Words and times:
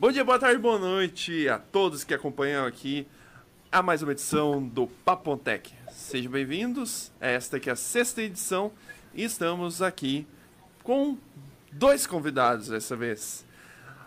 Bom 0.00 0.10
dia, 0.10 0.24
boa 0.24 0.38
tarde, 0.38 0.58
boa 0.58 0.78
noite 0.78 1.46
a 1.46 1.58
todos 1.58 2.04
que 2.04 2.14
acompanham 2.14 2.64
aqui 2.64 3.06
a 3.70 3.82
mais 3.82 4.02
uma 4.02 4.12
edição 4.12 4.66
do 4.66 4.86
Papontec. 4.86 5.74
Sejam 5.90 6.32
bem-vindos. 6.32 7.12
Esta 7.20 7.58
aqui 7.58 7.68
é 7.68 7.74
a 7.74 7.76
sexta 7.76 8.22
edição 8.22 8.72
e 9.14 9.22
estamos 9.24 9.82
aqui 9.82 10.26
com 10.82 11.18
dois 11.70 12.06
convidados 12.06 12.68
dessa 12.68 12.96
vez. 12.96 13.44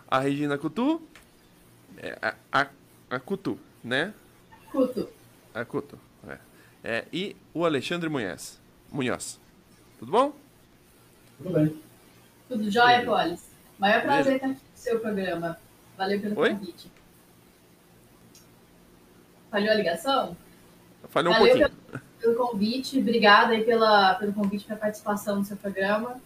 A 0.08 0.18
Regina 0.18 0.58
Cutu, 0.58 1.00
é, 1.98 2.18
a, 2.20 2.34
a, 2.50 2.66
a 3.10 3.20
Cutu, 3.20 3.56
né? 3.84 4.12
Cuto. 4.72 5.08
A 5.54 5.64
Cutu, 5.64 5.96
é. 6.26 6.38
É, 6.82 7.04
e 7.12 7.36
o 7.54 7.64
Alexandre 7.64 8.08
Munhoz. 8.08 8.58
Munhoz. 8.90 9.38
Tudo 10.00 10.10
bom? 10.10 10.34
Tudo 11.38 11.50
bem. 11.50 11.80
Tudo 12.48 12.68
jóia, 12.68 13.04
Polis? 13.04 13.48
Maior 13.78 14.02
prazer 14.02 14.34
estar 14.34 14.46
aqui 14.48 14.54
no 14.54 14.60
seu 14.74 14.98
programa. 14.98 15.56
Valeu 15.96 16.20
pelo 16.20 16.38
Oi? 16.40 16.50
convite. 16.50 16.90
Falhou 19.50 19.70
a 19.70 19.74
ligação? 19.74 20.36
Falhou 21.08 21.32
um 21.32 21.38
Valeu 21.38 21.58
pouquinho. 21.58 21.80
pelo, 21.90 22.02
pelo 22.20 22.34
convite. 22.34 22.98
Obrigada 22.98 23.52
aí 23.52 23.64
pela, 23.64 24.14
pelo 24.14 24.32
convite 24.32 24.64
para 24.64 24.76
participação 24.76 25.36
no 25.36 25.44
seu 25.44 25.56
programa. 25.56 26.20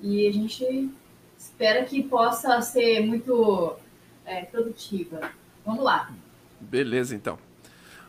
E 0.00 0.28
a 0.28 0.32
gente 0.32 0.90
espera 1.38 1.84
que 1.84 2.02
possa 2.02 2.60
ser 2.60 3.00
muito 3.00 3.76
é, 4.24 4.42
produtiva. 4.44 5.30
Vamos 5.64 5.82
lá. 5.82 6.12
Beleza, 6.60 7.14
então. 7.14 7.38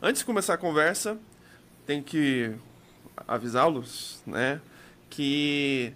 Antes 0.01 0.19
de 0.19 0.25
começar 0.25 0.53
a 0.53 0.57
conversa, 0.57 1.17
tem 1.85 2.03
que 2.03 2.53
avisá-los, 3.27 4.21
né, 4.27 4.61
que 5.09 5.91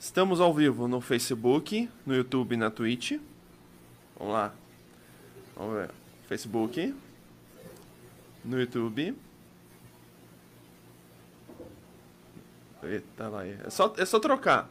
estamos 0.00 0.40
ao 0.40 0.52
vivo 0.52 0.88
no 0.88 1.00
Facebook, 1.00 1.88
no 2.04 2.14
YouTube 2.14 2.54
e 2.54 2.56
na 2.56 2.70
Twitch. 2.70 3.20
Vamos 4.20 4.34
lá. 4.34 4.52
Vamos 5.56 5.74
ver. 5.74 5.90
Facebook, 6.28 6.94
no 8.44 8.60
YouTube. 8.60 9.16
Eita 12.82 13.28
lá. 13.28 13.46
É 13.46 13.68
só, 13.70 13.92
é 13.96 14.04
só 14.04 14.18
trocar. 14.20 14.68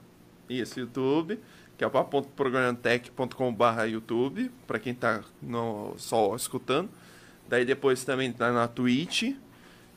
Isso, 0.49 0.79
YouTube, 0.79 1.39
que 1.77 1.83
é 1.83 1.87
o 1.87 1.91
papo.programatec.com.br 1.91 3.81
YouTube, 3.91 4.49
para 4.65 4.79
quem 4.79 4.93
tá 4.95 5.21
no, 5.41 5.93
só 5.97 6.33
escutando. 6.35 6.89
Daí 7.47 7.63
depois 7.65 8.03
também 8.03 8.31
tá 8.33 8.51
na 8.51 8.67
Twitch, 8.67 9.35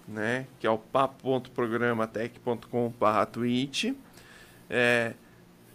né? 0.06 0.46
Que 0.60 0.66
é 0.66 0.70
o 0.70 0.76
papo.programatec.com.br 0.78 3.24
Twitch. 3.32 3.94
É, 4.68 5.14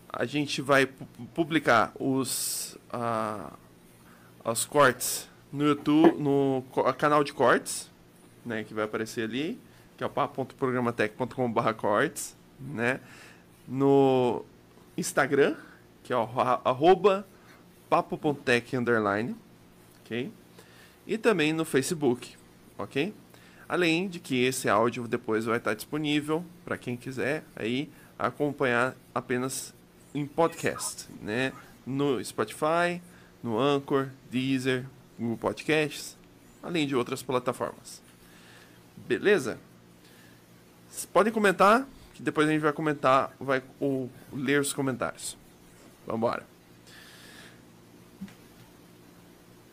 a 0.10 0.26
gente 0.26 0.62
vai 0.62 0.86
pu- 0.86 1.08
publicar 1.34 1.92
os, 2.00 2.78
ah, 2.92 3.52
os 4.52 4.66
cortes 4.66 5.28
no 5.52 5.66
YouTube, 5.66 6.18
no 6.20 6.64
canal 6.98 7.24
de 7.24 7.34
cortes, 7.34 7.90
né? 8.46 8.64
Que 8.64 8.74
vai 8.74 8.86
aparecer 8.86 9.24
ali, 9.24 9.60
que 9.98 10.04
é 10.04 10.08
o 10.08 10.10
papo.programatec.com.br 10.10 11.74
cortes, 11.74 12.36
né? 12.60 13.00
No 13.68 14.44
Instagram, 14.98 15.56
que 16.04 16.14
é 16.14 16.16
o 16.16 16.22
arro- 16.22 16.62
arroba 16.64 17.28
papo.tech 17.90 18.76
underline, 18.76 19.36
ok? 20.04 20.32
E 21.06 21.18
também 21.18 21.54
no 21.54 21.64
Facebook, 21.66 22.36
ok? 22.78 23.14
Além 23.70 24.08
de 24.08 24.20
que 24.20 24.44
esse 24.46 24.70
áudio 24.70 25.08
depois 25.08 25.46
vai 25.46 25.58
estar 25.58 25.74
disponível 25.74 26.44
para 26.64 26.78
quem 26.78 26.96
quiser 26.96 27.44
aí 27.56 27.90
acompanhar 28.18 28.96
apenas 29.14 29.74
em 30.14 30.26
podcast, 30.26 31.08
né? 31.22 31.52
No 31.86 32.24
Spotify, 32.24 33.02
no 33.44 33.60
Anchor, 33.60 34.10
Deezer, 34.30 34.86
Google 35.18 35.38
Podcasts, 35.38 36.18
além 36.62 36.88
de 36.88 36.96
outras 36.96 37.24
plataformas. 37.24 38.02
Beleza? 38.96 39.60
Vocês 40.90 41.06
podem 41.06 41.32
comentar, 41.32 41.88
que 42.14 42.22
depois 42.22 42.48
a 42.48 42.52
gente 42.52 42.62
vai 42.62 42.74
comentar, 42.74 43.36
vai 43.40 43.62
o, 43.80 44.10
ler 44.34 44.60
os 44.60 44.74
comentários. 44.74 45.38
Vambora. 46.06 46.44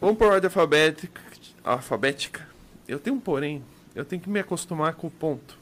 Vamos 0.01 0.19
por 0.19 0.27
ordem 0.27 0.49
alfabética. 0.49 1.21
alfabética. 1.65 2.47
Eu 2.87 2.99
tenho 2.99 3.17
um 3.17 3.21
porém. 3.21 3.65
Eu 3.95 4.05
tenho 4.05 4.21
que 4.21 4.29
me 4.29 4.41
acostumar 4.41 4.95
com 4.95 5.07
o 5.07 5.11
ponto. 5.11 5.57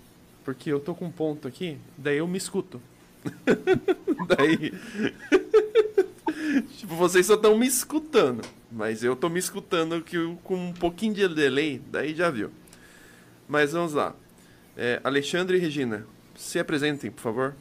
Porque 0.44 0.72
eu 0.72 0.80
tô 0.80 0.94
com 0.94 1.04
um 1.04 1.12
ponto 1.12 1.46
aqui, 1.46 1.78
daí 1.96 2.18
eu 2.18 2.26
me 2.26 2.38
escuto. 2.38 2.82
daí. 4.36 4.72
tipo, 6.78 6.94
vocês 6.94 7.26
só 7.26 7.34
estão 7.34 7.56
me 7.56 7.66
escutando. 7.66 8.42
Mas 8.70 9.02
eu 9.02 9.14
tô 9.14 9.28
me 9.28 9.38
escutando 9.38 10.04
com 10.42 10.54
um 10.54 10.72
pouquinho 10.72 11.14
de 11.14 11.28
delay, 11.28 11.80
daí 11.90 12.14
já 12.14 12.30
viu. 12.30 12.50
Mas 13.48 13.72
vamos 13.72 13.92
lá. 13.92 14.14
É, 14.76 15.00
Alexandre 15.04 15.58
e 15.58 15.60
Regina, 15.60 16.06
se 16.34 16.58
apresentem, 16.58 17.10
por 17.10 17.20
favor. 17.20 17.54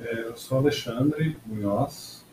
É, 0.00 0.22
eu 0.22 0.36
sou 0.36 0.58
Alexandre 0.58 1.36
Munhoz. 1.46 2.24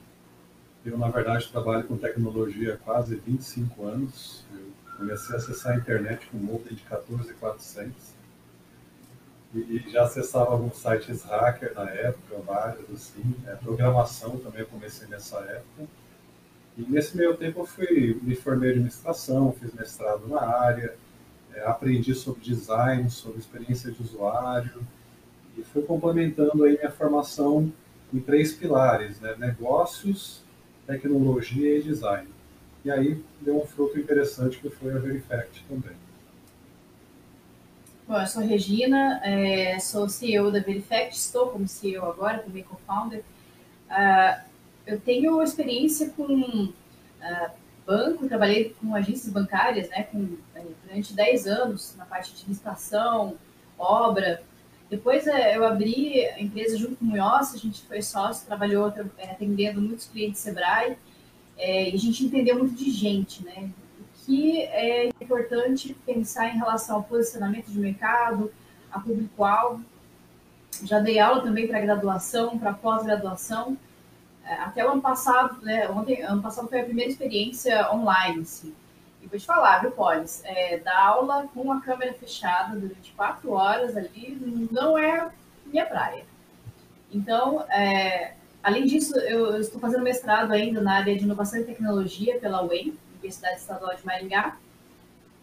Eu, 0.84 0.98
na 0.98 1.10
verdade, 1.10 1.48
trabalho 1.50 1.84
com 1.84 1.98
tecnologia 1.98 2.76
há 2.76 2.78
quase 2.78 3.16
25 3.16 3.86
anos. 3.86 4.44
Eu 4.54 4.98
comecei 4.98 5.36
a 5.36 5.38
acessar 5.38 5.74
a 5.74 5.78
internet 5.78 6.28
com 6.28 6.38
modem 6.38 6.74
de 6.74 6.84
14400. 6.84 8.15
E, 9.56 9.90
já 9.90 10.04
acessava 10.04 10.52
alguns 10.52 10.76
sites 10.76 11.24
hacker 11.24 11.74
na 11.74 11.90
época, 11.90 12.38
vários 12.46 12.90
assim. 12.92 13.36
É, 13.48 13.56
programação 13.56 14.38
também 14.38 14.62
eu 14.62 14.68
comecei 14.68 15.08
nessa 15.08 15.40
época. 15.40 15.88
E 16.78 16.82
nesse 16.82 17.16
meio 17.16 17.38
tempo 17.38 17.62
eu 17.62 17.66
fui, 17.66 18.20
me 18.22 18.36
formei 18.36 18.70
em 18.70 18.74
administração, 18.74 19.56
fiz 19.58 19.74
mestrado 19.74 20.28
na 20.28 20.42
área, 20.42 20.94
é, 21.54 21.62
aprendi 21.66 22.14
sobre 22.14 22.42
design, 22.42 23.10
sobre 23.10 23.40
experiência 23.40 23.90
de 23.90 24.02
usuário, 24.04 24.82
e 25.58 25.64
fui 25.64 25.84
complementando 25.84 26.66
aí 26.66 26.78
minha 26.78 26.92
formação 26.92 27.72
em 28.14 28.20
três 28.20 28.52
pilares, 28.52 29.22
né? 29.22 29.36
negócios, 29.38 30.42
tecnologia 30.86 31.78
e 31.78 31.82
design. 31.82 32.28
E 32.84 32.92
aí 32.92 33.24
deu 33.40 33.62
um 33.62 33.66
fruto 33.66 33.98
interessante 33.98 34.60
que 34.60 34.70
foi 34.70 34.94
a 34.94 35.00
Verifact 35.00 35.64
também. 35.70 36.05
Bom, 38.08 38.20
eu 38.20 38.28
sou 38.28 38.44
Regina, 38.44 39.20
é, 39.24 39.80
sou 39.80 40.08
CEO 40.08 40.52
da 40.52 40.60
Verifact, 40.60 41.16
estou 41.16 41.48
como 41.50 41.68
CEO 41.68 42.06
agora, 42.06 42.40
também 42.40 42.64
co-founder. 42.64 43.24
Ah, 43.90 44.44
eu 44.88 45.00
tenho 45.02 45.42
experiência 45.42 46.10
com 46.12 46.72
ah, 47.22 47.52
banco, 47.86 48.28
trabalhei 48.28 48.76
com 48.80 48.96
agências 48.96 49.32
bancárias 49.34 49.90
né, 49.90 50.04
com, 50.04 50.38
eh, 50.56 50.64
durante 50.88 51.14
10 51.14 51.48
anos 51.48 51.96
na 51.98 52.06
parte 52.06 52.34
de 52.36 52.48
licitação, 52.48 53.38
obra. 53.78 54.44
Depois 54.90 55.28
eh, 55.28 55.58
eu 55.58 55.66
abri 55.66 56.26
a 56.28 56.42
empresa 56.42 56.78
junto 56.78 56.98
com 56.98 57.06
o 57.06 57.08
Munhoz, 57.10 57.54
a 57.56 57.58
gente 57.58 57.82
foi 57.84 58.02
sócio, 58.02 58.46
trabalhou 58.48 58.92
tra- 58.92 59.06
atendendo 59.24 59.82
muitos 59.82 60.08
clientes 60.08 60.42
Sebrae, 60.42 60.98
eh, 61.58 61.90
e 61.92 61.96
a 61.96 62.00
gente 62.00 62.24
entendeu 62.26 62.58
muito 62.58 62.76
de 62.76 62.92
gente, 62.92 63.44
né? 63.46 63.70
Que 64.26 64.62
é 64.62 65.08
importante 65.22 65.94
pensar 66.06 66.48
em 66.50 66.58
relação 66.58 66.98
ao 66.98 67.04
posicionamento 67.04 67.68
de 67.68 67.80
mercado, 67.80 68.52
a 68.92 69.00
público-alvo. 69.00 69.84
Já 70.84 71.00
dei 71.00 71.20
aula 71.20 71.42
também 71.42 71.68
para 71.68 71.80
graduação, 71.80 72.58
para 72.58 72.74
pós-graduação. 72.74 73.78
É, 74.44 74.54
Até 74.56 74.86
o 74.86 74.92
ano 74.92 75.02
passado, 75.02 75.62
né? 75.62 75.90
Ontem, 75.90 76.22
ano 76.22 76.42
passado 76.42 76.68
foi 76.68 76.82
a 76.82 76.86
primeira 76.86 77.12
experiência 77.12 77.92
online, 77.94 78.42
assim. 78.42 78.74
E 79.22 79.28
vou 79.28 79.40
te 79.40 79.46
falar, 79.46 79.80
viu, 79.80 79.92
Polis? 79.92 80.42
É, 80.46 80.78
dar 80.78 81.00
aula 81.00 81.48
com 81.54 81.72
a 81.72 81.82
câmera 81.82 82.14
fechada 82.14 82.76
durante 82.76 83.12
quatro 83.14 83.52
horas 83.52 83.98
ali 83.98 84.68
não 84.72 84.98
é 84.98 85.32
minha 85.66 85.86
praia. 85.86 86.24
Então, 87.12 87.62
é, 87.72 88.34
além 88.62 88.86
disso, 88.86 89.18
eu, 89.20 89.48
eu 89.54 89.62
estou 89.62 89.80
fazendo 89.80 90.04
mestrado 90.04 90.52
ainda 90.52 90.82
na 90.82 90.94
área 90.98 91.16
de 91.16 91.24
inovação 91.24 91.60
e 91.60 91.64
tecnologia 91.64 92.40
pela 92.40 92.64
UEM, 92.64 92.96
Universidade 93.26 93.60
Estadual 93.60 93.96
de 93.96 94.06
Maringá, 94.06 94.58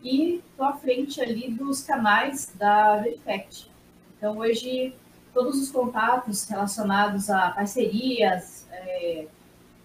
e 0.03 0.37
estou 0.37 0.67
à 0.67 0.73
frente 0.73 1.21
ali 1.21 1.51
dos 1.51 1.83
canais 1.83 2.53
da 2.55 2.97
Verifact. 2.97 3.71
Então, 4.17 4.39
hoje, 4.39 4.95
todos 5.35 5.61
os 5.61 5.71
contatos 5.71 6.45
relacionados 6.49 7.29
a 7.29 7.51
parcerias, 7.51 8.67
é, 8.71 9.27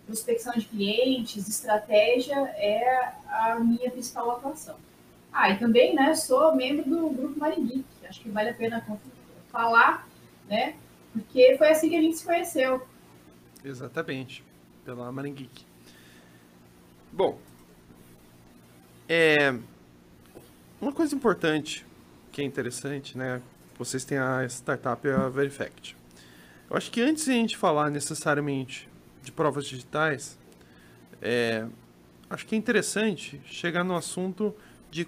prospecção 0.06 0.54
de 0.54 0.66
clientes, 0.66 1.48
estratégia 1.48 2.36
é 2.56 3.14
a 3.28 3.60
minha 3.60 3.92
principal 3.92 4.32
atuação. 4.32 4.76
Ah, 5.32 5.50
e 5.50 5.60
também, 5.60 5.94
né, 5.94 6.16
sou 6.16 6.56
membro 6.56 6.90
do 6.90 7.10
Grupo 7.10 7.40
Maringui, 7.40 7.86
que 8.00 8.08
acho 8.08 8.22
que 8.22 8.30
vale 8.30 8.50
a 8.50 8.54
pena 8.54 8.84
falar, 9.52 10.08
né, 10.48 10.76
porque 11.14 11.56
foi 11.58 11.70
assim 11.70 11.90
que 11.90 11.96
a 11.96 12.02
gente 12.02 12.18
se 12.18 12.26
conheceu. 12.26 12.88
Exatamente, 13.64 14.44
pela 14.86 15.12
Maringeek. 15.12 15.66
Bom, 17.12 17.38
é, 19.08 19.58
uma 20.82 20.92
coisa 20.92 21.16
importante 21.16 21.86
que 22.32 22.42
é 22.42 22.44
interessante, 22.44 23.18
né? 23.18 23.42
Vocês 23.78 24.04
têm 24.04 24.18
a 24.18 24.46
startup 24.46 25.08
a 25.08 25.30
Verifact. 25.30 25.96
Eu 26.70 26.76
acho 26.76 26.92
que 26.92 27.02
antes 27.02 27.26
de 27.26 27.32
a 27.32 27.34
gente 27.34 27.56
falar 27.56 27.90
necessariamente 27.90 28.90
de 29.24 29.32
provas 29.32 29.66
digitais, 29.66 30.38
é, 31.22 31.66
acho 32.30 32.46
que 32.46 32.56
é 32.56 32.58
interessante 32.58 33.42
chegar 33.46 33.84
no 33.84 33.96
assunto 33.96 34.54
de 34.92 35.08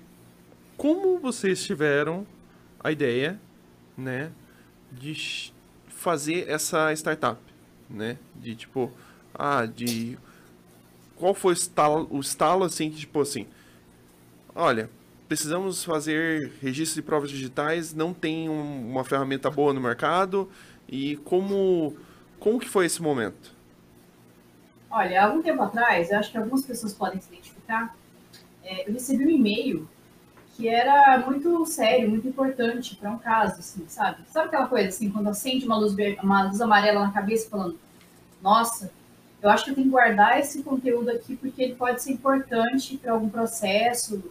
como 0.77 1.19
vocês 1.19 1.63
tiveram 1.63 2.25
a 2.81 2.91
ideia, 2.91 3.39
né, 3.97 4.31
de 4.91 5.53
fazer 5.89 6.49
essa 6.49 6.93
startup, 6.93 7.41
né, 7.89 8.17
de 8.35 8.55
tipo, 8.55 8.91
ah, 9.33 9.65
de 9.65 10.17
qual 11.15 11.33
foi 11.33 11.51
o 11.51 11.53
estalo, 11.53 12.07
o 12.09 12.19
estalo 12.19 12.63
assim, 12.63 12.89
que 12.89 12.97
tipo 12.99 13.19
assim, 13.19 13.45
olha, 14.55 14.89
precisamos 15.27 15.83
fazer 15.83 16.51
registro 16.61 17.01
de 17.01 17.05
provas 17.05 17.29
digitais, 17.29 17.93
não 17.93 18.13
tem 18.13 18.49
um, 18.49 18.89
uma 18.89 19.03
ferramenta 19.03 19.49
boa 19.49 19.73
no 19.73 19.79
mercado 19.79 20.49
e 20.87 21.17
como 21.17 21.95
como 22.39 22.59
que 22.59 22.69
foi 22.69 22.85
esse 22.85 23.01
momento? 23.01 23.53
Olha, 24.89 25.21
há 25.21 25.25
algum 25.25 25.41
tempo 25.41 25.61
atrás, 25.61 26.09
eu 26.09 26.17
acho 26.17 26.31
que 26.31 26.37
algumas 26.37 26.65
pessoas 26.65 26.93
podem 26.93 27.19
se 27.19 27.27
identificar, 27.31 27.95
é, 28.63 28.89
eu 28.89 28.93
recebi 28.93 29.25
um 29.25 29.29
e-mail 29.29 29.87
que 30.55 30.67
era 30.67 31.17
muito 31.19 31.65
sério, 31.65 32.09
muito 32.09 32.27
importante 32.27 32.95
para 32.95 33.11
um 33.11 33.17
caso, 33.17 33.59
assim, 33.59 33.85
sabe? 33.87 34.23
Sabe 34.27 34.47
aquela 34.47 34.67
coisa 34.67 34.89
assim, 34.89 35.09
quando 35.09 35.29
acende 35.29 35.65
uma 35.65 35.77
luz, 35.77 35.95
uma 36.23 36.43
luz 36.43 36.59
amarela 36.59 37.01
na 37.01 37.11
cabeça 37.11 37.49
falando, 37.49 37.77
nossa, 38.41 38.91
eu 39.41 39.49
acho 39.49 39.63
que 39.63 39.71
eu 39.71 39.75
tenho 39.75 39.87
que 39.87 39.91
guardar 39.91 40.39
esse 40.39 40.63
conteúdo 40.63 41.09
aqui 41.11 41.35
porque 41.35 41.61
ele 41.61 41.75
pode 41.75 42.01
ser 42.01 42.11
importante 42.11 42.97
para 42.97 43.13
algum 43.13 43.29
processo 43.29 44.21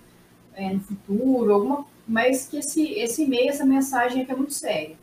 é, 0.59 0.73
no 0.73 0.81
futuro, 0.81 1.53
alguma, 1.53 1.87
mas 2.07 2.47
que 2.49 2.59
esse, 2.59 2.93
esse 2.95 3.23
e-mail, 3.23 3.49
essa 3.49 3.65
mensagem 3.65 4.23
aqui 4.23 4.33
é 4.33 4.37
muito 4.37 4.53
séria. 4.53 4.97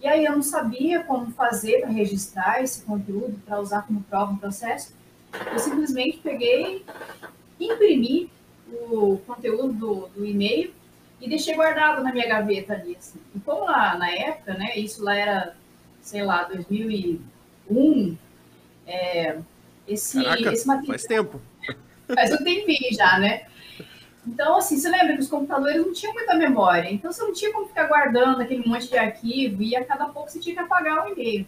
E 0.00 0.06
aí 0.06 0.24
eu 0.24 0.32
não 0.32 0.42
sabia 0.42 1.02
como 1.02 1.32
fazer 1.32 1.80
para 1.80 1.90
registrar 1.90 2.62
esse 2.62 2.82
conteúdo, 2.82 3.40
para 3.44 3.60
usar 3.60 3.82
como 3.82 4.02
prova 4.02 4.32
no 4.32 4.38
processo. 4.38 4.94
Eu 5.50 5.58
simplesmente 5.58 6.18
peguei, 6.18 6.84
imprimi 7.58 8.30
o 8.70 9.18
conteúdo 9.26 9.72
do, 9.72 10.08
do 10.14 10.24
e-mail 10.24 10.72
e 11.20 11.28
deixei 11.28 11.54
guardado 11.54 12.02
na 12.02 12.12
minha 12.12 12.28
gaveta 12.28 12.74
ali. 12.74 12.96
Assim. 12.96 13.18
E 13.34 13.40
como 13.40 13.64
lá 13.64 13.96
na 13.96 14.10
época, 14.10 14.54
né, 14.54 14.76
isso 14.76 15.02
lá 15.02 15.16
era, 15.16 15.56
sei 16.00 16.22
lá, 16.22 16.44
2001, 16.44 18.16
é, 18.86 19.38
esse, 19.88 20.22
Caraca, 20.22 20.52
esse 20.52 20.66
material... 20.66 20.86
Faz 20.86 21.02
tempo. 21.02 21.40
Faz 22.14 22.32
um 22.32 22.44
tempinho 22.44 22.94
já, 22.94 23.18
né? 23.18 23.46
Então, 24.26 24.56
assim, 24.56 24.78
você 24.78 24.88
lembra 24.88 25.14
que 25.14 25.20
os 25.20 25.28
computadores 25.28 25.84
não 25.84 25.92
tinham 25.92 26.14
muita 26.14 26.34
memória, 26.34 26.90
então 26.90 27.12
você 27.12 27.22
não 27.22 27.32
tinha 27.32 27.52
como 27.52 27.66
ficar 27.66 27.86
guardando 27.86 28.40
aquele 28.40 28.66
monte 28.66 28.88
de 28.88 28.96
arquivo 28.96 29.62
e 29.62 29.76
a 29.76 29.84
cada 29.84 30.06
pouco 30.06 30.30
você 30.30 30.40
tinha 30.40 30.54
que 30.54 30.60
apagar 30.60 31.06
o 31.06 31.12
e-mail. 31.12 31.46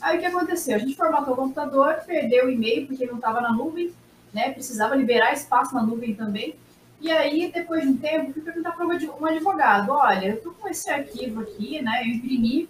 Aí 0.00 0.16
o 0.16 0.20
que 0.20 0.26
aconteceu? 0.26 0.76
A 0.76 0.78
gente 0.78 0.96
formatou 0.96 1.34
o 1.34 1.36
computador, 1.36 1.94
perdeu 2.04 2.46
o 2.46 2.50
e-mail 2.50 2.86
porque 2.86 3.06
não 3.06 3.16
estava 3.16 3.40
na 3.40 3.52
nuvem, 3.52 3.92
né? 4.32 4.50
Precisava 4.50 4.96
liberar 4.96 5.32
espaço 5.32 5.74
na 5.74 5.82
nuvem 5.82 6.14
também. 6.14 6.56
E 7.00 7.10
aí, 7.10 7.52
depois 7.52 7.82
de 7.82 7.88
um 7.88 7.96
tempo, 7.96 8.32
fui 8.32 8.42
perguntar 8.42 8.72
para 8.72 8.86
um 8.86 9.26
advogado: 9.26 9.92
olha, 9.92 10.26
eu 10.26 10.34
estou 10.36 10.52
com 10.54 10.68
esse 10.68 10.90
arquivo 10.90 11.42
aqui, 11.42 11.80
né? 11.82 12.02
Eu 12.02 12.08
imprimi. 12.08 12.68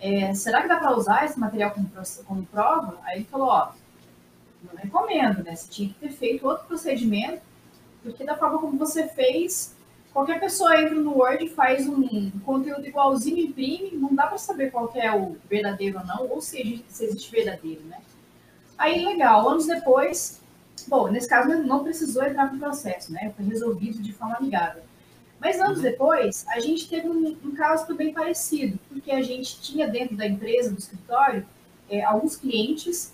É, 0.00 0.34
será 0.34 0.62
que 0.62 0.68
dá 0.68 0.76
para 0.76 0.94
usar 0.94 1.24
esse 1.24 1.38
material 1.38 1.70
como, 1.70 1.90
como 2.26 2.46
prova? 2.46 2.98
Aí 3.04 3.18
ele 3.18 3.24
falou: 3.24 3.48
ó, 3.48 3.72
não 4.62 4.80
recomendo, 4.80 5.42
né? 5.42 5.56
Você 5.56 5.68
tinha 5.70 5.88
que 5.88 5.94
ter 5.94 6.10
feito 6.10 6.46
outro 6.46 6.66
procedimento 6.66 7.40
porque 8.04 8.22
da 8.22 8.36
forma 8.36 8.58
como 8.58 8.78
você 8.78 9.08
fez, 9.08 9.74
qualquer 10.12 10.38
pessoa 10.38 10.80
entra 10.80 10.94
no 10.94 11.18
Word, 11.18 11.48
faz 11.48 11.88
um 11.88 12.30
conteúdo 12.40 12.86
igualzinho, 12.86 13.46
imprime, 13.46 13.92
não 13.96 14.14
dá 14.14 14.26
para 14.26 14.38
saber 14.38 14.70
qual 14.70 14.92
é 14.94 15.12
o 15.12 15.36
verdadeiro 15.48 15.98
ou 15.98 16.06
não, 16.06 16.28
ou 16.28 16.40
se, 16.40 16.84
se 16.86 17.04
existe 17.04 17.32
verdadeiro, 17.32 17.82
né? 17.84 17.98
Aí, 18.76 19.04
legal, 19.04 19.48
anos 19.48 19.66
depois, 19.66 20.40
bom, 20.86 21.08
nesse 21.08 21.28
caso 21.28 21.48
não 21.62 21.82
precisou 21.82 22.22
entrar 22.24 22.52
no 22.52 22.58
processo, 22.58 23.12
né? 23.12 23.32
Foi 23.34 23.44
resolvido 23.46 24.02
de 24.02 24.12
forma 24.12 24.36
amigável. 24.36 24.82
Mas 25.40 25.60
anos 25.60 25.78
uhum. 25.78 25.82
depois, 25.82 26.46
a 26.48 26.60
gente 26.60 26.88
teve 26.88 27.08
um, 27.08 27.36
um, 27.44 27.54
caso 27.54 27.86
também 27.86 28.12
parecido, 28.12 28.78
porque 28.88 29.10
a 29.10 29.22
gente 29.22 29.60
tinha 29.60 29.88
dentro 29.88 30.16
da 30.16 30.26
empresa, 30.26 30.70
do 30.70 30.78
escritório, 30.78 31.46
é, 31.88 32.02
alguns 32.02 32.36
clientes 32.36 33.12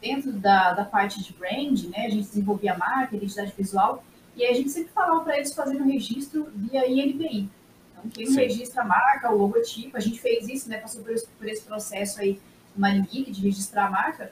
dentro 0.00 0.32
da, 0.32 0.72
da 0.72 0.84
parte 0.84 1.22
de 1.22 1.32
brand, 1.32 1.84
né? 1.84 2.06
A 2.06 2.10
gente 2.10 2.28
desenvolvia 2.28 2.76
marca, 2.76 3.16
identidade 3.16 3.52
visual, 3.56 4.04
e 4.36 4.44
a 4.44 4.52
gente 4.52 4.70
sempre 4.70 4.92
falava 4.92 5.24
para 5.24 5.38
eles 5.38 5.54
fazerem 5.54 5.80
o 5.80 5.86
registro 5.86 6.48
via 6.54 6.86
INPI. 6.86 7.48
Então, 7.90 8.10
quem 8.10 8.26
Sim. 8.26 8.36
registra 8.36 8.82
a 8.82 8.84
marca, 8.84 9.32
o 9.32 9.38
logotipo, 9.38 9.96
a 9.96 10.00
gente 10.00 10.20
fez 10.20 10.46
isso, 10.46 10.68
né? 10.68 10.76
Passou 10.76 11.02
por 11.02 11.10
esse, 11.10 11.26
por 11.26 11.48
esse 11.48 11.62
processo 11.62 12.20
aí 12.20 12.38
no 12.74 12.82
Maringuique 12.82 13.30
de 13.32 13.42
registrar 13.42 13.86
a 13.86 13.90
marca. 13.90 14.30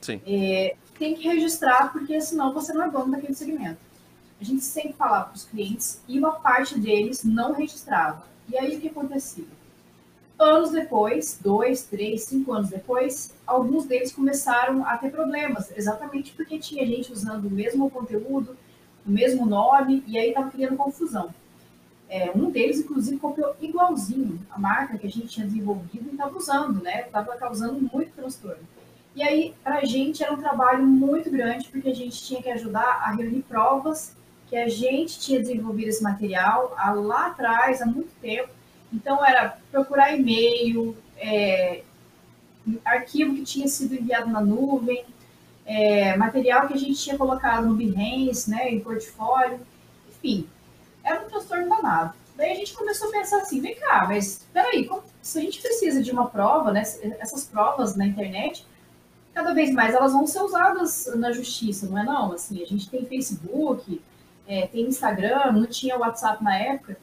Sim. 0.00 0.20
É, 0.26 0.76
tem 0.98 1.14
que 1.14 1.26
registrar, 1.26 1.92
porque 1.92 2.20
senão 2.20 2.52
você 2.52 2.72
não 2.72 2.84
é 2.84 2.90
dono 2.90 3.12
daquele 3.12 3.34
segmento. 3.34 3.78
A 4.40 4.44
gente 4.44 4.64
sempre 4.64 4.92
falava 4.94 5.26
para 5.26 5.36
os 5.36 5.44
clientes 5.44 6.02
e 6.08 6.18
uma 6.18 6.32
parte 6.32 6.78
deles 6.78 7.22
não 7.24 7.52
registrava. 7.52 8.26
E 8.48 8.58
aí 8.58 8.76
o 8.76 8.80
que 8.80 8.88
acontecia? 8.88 9.46
Anos 10.36 10.72
depois, 10.72 11.38
dois, 11.40 11.84
três, 11.84 12.24
cinco 12.24 12.52
anos 12.52 12.68
depois, 12.68 13.32
alguns 13.46 13.86
deles 13.86 14.12
começaram 14.12 14.84
a 14.84 14.98
ter 14.98 15.10
problemas, 15.10 15.72
exatamente 15.76 16.32
porque 16.32 16.58
tinha 16.58 16.84
gente 16.84 17.12
usando 17.12 17.46
o 17.46 17.50
mesmo 17.50 17.88
conteúdo, 17.88 18.56
o 19.06 19.10
mesmo 19.10 19.46
nome, 19.46 20.02
e 20.06 20.18
aí 20.18 20.28
estava 20.28 20.50
criando 20.50 20.76
confusão. 20.76 21.34
É, 22.08 22.30
um 22.34 22.50
deles, 22.50 22.80
inclusive, 22.80 23.18
copiou 23.18 23.56
igualzinho 23.60 24.38
a 24.50 24.58
marca 24.58 24.98
que 24.98 25.06
a 25.06 25.10
gente 25.10 25.28
tinha 25.28 25.46
desenvolvido 25.46 26.08
e 26.08 26.12
estava 26.12 26.36
usando, 26.36 26.82
né? 26.82 27.02
Estava 27.02 27.34
causando 27.36 27.80
muito 27.92 28.12
transtorno. 28.14 28.62
E 29.16 29.22
aí, 29.22 29.54
para 29.62 29.78
a 29.78 29.84
gente, 29.84 30.22
era 30.22 30.32
um 30.32 30.40
trabalho 30.40 30.84
muito 30.86 31.30
grande, 31.30 31.68
porque 31.68 31.88
a 31.88 31.94
gente 31.94 32.22
tinha 32.22 32.42
que 32.42 32.50
ajudar 32.50 33.02
a 33.04 33.12
reunir 33.12 33.42
provas 33.42 34.14
que 34.48 34.56
a 34.56 34.68
gente 34.68 35.18
tinha 35.18 35.40
desenvolvido 35.40 35.88
esse 35.88 36.02
material 36.02 36.74
lá 36.96 37.28
atrás, 37.28 37.80
há 37.80 37.86
muito 37.86 38.10
tempo. 38.20 38.50
Então, 38.92 39.24
era 39.24 39.58
procurar 39.70 40.14
e-mail, 40.14 40.96
é, 41.16 41.82
arquivo 42.84 43.34
que 43.34 43.42
tinha 43.42 43.68
sido 43.68 43.94
enviado 43.94 44.30
na 44.30 44.40
nuvem, 44.40 45.04
é, 45.66 46.16
material 46.16 46.66
que 46.66 46.74
a 46.74 46.78
gente 46.78 47.02
tinha 47.02 47.16
colocado 47.16 47.66
no 47.66 47.74
Behance, 47.74 48.50
né, 48.50 48.70
em 48.70 48.80
portfólio, 48.80 49.60
enfim, 50.08 50.48
era 51.02 51.24
um 51.24 51.28
transtorno 51.28 51.68
danado. 51.68 52.14
Daí 52.36 52.52
a 52.52 52.54
gente 52.54 52.74
começou 52.74 53.08
a 53.08 53.12
pensar 53.12 53.38
assim, 53.38 53.60
vem 53.60 53.76
cá, 53.76 54.04
mas 54.08 54.44
peraí, 54.52 54.86
como, 54.86 55.02
se 55.22 55.38
a 55.38 55.42
gente 55.42 55.60
precisa 55.60 56.02
de 56.02 56.10
uma 56.10 56.28
prova, 56.28 56.72
né, 56.72 56.82
essas 57.20 57.44
provas 57.44 57.96
na 57.96 58.06
internet, 58.06 58.66
cada 59.32 59.52
vez 59.52 59.72
mais 59.72 59.94
elas 59.94 60.12
vão 60.12 60.26
ser 60.26 60.42
usadas 60.42 61.10
na 61.16 61.32
justiça, 61.32 61.86
não 61.86 61.98
é 61.98 62.04
não? 62.04 62.32
Assim, 62.32 62.62
a 62.62 62.66
gente 62.66 62.88
tem 62.88 63.04
Facebook, 63.04 64.00
é, 64.46 64.66
tem 64.66 64.86
Instagram, 64.86 65.52
não 65.52 65.66
tinha 65.66 65.98
WhatsApp 65.98 66.42
na 66.42 66.56
época. 66.56 66.96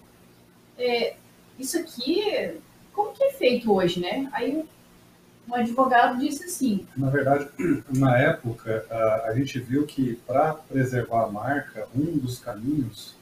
É, 0.77 1.15
isso 1.59 1.77
aqui, 1.77 2.57
como 2.93 3.11
que 3.11 3.23
é 3.23 3.33
feito 3.33 3.73
hoje, 3.73 3.99
né? 3.99 4.29
Aí 4.31 4.65
um 5.51 5.55
advogado 5.55 6.19
disse 6.19 6.45
assim. 6.45 6.87
Na 6.95 7.09
verdade, 7.09 7.47
na 7.89 8.17
época, 8.17 8.85
a, 8.89 9.29
a 9.29 9.35
gente 9.35 9.59
viu 9.59 9.85
que 9.85 10.15
para 10.25 10.53
preservar 10.53 11.25
a 11.25 11.31
marca, 11.31 11.87
um 11.95 12.17
dos 12.17 12.39
caminhos 12.39 13.15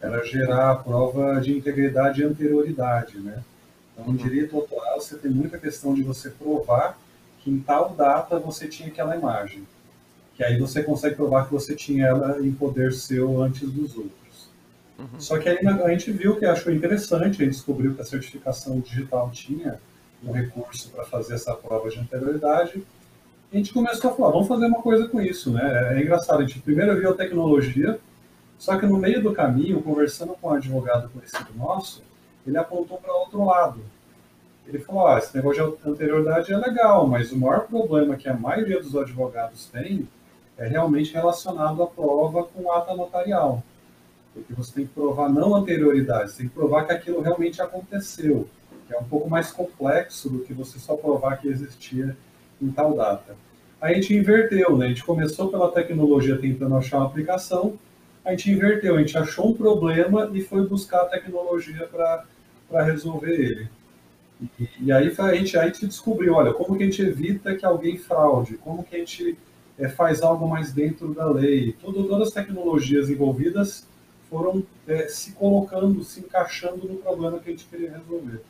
era 0.00 0.24
gerar 0.24 0.72
a 0.72 0.76
prova 0.76 1.40
de 1.40 1.56
integridade 1.56 2.20
e 2.20 2.24
anterioridade, 2.24 3.18
né? 3.18 3.42
Então, 3.92 4.12
no 4.12 4.18
direito 4.18 4.54
autoral, 4.54 5.00
você 5.00 5.16
tem 5.16 5.30
muita 5.30 5.58
questão 5.58 5.92
de 5.94 6.02
você 6.02 6.30
provar 6.30 6.98
que 7.40 7.50
em 7.50 7.58
tal 7.58 7.90
data 7.90 8.38
você 8.38 8.68
tinha 8.68 8.88
aquela 8.88 9.16
imagem. 9.16 9.66
Que 10.36 10.44
aí 10.44 10.58
você 10.58 10.84
consegue 10.84 11.16
provar 11.16 11.46
que 11.46 11.52
você 11.52 11.74
tinha 11.74 12.06
ela 12.06 12.40
em 12.40 12.52
poder 12.52 12.92
seu 12.92 13.42
antes 13.42 13.68
dos 13.68 13.96
outros. 13.96 14.48
Uhum. 14.96 15.18
Só 15.18 15.38
que 15.38 15.48
aí 15.48 15.66
a 15.66 15.88
gente 15.90 16.12
viu 16.12 16.36
que 16.36 16.44
achou 16.44 16.72
interessante, 16.72 17.42
a 17.42 17.44
gente 17.44 17.54
descobriu 17.54 17.94
que 17.94 18.00
a 18.00 18.04
certificação 18.04 18.78
digital 18.78 19.30
tinha 19.32 19.80
um 20.24 20.32
recurso 20.32 20.90
para 20.90 21.04
fazer 21.04 21.34
essa 21.34 21.54
prova 21.54 21.88
de 21.88 21.98
anterioridade. 21.98 22.82
E 23.50 23.56
a 23.56 23.58
gente 23.58 23.72
começou 23.72 24.10
a 24.10 24.14
falar, 24.14 24.32
vamos 24.32 24.48
fazer 24.48 24.66
uma 24.66 24.82
coisa 24.82 25.08
com 25.08 25.20
isso, 25.20 25.50
né? 25.50 25.96
É 25.96 26.02
engraçado, 26.02 26.40
a 26.40 26.46
gente 26.46 26.60
primeiro 26.60 26.96
viu 26.98 27.10
a 27.10 27.14
tecnologia, 27.14 27.98
só 28.58 28.76
que 28.76 28.86
no 28.86 28.98
meio 28.98 29.22
do 29.22 29.32
caminho, 29.32 29.82
conversando 29.82 30.34
com 30.34 30.48
um 30.48 30.54
advogado 30.54 31.08
conhecido 31.10 31.50
nosso, 31.56 32.02
ele 32.46 32.58
apontou 32.58 32.98
para 32.98 33.12
outro 33.12 33.44
lado. 33.44 33.80
Ele 34.66 34.78
falou, 34.80 35.06
ah, 35.06 35.18
esse 35.18 35.34
negócio 35.34 35.78
de 35.82 35.90
anterioridade 35.90 36.52
é 36.52 36.56
legal, 36.56 37.06
mas 37.06 37.32
o 37.32 37.38
maior 37.38 37.66
problema 37.66 38.16
que 38.16 38.28
a 38.28 38.34
maioria 38.34 38.82
dos 38.82 38.94
advogados 38.94 39.66
tem 39.66 40.06
é 40.58 40.66
realmente 40.66 41.12
relacionado 41.14 41.82
à 41.82 41.86
prova 41.86 42.44
com 42.44 42.70
ata 42.70 42.94
notarial. 42.94 43.62
Porque 44.34 44.52
você 44.52 44.72
tem 44.74 44.86
que 44.86 44.92
provar 44.92 45.30
não 45.30 45.54
anterioridade, 45.54 46.32
você 46.32 46.38
tem 46.38 46.48
que 46.48 46.54
provar 46.54 46.84
que 46.84 46.92
aquilo 46.92 47.22
realmente 47.22 47.62
aconteceu 47.62 48.46
é 48.90 48.98
um 48.98 49.04
pouco 49.04 49.28
mais 49.28 49.50
complexo 49.50 50.30
do 50.30 50.40
que 50.40 50.52
você 50.52 50.78
só 50.78 50.96
provar 50.96 51.36
que 51.38 51.48
existia 51.48 52.16
em 52.60 52.70
tal 52.70 52.94
data. 52.94 53.36
A 53.80 53.92
gente 53.92 54.14
inverteu, 54.14 54.76
né? 54.76 54.86
A 54.86 54.88
gente 54.88 55.04
começou 55.04 55.48
pela 55.48 55.70
tecnologia 55.70 56.36
tentando 56.36 56.74
achar 56.76 56.98
uma 56.98 57.06
aplicação, 57.06 57.78
a 58.24 58.30
gente 58.32 58.50
inverteu, 58.50 58.96
a 58.96 58.98
gente 58.98 59.16
achou 59.16 59.50
um 59.50 59.54
problema 59.54 60.30
e 60.32 60.40
foi 60.40 60.66
buscar 60.66 61.02
a 61.02 61.06
tecnologia 61.06 61.88
para 61.88 62.82
resolver 62.82 63.32
ele. 63.32 63.68
E, 64.58 64.68
e, 64.80 64.92
aí 64.92 65.12
a 65.16 65.34
gente, 65.34 65.56
a 65.56 65.66
gente 65.66 65.86
descobriu, 65.86 66.34
olha, 66.34 66.52
como 66.52 66.76
que 66.76 66.82
a 66.82 66.86
gente 66.86 67.02
evita 67.02 67.54
que 67.56 67.64
alguém 67.64 67.96
fraude, 67.96 68.56
como 68.56 68.84
que 68.84 68.96
a 68.96 68.98
gente 68.98 69.36
é, 69.78 69.88
faz 69.88 70.22
algo 70.22 70.48
mais 70.48 70.72
dentro 70.72 71.14
da 71.14 71.26
lei. 71.26 71.74
Todas 71.80 72.28
as 72.28 72.30
tecnologias 72.32 73.08
envolvidas 73.08 73.86
foram 74.28 74.62
é, 74.86 75.08
se 75.08 75.32
colocando, 75.32 76.02
se 76.04 76.20
encaixando 76.20 76.86
no 76.86 76.96
problema 76.96 77.38
que 77.38 77.48
a 77.48 77.52
gente 77.52 77.66
queria 77.66 77.92
resolver. 77.92 78.42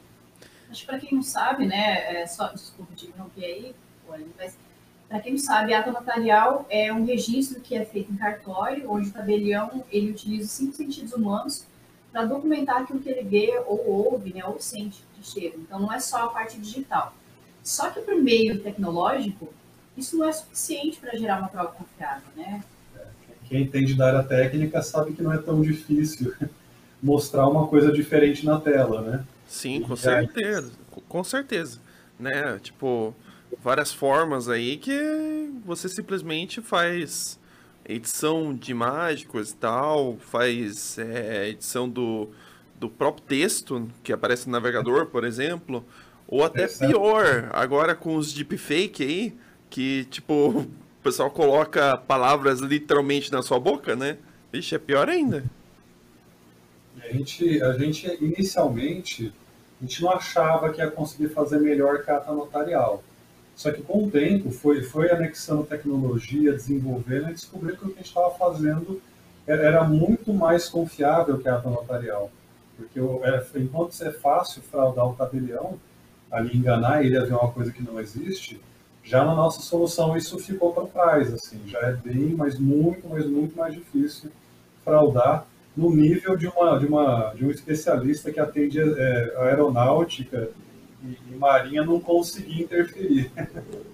Acho 0.70 0.80
que 0.80 0.87
para 0.87 0.98
quem 0.98 1.14
não 1.14 1.22
sabe, 1.22 1.66
né, 1.66 2.20
é 2.22 2.26
só, 2.26 2.48
desculpa 2.48 2.94
te 2.94 3.06
interromper 3.06 3.44
aí, 3.44 3.75
mas 4.37 4.56
para 5.08 5.20
quem 5.20 5.32
não 5.32 5.38
sabe, 5.38 5.72
ata 5.72 5.90
notarial 5.90 6.66
é 6.68 6.92
um 6.92 7.04
registro 7.04 7.60
que 7.60 7.75
é 7.75 7.84
feito 7.84 8.12
em 8.12 8.16
cartório, 8.16 8.90
onde 8.90 9.08
o 9.08 9.12
tabelião 9.12 9.82
ele 9.90 10.10
utiliza 10.10 10.44
os 10.44 10.50
cinco 10.50 10.75
sentidos 10.75 11.12
humanos 11.12 11.66
para 12.12 12.26
documentar 12.26 12.82
aquilo 12.82 13.00
que 13.00 13.08
ele 13.08 13.22
vê 13.22 13.58
ou 13.66 13.87
ouve, 13.87 14.34
né, 14.34 14.44
ou 14.44 14.60
sente 14.60 15.02
de 15.18 15.26
cheiro. 15.26 15.60
Então 15.60 15.80
não 15.80 15.92
é 15.92 15.98
só 15.98 16.25
a 16.25 16.28
parte 16.28 16.58
digital. 16.58 17.14
Só 17.62 17.90
que 17.90 18.00
o 18.00 18.22
meio 18.22 18.60
tecnológico, 18.60 19.52
isso 19.96 20.16
não 20.16 20.28
é 20.28 20.32
suficiente 20.32 20.98
para 20.98 21.16
gerar 21.16 21.38
uma 21.38 21.48
prova 21.48 21.72
confiável, 21.72 22.28
né? 22.37 22.62
Quem 23.48 23.62
entende 23.62 23.94
da 23.94 24.08
área 24.08 24.22
técnica 24.22 24.82
sabe 24.82 25.12
que 25.12 25.22
não 25.22 25.32
é 25.32 25.38
tão 25.38 25.62
difícil 25.62 26.34
mostrar 27.02 27.48
uma 27.48 27.66
coisa 27.66 27.90
diferente 27.90 28.44
na 28.44 28.60
tela, 28.60 29.00
né? 29.00 29.25
Sim, 29.49 29.81
com 29.81 29.97
certeza, 29.97 30.73
com 31.09 31.25
certeza, 31.25 31.81
né? 32.21 32.59
Tipo, 32.62 33.14
várias 33.62 33.93
formas 33.93 34.49
aí 34.49 34.76
que 34.76 35.50
você 35.64 35.88
simplesmente 35.88 36.61
faz 36.61 37.40
edição 37.88 38.55
de 38.55 38.75
mágicos 38.75 39.50
e 39.50 39.57
tal, 39.57 40.19
faz 40.19 40.99
é, 40.99 41.49
edição 41.49 41.88
do, 41.88 42.28
do 42.78 42.90
próprio 42.90 43.25
texto 43.26 43.88
que 44.05 44.12
aparece 44.12 44.47
no 44.47 44.52
navegador, 44.52 45.07
por 45.07 45.25
exemplo, 45.25 45.83
ou 46.26 46.45
até 46.45 46.69
pior, 46.69 47.49
agora 47.52 47.95
com 47.95 48.17
os 48.17 48.35
deepfake 48.35 49.02
aí, 49.02 49.37
que 49.71 50.05
tipo, 50.11 50.50
o 50.61 51.02
pessoal 51.02 51.31
coloca 51.31 51.97
palavras 51.97 52.61
literalmente 52.61 53.33
na 53.33 53.40
sua 53.40 53.59
boca, 53.59 53.97
né? 53.97 54.19
Vixe, 54.52 54.75
é 54.75 54.78
pior 54.78 55.09
ainda. 55.09 55.45
A 57.08 57.12
gente, 57.12 57.62
a 57.62 57.72
gente 57.72 58.06
inicialmente, 58.22 59.32
a 59.80 59.84
gente 59.84 60.02
não 60.02 60.10
achava 60.10 60.70
que 60.70 60.80
ia 60.80 60.90
conseguir 60.90 61.28
fazer 61.28 61.58
melhor 61.58 62.02
carta 62.02 62.32
notarial. 62.32 63.02
Só 63.56 63.72
que 63.72 63.82
com 63.82 64.04
o 64.04 64.10
tempo 64.10 64.50
foi, 64.50 64.82
foi 64.82 65.10
anexando 65.10 65.64
tecnologia, 65.64 66.52
desenvolvendo 66.52 67.30
e 67.30 67.34
descobriu 67.34 67.76
que 67.76 67.84
o 67.84 67.88
que 67.88 67.94
a 67.94 67.96
gente 67.96 68.06
estava 68.06 68.30
fazendo 68.36 69.00
era 69.46 69.82
muito 69.82 70.32
mais 70.32 70.68
confiável 70.68 71.38
que 71.38 71.48
a 71.48 71.56
ata 71.56 71.70
notarial. 71.70 72.30
Porque 72.76 73.00
é, 73.00 73.58
enquanto 73.58 74.00
é 74.04 74.12
fácil 74.12 74.62
fraudar 74.62 75.06
o 75.06 75.14
tabelião, 75.14 75.78
ali 76.30 76.56
enganar 76.56 77.04
ele 77.04 77.16
a 77.16 77.24
ver 77.24 77.32
uma 77.32 77.50
coisa 77.50 77.72
que 77.72 77.82
não 77.82 77.98
existe, 77.98 78.60
já 79.02 79.24
na 79.24 79.34
nossa 79.34 79.62
solução 79.62 80.16
isso 80.16 80.38
ficou 80.38 80.72
para 80.72 80.84
trás, 80.84 81.32
assim, 81.32 81.60
já 81.66 81.80
é 81.80 81.92
bem, 81.94 82.34
mas 82.36 82.58
muito, 82.58 83.08
mas 83.08 83.26
muito 83.26 83.56
mais 83.56 83.72
difícil 83.72 84.30
fraudar 84.84 85.46
no 85.78 85.94
nível 85.94 86.37
de 86.37 86.49
uma 86.49 86.76
de 86.76 86.87
uma 86.87 87.32
de 87.35 87.44
um 87.44 87.50
especialista 87.52 88.32
que 88.32 88.40
atende 88.40 88.80
é, 88.80 89.35
aeronáutica 89.37 90.50
e, 91.04 91.16
e 91.32 91.37
Marinha 91.37 91.85
não 91.85 92.00
conseguia 92.00 92.64
interferir. 92.64 93.30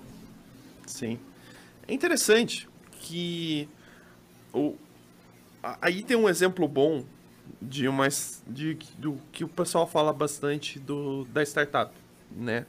Sim. 0.87 1.19
É 1.87 1.93
interessante 1.93 2.67
que 2.93 3.69
o, 4.51 4.75
aí 5.83 6.03
tem 6.03 6.17
um 6.17 6.27
exemplo 6.27 6.67
bom 6.67 7.05
de 7.61 7.87
uma 7.87 8.09
de, 8.47 8.79
do 8.97 9.19
que 9.31 9.45
o 9.45 9.49
pessoal 9.49 9.87
fala 9.87 10.11
bastante 10.11 10.79
do 10.79 11.27
da 11.27 11.43
startup, 11.43 11.93
né? 12.35 12.65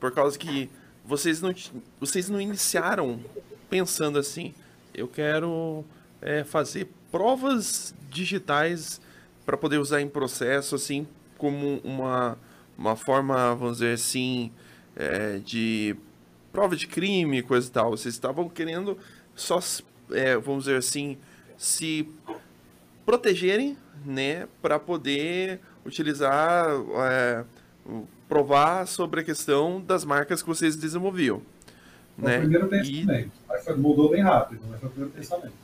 Por 0.00 0.10
causa 0.10 0.38
que 0.38 0.70
vocês 1.04 1.42
não 1.42 1.54
vocês 2.00 2.30
não 2.30 2.40
iniciaram 2.40 3.20
pensando 3.68 4.18
assim, 4.18 4.54
eu 4.94 5.06
quero 5.06 5.84
é, 6.22 6.44
fazer 6.44 6.88
provas 7.12 7.94
digitais 8.14 9.00
para 9.44 9.56
poder 9.56 9.78
usar 9.78 10.00
em 10.00 10.08
processo 10.08 10.74
assim 10.74 11.06
como 11.36 11.80
uma 11.84 12.38
uma 12.76 12.96
forma, 12.96 13.54
vamos 13.54 13.78
dizer 13.78 13.94
assim, 13.94 14.50
é, 14.96 15.38
de 15.38 15.96
prova 16.52 16.76
de 16.76 16.86
crime, 16.86 17.42
coisa 17.42 17.68
e 17.68 17.70
tal. 17.70 17.90
Vocês 17.90 18.14
estavam 18.14 18.48
querendo 18.48 18.98
só, 19.34 19.58
é, 20.10 20.36
vamos 20.36 20.64
dizer 20.64 20.76
assim, 20.76 21.16
se 21.56 22.08
protegerem, 23.06 23.76
né, 24.04 24.48
para 24.60 24.78
poder 24.78 25.60
utilizar, 25.84 26.66
é, 27.06 27.44
provar 28.28 28.86
sobre 28.86 29.20
a 29.20 29.24
questão 29.24 29.80
das 29.80 30.04
marcas 30.04 30.42
que 30.42 30.48
vocês 30.48 30.76
desenvolviam. 30.76 31.42
Foi 32.18 32.28
né? 32.28 32.36
o 32.38 32.40
primeiro 32.40 32.68
pensamento. 32.68 33.26
E... 33.26 33.48
Mas 33.48 33.64
foi, 33.64 33.76
mudou 33.76 34.10
bem 34.10 34.22
rápido, 34.22 34.60
mas 34.68 34.80
foi 34.80 34.88
o 34.88 34.92
primeiro 34.92 35.14
pensamento. 35.14 35.54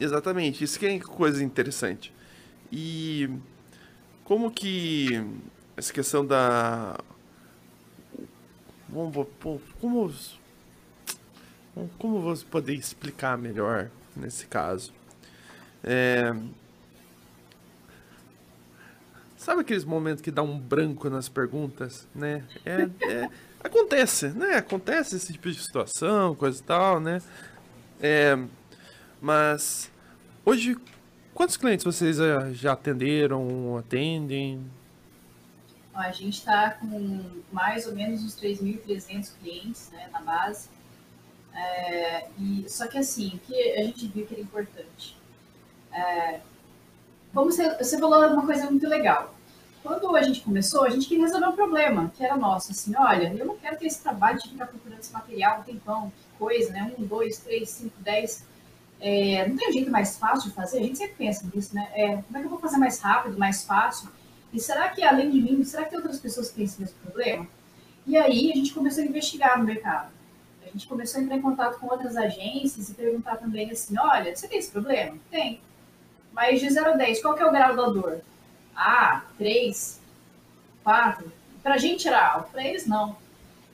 Exatamente, 0.00 0.62
isso 0.62 0.78
que 0.78 0.86
é 0.86 0.98
coisa 0.98 1.42
interessante. 1.42 2.12
E 2.70 3.28
como 4.24 4.50
que 4.50 5.24
essa 5.76 5.92
questão 5.92 6.24
da. 6.24 6.98
Como, 8.90 9.12
como, 11.98 12.20
você 12.20 12.44
poder 12.44 12.74
explicar 12.74 13.38
melhor 13.38 13.90
nesse 14.16 14.46
caso? 14.46 14.92
É... 15.84 16.34
Sabe 19.36 19.60
aqueles 19.60 19.84
momentos 19.84 20.20
que 20.20 20.30
dá 20.30 20.42
um 20.42 20.58
branco 20.58 21.08
nas 21.08 21.28
perguntas, 21.28 22.08
né? 22.14 22.44
É, 22.66 22.88
é, 23.08 23.30
acontece, 23.62 24.28
né? 24.28 24.56
Acontece 24.56 25.16
esse 25.16 25.32
tipo 25.32 25.50
de 25.50 25.62
situação, 25.62 26.34
coisa 26.34 26.58
e 26.58 26.62
tal, 26.64 26.98
né? 26.98 27.22
É, 28.00 28.36
mas 29.20 29.90
hoje, 30.44 30.76
quantos 31.34 31.56
clientes 31.56 31.84
vocês 31.84 32.18
já 32.52 32.72
atenderam, 32.72 33.76
atendem? 33.76 34.64
A 35.94 36.12
gente 36.12 36.38
está 36.38 36.70
com 36.70 37.42
mais 37.52 37.86
ou 37.86 37.94
menos 37.94 38.22
uns 38.22 38.36
3.300 38.36 39.32
clientes 39.40 39.90
né, 39.90 40.08
na 40.12 40.20
base. 40.20 40.68
É, 41.52 42.28
e, 42.38 42.64
só 42.68 42.86
que 42.86 42.98
assim, 42.98 43.32
o 43.34 43.38
que 43.40 43.72
a 43.72 43.82
gente 43.82 44.06
viu 44.06 44.24
que 44.24 44.34
era 44.34 44.42
importante. 44.42 45.16
É, 45.92 46.40
como 47.34 47.50
você, 47.50 47.76
você 47.76 47.98
falou 47.98 48.26
uma 48.28 48.46
coisa 48.46 48.70
muito 48.70 48.88
legal. 48.88 49.34
Quando 49.82 50.14
a 50.16 50.22
gente 50.22 50.40
começou, 50.40 50.84
a 50.84 50.90
gente 50.90 51.08
queria 51.08 51.24
resolver 51.24 51.46
um 51.46 51.56
problema, 51.56 52.12
que 52.16 52.24
era 52.24 52.36
nosso. 52.36 52.72
Assim, 52.72 52.94
olha, 52.96 53.32
eu 53.32 53.46
não 53.46 53.56
quero 53.56 53.76
ter 53.78 53.86
esse 53.86 54.02
trabalho 54.02 54.38
de 54.38 54.48
ficar 54.50 54.66
procurando 54.66 55.00
esse 55.00 55.12
material 55.12 55.60
um 55.60 55.62
tempão, 55.62 56.10
que 56.10 56.38
coisa, 56.38 56.72
né? 56.72 56.92
Um, 56.98 57.04
dois, 57.04 57.38
três, 57.38 57.70
cinco, 57.70 57.94
dez. 58.00 58.44
É, 59.00 59.46
não 59.48 59.56
tem 59.56 59.72
jeito 59.72 59.90
mais 59.90 60.16
fácil 60.18 60.48
de 60.48 60.54
fazer? 60.54 60.78
A 60.78 60.82
gente 60.82 60.98
sempre 60.98 61.14
pensa 61.14 61.46
nisso, 61.52 61.74
né? 61.74 61.88
É, 61.94 62.16
como 62.16 62.36
é 62.36 62.40
que 62.40 62.46
eu 62.46 62.50
vou 62.50 62.58
fazer 62.58 62.78
mais 62.78 63.00
rápido, 63.00 63.38
mais 63.38 63.64
fácil? 63.64 64.08
E 64.52 64.60
será 64.60 64.88
que, 64.88 65.02
além 65.02 65.30
de 65.30 65.40
mim, 65.40 65.62
será 65.64 65.84
que 65.84 65.90
tem 65.90 65.98
outras 65.98 66.18
pessoas 66.18 66.48
que 66.48 66.56
têm 66.56 66.64
esse 66.64 66.80
mesmo 66.80 66.96
problema? 67.00 67.46
E 68.06 68.16
aí 68.16 68.50
a 68.50 68.56
gente 68.56 68.72
começou 68.72 69.02
a 69.02 69.06
investigar 69.06 69.58
no 69.58 69.64
mercado. 69.64 70.10
A 70.62 70.70
gente 70.70 70.86
começou 70.86 71.20
a 71.20 71.24
entrar 71.24 71.36
em 71.36 71.42
contato 71.42 71.78
com 71.78 71.86
outras 71.86 72.16
agências 72.16 72.88
e 72.88 72.94
perguntar 72.94 73.36
também 73.36 73.70
assim, 73.70 73.98
olha, 73.98 74.34
você 74.34 74.48
tem 74.48 74.58
esse 74.58 74.70
problema? 74.70 75.16
Tem. 75.30 75.60
Mas 76.32 76.60
de 76.60 76.68
0 76.70 76.90
a 76.90 76.96
10, 76.96 77.22
qual 77.22 77.34
que 77.34 77.42
é 77.42 77.46
o 77.46 77.52
grau 77.52 77.74
da 77.76 77.86
dor? 77.86 78.20
Ah, 78.74 79.22
3, 79.38 80.00
4. 80.84 81.32
Para 81.62 81.74
a 81.74 81.78
gente 81.78 82.06
era 82.06 82.32
alto, 82.32 82.50
para 82.50 82.64
eles 82.64 82.86
não. 82.86 83.16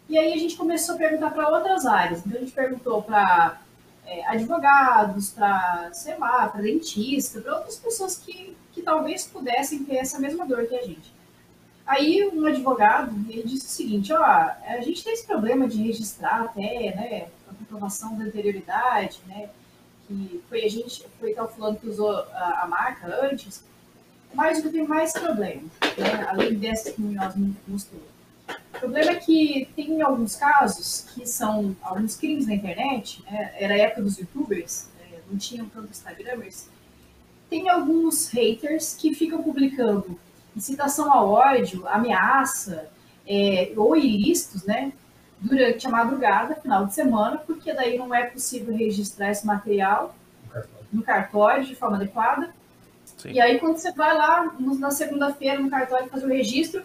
E 0.09 0.19
aí 0.19 0.33
a 0.33 0.37
gente 0.37 0.57
começou 0.57 0.95
a 0.95 0.99
perguntar 0.99 1.31
para 1.31 1.49
outras 1.49 1.87
áreas. 1.87 2.21
Então 2.25 2.39
a 2.39 2.41
gente 2.41 2.53
perguntou 2.53 3.03
para 3.03 3.61
é, 4.07 4.27
advogados, 4.27 5.31
para, 5.31 5.91
sei 5.93 6.17
lá, 6.19 6.49
para 6.49 6.63
dentista, 6.63 7.41
para 7.41 7.57
outras 7.57 7.77
pessoas 7.77 8.17
que 8.17 8.57
que 8.75 8.83
talvez 8.83 9.25
pudessem 9.25 9.85
ter 9.85 9.97
essa 9.97 10.19
mesma 10.19 10.45
dor 10.45 10.67
que 10.67 10.75
a 10.75 10.83
gente. 10.83 11.15
Aí 11.87 12.29
um 12.33 12.45
advogado 12.45 13.15
ele 13.29 13.45
disse 13.45 13.67
o 13.67 13.71
seguinte, 13.71 14.13
ó, 14.13 14.23
a 14.23 14.81
gente 14.81 15.05
tem 15.05 15.13
esse 15.13 15.27
problema 15.27 15.69
de 15.69 15.83
registrar 15.83 16.45
até, 16.45 16.95
né, 16.95 17.29
a 17.49 17.55
comprovação 17.55 18.19
da 18.19 18.25
anterioridade, 18.25 19.21
né, 19.27 19.49
que 20.07 20.43
foi 20.49 20.65
a 20.65 20.69
gente, 20.69 21.07
foi 21.21 21.35
tal 21.35 21.49
fulano 21.49 21.77
que 21.77 21.89
usou 21.89 22.11
a, 22.11 22.63
a 22.63 22.67
marca 22.67 23.07
antes, 23.23 23.63
mas 24.35 24.65
eu 24.65 24.73
tenho 24.73 24.89
mais 24.89 25.13
problema, 25.13 25.63
né, 25.97 26.27
além 26.29 26.55
dessa 26.55 26.91
que 26.91 27.01
nós 27.01 27.35
mostrou. 27.69 28.03
O 28.49 28.79
problema 28.79 29.13
é 29.13 29.15
que 29.17 29.69
tem 29.75 30.03
alguns 30.03 30.37
casos 30.37 31.07
que 31.15 31.27
são 31.27 31.75
alguns 31.81 32.17
crimes 32.17 32.47
na 32.47 32.55
internet, 32.55 33.23
né, 33.25 33.55
era 33.59 33.75
a 33.75 33.79
época 33.79 34.03
dos 34.03 34.19
youtubers, 34.19 34.89
é, 35.01 35.21
não 35.31 35.39
tinham 35.39 35.67
tanto 35.67 35.91
instagramers, 35.91 36.69
tem 37.49 37.69
alguns 37.69 38.29
haters 38.29 38.95
que 38.95 39.15
ficam 39.15 39.43
publicando 39.43 40.19
incitação 40.57 41.13
ao 41.13 41.31
ódio, 41.31 41.87
ameaça 41.89 42.89
é, 43.27 43.73
ou 43.77 43.97
ilícitos, 43.97 44.65
né? 44.65 44.93
Durante 45.41 45.87
a 45.87 45.91
madrugada, 45.91 46.55
final 46.55 46.87
de 46.87 46.95
semana, 46.95 47.39
porque 47.39 47.73
daí 47.73 47.99
não 47.99 48.15
é 48.15 48.25
possível 48.25 48.75
registrar 48.75 49.31
esse 49.31 49.47
material 49.47 50.15
no 50.93 51.03
cartório 51.03 51.65
de 51.65 51.75
forma 51.75 51.97
adequada. 51.97 52.55
Sim. 53.05 53.33
E 53.33 53.41
aí, 53.41 53.59
quando 53.59 53.77
você 53.77 53.93
vai 53.93 54.17
lá 54.17 54.55
na 54.59 54.91
segunda-feira 54.91 55.61
no 55.61 55.69
cartório 55.69 56.09
fazer 56.09 56.25
o 56.25 56.29
registro, 56.29 56.83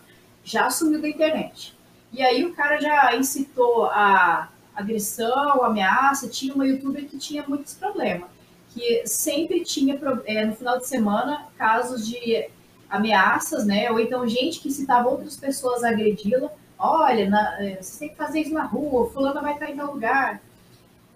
já 0.50 0.70
sumiu 0.70 1.02
da 1.02 1.08
internet. 1.08 1.78
E 2.12 2.24
aí 2.24 2.44
o 2.44 2.54
cara 2.54 2.82
já 2.82 3.16
incitou 3.16 3.86
a, 3.86 4.50
agressão, 4.80 5.64
ameaça. 5.64 6.28
Tinha 6.28 6.54
uma 6.54 6.66
youtuber 6.66 7.06
que 7.06 7.18
tinha 7.18 7.44
muitos 7.48 7.74
problemas, 7.76 8.30
que 8.74 9.06
sempre 9.06 9.64
tinha, 9.64 10.00
é, 10.26 10.46
no 10.46 10.56
final 10.56 10.78
de 10.80 10.88
semana, 10.88 11.46
casos 11.58 12.08
de 12.08 12.50
ameaças, 12.90 13.66
né? 13.66 13.92
Ou 13.92 14.00
então 14.00 14.28
gente 14.28 14.60
que 14.60 14.72
citava 14.72 15.10
outras 15.10 15.38
pessoas 15.38 15.84
a 15.84 15.90
agredi-la. 15.90 16.50
Olha, 16.78 17.30
na, 17.30 17.62
é, 17.62 17.82
você 17.82 18.00
tem 18.00 18.10
que 18.10 18.16
fazer 18.16 18.40
isso 18.40 18.54
na 18.54 18.64
rua, 18.64 19.10
fulano 19.12 19.42
vai 19.42 19.54
estar 19.54 19.70
em 19.70 19.76
tal 19.76 19.94
lugar. 19.94 20.42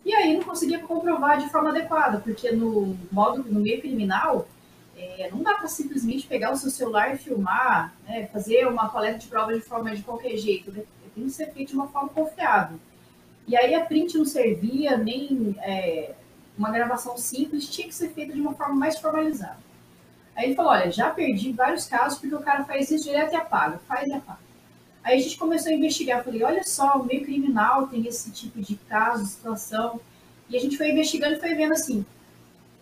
E 0.06 0.14
aí 0.14 0.36
não 0.36 0.44
conseguia 0.44 0.80
comprovar 0.80 1.40
de 1.40 1.50
forma 1.50 1.70
adequada, 1.70 2.20
porque 2.20 2.52
no 2.52 2.98
modo, 3.10 3.44
no 3.50 3.62
meio 3.62 3.80
criminal, 3.80 4.46
é, 5.20 5.30
não 5.32 5.42
dá 5.42 5.56
para 5.56 5.68
simplesmente 5.68 6.28
pegar 6.28 6.52
o 6.52 6.56
seu 6.56 6.70
celular 6.70 7.14
e 7.14 7.18
filmar, 7.18 7.94
né, 8.08 8.28
fazer 8.28 8.68
uma 8.68 8.90
coleta 8.90 9.20
de 9.20 9.28
prova 9.28 9.54
de 9.54 9.62
forma 9.62 9.96
de 9.96 10.02
qualquer 10.02 10.38
jeito. 10.38 10.72
Né? 10.72 10.84
Tem 11.14 11.26
que 11.26 11.30
ser 11.30 11.52
feito 11.52 11.70
de 11.70 11.76
uma 11.76 11.88
forma 11.88 12.10
confiável. 12.10 12.80
E 13.48 13.56
aí 13.56 13.76
a 13.76 13.86
print 13.86 14.18
não 14.18 14.26
servia, 14.26 14.98
nem 14.98 15.56
é, 15.62 16.14
uma 16.58 16.72
gravação 16.72 17.18
simples, 17.18 17.70
tinha 17.70 17.88
que 17.88 17.96
ser 17.96 18.10
feita 18.10 18.34
de 18.34 18.42
uma 18.42 18.54
forma 18.54 18.76
mais 18.76 18.98
formalizada. 18.98 19.58
Aí 20.36 20.46
ele 20.46 20.56
falou, 20.56 20.72
olha, 20.72 20.92
já 20.92 21.10
perdi 21.10 21.52
vários 21.52 21.86
casos 21.86 22.18
porque 22.18 22.34
o 22.34 22.42
cara 22.42 22.64
faz 22.64 22.90
isso 22.90 23.04
direto 23.04 23.34
e 23.34 23.36
apaga, 23.36 23.80
faz 23.88 24.08
e 24.08 24.14
apaga. 24.14 24.40
Aí 25.04 25.20
a 25.20 25.22
gente 25.22 25.38
começou 25.38 25.72
a 25.72 25.76
investigar, 25.76 26.24
falei, 26.24 26.44
olha 26.44 26.64
só, 26.64 26.98
o 26.98 27.06
meio 27.06 27.24
criminal 27.24 27.88
tem 27.88 28.08
esse 28.08 28.32
tipo 28.32 28.62
de 28.62 28.76
caso, 28.76 29.26
situação. 29.26 30.00
E 30.50 30.56
a 30.56 30.60
gente 30.60 30.78
foi 30.78 30.92
investigando 30.92 31.36
e 31.36 31.40
foi 31.40 31.54
vendo 31.54 31.74
assim, 31.74 32.06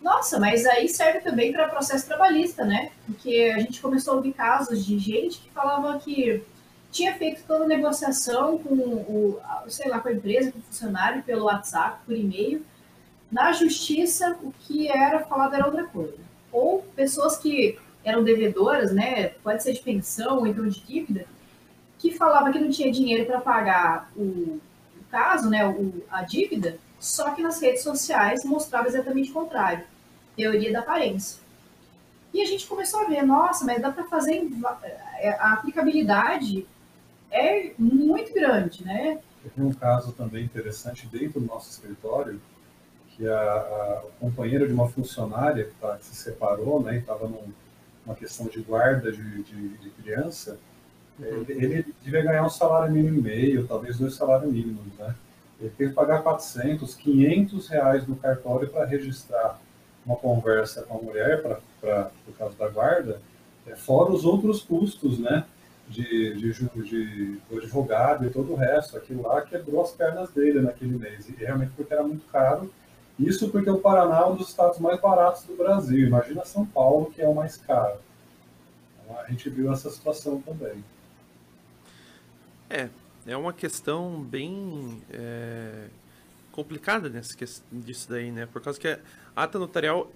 nossa, 0.02 0.40
mas 0.40 0.66
aí 0.66 0.88
serve 0.88 1.20
também 1.20 1.52
para 1.52 1.68
processo 1.68 2.06
trabalhista, 2.06 2.64
né? 2.64 2.90
Porque 3.06 3.52
a 3.54 3.60
gente 3.60 3.80
começou 3.80 4.14
a 4.14 4.16
ouvir 4.16 4.32
casos 4.32 4.84
de 4.84 4.98
gente 4.98 5.38
que 5.40 5.50
falava 5.50 5.98
que 6.00 6.42
tinha 6.90 7.14
feito 7.14 7.44
toda 7.46 7.64
a 7.64 7.68
negociação 7.68 8.58
com 8.58 8.74
o, 8.74 9.40
sei 9.68 9.88
lá, 9.88 10.00
com 10.00 10.08
a 10.08 10.12
empresa, 10.12 10.50
com 10.50 10.58
o 10.58 10.62
funcionário, 10.62 11.22
pelo 11.22 11.44
WhatsApp, 11.44 12.00
por 12.04 12.16
e-mail. 12.16 12.66
Na 13.30 13.52
justiça, 13.52 14.36
o 14.42 14.52
que 14.52 14.88
era 14.88 15.20
falado 15.20 15.54
era 15.54 15.66
outra 15.66 15.84
coisa. 15.84 16.18
Ou 16.50 16.82
pessoas 16.96 17.38
que 17.38 17.78
eram 18.04 18.24
devedoras, 18.24 18.92
né? 18.92 19.28
Pode 19.42 19.62
ser 19.62 19.72
de 19.72 19.80
pensão 19.80 20.38
ou 20.38 20.46
então 20.48 20.68
de 20.68 20.80
dívida, 20.80 21.26
que 21.98 22.10
falava 22.10 22.50
que 22.50 22.58
não 22.58 22.70
tinha 22.70 22.90
dinheiro 22.90 23.24
para 23.24 23.40
pagar 23.40 24.10
o, 24.16 24.20
o, 24.20 24.60
caso, 25.12 25.48
né? 25.48 25.64
O, 25.64 26.02
a 26.10 26.22
dívida, 26.22 26.76
só 26.98 27.30
que 27.30 27.40
nas 27.40 27.62
redes 27.62 27.84
sociais 27.84 28.44
mostrava 28.44 28.88
exatamente 28.88 29.30
o 29.30 29.34
contrário 29.34 29.91
teoria 30.36 30.72
da 30.72 30.80
aparência. 30.80 31.42
E 32.32 32.40
a 32.40 32.46
gente 32.46 32.66
começou 32.66 33.00
a 33.00 33.04
ver, 33.04 33.22
nossa, 33.22 33.64
mas 33.64 33.80
dá 33.80 33.92
para 33.92 34.04
fazer 34.04 34.48
é, 35.18 35.30
a 35.30 35.52
aplicabilidade 35.52 36.66
é 37.30 37.72
muito 37.78 38.32
grande, 38.32 38.84
né? 38.84 39.18
Teve 39.42 39.66
um 39.66 39.72
caso 39.72 40.12
também 40.12 40.44
interessante 40.44 41.06
dentro 41.06 41.40
do 41.40 41.46
nosso 41.46 41.70
escritório, 41.70 42.40
que 43.10 43.28
a, 43.28 43.34
a 43.34 44.02
companheira 44.20 44.66
de 44.66 44.72
uma 44.72 44.88
funcionária 44.88 45.64
que, 45.64 45.74
tá, 45.74 45.96
que 45.96 46.04
se 46.06 46.14
separou, 46.14 46.82
né, 46.82 46.98
estava 46.98 47.28
numa 47.28 48.14
questão 48.14 48.46
de 48.46 48.60
guarda 48.60 49.12
de, 49.12 49.42
de, 49.42 49.68
de 49.78 49.90
criança, 49.90 50.58
uhum. 51.18 51.44
ele, 51.48 51.64
ele 51.64 51.94
devia 52.02 52.22
ganhar 52.22 52.44
um 52.44 52.50
salário 52.50 52.92
mínimo 52.92 53.18
e 53.18 53.22
meio, 53.22 53.66
talvez 53.66 53.98
dois 53.98 54.14
salários 54.14 54.50
mínimos, 54.50 54.86
né? 54.98 55.14
Ele 55.60 55.70
teve 55.76 55.90
que 55.90 55.96
pagar 55.96 56.22
400, 56.22 56.94
500 56.94 57.68
reais 57.68 58.06
no 58.06 58.16
cartório 58.16 58.68
para 58.68 58.84
registrar 58.84 59.60
uma 60.04 60.16
conversa 60.16 60.82
com 60.82 60.98
a 60.98 61.02
mulher, 61.02 61.42
para 61.80 62.10
o 62.28 62.32
caso 62.32 62.56
da 62.56 62.68
guarda, 62.68 63.20
é, 63.66 63.76
fora 63.76 64.12
os 64.12 64.24
outros 64.24 64.62
custos, 64.62 65.18
né? 65.18 65.44
De, 65.88 66.34
de, 66.34 66.52
de, 66.52 67.40
do 67.50 67.58
advogado 67.58 68.24
e 68.24 68.30
todo 68.30 68.52
o 68.52 68.56
resto. 68.56 68.96
Aquilo 68.96 69.22
lá 69.22 69.42
quebrou 69.42 69.82
as 69.82 69.90
pernas 69.90 70.30
dele 70.30 70.60
naquele 70.60 70.96
mês. 70.96 71.28
E 71.28 71.32
realmente 71.32 71.72
porque 71.76 71.92
era 71.92 72.02
muito 72.02 72.24
caro. 72.26 72.72
Isso 73.18 73.50
porque 73.50 73.68
o 73.68 73.78
Paraná 73.78 74.20
é 74.20 74.26
um 74.26 74.36
dos 74.36 74.48
estados 74.48 74.78
mais 74.78 75.00
baratos 75.00 75.44
do 75.44 75.54
Brasil. 75.56 76.06
Imagina 76.06 76.44
São 76.44 76.64
Paulo, 76.64 77.10
que 77.10 77.20
é 77.20 77.28
o 77.28 77.34
mais 77.34 77.56
caro. 77.58 77.98
Então, 79.04 79.20
a 79.20 79.26
gente 79.26 79.50
viu 79.50 79.70
essa 79.70 79.90
situação 79.90 80.40
também. 80.40 80.82
É, 82.70 82.88
é 83.26 83.36
uma 83.36 83.52
questão 83.52 84.22
bem 84.22 85.02
é, 85.10 85.88
complicada 86.52 87.08
nessa 87.08 87.36
questão 87.36 87.66
disso 87.72 88.08
daí, 88.08 88.30
né? 88.30 88.46
Por 88.46 88.62
causa 88.62 88.78
que 88.78 88.86
a 88.86 88.98
ata 89.34 89.58
notarial, 89.58 90.12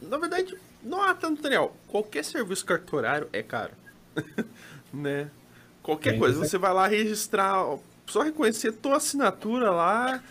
na 0.00 0.16
verdade, 0.16 0.56
não 0.82 1.02
ata 1.02 1.28
notarial, 1.28 1.76
qualquer 1.88 2.24
serviço 2.24 2.64
cartorário 2.64 3.28
é 3.32 3.42
caro, 3.42 3.72
né? 4.94 5.30
Qualquer 5.82 6.16
coisa, 6.16 6.38
você 6.38 6.56
vai 6.56 6.72
lá 6.72 6.86
registrar, 6.86 7.76
só 8.06 8.22
reconhecer 8.22 8.70
tua 8.72 8.96
assinatura 8.96 9.70
lá, 9.70 10.22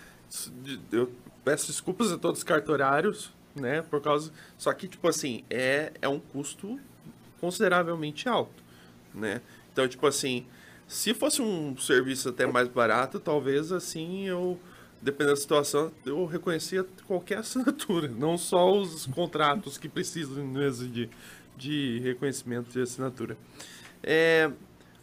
eu 0.92 1.12
peço 1.44 1.68
desculpas 1.68 2.10
a 2.10 2.18
todos 2.18 2.40
os 2.40 2.44
cartorários, 2.44 3.34
né? 3.54 3.82
Por 3.82 4.02
causa, 4.02 4.32
só 4.58 4.74
que 4.74 4.88
tipo 4.88 5.08
assim, 5.10 5.44
é 5.50 5.92
é 6.02 6.08
um 6.08 6.20
custo 6.20 6.80
consideravelmente 7.42 8.30
alto, 8.30 8.64
né? 9.14 9.42
Então, 9.74 9.86
tipo 9.88 10.08
assim, 10.08 10.46
se 10.88 11.14
fosse 11.14 11.42
um 11.42 11.78
serviço 11.78 12.30
até 12.30 12.46
mais 12.46 12.70
barato, 12.70 13.20
talvez 13.20 13.74
assim 13.74 14.28
eu 14.28 14.58
dependendo 15.02 15.36
da 15.36 15.42
situação, 15.42 15.92
eu 16.06 16.26
reconhecia 16.26 16.86
qualquer 17.08 17.40
assinatura, 17.40 18.08
não 18.16 18.38
só 18.38 18.72
os 18.72 19.06
contratos 19.08 19.78
que 19.78 19.90
precisam 19.90 20.46
mesmo 20.46 20.88
de, 20.88 21.10
de 21.58 22.00
reconhecimento 22.00 22.72
de 22.72 22.82
assinatura. 22.82 23.38
É, 24.04 24.52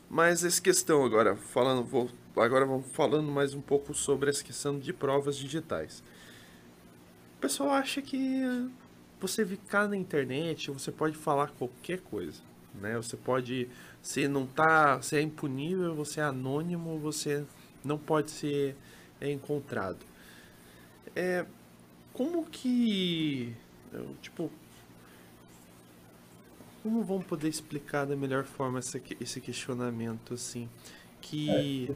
mas 0.09 0.45
essa 0.45 0.61
questão 0.61 1.05
agora, 1.05 1.37
falando, 1.37 1.85
vou, 1.85 2.09
agora 2.37 2.65
vamos 2.65 2.87
falando 2.93 3.31
mais 3.31 3.55
um 3.55 3.61
pouco 3.61 3.93
sobre 3.93 4.31
essa 4.31 4.43
questão 4.43 4.79
de 4.79 4.93
provas 4.93 5.37
digitais. 5.37 6.03
O 7.37 7.41
pessoal 7.41 7.71
acha 7.71 8.01
que 8.01 8.43
você 9.21 9.45
ficar 9.45 9.89
na 9.89 9.97
internet, 9.97 10.71
você 10.71 10.91
pode 10.93 11.17
falar 11.17 11.49
qualquer 11.59 12.01
coisa, 12.01 12.41
né? 12.75 12.97
Você 12.97 13.17
pode, 13.17 13.69
se 14.01 14.27
não 14.29 14.47
tá, 14.47 14.97
você 14.97 15.17
é 15.17 15.23
impunível, 15.23 15.95
você 15.95 16.21
é 16.21 16.25
anônimo, 16.25 16.99
você 16.99 17.45
não 17.85 17.99
pode 17.99 18.31
ser 18.31 18.77
é 19.21 19.31
encontrado. 19.31 19.99
É, 21.15 21.45
como 22.13 22.45
que, 22.45 23.55
tipo, 24.21 24.51
como 26.83 27.03
vamos 27.05 27.27
poder 27.27 27.49
explicar 27.49 28.07
da 28.07 28.17
melhor 28.17 28.45
forma 28.45 28.79
esse, 28.79 29.03
esse 29.21 29.41
questionamento, 29.41 30.35
assim, 30.35 30.69
que... 31.21 31.91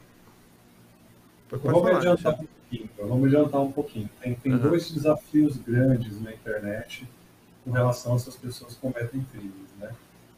É, 1.50 1.56
vamos, 1.56 1.82
falar, 1.82 1.96
adiantar 1.98 2.34
um 2.34 2.46
pouquinho, 2.46 2.90
vamos 2.98 3.26
adiantar 3.26 3.60
um 3.60 3.72
pouquinho. 3.72 4.10
Tem, 4.20 4.34
tem 4.34 4.52
uhum. 4.52 4.58
dois 4.58 4.90
desafios 4.90 5.56
grandes 5.56 6.20
na 6.20 6.32
internet 6.32 7.06
com 7.64 7.70
relação 7.70 8.12
a 8.12 8.16
essas 8.16 8.36
pessoas 8.36 8.74
que 8.74 8.80
cometem 8.80 9.24
crimes, 9.32 9.70
né? 9.78 9.94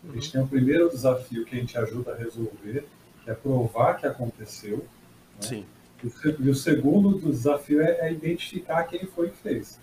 A 0.09 0.12
gente 0.12 0.27
uhum. 0.27 0.33
tem 0.33 0.42
o 0.42 0.49
primeiro 0.49 0.90
desafio 0.90 1.44
que 1.44 1.57
a 1.57 1.59
gente 1.59 1.79
ajuda 1.79 2.12
a 2.12 2.16
resolver, 2.16 2.87
que 3.23 3.31
é 3.31 3.35
provar 3.35 3.94
que 3.94 4.07
aconteceu. 4.07 4.79
Né? 4.79 5.40
Sim. 5.40 5.66
E 6.40 6.48
o 6.48 6.54
segundo 6.54 7.18
desafio 7.18 7.80
é, 7.80 8.08
é 8.08 8.12
identificar 8.12 8.84
quem 8.84 9.06
foi 9.06 9.30
que 9.30 9.36
fez. 9.36 9.78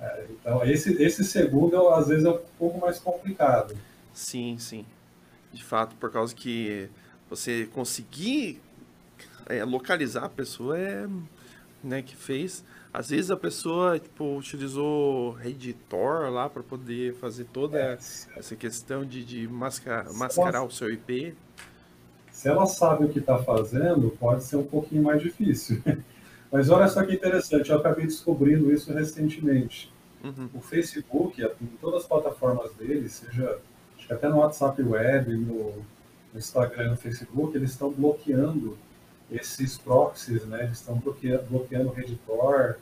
É, 0.00 0.26
então, 0.30 0.64
esse, 0.64 1.00
esse 1.02 1.24
segundo, 1.24 1.88
às 1.88 2.08
vezes, 2.08 2.24
é 2.24 2.30
um 2.30 2.40
pouco 2.58 2.78
mais 2.80 2.98
complicado. 2.98 3.76
Sim, 4.12 4.56
sim. 4.58 4.84
De 5.52 5.62
fato, 5.62 5.94
por 5.96 6.10
causa 6.10 6.34
que 6.34 6.88
você 7.30 7.66
conseguir 7.72 8.60
é, 9.46 9.64
localizar 9.64 10.24
a 10.24 10.28
pessoa 10.28 10.78
é, 10.78 11.06
né, 11.82 12.02
que 12.02 12.16
fez. 12.16 12.64
Às 12.92 13.10
vezes 13.10 13.30
a 13.30 13.36
pessoa 13.36 13.98
tipo, 13.98 14.36
utilizou 14.36 15.32
Reditor 15.32 16.30
lá 16.30 16.48
para 16.48 16.62
poder 16.62 17.14
fazer 17.14 17.44
toda 17.44 17.78
é. 17.78 17.92
essa 18.36 18.56
questão 18.56 19.04
de, 19.04 19.24
de 19.24 19.46
mascar, 19.46 20.10
mascarar 20.14 20.62
o 20.62 20.70
seu 20.70 20.90
IP. 20.90 21.34
Se 22.46 22.50
ela 22.50 22.64
sabe 22.64 23.04
o 23.04 23.08
que 23.08 23.18
está 23.18 23.38
fazendo, 23.38 24.08
pode 24.20 24.44
ser 24.44 24.54
um 24.54 24.62
pouquinho 24.62 25.02
mais 25.02 25.20
difícil. 25.20 25.82
Mas 26.52 26.70
olha 26.70 26.86
só 26.86 27.04
que 27.04 27.12
interessante, 27.12 27.70
eu 27.70 27.76
acabei 27.76 28.06
descobrindo 28.06 28.72
isso 28.72 28.92
recentemente. 28.92 29.92
Uhum. 30.22 30.48
O 30.54 30.60
Facebook, 30.60 31.42
em 31.42 31.66
todas 31.80 32.02
as 32.02 32.06
plataformas 32.06 32.72
dele, 32.74 33.08
seja 33.08 33.58
acho 33.98 34.06
que 34.06 34.12
até 34.12 34.28
no 34.28 34.36
WhatsApp 34.36 34.80
Web, 34.80 35.34
no, 35.34 35.72
no 36.32 36.38
Instagram, 36.38 36.90
no 36.90 36.96
Facebook, 36.96 37.56
eles 37.56 37.72
estão 37.72 37.90
bloqueando 37.90 38.78
esses 39.28 39.76
proxies, 39.76 40.46
né? 40.46 40.66
Eles 40.66 40.78
estão 40.78 40.94
bloqueando, 40.98 41.42
bloqueando 41.50 41.88
o 41.88 41.92
Redditor, 41.92 42.76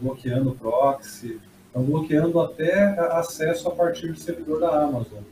bloqueando 0.00 0.50
o 0.50 0.56
proxy, 0.56 1.40
estão 1.68 1.84
bloqueando 1.84 2.40
até 2.40 2.98
acesso 3.12 3.68
a 3.68 3.70
partir 3.70 4.10
do 4.10 4.18
servidor 4.18 4.58
da 4.58 4.82
Amazon. 4.82 5.22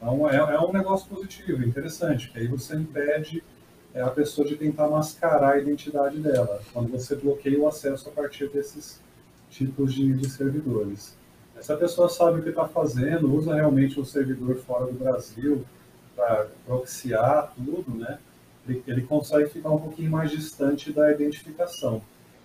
Então, 0.00 0.28
é, 0.30 0.36
é 0.36 0.60
um 0.60 0.72
negócio 0.72 1.08
positivo, 1.08 1.62
interessante, 1.62 2.30
que 2.30 2.38
aí 2.38 2.46
você 2.46 2.74
impede 2.74 3.44
é, 3.92 4.00
a 4.00 4.08
pessoa 4.08 4.48
de 4.48 4.56
tentar 4.56 4.88
mascarar 4.88 5.54
a 5.54 5.58
identidade 5.58 6.18
dela, 6.18 6.62
quando 6.72 6.90
você 6.90 7.14
bloqueia 7.14 7.60
o 7.60 7.68
acesso 7.68 8.08
a 8.08 8.12
partir 8.12 8.48
desses 8.48 8.98
tipos 9.50 9.92
de, 9.92 10.12
de 10.14 10.30
servidores. 10.30 11.16
Se 11.60 11.70
a 11.70 11.76
pessoa 11.76 12.08
sabe 12.08 12.40
o 12.40 12.42
que 12.42 12.48
está 12.48 12.66
fazendo, 12.66 13.34
usa 13.34 13.54
realmente 13.54 14.00
o 14.00 14.04
servidor 14.04 14.56
fora 14.56 14.86
do 14.86 14.94
Brasil 14.94 15.62
para 16.16 16.46
proxiar 16.64 17.52
tudo, 17.54 17.94
né? 17.94 18.18
ele, 18.66 18.82
ele 18.86 19.02
consegue 19.02 19.50
ficar 19.50 19.70
um 19.70 19.78
pouquinho 19.78 20.10
mais 20.10 20.30
distante 20.30 20.92
da 20.92 21.10
identificação. 21.12 22.02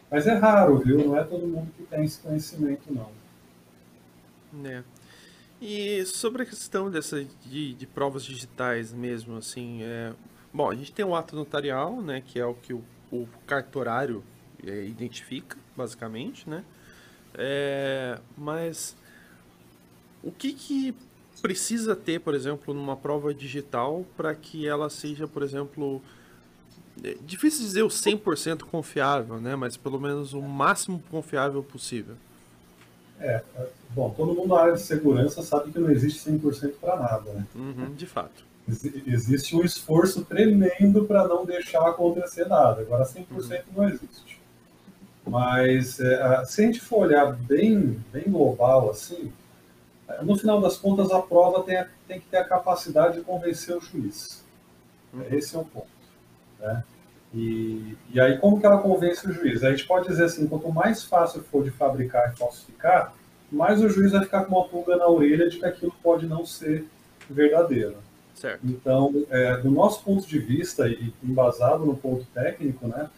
Mas 0.10 0.28
é 0.28 0.34
raro, 0.34 0.80
viu? 0.80 0.98
Não 1.06 1.18
é 1.18 1.24
todo 1.24 1.48
mundo 1.48 1.72
que 1.76 1.84
tem 1.84 2.04
esse 2.04 2.20
conhecimento, 2.20 2.84
não. 2.94 3.10
É. 4.65 4.84
E 5.67 6.06
sobre 6.06 6.43
a 6.43 6.45
questão 6.45 6.91
dessa 6.91 7.25
de, 7.43 7.73
de 7.73 7.88
provas 7.88 8.23
digitais 8.23 8.93
mesmo, 8.93 9.36
assim, 9.36 9.82
é... 9.82 10.13
bom, 10.54 10.69
a 10.69 10.75
gente 10.75 10.91
tem 10.91 11.04
o 11.04 11.15
ato 11.15 11.36
notarial, 11.36 12.04
né, 12.04 12.21
que 12.23 12.39
é 12.39 12.45
o 12.45 12.54
que 12.54 12.71
o, 12.71 12.84
o 13.12 13.28
cartorário 13.47 14.23
é, 14.63 14.86
identifica, 14.86 15.58
basicamente, 15.75 16.47
né? 16.47 16.63
É... 17.34 18.19
Mas 18.38 18.95
o 20.21 20.32
que 20.32 20.54
que 20.54 20.93
precisa 21.41 21.95
ter, 21.95 22.19
por 22.19 22.36
exemplo, 22.36 22.71
numa 22.71 22.95
prova 22.95 23.34
digital 23.34 24.06
para 24.15 24.36
que 24.36 24.67
ela 24.67 24.88
seja, 24.88 25.28
por 25.28 25.41
exemplo, 25.41 25.99
é 27.04 27.15
difícil 27.25 27.65
dizer 27.65 27.82
o 27.82 27.88
100% 27.88 28.65
confiável, 28.65 29.41
né? 29.41 29.56
Mas 29.56 29.78
pelo 29.78 29.99
menos 29.99 30.32
o 30.34 30.43
máximo 30.43 31.04
confiável 31.10 31.63
possível. 31.63 32.17
É, 33.19 33.41
bom, 33.91 34.10
todo 34.10 34.34
mundo 34.34 34.49
na 34.49 34.62
área 34.62 34.73
de 34.73 34.82
segurança 34.82 35.41
sabe 35.41 35.71
que 35.71 35.80
não 35.80 35.89
existe 35.89 36.30
100% 36.30 36.73
para 36.80 36.97
nada, 36.97 37.32
né? 37.32 37.45
Uhum, 37.56 37.93
de 37.93 38.06
fato. 38.06 38.43
Ex 38.67 38.84
existe 39.08 39.56
um 39.56 39.63
esforço 39.63 40.25
tremendo 40.25 41.06
para 41.06 41.28
não 41.28 41.45
deixar 41.45 41.88
acontecer 41.88 42.47
nada. 42.47 42.82
Agora, 42.82 43.06
100% 43.06 43.30
uhum. 43.30 43.63
não 43.75 43.89
existe. 43.89 44.41
Mas, 45.25 45.99
é, 45.99 46.45
se 46.45 46.62
a 46.62 46.65
gente 46.65 46.82
for 46.82 47.08
olhar 47.08 47.34
bem, 47.34 48.04
bem 48.12 48.23
global, 48.28 48.89
assim, 48.89 49.32
no 50.21 50.38
final 50.38 50.62
das 50.62 50.78
contas, 50.78 51.12
a 51.12 51.21
prova 51.21 51.63
tem, 51.63 51.84
tem 52.08 52.19
que 52.19 52.28
ter 52.28 52.38
a 52.38 52.45
capacidade 52.45 53.17
de 53.17 53.23
convencer 53.23 53.75
o 53.75 53.82
juiz. 53.82 54.43
Uhum. 55.13 55.23
Esse 55.32 55.56
é 55.56 55.60
o 55.60 55.65
ponto. 55.65 55.88
Né? 56.60 56.84
E, 57.36 57.98
e 58.13 58.19
aí, 58.19 58.38
como 58.38 58.60
que 58.60 58.65
ela 58.65 58.78
convence 58.78 59.28
o 59.28 59.34
juiz? 59.34 59.62
A 59.62 59.69
gente 59.71 59.86
pode 59.86 60.08
dizer 60.08 60.24
assim, 60.24 60.48
quanto 60.48 60.71
mais 60.71 61.04
fácil 61.04 61.43
for 61.43 61.63
de 61.63 61.69
fabricar 61.69 62.32
e 62.32 62.38
falsificar, 62.38 63.13
mais 63.52 63.82
o 63.82 63.89
juiz 63.89 64.13
vai 64.13 64.24
ficar 64.24 64.45
com 64.45 64.56
uma 64.56 64.67
pulga 64.67 64.95
na 64.95 65.08
orelha 65.08 65.50
de 65.50 65.60
que 65.60 65.65
aquilo 65.65 65.93
pode 66.02 66.26
não 66.26 66.45
ser 66.45 66.86
verdadeiro. 67.30 67.98
Certo. 68.34 68.65
Então, 68.65 69.13
é, 69.30 69.58
do 69.58 69.69
nosso 69.69 70.04
ponto 70.04 70.26
de 70.26 70.39
vista, 70.39 70.88
e 70.88 71.13
embasado 71.21 71.86
no 71.86 71.95
ponto 71.95 72.26
técnico, 72.34 72.88
né, 72.88 73.10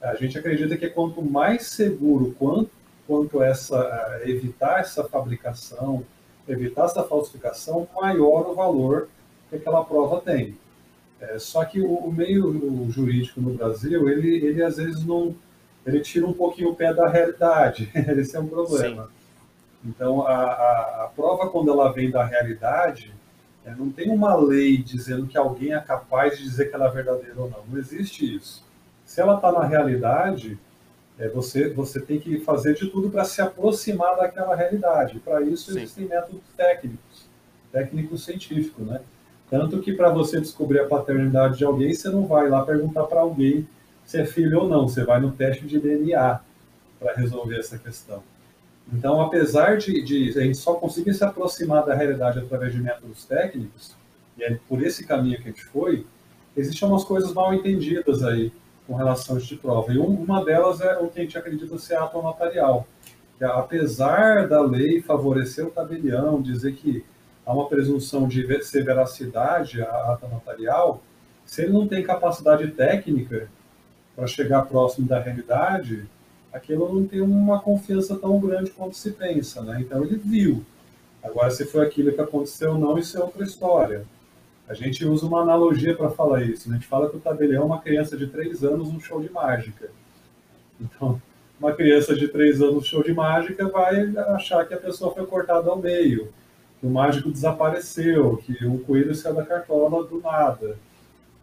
a 0.00 0.14
gente 0.14 0.38
acredita 0.38 0.76
que 0.76 0.88
quanto 0.88 1.20
mais 1.22 1.66
seguro 1.66 2.34
quanto, 2.38 2.70
quanto 3.06 3.42
essa, 3.42 4.20
evitar 4.24 4.80
essa 4.80 5.04
fabricação, 5.04 6.04
evitar 6.46 6.84
essa 6.84 7.02
falsificação, 7.02 7.88
maior 8.00 8.48
o 8.48 8.54
valor 8.54 9.08
que 9.50 9.56
aquela 9.56 9.84
prova 9.84 10.20
tem. 10.20 10.56
É, 11.20 11.38
só 11.38 11.64
que 11.64 11.80
o, 11.80 11.94
o 11.94 12.12
meio 12.12 12.90
jurídico 12.90 13.40
no 13.40 13.54
Brasil, 13.54 14.08
ele, 14.08 14.44
ele 14.44 14.62
às 14.62 14.76
vezes 14.76 15.04
não. 15.04 15.34
Ele 15.84 16.00
tira 16.00 16.26
um 16.26 16.32
pouquinho 16.32 16.70
o 16.70 16.74
pé 16.74 16.92
da 16.92 17.08
realidade. 17.08 17.90
Esse 17.94 18.36
é 18.36 18.40
um 18.40 18.48
problema. 18.48 19.04
Sim. 19.04 19.10
Então, 19.84 20.26
a, 20.26 20.34
a, 20.34 21.04
a, 21.04 21.10
prova, 21.14 21.48
quando 21.48 21.70
ela 21.70 21.92
vem 21.92 22.10
da 22.10 22.24
realidade, 22.24 23.14
é, 23.64 23.72
não 23.74 23.90
tem 23.90 24.10
uma 24.10 24.34
lei 24.34 24.78
dizendo 24.78 25.26
que 25.26 25.38
alguém 25.38 25.74
é 25.74 25.80
capaz 25.80 26.36
de 26.36 26.42
dizer 26.42 26.70
que 26.70 26.74
ela 26.74 26.88
é 26.88 26.90
verdadeira 26.90 27.40
ou 27.40 27.48
não. 27.48 27.64
Não 27.68 27.78
existe 27.78 28.34
isso. 28.34 28.64
Se 29.04 29.20
ela 29.20 29.36
está 29.36 29.52
na 29.52 29.64
realidade, 29.64 30.58
é, 31.18 31.28
você, 31.28 31.68
você 31.68 32.00
tem 32.00 32.18
que 32.18 32.40
fazer 32.40 32.74
de 32.74 32.88
tudo 32.88 33.08
para 33.08 33.24
se 33.24 33.40
aproximar 33.40 34.16
daquela 34.16 34.56
realidade. 34.56 35.20
Para 35.20 35.40
isso, 35.42 35.72
Sim. 35.72 35.78
existem 35.78 36.06
métodos 36.06 36.42
técnicos, 37.70 38.24
científicos, 38.24 38.84
né? 38.86 39.00
Tanto 39.50 39.80
que 39.80 39.92
para 39.92 40.10
você 40.10 40.40
descobrir 40.40 40.80
a 40.80 40.86
paternidade 40.86 41.58
de 41.58 41.64
alguém, 41.64 41.94
você 41.94 42.08
não 42.08 42.26
vai 42.26 42.48
lá 42.48 42.64
perguntar 42.64 43.04
para 43.04 43.20
alguém 43.20 43.66
se 44.04 44.18
é 44.18 44.24
filho 44.24 44.60
ou 44.60 44.68
não, 44.68 44.88
você 44.88 45.04
vai 45.04 45.20
no 45.20 45.32
teste 45.32 45.66
de 45.66 45.80
DNA 45.80 46.40
para 46.98 47.14
resolver 47.14 47.58
essa 47.58 47.76
questão. 47.76 48.22
Então, 48.92 49.20
apesar 49.20 49.78
de, 49.78 50.00
de, 50.02 50.38
a 50.38 50.42
gente 50.42 50.58
só 50.58 50.74
conseguir 50.74 51.12
se 51.12 51.24
aproximar 51.24 51.84
da 51.84 51.94
realidade 51.94 52.38
através 52.38 52.72
de 52.72 52.80
métodos 52.80 53.24
técnicos, 53.24 53.96
e 54.38 54.44
é 54.44 54.58
por 54.68 54.80
esse 54.80 55.04
caminho 55.04 55.38
que 55.38 55.48
a 55.48 55.50
gente 55.50 55.64
foi, 55.64 56.06
existem 56.56 56.88
umas 56.88 57.02
coisas 57.02 57.32
mal 57.32 57.52
entendidas 57.52 58.22
aí 58.22 58.52
com 58.86 58.94
relação 58.94 59.34
a 59.34 59.38
este 59.38 59.56
prova. 59.56 59.92
E 59.92 59.98
uma 59.98 60.44
delas 60.44 60.80
é 60.80 60.96
o 60.98 61.08
que 61.08 61.18
a 61.18 61.22
gente 61.22 61.36
acredita 61.36 61.76
ser 61.76 61.96
ato 61.96 62.22
notarial. 62.22 62.86
Que, 63.38 63.44
apesar 63.44 64.46
da 64.46 64.60
lei 64.60 65.02
favorecer 65.02 65.66
o 65.66 65.70
tabelião, 65.70 66.40
dizer 66.40 66.76
que 66.76 67.04
há 67.46 67.52
uma 67.52 67.68
presunção 67.68 68.26
de 68.26 68.44
ser 68.64 68.84
veracidade 68.84 69.80
a 69.80 70.12
ata 70.12 70.26
notarial, 70.26 71.00
se 71.44 71.62
ele 71.62 71.72
não 71.72 71.86
tem 71.86 72.02
capacidade 72.02 72.66
técnica 72.72 73.48
para 74.16 74.26
chegar 74.26 74.62
próximo 74.62 75.06
da 75.06 75.20
realidade, 75.20 76.04
aquilo 76.52 76.92
não 76.92 77.06
tem 77.06 77.20
uma 77.20 77.60
confiança 77.60 78.16
tão 78.16 78.40
grande 78.40 78.72
quanto 78.72 78.96
se 78.96 79.12
pensa, 79.12 79.62
né? 79.62 79.78
Então 79.80 80.02
ele 80.02 80.16
viu. 80.16 80.64
Agora, 81.22 81.50
se 81.50 81.64
foi 81.64 81.86
aquilo 81.86 82.12
que 82.12 82.20
aconteceu 82.20 82.72
ou 82.72 82.78
não, 82.78 82.98
isso 82.98 83.16
é 83.16 83.20
outra 83.20 83.44
história. 83.44 84.04
A 84.68 84.74
gente 84.74 85.04
usa 85.04 85.26
uma 85.26 85.42
analogia 85.42 85.94
para 85.94 86.10
falar 86.10 86.42
isso. 86.42 86.68
Né? 86.68 86.76
A 86.76 86.78
gente 86.78 86.88
fala 86.88 87.08
que 87.08 87.16
o 87.16 87.20
tabelião 87.20 87.62
é 87.62 87.66
uma 87.66 87.80
criança 87.80 88.16
de 88.16 88.26
três 88.26 88.64
anos 88.64 88.92
no 88.92 89.00
show 89.00 89.20
de 89.20 89.30
mágica. 89.30 89.90
Então, 90.80 91.20
uma 91.60 91.72
criança 91.72 92.14
de 92.14 92.26
três 92.28 92.60
anos 92.60 92.74
no 92.74 92.84
show 92.84 93.02
de 93.02 93.14
mágica 93.14 93.68
vai 93.68 94.12
achar 94.34 94.66
que 94.66 94.74
a 94.74 94.78
pessoa 94.78 95.14
foi 95.14 95.26
cortada 95.26 95.70
ao 95.70 95.78
meio 95.78 96.32
o 96.86 96.90
mágico 96.90 97.32
desapareceu, 97.32 98.36
que 98.36 98.64
o 98.64 98.78
coelho 98.78 99.14
saiu 99.14 99.34
da 99.34 99.44
cartola 99.44 100.04
do 100.04 100.20
nada. 100.20 100.78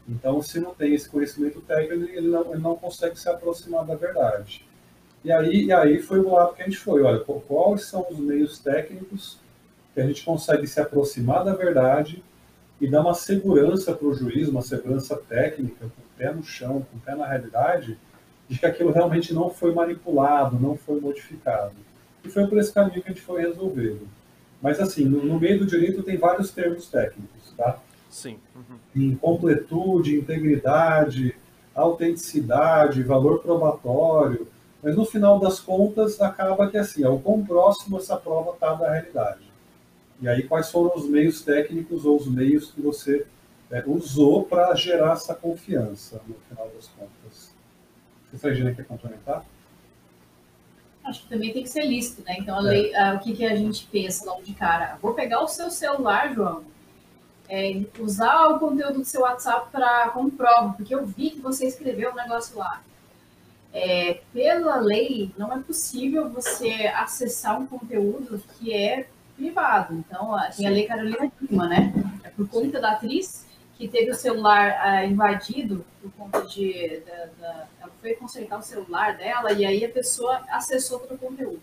Então, 0.08 0.42
se 0.42 0.58
não 0.60 0.74
tem 0.74 0.94
esse 0.94 1.10
conhecimento 1.10 1.60
técnico, 1.62 2.10
ele 2.12 2.30
não, 2.30 2.54
ele 2.54 2.62
não 2.62 2.76
consegue 2.78 3.20
se 3.20 3.28
aproximar 3.28 3.86
da 3.86 3.96
verdade. 3.96 4.66
E 5.24 5.32
aí, 5.32 5.66
e 5.66 5.74
aí 5.74 6.02
foi 6.02 6.20
o 6.20 6.32
lado 6.32 6.54
que 6.54 6.62
a 6.62 6.66
gente 6.66 6.78
foi. 6.78 7.02
Olha, 7.02 7.20
quais 7.20 7.86
são 7.86 8.06
os 8.10 8.18
meios 8.18 8.58
técnicos 8.60 9.38
que 9.94 10.00
a 10.00 10.06
gente 10.06 10.24
consegue 10.24 10.66
se 10.66 10.80
aproximar 10.80 11.44
da 11.44 11.54
verdade 11.54 12.24
e 12.80 12.88
dar 12.88 13.02
uma 13.02 13.14
segurança 13.14 13.94
para 13.94 14.08
o 14.08 14.14
juiz, 14.14 14.48
uma 14.48 14.62
segurança 14.62 15.18
técnica, 15.18 15.86
com 15.86 16.02
o 16.02 16.18
pé 16.18 16.34
no 16.34 16.44
chão, 16.44 16.86
com 16.90 16.98
o 16.98 17.02
pé 17.02 17.16
na 17.16 17.28
realidade, 17.28 17.98
de 18.48 18.60
que 18.60 18.66
aquilo 18.66 18.92
realmente 18.92 19.34
não 19.34 19.50
foi 19.50 19.74
manipulado, 19.74 20.58
não 20.58 20.78
foi 20.78 21.02
modificado. 21.02 21.76
E 22.24 22.30
foi 22.30 22.48
por 22.48 22.58
esse 22.58 22.74
caminho 22.74 23.02
que 23.02 23.10
a 23.10 23.14
gente 23.14 23.22
foi 23.22 23.42
resolvendo. 23.42 24.08
Mas, 24.64 24.80
assim, 24.80 25.04
no, 25.04 25.26
no 25.26 25.38
meio 25.38 25.60
do 25.60 25.66
direito 25.66 26.02
tem 26.02 26.16
vários 26.16 26.50
termos 26.52 26.88
técnicos, 26.88 27.52
tá? 27.58 27.80
Sim. 28.10 28.40
Uhum. 28.56 28.78
Em 28.96 29.14
completude, 29.14 30.16
integridade, 30.16 31.36
autenticidade, 31.76 33.04
valor 33.04 33.40
probatório. 33.40 34.48
Mas, 34.82 34.96
no 34.96 35.04
final 35.04 35.38
das 35.38 35.60
contas, 35.60 36.22
acaba 36.22 36.70
que, 36.72 36.78
assim, 36.78 37.04
é 37.04 37.10
o 37.10 37.20
quão 37.20 37.46
próximo 37.46 37.98
essa 37.98 38.16
prova 38.16 38.52
está 38.52 38.74
da 38.74 38.90
realidade. 38.90 39.42
E 40.22 40.30
aí, 40.30 40.44
quais 40.44 40.72
foram 40.72 40.96
os 40.96 41.10
meios 41.10 41.42
técnicos 41.42 42.06
ou 42.06 42.16
os 42.16 42.28
meios 42.28 42.72
que 42.72 42.82
você 42.82 43.28
é, 43.70 43.84
usou 43.86 44.46
para 44.46 44.74
gerar 44.76 45.12
essa 45.12 45.36
confiança, 45.36 46.22
no 46.26 46.36
final 46.48 46.72
das 46.74 46.88
contas? 46.88 47.54
Você, 48.32 48.50
Regina, 48.50 48.74
quer 48.74 48.86
complementar? 48.86 49.44
Acho 51.04 51.24
que 51.24 51.30
também 51.30 51.52
tem 51.52 51.64
que 51.64 51.70
ser 51.70 51.86
lícito, 51.86 52.24
né? 52.24 52.38
Então, 52.40 52.60
lei, 52.62 52.94
é. 52.94 53.12
uh, 53.12 53.16
o 53.16 53.20
que, 53.20 53.36
que 53.36 53.46
a 53.46 53.56
gente 53.56 53.86
pensa 53.92 54.26
logo 54.26 54.42
de 54.42 54.54
cara? 54.54 54.98
Vou 55.02 55.14
pegar 55.14 55.42
o 55.42 55.48
seu 55.48 55.70
celular, 55.70 56.34
João, 56.34 56.64
é, 57.50 57.82
usar 58.00 58.48
o 58.48 58.60
conteúdo 58.60 59.00
do 59.00 59.06
seu 59.06 59.22
WhatsApp 59.22 59.70
para 59.72 60.10
como 60.10 60.32
prova, 60.32 60.74
porque 60.74 60.96
eu 60.96 61.06
vi 61.06 61.32
que 61.32 61.42
você 61.42 61.68
escreveu 61.68 62.12
um 62.12 62.16
negócio 62.16 62.58
lá. 62.58 62.82
É, 63.74 64.22
pela 64.32 64.78
lei, 64.78 65.32
não 65.38 65.52
é 65.52 65.60
possível 65.60 66.30
você 66.30 66.92
acessar 66.96 67.60
um 67.60 67.66
conteúdo 67.66 68.42
que 68.58 68.72
é 68.72 69.08
privado. 69.36 69.94
Então, 69.96 70.36
tem 70.56 70.68
a 70.68 70.70
lei 70.70 70.86
Carolina 70.86 71.32
Lima, 71.42 71.68
né? 71.68 71.94
É 72.24 72.30
por 72.30 72.48
conta 72.48 72.80
da 72.80 72.92
atriz 72.92 73.46
que 73.78 73.88
teve 73.88 74.12
o 74.12 74.16
celular 74.16 75.04
uh, 75.04 75.10
invadido 75.10 75.86
por 76.02 76.12
conta 76.14 76.42
de. 76.44 77.02
Da, 77.06 77.26
da, 77.40 77.68
foi 78.04 78.16
consertar 78.16 78.60
o 78.60 78.62
celular 78.62 79.16
dela 79.16 79.54
e 79.54 79.66
aí 79.66 79.86
a 79.86 79.90
pessoa 79.90 80.42
acessou 80.50 81.00
todo 81.00 81.16
o 81.16 81.18
conteúdo. 81.18 81.62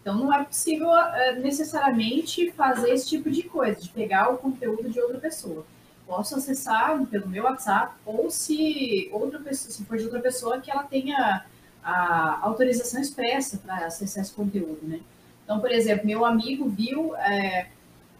Então 0.00 0.16
não 0.16 0.32
é 0.32 0.44
possível 0.44 0.88
uh, 0.88 1.40
necessariamente 1.40 2.52
fazer 2.52 2.90
esse 2.90 3.08
tipo 3.08 3.28
de 3.28 3.42
coisa, 3.42 3.80
de 3.80 3.88
pegar 3.88 4.32
o 4.32 4.38
conteúdo 4.38 4.88
de 4.88 5.00
outra 5.00 5.18
pessoa. 5.18 5.66
Posso 6.06 6.36
acessar 6.36 7.04
pelo 7.06 7.28
meu 7.28 7.42
WhatsApp, 7.42 7.94
ou 8.06 8.30
se 8.30 9.10
outra 9.12 9.40
pessoa, 9.40 9.72
se 9.72 9.84
for 9.84 9.98
de 9.98 10.04
outra 10.04 10.20
pessoa, 10.20 10.60
que 10.60 10.70
ela 10.70 10.84
tenha 10.84 11.44
a 11.82 12.38
autorização 12.42 13.00
expressa 13.00 13.58
para 13.58 13.86
acessar 13.86 14.22
esse 14.22 14.32
conteúdo, 14.32 14.78
né? 14.82 15.00
Então, 15.42 15.58
por 15.58 15.72
exemplo, 15.72 16.06
meu 16.06 16.24
amigo 16.24 16.68
viu 16.68 17.16
é, 17.16 17.66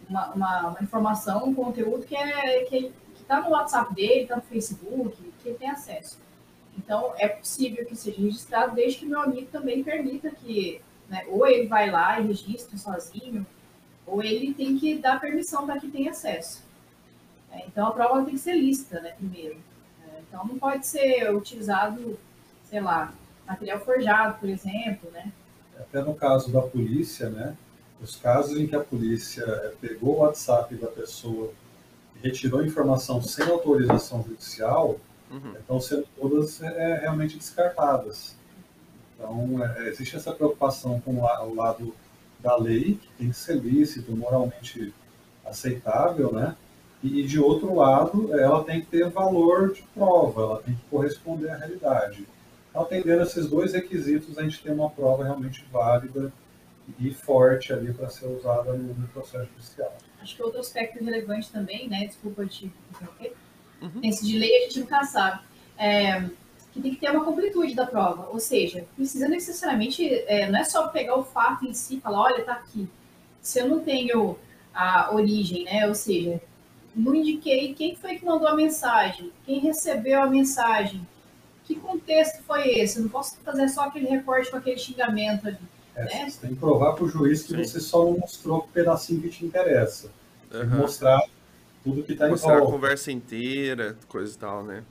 uma, 0.08 0.34
uma, 0.34 0.60
uma, 0.70 0.82
informação, 0.82 1.44
um 1.44 1.54
conteúdo 1.54 2.04
que 2.04 2.16
é 2.16 2.64
que 2.64 2.92
está 3.20 3.40
no 3.40 3.50
WhatsApp 3.50 3.94
dele, 3.94 4.22
está 4.22 4.34
no 4.34 4.42
Facebook, 4.42 5.16
que 5.40 5.48
ele 5.48 5.58
tem 5.58 5.70
acesso. 5.70 6.25
Então, 6.76 7.12
é 7.16 7.28
possível 7.28 7.84
que 7.86 7.96
seja 7.96 8.20
registrado, 8.20 8.74
desde 8.74 9.00
que 9.00 9.06
meu 9.06 9.20
amigo 9.20 9.48
também 9.50 9.82
permita 9.82 10.30
que, 10.30 10.80
né, 11.08 11.24
ou 11.28 11.46
ele 11.46 11.66
vai 11.66 11.90
lá 11.90 12.20
e 12.20 12.26
registra 12.26 12.76
sozinho, 12.76 13.46
ou 14.06 14.22
ele 14.22 14.54
tem 14.54 14.78
que 14.78 14.98
dar 14.98 15.20
permissão 15.20 15.66
para 15.66 15.80
que 15.80 15.88
tenha 15.88 16.10
acesso. 16.10 16.62
É, 17.50 17.64
então, 17.66 17.88
a 17.88 17.92
prova 17.92 18.24
tem 18.24 18.34
que 18.34 18.40
ser 18.40 18.54
lista, 18.54 19.00
né, 19.00 19.14
primeiro. 19.18 19.56
É, 20.06 20.20
Então 20.28 20.44
não 20.44 20.58
pode 20.58 20.86
ser 20.86 21.34
utilizado, 21.34 22.18
sei 22.68 22.80
lá, 22.80 23.12
material 23.46 23.80
forjado, 23.80 24.38
por 24.38 24.48
exemplo, 24.48 25.10
né? 25.12 25.32
Até 25.78 26.02
no 26.02 26.14
caso 26.14 26.50
da 26.50 26.62
polícia, 26.62 27.30
né? 27.30 27.56
Os 28.00 28.16
casos 28.16 28.58
em 28.58 28.66
que 28.66 28.76
a 28.76 28.80
polícia 28.80 29.44
pegou 29.80 30.16
o 30.16 30.18
WhatsApp 30.18 30.74
da 30.74 30.88
pessoa 30.88 31.52
e 32.16 32.26
retirou 32.26 32.64
informação 32.64 33.22
sem 33.22 33.46
autorização 33.48 34.22
judicial, 34.22 34.98
uhum. 35.30 35.54
estão 35.58 35.80
sendo 35.80 36.06
todas 36.18 36.62
é, 36.62 36.98
realmente 37.00 37.36
descartadas. 37.36 38.36
Então, 39.14 39.64
é, 39.64 39.88
existe 39.88 40.16
essa 40.16 40.32
preocupação 40.32 41.00
com 41.00 41.16
o 41.18 41.54
lado 41.54 41.94
da 42.38 42.56
lei, 42.56 42.98
que 43.00 43.08
tem 43.18 43.30
que 43.30 43.36
ser 43.36 43.56
lícito, 43.56 44.14
moralmente 44.14 44.92
aceitável, 45.44 46.32
né? 46.32 46.54
E, 47.02 47.22
de 47.22 47.38
outro 47.38 47.74
lado, 47.74 48.32
ela 48.38 48.64
tem 48.64 48.80
que 48.80 48.86
ter 48.86 49.08
valor 49.08 49.72
de 49.72 49.82
prova, 49.94 50.42
ela 50.42 50.62
tem 50.62 50.74
que 50.74 50.84
corresponder 50.90 51.50
à 51.50 51.56
realidade. 51.56 52.26
Então, 52.70 52.82
atendendo 52.82 53.22
esses 53.22 53.46
dois 53.48 53.72
requisitos, 53.72 54.36
a 54.36 54.42
gente 54.42 54.62
tem 54.62 54.72
uma 54.72 54.90
prova 54.90 55.24
realmente 55.24 55.64
válida 55.70 56.32
e 56.98 57.12
forte 57.12 57.72
ali 57.72 57.92
para 57.92 58.08
ser 58.08 58.26
usada 58.26 58.72
no, 58.72 58.94
no, 58.94 59.08
processo 59.08 59.48
judicial. 59.54 59.96
Acho 60.20 60.36
que 60.36 60.42
outro 60.42 60.60
aspecto 60.60 61.02
relevante 61.02 61.50
também, 61.50 61.88
né? 61.88 62.06
Desculpa 62.06 62.46
te 62.46 62.72
interromper. 62.90 63.34
Uhum. 63.94 64.00
Esse 64.02 64.26
de 64.26 64.38
lei 64.38 64.56
a 64.56 64.60
gente 64.62 64.80
nunca 64.80 65.04
sabe. 65.04 65.40
É, 65.78 66.24
que 66.72 66.82
tem 66.82 66.94
que 66.94 67.00
ter 67.00 67.10
uma 67.10 67.24
completude 67.24 67.74
da 67.74 67.86
prova. 67.86 68.28
Ou 68.30 68.38
seja, 68.38 68.84
precisa 68.94 69.28
necessariamente, 69.28 70.06
é, 70.26 70.50
não 70.50 70.58
é 70.58 70.64
só 70.64 70.88
pegar 70.88 71.16
o 71.16 71.24
fato 71.24 71.64
em 71.66 71.72
si 71.72 71.96
e 71.96 72.00
falar, 72.00 72.22
olha, 72.22 72.44
tá 72.44 72.52
aqui. 72.52 72.88
Se 73.40 73.60
eu 73.60 73.68
não 73.68 73.80
tenho 73.80 74.38
a 74.74 75.14
origem, 75.14 75.64
né? 75.64 75.88
Ou 75.88 75.94
seja, 75.94 76.40
não 76.94 77.14
indiquei 77.14 77.74
quem 77.74 77.96
foi 77.96 78.16
que 78.16 78.24
mandou 78.24 78.46
a 78.46 78.54
mensagem, 78.54 79.32
quem 79.44 79.58
recebeu 79.58 80.22
a 80.22 80.26
mensagem, 80.26 81.06
que 81.64 81.74
contexto 81.74 82.42
foi 82.42 82.68
esse? 82.78 82.98
Eu 82.98 83.04
não 83.04 83.10
posso 83.10 83.36
fazer 83.38 83.68
só 83.68 83.82
aquele 83.82 84.06
recorte 84.06 84.50
com 84.50 84.56
aquele 84.56 84.78
xingamento 84.78 85.48
ali. 85.48 85.58
É, 85.94 86.04
né? 86.04 86.30
Você 86.30 86.40
tem 86.40 86.50
que 86.50 86.56
provar 86.56 86.92
para 86.92 87.04
o 87.04 87.08
juiz 87.08 87.42
que 87.42 87.56
Sim. 87.56 87.64
você 87.64 87.80
só 87.80 88.04
não 88.04 88.18
mostrou 88.18 88.58
o 88.58 88.68
pedacinho 88.68 89.22
que 89.22 89.30
te 89.30 89.44
interessa. 89.44 90.10
Uhum. 90.52 90.78
Mostrar 90.78 91.20
tudo 91.86 92.02
que 92.02 92.14
está 92.14 92.26
em 92.26 92.30
Mostrar 92.30 92.58
a 92.58 92.62
conversa 92.62 93.12
inteira, 93.12 93.96
coisa 94.08 94.34
e 94.34 94.38
tal, 94.38 94.64
né? 94.64 94.82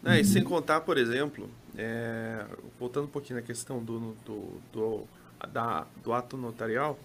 Não, 0.00 0.14
E 0.14 0.24
sem 0.24 0.44
contar, 0.44 0.80
por 0.82 0.96
exemplo, 0.96 1.50
é, 1.76 2.46
voltando 2.78 3.04
um 3.04 3.10
pouquinho 3.10 3.40
na 3.40 3.44
questão 3.44 3.82
do, 3.82 4.14
do, 4.24 4.60
do, 4.72 5.06
da, 5.52 5.86
do 6.02 6.12
ato 6.12 6.36
notarial, 6.36 6.96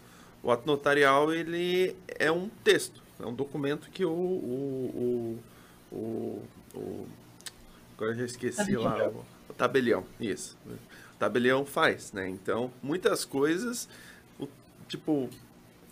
o 0.44 0.52
ato 0.52 0.68
notarial 0.68 1.34
ele 1.34 1.96
é 2.20 2.32
um 2.32 2.48
texto, 2.64 3.02
é 3.20 3.26
um 3.26 3.34
documento 3.34 3.90
que 3.90 4.06
o, 4.06 4.12
o, 4.12 5.40
o, 5.92 5.96
o, 5.96 6.44
o 6.78 7.08
agora 7.98 8.12
eu 8.12 8.20
já 8.20 8.26
esqueci 8.26 8.58
tabelião. 8.58 8.84
lá 8.84 9.08
o, 9.08 9.26
o, 9.50 9.54
tabelião, 9.54 10.06
isso, 10.22 10.56
o 10.68 11.18
tabelião 11.18 11.66
faz, 11.66 12.14
né? 12.14 12.30
Então 12.30 12.72
muitas 12.82 13.26
coisas, 13.26 13.90
o, 14.40 14.48
tipo 14.88 15.30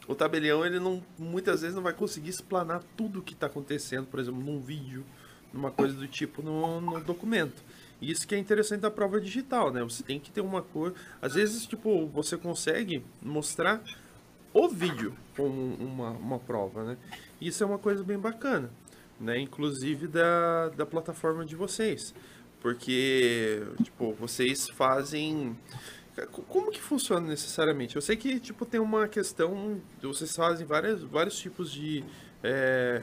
o 0.08 0.16
tabelião 0.16 0.66
ele 0.66 0.80
não 0.80 1.04
muitas 1.18 1.62
vezes 1.62 1.76
não 1.76 1.84
vai 1.84 1.94
conseguir 1.94 2.30
explanar 2.30 2.84
tudo 2.98 3.20
o 3.20 3.22
que 3.22 3.34
está 3.34 3.48
acontecendo, 3.48 4.08
por 4.08 4.20
exemplo, 4.20 4.42
num 4.42 4.60
vídeo 4.60 5.06
uma 5.54 5.72
coisa 5.72 5.94
do 5.94 6.08
tipo 6.08 6.42
no, 6.42 6.82
no 6.82 7.00
documento. 7.02 7.64
Isso 8.02 8.28
que 8.28 8.36
é 8.36 8.38
interessante 8.38 8.82
da 8.82 8.92
prova 8.92 9.22
digital, 9.22 9.72
né? 9.72 9.82
Você 9.84 10.04
tem 10.04 10.20
que 10.20 10.32
ter 10.32 10.42
uma 10.42 10.62
cor. 10.62 10.94
Às 11.22 11.36
vezes, 11.36 11.66
tipo, 11.66 12.08
você 12.08 12.36
consegue 12.36 13.04
mostrar 13.22 13.82
o 14.54 14.68
vídeo 14.68 15.14
com 15.38 15.48
uma, 15.48 16.12
uma 16.12 16.40
prova, 16.40 16.84
né? 16.84 16.98
Isso 17.40 17.64
é 17.64 17.66
uma 17.66 17.78
coisa 17.78 18.04
bem 18.04 18.18
bacana, 18.18 18.70
né? 19.20 19.40
Inclusive 19.40 20.08
da, 20.08 20.70
da 20.70 20.86
plataforma 20.86 21.46
de 21.46 21.56
vocês. 21.56 22.14
Porque, 22.60 23.64
tipo, 23.84 24.14
vocês 24.14 24.68
fazem. 24.70 25.58
Como 26.48 26.72
que 26.72 26.82
funciona 26.82 27.28
necessariamente? 27.28 27.96
Eu 27.96 28.02
sei 28.02 28.16
que, 28.16 28.40
tipo, 28.40 28.66
tem 28.66 28.80
uma 28.80 29.08
questão. 29.08 29.82
Vocês 30.02 30.36
fazem 30.36 30.66
várias, 30.66 31.02
vários 31.02 31.38
tipos 31.38 31.72
de. 31.72 32.04
É, 32.44 33.02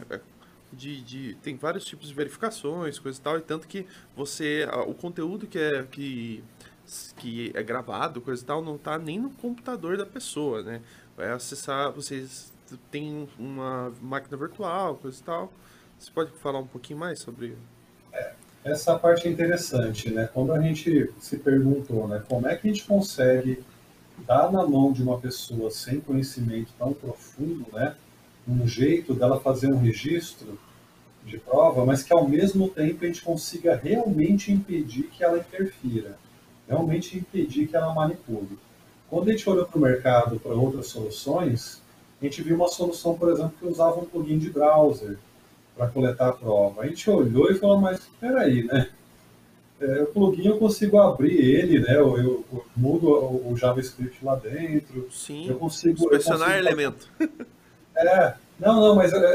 de, 0.73 1.03
de, 1.03 1.35
tem 1.43 1.57
vários 1.57 1.85
tipos 1.85 2.09
de 2.09 2.15
verificações, 2.15 2.99
coisa 2.99 3.19
e 3.19 3.23
tal, 3.23 3.39
e 3.39 3.41
tanto 3.41 3.67
que 3.67 3.87
você, 4.15 4.69
o 4.87 4.95
conteúdo 4.95 5.47
que 5.47 5.59
é 5.59 5.83
que, 5.83 6.45
que 7.17 7.51
é 7.55 7.63
gravado, 7.63 8.21
coisa 8.21 8.41
e 8.41 8.47
tal, 8.47 8.63
não 8.63 8.77
está 8.77 8.97
nem 8.99 9.19
no 9.19 9.31
computador 9.31 9.97
da 9.97 10.07
pessoa, 10.07 10.63
né? 10.63 10.81
Vai 11.17 11.31
acessar, 11.31 11.91
vocês 11.91 12.53
têm 12.91 13.29
uma 13.39 13.93
máquina 14.01 14.37
virtual, 14.37 14.97
coisa 14.97 15.21
e 15.21 15.25
tal. 15.25 15.53
Você 15.99 16.11
pode 16.13 16.31
falar 16.33 16.61
um 16.61 16.67
pouquinho 16.67 16.99
mais 16.99 17.19
sobre 17.19 17.57
é, 17.57 17.80
essa 18.65 18.99
parte 18.99 19.27
é 19.27 19.31
interessante, 19.31 20.11
né? 20.11 20.29
Quando 20.33 20.53
a 20.53 20.61
gente 20.61 21.11
se 21.19 21.39
perguntou, 21.39 22.07
né, 22.07 22.23
como 22.29 22.47
é 22.47 22.57
que 22.57 22.69
a 22.69 22.73
gente 22.73 22.85
consegue 22.85 23.63
dar 24.27 24.53
na 24.53 24.67
mão 24.67 24.93
de 24.93 25.03
uma 25.03 25.19
pessoa 25.19 25.71
sem 25.71 26.01
conhecimento 26.01 26.73
tão 26.79 26.93
profundo, 26.93 27.67
né? 27.73 27.95
um 28.47 28.67
jeito 28.67 29.15
dela 29.15 29.41
fazer 29.41 29.73
um 29.73 29.79
registro 29.79 30.59
de 31.25 31.39
prova, 31.39 31.85
mas 31.85 32.03
que 32.03 32.13
ao 32.13 32.29
mesmo 32.29 32.69
tempo 32.69 33.05
a 33.05 33.07
gente 33.07 33.23
consiga 33.23 33.77
realmente 33.77 34.51
impedir 34.51 35.05
que 35.05 35.23
ela 35.23 35.39
interfira, 35.39 36.19
realmente 36.67 37.17
impedir 37.17 37.67
que 37.69 37.77
ela 37.77 37.95
manipule. 37.95 38.59
Quando 39.09 39.29
a 39.29 39.33
gente 39.33 39.49
olhou 39.49 39.67
para 39.67 39.79
o 39.79 39.81
mercado 39.81 40.41
para 40.41 40.55
outras 40.55 40.87
soluções, 40.87 41.83
a 42.21 42.25
gente 42.25 42.43
viu 42.43 42.57
uma 42.57 42.69
solução, 42.69 43.17
por 43.17 43.31
exemplo, 43.31 43.55
que 43.59 43.67
usava 43.67 44.01
um 44.01 44.05
plugin 44.05 44.39
de 44.39 44.51
browser 44.51 45.19
para 45.81 45.89
coletar 45.89 46.29
a 46.29 46.33
prova. 46.33 46.83
A 46.83 46.87
gente 46.87 47.09
olhou 47.09 47.51
e 47.51 47.55
falou, 47.55 47.81
mas 47.81 48.01
espera 48.01 48.41
aí, 48.41 48.65
né? 48.65 48.91
É, 49.81 50.03
o 50.03 50.07
plugin 50.09 50.49
eu 50.49 50.59
consigo 50.59 50.99
abrir 50.99 51.39
ele, 51.39 51.81
né? 51.81 51.97
Eu, 51.97 52.19
eu, 52.19 52.45
eu 52.53 52.67
mudo 52.77 53.09
o, 53.09 53.51
o, 53.51 53.57
JavaScript 53.57 54.23
lá 54.23 54.35
dentro. 54.35 55.09
Sim, 55.11 55.49
eu 55.49 55.57
consigo... 55.57 56.05
Inspecionar 56.05 56.59
elemento. 56.59 57.09
É, 57.93 58.33
não, 58.59 58.81
não, 58.81 58.95
mas 58.95 59.13
ele, 59.13 59.27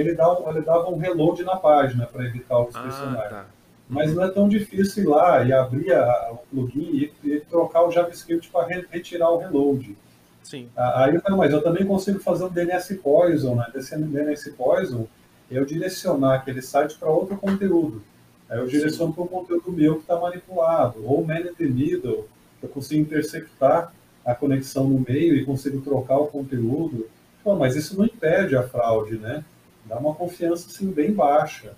ele, 0.00 0.14
dá, 0.14 0.36
ele 0.48 0.62
dava 0.62 0.88
um 0.88 0.96
reload 0.96 1.44
na 1.44 1.54
página 1.54 2.04
para 2.06 2.24
evitar 2.24 2.58
o 2.58 2.68
inspecionar. 2.68 3.26
Ah, 3.26 3.28
tá. 3.28 3.46
Mas 3.88 4.12
não 4.12 4.24
é 4.24 4.30
tão 4.30 4.48
difícil 4.48 5.04
ir 5.04 5.06
lá 5.06 5.44
e 5.44 5.52
abrir 5.52 5.92
a, 5.92 6.32
o 6.32 6.38
plugin 6.38 6.80
e, 6.96 7.12
e, 7.22 7.40
trocar 7.40 7.84
o 7.84 7.92
JavaScript 7.92 8.48
para 8.50 8.66
re, 8.66 8.86
retirar 8.90 9.30
o 9.30 9.38
reload. 9.38 9.96
Sim. 10.42 10.68
Aí 10.74 11.14
eu 11.14 11.20
falei, 11.20 11.38
mas 11.38 11.52
eu 11.52 11.62
também 11.62 11.86
consigo 11.86 12.18
fazer 12.18 12.44
um 12.44 12.48
DNS 12.48 12.94
Poison, 12.96 13.54
né? 13.54 13.66
Desse 13.72 13.96
DNS 13.96 14.50
Poison, 14.52 15.06
eu 15.50 15.64
direcionar 15.64 16.34
aquele 16.34 16.62
site 16.62 16.96
para 16.98 17.08
outro 17.08 17.36
conteúdo. 17.36 18.02
Aí 18.48 18.58
eu 18.58 18.66
direciono 18.66 19.12
para 19.12 19.24
um 19.24 19.28
conteúdo 19.28 19.70
meu 19.72 19.96
que 19.96 20.02
está 20.02 20.18
manipulado. 20.18 21.04
Ou 21.04 21.24
man 21.24 21.40
in 21.40 21.54
the 21.54 21.64
middle, 21.64 22.28
eu 22.62 22.68
consigo 22.68 23.02
interceptar 23.02 23.92
a 24.24 24.34
conexão 24.34 24.88
no 24.88 25.04
meio 25.06 25.34
e 25.34 25.44
consigo 25.44 25.80
trocar 25.80 26.18
o 26.18 26.26
conteúdo. 26.26 27.08
Pô, 27.42 27.54
mas 27.56 27.76
isso 27.76 27.96
não 27.96 28.04
impede 28.04 28.56
a 28.56 28.62
fraude, 28.62 29.16
né? 29.16 29.44
Dá 29.84 29.96
uma 29.98 30.14
confiança 30.14 30.68
assim, 30.68 30.90
bem 30.90 31.12
baixa. 31.12 31.72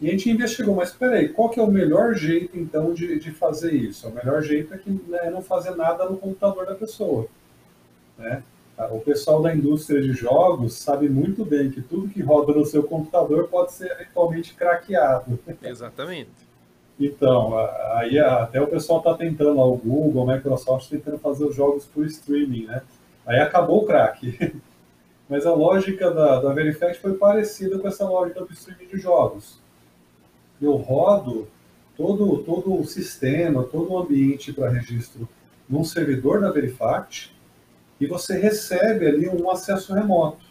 E 0.00 0.08
a 0.08 0.10
gente 0.10 0.30
investigou, 0.30 0.74
mas 0.74 0.90
peraí, 0.90 1.28
qual 1.28 1.48
que 1.48 1.60
é 1.60 1.62
o 1.62 1.70
melhor 1.70 2.14
jeito 2.14 2.58
então 2.58 2.92
de, 2.92 3.18
de 3.18 3.30
fazer 3.30 3.72
isso? 3.72 4.08
O 4.08 4.14
melhor 4.14 4.42
jeito 4.42 4.74
é 4.74 4.78
que 4.78 4.90
né, 4.90 5.30
não 5.30 5.42
fazer 5.42 5.74
nada 5.76 6.08
no 6.08 6.16
computador 6.16 6.66
da 6.66 6.74
pessoa. 6.74 7.26
Né? 8.18 8.42
O 8.90 8.98
pessoal 8.98 9.40
da 9.40 9.54
indústria 9.54 10.02
de 10.02 10.12
jogos 10.12 10.74
sabe 10.74 11.08
muito 11.08 11.44
bem 11.44 11.70
que 11.70 11.80
tudo 11.80 12.08
que 12.08 12.20
roda 12.20 12.52
no 12.52 12.64
seu 12.64 12.82
computador 12.82 13.46
pode 13.48 13.72
ser 13.72 13.90
eventualmente 13.92 14.54
craqueado. 14.54 15.38
Exatamente. 15.62 16.30
Então, 16.98 17.56
aí 17.92 18.18
até 18.18 18.60
o 18.60 18.66
pessoal 18.66 18.98
está 18.98 19.14
tentando, 19.14 19.60
o 19.60 19.76
Google, 19.76 20.28
a 20.28 20.34
Microsoft 20.34 20.88
tentando 20.88 21.18
fazer 21.18 21.44
os 21.44 21.54
jogos 21.54 21.84
por 21.86 22.04
streaming, 22.06 22.66
né? 22.66 22.82
Aí 23.26 23.38
acabou 23.38 23.82
o 23.82 23.86
crack. 23.86 24.60
Mas 25.28 25.46
a 25.46 25.54
lógica 25.54 26.10
da, 26.10 26.40
da 26.40 26.52
Verifact 26.52 27.00
foi 27.00 27.14
parecida 27.14 27.78
com 27.78 27.88
essa 27.88 28.08
lógica 28.08 28.44
do 28.44 28.52
streaming 28.52 28.86
de 28.86 28.98
jogos. 28.98 29.58
Eu 30.60 30.76
rodo 30.76 31.48
todo, 31.96 32.38
todo 32.38 32.78
o 32.78 32.84
sistema, 32.84 33.62
todo 33.64 33.92
o 33.92 33.98
ambiente 33.98 34.52
para 34.52 34.70
registro 34.70 35.28
num 35.68 35.84
servidor 35.84 36.40
da 36.40 36.50
Verifact 36.50 37.34
e 38.00 38.06
você 38.06 38.38
recebe 38.38 39.06
ali 39.06 39.28
um 39.28 39.50
acesso 39.50 39.94
remoto. 39.94 40.44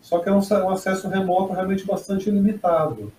Só 0.00 0.18
que 0.18 0.28
é 0.28 0.32
um, 0.32 0.40
um 0.40 0.70
acesso 0.70 1.08
remoto 1.08 1.52
realmente 1.52 1.86
bastante 1.86 2.30
limitado. 2.30 3.12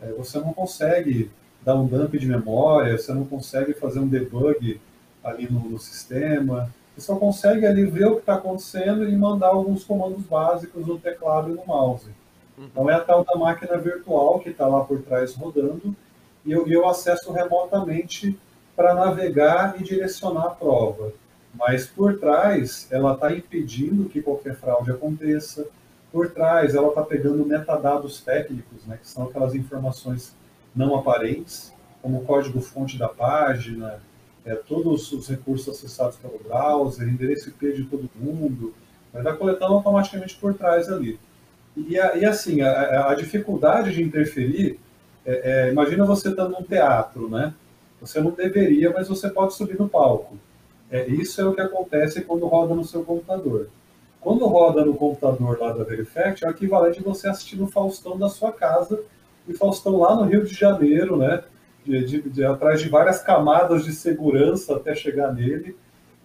É, 0.00 0.12
você 0.12 0.38
não 0.38 0.52
consegue 0.52 1.30
dar 1.62 1.74
um 1.74 1.86
dump 1.86 2.16
de 2.16 2.26
memória, 2.26 2.96
você 2.96 3.12
não 3.12 3.24
consegue 3.24 3.72
fazer 3.74 3.98
um 3.98 4.06
debug 4.06 4.80
ali 5.24 5.50
no, 5.50 5.60
no 5.60 5.78
sistema, 5.78 6.70
você 6.94 7.06
só 7.06 7.16
consegue 7.16 7.66
ali 7.66 7.84
ver 7.84 8.06
o 8.06 8.14
que 8.14 8.20
está 8.20 8.34
acontecendo 8.34 9.08
e 9.08 9.16
mandar 9.16 9.48
alguns 9.48 9.84
comandos 9.84 10.24
básicos 10.24 10.86
no 10.86 10.98
teclado 10.98 11.50
e 11.50 11.54
no 11.54 11.66
mouse. 11.66 12.08
Uhum. 12.56 12.64
Então 12.64 12.90
é 12.90 12.94
a 12.94 13.00
tal 13.00 13.24
da 13.24 13.34
máquina 13.34 13.76
virtual 13.76 14.38
que 14.40 14.50
está 14.50 14.66
lá 14.66 14.84
por 14.84 15.02
trás 15.02 15.34
rodando 15.34 15.94
e 16.44 16.52
eu, 16.52 16.66
eu 16.68 16.88
acesso 16.88 17.32
remotamente 17.32 18.38
para 18.74 18.94
navegar 18.94 19.74
e 19.80 19.82
direcionar 19.82 20.46
a 20.46 20.50
prova. 20.50 21.12
Mas 21.56 21.86
por 21.86 22.18
trás 22.18 22.86
ela 22.90 23.14
está 23.14 23.32
impedindo 23.32 24.08
que 24.08 24.20
qualquer 24.20 24.56
fraude 24.56 24.90
aconteça. 24.90 25.66
Por 26.12 26.30
trás 26.30 26.74
ela 26.74 26.88
está 26.88 27.02
pegando 27.02 27.44
metadados 27.44 28.20
técnicos, 28.20 28.84
né, 28.86 28.98
que 29.00 29.08
são 29.08 29.24
aquelas 29.24 29.54
informações 29.54 30.34
não 30.74 30.94
aparentes, 30.94 31.72
como 32.02 32.18
o 32.18 32.24
código-fonte 32.24 32.98
da 32.98 33.08
página, 33.08 34.00
é, 34.44 34.54
todos 34.54 35.10
os 35.12 35.28
recursos 35.28 35.68
acessados 35.68 36.16
pelo 36.16 36.38
browser, 36.38 37.08
endereço 37.08 37.48
IP 37.48 37.72
de 37.72 37.84
todo 37.84 38.08
mundo, 38.14 38.74
vai 39.12 39.22
estar 39.22 39.34
coletando 39.34 39.74
automaticamente 39.74 40.36
por 40.36 40.54
trás 40.54 40.88
ali. 40.88 41.18
E, 41.76 41.94
e 41.94 42.24
assim, 42.24 42.60
a, 42.60 43.10
a, 43.10 43.14
dificuldade 43.14 43.92
de 43.92 44.02
interferir, 44.02 44.78
é, 45.24 45.66
é, 45.66 45.72
imagina 45.72 46.04
você 46.04 46.28
estando 46.28 46.52
num 46.52 46.62
teatro, 46.62 47.28
né? 47.28 47.52
Você 48.00 48.20
não 48.20 48.30
deveria, 48.30 48.92
mas 48.92 49.08
você 49.08 49.28
pode 49.28 49.54
subir 49.54 49.78
no 49.78 49.88
palco. 49.88 50.38
É, 50.90 51.06
isso 51.08 51.40
é 51.40 51.44
o 51.44 51.54
que 51.54 51.60
acontece 51.60 52.22
quando 52.22 52.46
roda 52.46 52.74
no 52.74 52.84
seu 52.84 53.04
computador. 53.04 53.68
Quando 54.20 54.46
roda 54.46 54.84
no 54.84 54.94
computador 54.94 55.58
lá 55.60 55.72
da 55.72 55.84
Verifact, 55.84 56.44
é 56.44 56.48
o 56.48 56.50
equivalente 56.50 57.00
a 57.00 57.02
você 57.02 57.28
assistir 57.28 57.56
no 57.56 57.66
Faustão 57.66 58.18
da 58.18 58.28
sua 58.28 58.52
casa, 58.52 59.00
e 59.48 59.54
Faustão 59.54 59.98
lá 59.98 60.16
no 60.16 60.24
Rio 60.24 60.44
de 60.44 60.54
Janeiro, 60.54 61.16
né? 61.16 61.42
De, 61.84 62.04
de, 62.04 62.22
de, 62.22 62.44
atrás 62.44 62.80
de 62.80 62.88
várias 62.88 63.22
camadas 63.22 63.84
de 63.84 63.92
segurança 63.92 64.76
até 64.76 64.94
chegar 64.94 65.32
nele. 65.32 65.76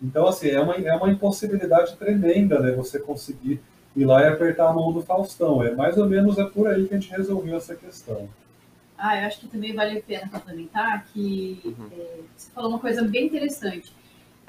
Então, 0.01 0.27
assim, 0.27 0.49
é 0.49 0.59
uma, 0.59 0.73
é 0.75 0.95
uma 0.95 1.11
impossibilidade 1.11 1.95
tremenda, 1.97 2.59
né? 2.59 2.71
Você 2.71 2.99
conseguir 2.99 3.61
ir 3.95 4.05
lá 4.05 4.23
e 4.23 4.27
apertar 4.27 4.69
a 4.69 4.73
mão 4.73 4.91
do 4.91 5.01
Faustão. 5.01 5.63
É 5.63 5.75
mais 5.75 5.97
ou 5.97 6.07
menos 6.07 6.39
é 6.39 6.45
por 6.45 6.67
aí 6.67 6.87
que 6.87 6.95
a 6.95 6.99
gente 6.99 7.11
resolveu 7.11 7.55
essa 7.55 7.75
questão. 7.75 8.27
Ah, 8.97 9.19
eu 9.19 9.27
acho 9.27 9.39
que 9.41 9.47
também 9.47 9.73
vale 9.73 9.99
a 9.99 10.01
pena 10.01 10.29
complementar 10.29 11.05
que 11.05 11.61
uhum. 11.65 11.87
é, 11.91 12.19
você 12.35 12.51
falou 12.51 12.69
uma 12.69 12.79
coisa 12.79 13.03
bem 13.03 13.27
interessante. 13.27 13.93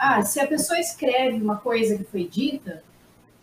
Ah, 0.05 0.21
se 0.21 0.41
a 0.41 0.49
pessoa 0.49 0.81
escreve 0.81 1.41
uma 1.41 1.59
coisa 1.59 1.97
que 1.97 2.03
foi 2.03 2.25
dita, 2.27 2.83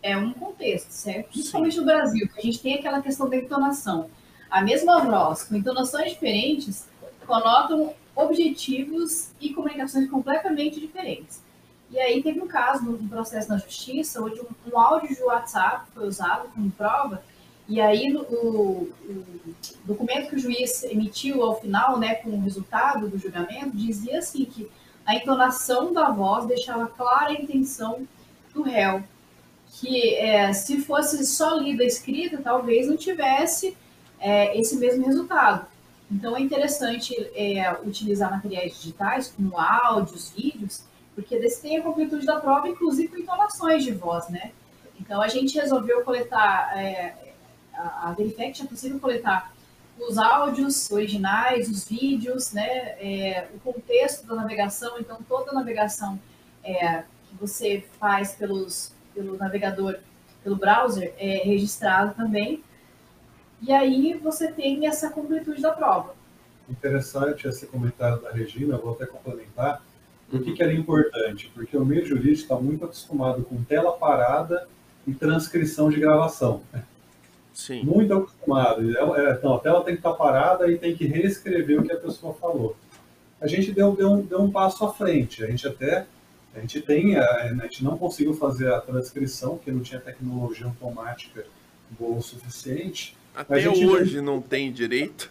é 0.04 0.18
um 0.18 0.34
contexto, 0.34 0.92
certo? 0.92 1.30
Principalmente 1.30 1.78
no 1.78 1.86
Brasil, 1.86 2.28
que 2.28 2.38
a 2.38 2.42
gente 2.42 2.60
tem 2.60 2.76
aquela 2.76 3.02
questão 3.02 3.30
da 3.30 3.38
entonação. 3.38 4.10
A 4.52 4.62
mesma 4.62 5.00
voz, 5.00 5.44
com 5.44 5.56
entonações 5.56 6.12
diferentes, 6.12 6.86
conotam 7.26 7.94
objetivos 8.14 9.30
e 9.40 9.54
comunicações 9.54 10.10
completamente 10.10 10.82
diferentes. 10.82 11.42
E 11.90 11.98
aí 11.98 12.22
teve 12.22 12.42
um 12.42 12.48
caso 12.48 12.84
no 12.84 13.08
processo 13.08 13.48
na 13.48 13.58
justiça, 13.58 14.22
onde 14.22 14.42
um, 14.42 14.48
um 14.70 14.78
áudio 14.78 15.16
de 15.16 15.24
WhatsApp 15.24 15.86
foi 15.94 16.10
usado 16.10 16.50
como 16.50 16.70
prova 16.72 17.24
e 17.70 17.80
aí, 17.80 18.12
o, 18.16 18.22
o, 18.22 18.94
documento 19.86 20.30
que 20.30 20.36
o 20.36 20.40
juiz 20.40 20.84
emitiu 20.86 21.44
ao 21.44 21.62
final, 21.62 22.00
né, 22.00 22.16
com 22.16 22.32
o 22.32 22.42
resultado 22.42 23.08
do 23.08 23.20
julgamento, 23.20 23.78
dizia 23.78 24.18
assim 24.18 24.44
que 24.44 24.68
a 25.10 25.16
entonação 25.16 25.92
da 25.92 26.12
voz 26.12 26.46
deixava 26.46 26.86
clara 26.86 27.32
a 27.32 27.34
intenção 27.34 28.08
do 28.54 28.62
réu, 28.62 29.04
que 29.72 30.14
é, 30.14 30.54
se 30.54 30.82
fosse 30.82 31.26
só 31.26 31.56
lida 31.56 31.84
escrita, 31.84 32.40
talvez 32.44 32.88
não 32.88 32.96
tivesse 32.96 33.76
é, 34.20 34.56
esse 34.56 34.76
mesmo 34.78 35.04
resultado. 35.04 35.66
Então, 36.12 36.38
é 36.38 36.42
interessante 36.42 37.16
é, 37.34 37.76
utilizar 37.84 38.30
materiais 38.30 38.76
digitais, 38.76 39.34
como 39.36 39.58
áudios, 39.58 40.30
vídeos, 40.30 40.84
porque 41.16 41.34
eles 41.34 41.58
têm 41.58 41.78
a 41.78 41.82
completude 41.82 42.28
da 42.28 42.40
prova, 42.40 42.70
inclusive 42.70 43.08
com 43.08 43.18
entonações 43.18 43.84
de 43.84 43.92
voz, 43.92 44.30
né? 44.30 44.52
Então, 45.00 45.24
a 45.24 45.28
gente 45.28 45.58
resolveu 45.58 46.04
coletar 46.04 46.78
é, 46.78 47.34
a, 47.74 48.10
a 48.10 48.14
Verifact 48.14 48.62
é 48.62 48.66
possível 48.68 49.00
coletar 49.00 49.52
os 50.08 50.18
áudios 50.18 50.90
originais, 50.92 51.70
os 51.70 51.88
vídeos, 51.88 52.52
né, 52.52 52.68
é, 53.00 53.48
o 53.54 53.60
contexto 53.60 54.26
da 54.26 54.36
navegação, 54.36 54.98
então 55.00 55.18
toda 55.28 55.52
a 55.52 55.54
navegação 55.54 56.20
é, 56.64 57.04
que 57.30 57.36
você 57.40 57.84
faz 58.00 58.34
pelos, 58.34 58.94
pelo 59.14 59.38
navegador, 59.38 59.98
pelo 60.44 60.56
browser, 60.56 61.14
é 61.18 61.44
registrado 61.44 62.14
também. 62.16 62.64
E 63.62 63.74
aí 63.74 64.14
você 64.14 64.52
tem 64.52 64.88
essa 64.88 65.10
completude 65.10 65.62
da 65.62 65.72
prova. 65.72 66.16
Interessante 66.70 67.48
esse 67.48 67.66
comentário 67.66 68.22
da 68.22 68.32
Regina, 68.32 68.78
vou 68.78 68.94
até 68.94 69.06
complementar. 69.06 69.82
Por 70.30 70.42
que, 70.42 70.54
que 70.54 70.64
era 70.64 70.72
importante? 70.72 71.52
Porque 71.54 71.76
o 71.76 71.84
meio 71.84 72.06
jurídico 72.06 72.44
está 72.44 72.56
muito 72.56 72.86
acostumado 72.86 73.44
com 73.44 73.62
tela 73.64 73.92
parada 73.94 74.68
e 75.06 75.14
transcrição 75.14 75.90
de 75.90 76.00
gravação. 76.00 76.62
Sim. 77.60 77.84
Muito 77.84 78.14
acostumado. 78.14 78.98
É, 78.98 79.34
então, 79.34 79.56
a 79.56 79.60
tela 79.60 79.84
tem 79.84 79.94
que 79.94 80.00
estar 80.00 80.14
parada 80.14 80.72
e 80.72 80.78
tem 80.78 80.96
que 80.96 81.06
reescrever 81.06 81.78
o 81.78 81.84
que 81.84 81.92
a 81.92 81.98
pessoa 81.98 82.34
falou. 82.34 82.74
A 83.42 83.48
gente 83.48 83.74
deu, 83.74 83.94
deu, 83.94 84.12
um, 84.12 84.22
deu 84.22 84.42
um 84.42 84.50
passo 84.50 84.86
à 84.86 84.94
frente. 84.94 85.44
A 85.44 85.48
gente 85.48 85.68
até 85.68 86.06
a 86.56 86.62
gente 86.62 86.82
tem, 86.82 87.18
a, 87.18 87.26
a 87.26 87.48
gente 87.64 87.84
não 87.84 87.98
conseguiu 87.98 88.34
fazer 88.34 88.72
a 88.72 88.80
transcrição, 88.80 89.58
porque 89.58 89.72
não 89.72 89.82
tinha 89.82 90.00
tecnologia 90.00 90.66
automática 90.66 91.46
boa 92.00 92.18
o 92.18 92.22
suficiente. 92.22 93.16
Até 93.36 93.70
hoje 93.70 94.22
não 94.22 94.42
tem 94.42 94.72
direito. 94.72 95.30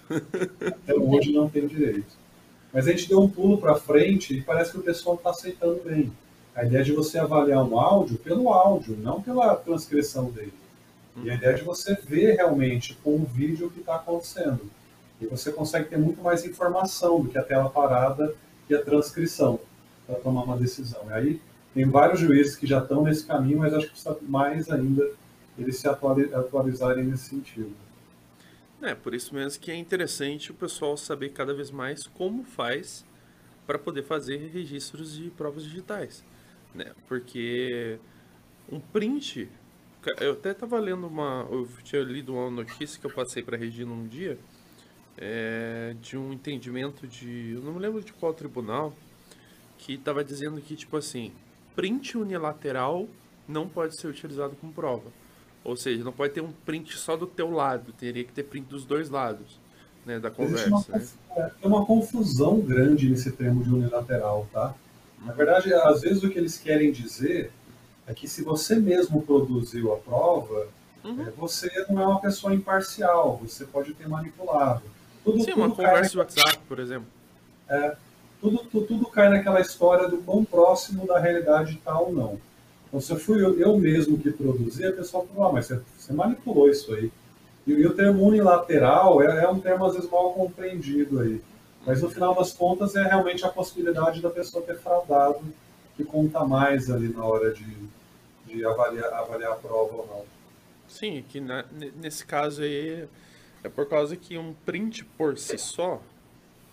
Até 0.60 0.94
hoje 0.94 1.32
não 1.32 1.48
tem 1.48 1.66
direito. 1.66 2.14
Mas 2.72 2.86
a 2.86 2.90
gente 2.90 3.08
deu 3.08 3.22
um 3.22 3.28
pulo 3.28 3.56
para 3.56 3.74
frente 3.74 4.36
e 4.36 4.42
parece 4.42 4.72
que 4.72 4.78
o 4.78 4.82
pessoal 4.82 5.16
está 5.16 5.30
aceitando 5.30 5.80
bem. 5.82 6.12
A 6.54 6.64
ideia 6.64 6.84
de 6.84 6.92
você 6.92 7.18
avaliar 7.18 7.64
um 7.64 7.78
áudio 7.78 8.18
pelo 8.18 8.52
áudio, 8.52 8.98
não 8.98 9.22
pela 9.22 9.56
transcrição 9.56 10.30
dele. 10.30 10.52
E 11.24 11.30
a 11.30 11.34
ideia 11.34 11.50
é 11.50 11.54
de 11.54 11.62
você 11.62 11.94
ver 11.94 12.36
realmente 12.36 12.94
com 13.02 13.16
o 13.16 13.24
vídeo 13.24 13.66
o 13.66 13.70
que 13.70 13.80
está 13.80 13.96
acontecendo. 13.96 14.60
E 15.20 15.26
você 15.26 15.50
consegue 15.50 15.88
ter 15.88 15.98
muito 15.98 16.22
mais 16.22 16.44
informação 16.44 17.20
do 17.20 17.28
que 17.28 17.38
a 17.38 17.42
tela 17.42 17.68
parada 17.68 18.34
e 18.68 18.74
a 18.74 18.82
transcrição 18.82 19.58
para 20.06 20.16
tomar 20.16 20.42
uma 20.42 20.56
decisão. 20.56 21.02
E 21.08 21.12
aí 21.12 21.40
tem 21.74 21.84
vários 21.84 22.20
juízes 22.20 22.56
que 22.56 22.66
já 22.66 22.78
estão 22.78 23.02
nesse 23.04 23.26
caminho, 23.26 23.58
mas 23.58 23.74
acho 23.74 23.86
que 23.86 23.92
precisa 23.92 24.16
mais 24.22 24.70
ainda 24.70 25.10
eles 25.58 25.76
se 25.76 25.88
atualizarem 25.88 27.04
nesse 27.04 27.30
sentido. 27.30 27.74
É, 28.80 28.94
por 28.94 29.12
isso 29.12 29.34
mesmo 29.34 29.60
que 29.60 29.72
é 29.72 29.76
interessante 29.76 30.52
o 30.52 30.54
pessoal 30.54 30.96
saber 30.96 31.30
cada 31.30 31.52
vez 31.52 31.70
mais 31.70 32.06
como 32.06 32.44
faz 32.44 33.04
para 33.66 33.78
poder 33.78 34.04
fazer 34.04 34.36
registros 34.52 35.16
de 35.16 35.30
provas 35.30 35.64
digitais. 35.64 36.24
Né? 36.72 36.92
Porque 37.08 37.98
um 38.70 38.78
print 38.78 39.48
eu 40.20 40.32
até 40.32 40.54
tava 40.54 40.78
lendo 40.78 41.06
uma. 41.06 41.46
Eu 41.50 41.68
tinha 41.82 42.02
lido 42.02 42.34
uma 42.34 42.50
notícia 42.50 42.98
que 43.00 43.06
eu 43.06 43.10
passei 43.10 43.42
para 43.42 43.56
Regina 43.56 43.92
um 43.92 44.06
dia. 44.06 44.38
É, 45.20 45.96
de 46.00 46.16
um 46.16 46.32
entendimento 46.32 47.06
de. 47.06 47.52
Eu 47.54 47.62
não 47.62 47.74
me 47.74 47.80
lembro 47.80 48.02
de 48.02 48.12
qual 48.12 48.32
tribunal. 48.32 48.94
Que 49.76 49.94
estava 49.94 50.24
dizendo 50.24 50.60
que, 50.60 50.74
tipo 50.74 50.96
assim, 50.96 51.32
print 51.76 52.18
unilateral 52.18 53.06
não 53.46 53.68
pode 53.68 53.98
ser 54.00 54.08
utilizado 54.08 54.56
como 54.56 54.72
prova. 54.72 55.10
Ou 55.62 55.76
seja, 55.76 56.02
não 56.02 56.12
pode 56.12 56.34
ter 56.34 56.40
um 56.40 56.52
print 56.52 56.96
só 56.96 57.16
do 57.16 57.26
teu 57.26 57.50
lado, 57.50 57.92
teria 57.92 58.24
que 58.24 58.32
ter 58.32 58.42
print 58.42 58.66
dos 58.66 58.84
dois 58.84 59.08
lados 59.08 59.60
né, 60.08 60.18
da 60.18 60.30
conversa. 60.30 60.68
Uma, 60.68 60.98
né? 60.98 61.52
É 61.62 61.66
uma 61.66 61.84
confusão 61.84 62.60
grande 62.60 63.10
nesse 63.10 63.30
termo 63.30 63.62
de 63.62 63.70
unilateral, 63.70 64.48
tá? 64.52 64.74
Na 65.24 65.32
verdade, 65.32 65.72
às 65.74 66.00
vezes 66.00 66.22
o 66.22 66.30
que 66.30 66.38
eles 66.38 66.56
querem 66.56 66.90
dizer 66.90 67.52
é 68.08 68.14
que 68.14 68.26
se 68.26 68.42
você 68.42 68.76
mesmo 68.76 69.20
produziu 69.22 69.92
a 69.92 69.98
prova, 69.98 70.66
uhum. 71.04 71.26
é, 71.26 71.30
você 71.30 71.70
não 71.90 72.00
é 72.00 72.06
uma 72.06 72.20
pessoa 72.20 72.54
imparcial, 72.54 73.38
você 73.42 73.66
pode 73.66 73.92
ter 73.92 74.08
manipulado. 74.08 74.82
Tudo, 75.22 75.40
Sim, 75.40 75.52
tudo 75.52 75.60
uma 75.60 75.70
conversa 75.74 76.10
de 76.10 76.18
WhatsApp, 76.18 76.58
por 76.66 76.78
exemplo. 76.78 77.06
É, 77.68 77.94
tudo, 78.40 78.58
tudo, 78.70 78.86
tudo, 78.86 79.06
cai 79.06 79.28
naquela 79.28 79.60
história 79.60 80.08
do 80.08 80.18
quão 80.18 80.42
próximo 80.42 81.06
da 81.06 81.18
realidade 81.18 81.74
está 81.74 81.98
ou 81.98 82.10
não. 82.10 82.40
Então, 82.88 82.98
se 82.98 83.12
eu 83.12 83.18
fui 83.18 83.44
eu, 83.44 83.60
eu, 83.60 83.76
mesmo 83.76 84.16
que 84.16 84.30
produzi, 84.30 84.86
a 84.86 84.92
pessoa 84.92 85.26
falou, 85.26 85.50
ah, 85.50 85.52
mas 85.52 85.66
você, 85.66 85.80
você 85.98 86.12
manipulou 86.14 86.70
isso 86.70 86.94
aí. 86.94 87.12
E, 87.66 87.72
e, 87.72 87.86
o 87.86 87.94
termo 87.94 88.26
unilateral 88.26 89.20
é, 89.20 89.44
é 89.44 89.48
um 89.48 89.60
termo, 89.60 89.84
às 89.84 89.94
vezes, 89.94 90.10
mal 90.10 90.32
compreendido 90.32 91.20
aí. 91.20 91.42
Mas, 91.84 92.00
no 92.00 92.08
final 92.08 92.34
das 92.34 92.54
contas, 92.54 92.96
é 92.96 93.02
realmente 93.02 93.44
a 93.44 93.50
possibilidade 93.50 94.22
da 94.22 94.30
pessoa 94.30 94.64
ter 94.64 94.78
fraudado 94.78 95.40
que 95.94 96.04
conta 96.04 96.44
mais 96.46 96.88
ali 96.88 97.08
na 97.08 97.24
hora 97.24 97.52
de, 97.52 97.66
de 98.48 98.64
avaliar, 98.64 99.12
avaliar 99.12 99.52
a 99.52 99.56
prova 99.56 99.94
ou 99.94 100.06
não. 100.06 100.24
Sim, 100.88 101.24
que 101.28 101.40
na, 101.40 101.64
nesse 101.96 102.24
caso 102.24 102.62
aí 102.62 103.06
é 103.62 103.68
por 103.68 103.86
causa 103.86 104.16
que 104.16 104.38
um 104.38 104.54
print 104.64 105.04
por 105.04 105.36
si 105.36 105.58
só, 105.58 106.00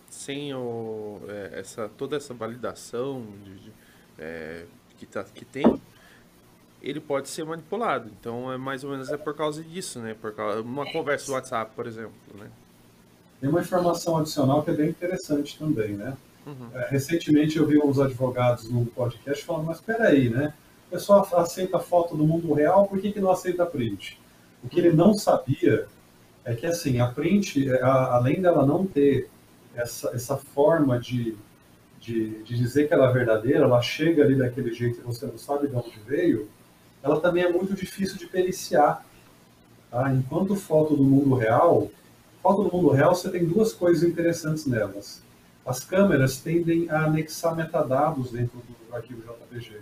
sem 0.09 0.53
o, 0.53 1.19
é, 1.27 1.59
essa, 1.59 1.89
toda 1.97 2.15
essa 2.15 2.33
validação 2.33 3.25
de, 3.43 3.59
de, 3.59 3.71
é, 4.17 4.65
que, 4.97 5.05
tá, 5.05 5.23
que 5.23 5.43
tem, 5.43 5.81
ele 6.81 6.99
pode 6.99 7.27
ser 7.27 7.43
manipulado. 7.43 8.09
Então 8.19 8.51
é 8.51 8.57
mais 8.57 8.83
ou 8.83 8.91
menos 8.91 9.09
é 9.09 9.17
por 9.17 9.35
causa 9.35 9.63
disso, 9.63 9.99
né? 9.99 10.15
Por 10.19 10.33
causa 10.33 10.61
uma 10.61 10.89
conversa 10.91 11.25
do 11.25 11.33
WhatsApp, 11.33 11.71
por 11.75 11.87
exemplo, 11.87 12.13
né? 12.35 12.49
Tem 13.41 13.49
uma 13.49 13.61
informação 13.61 14.17
adicional 14.17 14.63
que 14.63 14.71
é 14.71 14.73
bem 14.73 14.89
interessante 14.89 15.57
também, 15.57 15.89
né? 15.89 16.15
Uhum. 16.45 16.69
É, 16.73 16.89
recentemente 16.89 17.57
eu 17.57 17.65
vi 17.65 17.79
uns 17.79 17.99
advogados 17.99 18.69
num 18.69 18.85
podcast 18.85 19.43
falando, 19.43 19.65
mas 19.65 19.77
espera 19.77 20.09
aí, 20.09 20.29
né? 20.29 20.53
Pessoal 20.95 21.27
aceita 21.33 21.77
foto 21.77 22.15
do 22.15 22.25
mundo 22.25 22.53
real, 22.53 22.87
por 22.87 22.99
que, 22.99 23.11
que 23.11 23.19
não 23.19 23.29
aceita 23.29 23.65
print? 23.65 24.17
O 24.63 24.69
que 24.69 24.79
ele 24.79 24.93
não 24.93 25.13
sabia 25.13 25.87
é 26.45 26.55
que, 26.55 26.65
assim, 26.65 26.99
a 26.99 27.07
print, 27.07 27.69
é, 27.69 27.81
a, 27.81 28.15
além 28.15 28.41
dela 28.41 28.65
não 28.65 28.85
ter 28.85 29.29
essa, 29.75 30.11
essa 30.15 30.37
forma 30.37 30.97
de, 30.97 31.35
de, 31.99 32.43
de, 32.43 32.57
dizer 32.57 32.87
que 32.87 32.93
ela 32.93 33.09
é 33.09 33.13
verdadeira, 33.13 33.65
ela 33.65 33.81
chega 33.81 34.23
ali 34.23 34.35
daquele 34.35 34.73
jeito 34.73 34.99
e 34.99 35.03
você 35.03 35.25
não 35.25 35.37
sabe 35.37 35.67
de 35.67 35.75
onde 35.75 35.99
veio, 36.07 36.47
ela 37.03 37.19
também 37.19 37.43
é 37.43 37.51
muito 37.51 37.73
difícil 37.73 38.17
de 38.17 38.25
periciar. 38.25 39.05
Tá? 39.91 40.13
Enquanto 40.13 40.55
foto 40.55 40.95
do 40.95 41.03
mundo 41.03 41.35
real, 41.35 41.89
foto 42.41 42.63
do 42.63 42.71
mundo 42.71 42.89
real, 42.89 43.13
você 43.13 43.29
tem 43.29 43.45
duas 43.45 43.73
coisas 43.73 44.07
interessantes 44.07 44.65
nelas. 44.65 45.21
As 45.65 45.83
câmeras 45.83 46.37
tendem 46.37 46.89
a 46.89 47.05
anexar 47.05 47.55
metadados 47.55 48.31
dentro 48.31 48.59
do 48.59 48.95
arquivo 48.95 49.21
JPG. 49.21 49.81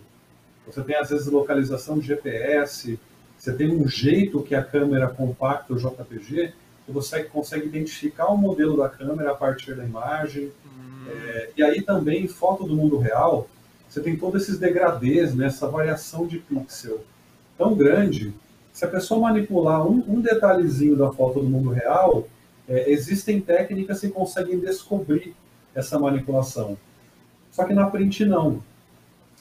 Você 0.66 0.82
tem, 0.82 0.96
às 0.96 1.10
vezes, 1.10 1.28
localização 1.28 2.00
de 2.00 2.08
GPS, 2.08 3.00
você 3.38 3.54
tem 3.54 3.70
um 3.70 3.88
jeito 3.88 4.42
que 4.42 4.56
a 4.56 4.64
câmera 4.64 5.08
compacta 5.08 5.74
o 5.74 5.78
JPG, 5.78 6.54
que 6.86 6.92
você 6.92 7.24
consegue 7.24 7.66
identificar 7.66 8.28
o 8.28 8.38
modelo 8.38 8.78
da 8.78 8.90
câmera 8.90 9.32
a 9.32 9.36
partir 9.36 9.76
da 9.76 9.84
imagem. 9.84 10.52
Hum. 10.66 11.06
É, 11.10 11.50
e 11.58 11.64
aí 11.64 11.82
também, 11.82 12.28
foto 12.28 12.64
do 12.64 12.76
mundo 12.76 12.98
real, 12.98 13.50
você 13.90 14.02
tem 14.02 14.16
todos 14.16 14.44
esses 14.44 14.58
degradês, 14.58 15.36
né, 15.36 15.48
essa 15.48 15.68
variação 15.68 16.26
de 16.26 16.40
pixel 16.40 17.02
tão 17.58 17.76
grande, 17.76 18.34
se 18.72 18.84
a 18.84 18.88
pessoa 18.88 19.20
manipular 19.20 19.86
um, 19.86 20.04
um 20.08 20.20
detalhezinho 20.20 20.96
da 20.96 21.12
foto 21.12 21.40
do 21.40 21.48
mundo 21.48 21.70
real, 21.70 22.28
é, 22.68 22.90
existem 22.90 23.40
técnicas 23.40 24.02
que 24.02 24.10
conseguem 24.10 24.60
descobrir 24.60 25.36
essa 25.76 26.00
manipulação. 26.00 26.78
Só 27.52 27.66
que 27.66 27.74
na 27.74 27.88
print 27.88 28.26
não. 28.26 28.64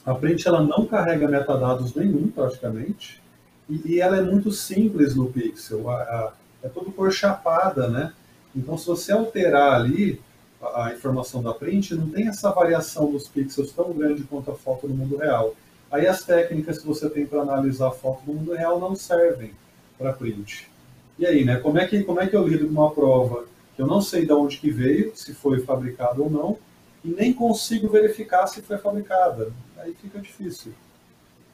A 0.05 0.13
print 0.13 0.47
ela 0.47 0.61
não 0.61 0.85
carrega 0.85 1.27
metadados 1.27 1.95
nenhum, 1.95 2.29
praticamente, 2.29 3.21
e, 3.69 3.93
e 3.93 4.01
ela 4.01 4.17
é 4.17 4.21
muito 4.21 4.51
simples 4.51 5.15
no 5.15 5.31
pixel. 5.31 5.89
A, 5.89 5.95
a, 5.95 6.33
é 6.63 6.69
tudo 6.69 6.91
cor 6.91 7.11
chapada, 7.11 7.87
né? 7.87 8.13
Então, 8.55 8.77
se 8.77 8.85
você 8.85 9.11
alterar 9.11 9.73
ali 9.73 10.21
a, 10.61 10.85
a, 10.85 10.93
informação 10.93 11.41
da 11.41 11.53
print, 11.53 11.95
não 11.95 12.09
tem 12.09 12.27
essa 12.27 12.51
variação 12.51 13.11
dos 13.11 13.27
pixels 13.27 13.71
tão 13.71 13.91
grande 13.93 14.23
quanto 14.23 14.51
a 14.51 14.55
foto 14.55 14.87
no 14.87 14.95
mundo 14.95 15.17
real. 15.17 15.55
Aí 15.91 16.07
as 16.07 16.23
técnicas 16.23 16.79
que 16.79 16.87
você 16.87 17.09
tem 17.09 17.25
para 17.25 17.41
analisar 17.41 17.87
a 17.87 17.91
foto 17.91 18.23
no 18.25 18.33
mundo 18.33 18.53
real 18.53 18.79
não 18.79 18.95
servem 18.95 19.51
para 19.97 20.13
print. 20.13 20.69
E 21.17 21.25
aí, 21.25 21.45
né? 21.45 21.57
Como 21.57 21.77
é 21.77 21.87
que 21.87 22.03
como 22.03 22.19
é 22.19 22.27
que 22.27 22.35
eu 22.35 22.47
lido 22.47 22.65
com 22.65 22.73
uma 22.73 22.91
prova 22.91 23.45
que 23.75 23.81
eu 23.81 23.87
não 23.87 24.01
sei 24.01 24.25
de 24.25 24.33
onde 24.33 24.57
que 24.57 24.69
veio, 24.69 25.11
se 25.15 25.33
foi 25.33 25.61
fabricada 25.61 26.21
ou 26.21 26.29
não, 26.29 26.57
e 27.03 27.09
nem 27.09 27.33
consigo 27.33 27.89
verificar 27.89 28.47
se 28.47 28.61
foi 28.61 28.77
fabricada? 28.77 29.51
Aí 29.77 29.93
fica 29.93 30.19
difícil. 30.19 30.73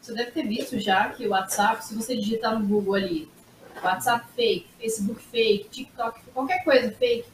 Você 0.02 0.14
deve 0.14 0.32
ter 0.32 0.48
visto 0.48 0.80
já 0.80 1.10
que 1.10 1.28
o 1.28 1.32
WhatsApp, 1.32 1.84
se 1.84 1.96
você 1.96 2.16
digitar 2.16 2.58
no 2.58 2.66
Google 2.66 2.96
ali, 2.96 3.30
WhatsApp 3.84 4.26
fake, 4.36 4.68
Facebook 4.80 5.22
fake, 5.22 5.70
TikTok, 5.70 6.20
qualquer 6.34 6.64
coisa 6.64 6.92
fake, 6.92 7.28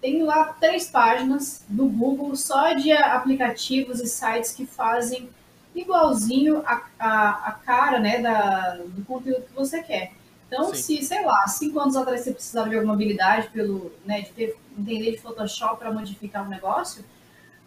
tem 0.00 0.22
lá 0.22 0.52
três 0.60 0.88
páginas 0.90 1.64
no 1.68 1.88
Google 1.88 2.36
só 2.36 2.72
de 2.72 2.92
aplicativos 2.92 4.00
e 4.00 4.06
sites 4.06 4.52
que 4.52 4.64
fazem 4.64 5.28
igualzinho 5.74 6.62
a, 6.64 6.82
a, 6.98 7.48
a 7.48 7.52
cara 7.52 7.98
né, 7.98 8.20
da, 8.20 8.76
do 8.76 9.04
conteúdo 9.04 9.42
que 9.42 9.54
você 9.54 9.82
quer. 9.82 10.12
Então, 10.46 10.72
Sim. 10.74 10.98
se, 10.98 11.02
sei 11.02 11.24
lá, 11.24 11.46
cinco 11.46 11.78
anos 11.78 11.96
atrás 11.96 12.22
você 12.22 12.32
precisava 12.32 12.70
de 12.70 12.76
alguma 12.76 12.94
habilidade 12.94 13.48
pelo, 13.50 13.92
né, 14.04 14.22
de 14.22 14.30
ter, 14.30 14.56
entender 14.76 15.12
de 15.12 15.18
Photoshop 15.18 15.78
para 15.78 15.92
modificar 15.92 16.44
um 16.44 16.48
negócio, 16.48 17.04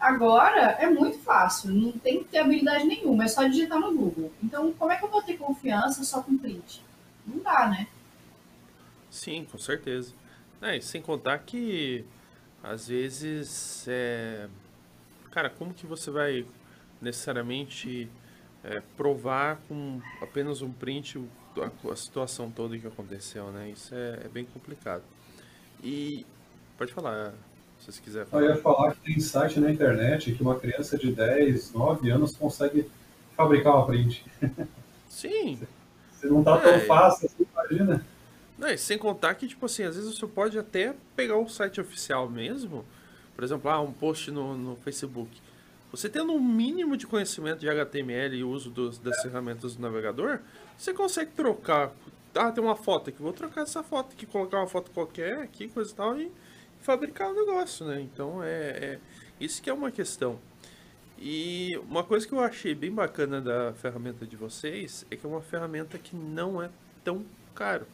agora 0.02 0.72
é 0.80 0.90
muito 0.90 1.18
fácil, 1.20 1.70
não 1.70 1.92
tem 1.92 2.24
que 2.24 2.30
ter 2.30 2.38
habilidade 2.38 2.84
nenhuma, 2.84 3.24
é 3.24 3.28
só 3.28 3.44
digitar 3.44 3.78
no 3.78 3.94
Google. 3.96 4.32
Então, 4.42 4.72
como 4.72 4.90
é 4.90 4.96
que 4.96 5.04
eu 5.04 5.08
vou 5.08 5.22
ter 5.22 5.38
confiança 5.38 6.02
só 6.02 6.20
com 6.20 6.36
print? 6.36 6.82
Não 7.24 7.38
dá, 7.38 7.68
né? 7.68 7.86
Sim, 9.08 9.46
com 9.50 9.58
certeza. 9.58 10.12
É, 10.60 10.80
sem 10.80 11.00
contar 11.00 11.38
que, 11.38 12.04
às 12.62 12.88
vezes, 12.88 13.86
é... 13.86 14.48
cara, 15.30 15.48
como 15.48 15.72
que 15.72 15.86
você 15.86 16.10
vai 16.10 16.44
necessariamente 17.00 18.10
é, 18.64 18.82
provar 18.96 19.60
com 19.68 20.00
apenas 20.20 20.62
um 20.62 20.72
print 20.72 21.24
a, 21.58 21.92
a, 21.92 21.96
situação 21.96 22.50
toda 22.50 22.76
que 22.76 22.86
aconteceu, 22.86 23.52
né? 23.52 23.70
Isso 23.70 23.94
é, 23.94 24.22
é, 24.24 24.28
bem 24.28 24.44
complicado. 24.44 25.02
E 25.82 26.26
pode 26.76 26.92
falar, 26.92 27.34
se 27.84 27.92
você 27.92 28.00
quiser 28.00 28.26
falar. 28.26 28.44
Eu 28.44 28.50
ia 28.50 28.56
falar 28.56 28.94
que 28.94 29.00
tem 29.00 29.20
site 29.20 29.60
na 29.60 29.70
internet 29.70 30.32
que 30.32 30.42
uma 30.42 30.58
criança 30.58 30.96
de 30.96 31.12
10, 31.12 31.72
9 31.72 32.10
anos 32.10 32.36
consegue 32.36 32.90
fabricar 33.36 33.74
uma 33.76 33.86
print. 33.86 34.24
Sim. 35.08 35.58
Se 36.20 36.28
não 36.28 36.44
tá 36.44 36.56
é, 36.56 36.60
tão 36.60 36.80
fácil, 36.86 37.26
assim, 37.26 37.44
imagina. 37.52 38.06
Não, 38.56 38.76
sem 38.76 38.96
contar 38.96 39.34
que, 39.34 39.48
tipo 39.48 39.66
assim, 39.66 39.82
às 39.82 39.96
vezes 39.96 40.16
você 40.16 40.24
pode 40.24 40.56
até 40.56 40.94
pegar 41.16 41.36
o 41.36 41.48
site 41.48 41.80
oficial 41.80 42.30
mesmo, 42.30 42.84
por 43.34 43.42
exemplo, 43.42 43.68
ah, 43.68 43.80
um 43.80 43.92
post 43.92 44.30
no, 44.30 44.56
no 44.56 44.76
Facebook 44.76 45.28
você 45.92 46.08
tendo 46.08 46.32
um 46.32 46.40
mínimo 46.40 46.96
de 46.96 47.06
conhecimento 47.06 47.60
de 47.60 47.68
HTML 47.68 48.34
e 48.34 48.42
uso 48.42 48.70
dos, 48.70 48.98
das 48.98 49.20
ferramentas 49.20 49.76
do 49.76 49.82
navegador, 49.82 50.40
você 50.76 50.94
consegue 50.94 51.32
trocar. 51.32 51.92
Ah, 52.34 52.50
tem 52.50 52.64
uma 52.64 52.74
foto 52.74 53.10
aqui, 53.10 53.20
vou 53.20 53.32
trocar 53.32 53.60
essa 53.60 53.82
foto 53.82 54.14
aqui, 54.14 54.24
colocar 54.24 54.56
uma 54.56 54.66
foto 54.66 54.90
qualquer 54.90 55.40
aqui, 55.40 55.68
coisa 55.68 55.92
e 55.92 55.94
tal, 55.94 56.18
e 56.18 56.32
fabricar 56.82 57.30
o 57.30 57.34
negócio, 57.34 57.86
né? 57.86 58.00
Então 58.00 58.42
é, 58.42 58.48
é, 58.48 58.98
isso 59.40 59.62
que 59.62 59.70
é 59.70 59.72
uma 59.72 59.90
questão. 59.90 60.38
E 61.18 61.78
uma 61.88 62.02
coisa 62.02 62.26
que 62.26 62.32
eu 62.32 62.40
achei 62.40 62.74
bem 62.74 62.90
bacana 62.90 63.40
da 63.40 63.72
ferramenta 63.74 64.26
de 64.26 64.36
vocês 64.36 65.06
é 65.10 65.16
que 65.16 65.24
é 65.24 65.28
uma 65.28 65.40
ferramenta 65.40 65.96
que 65.96 66.16
não 66.16 66.60
é 66.60 66.68
tão 67.04 67.24
caro, 67.54 67.86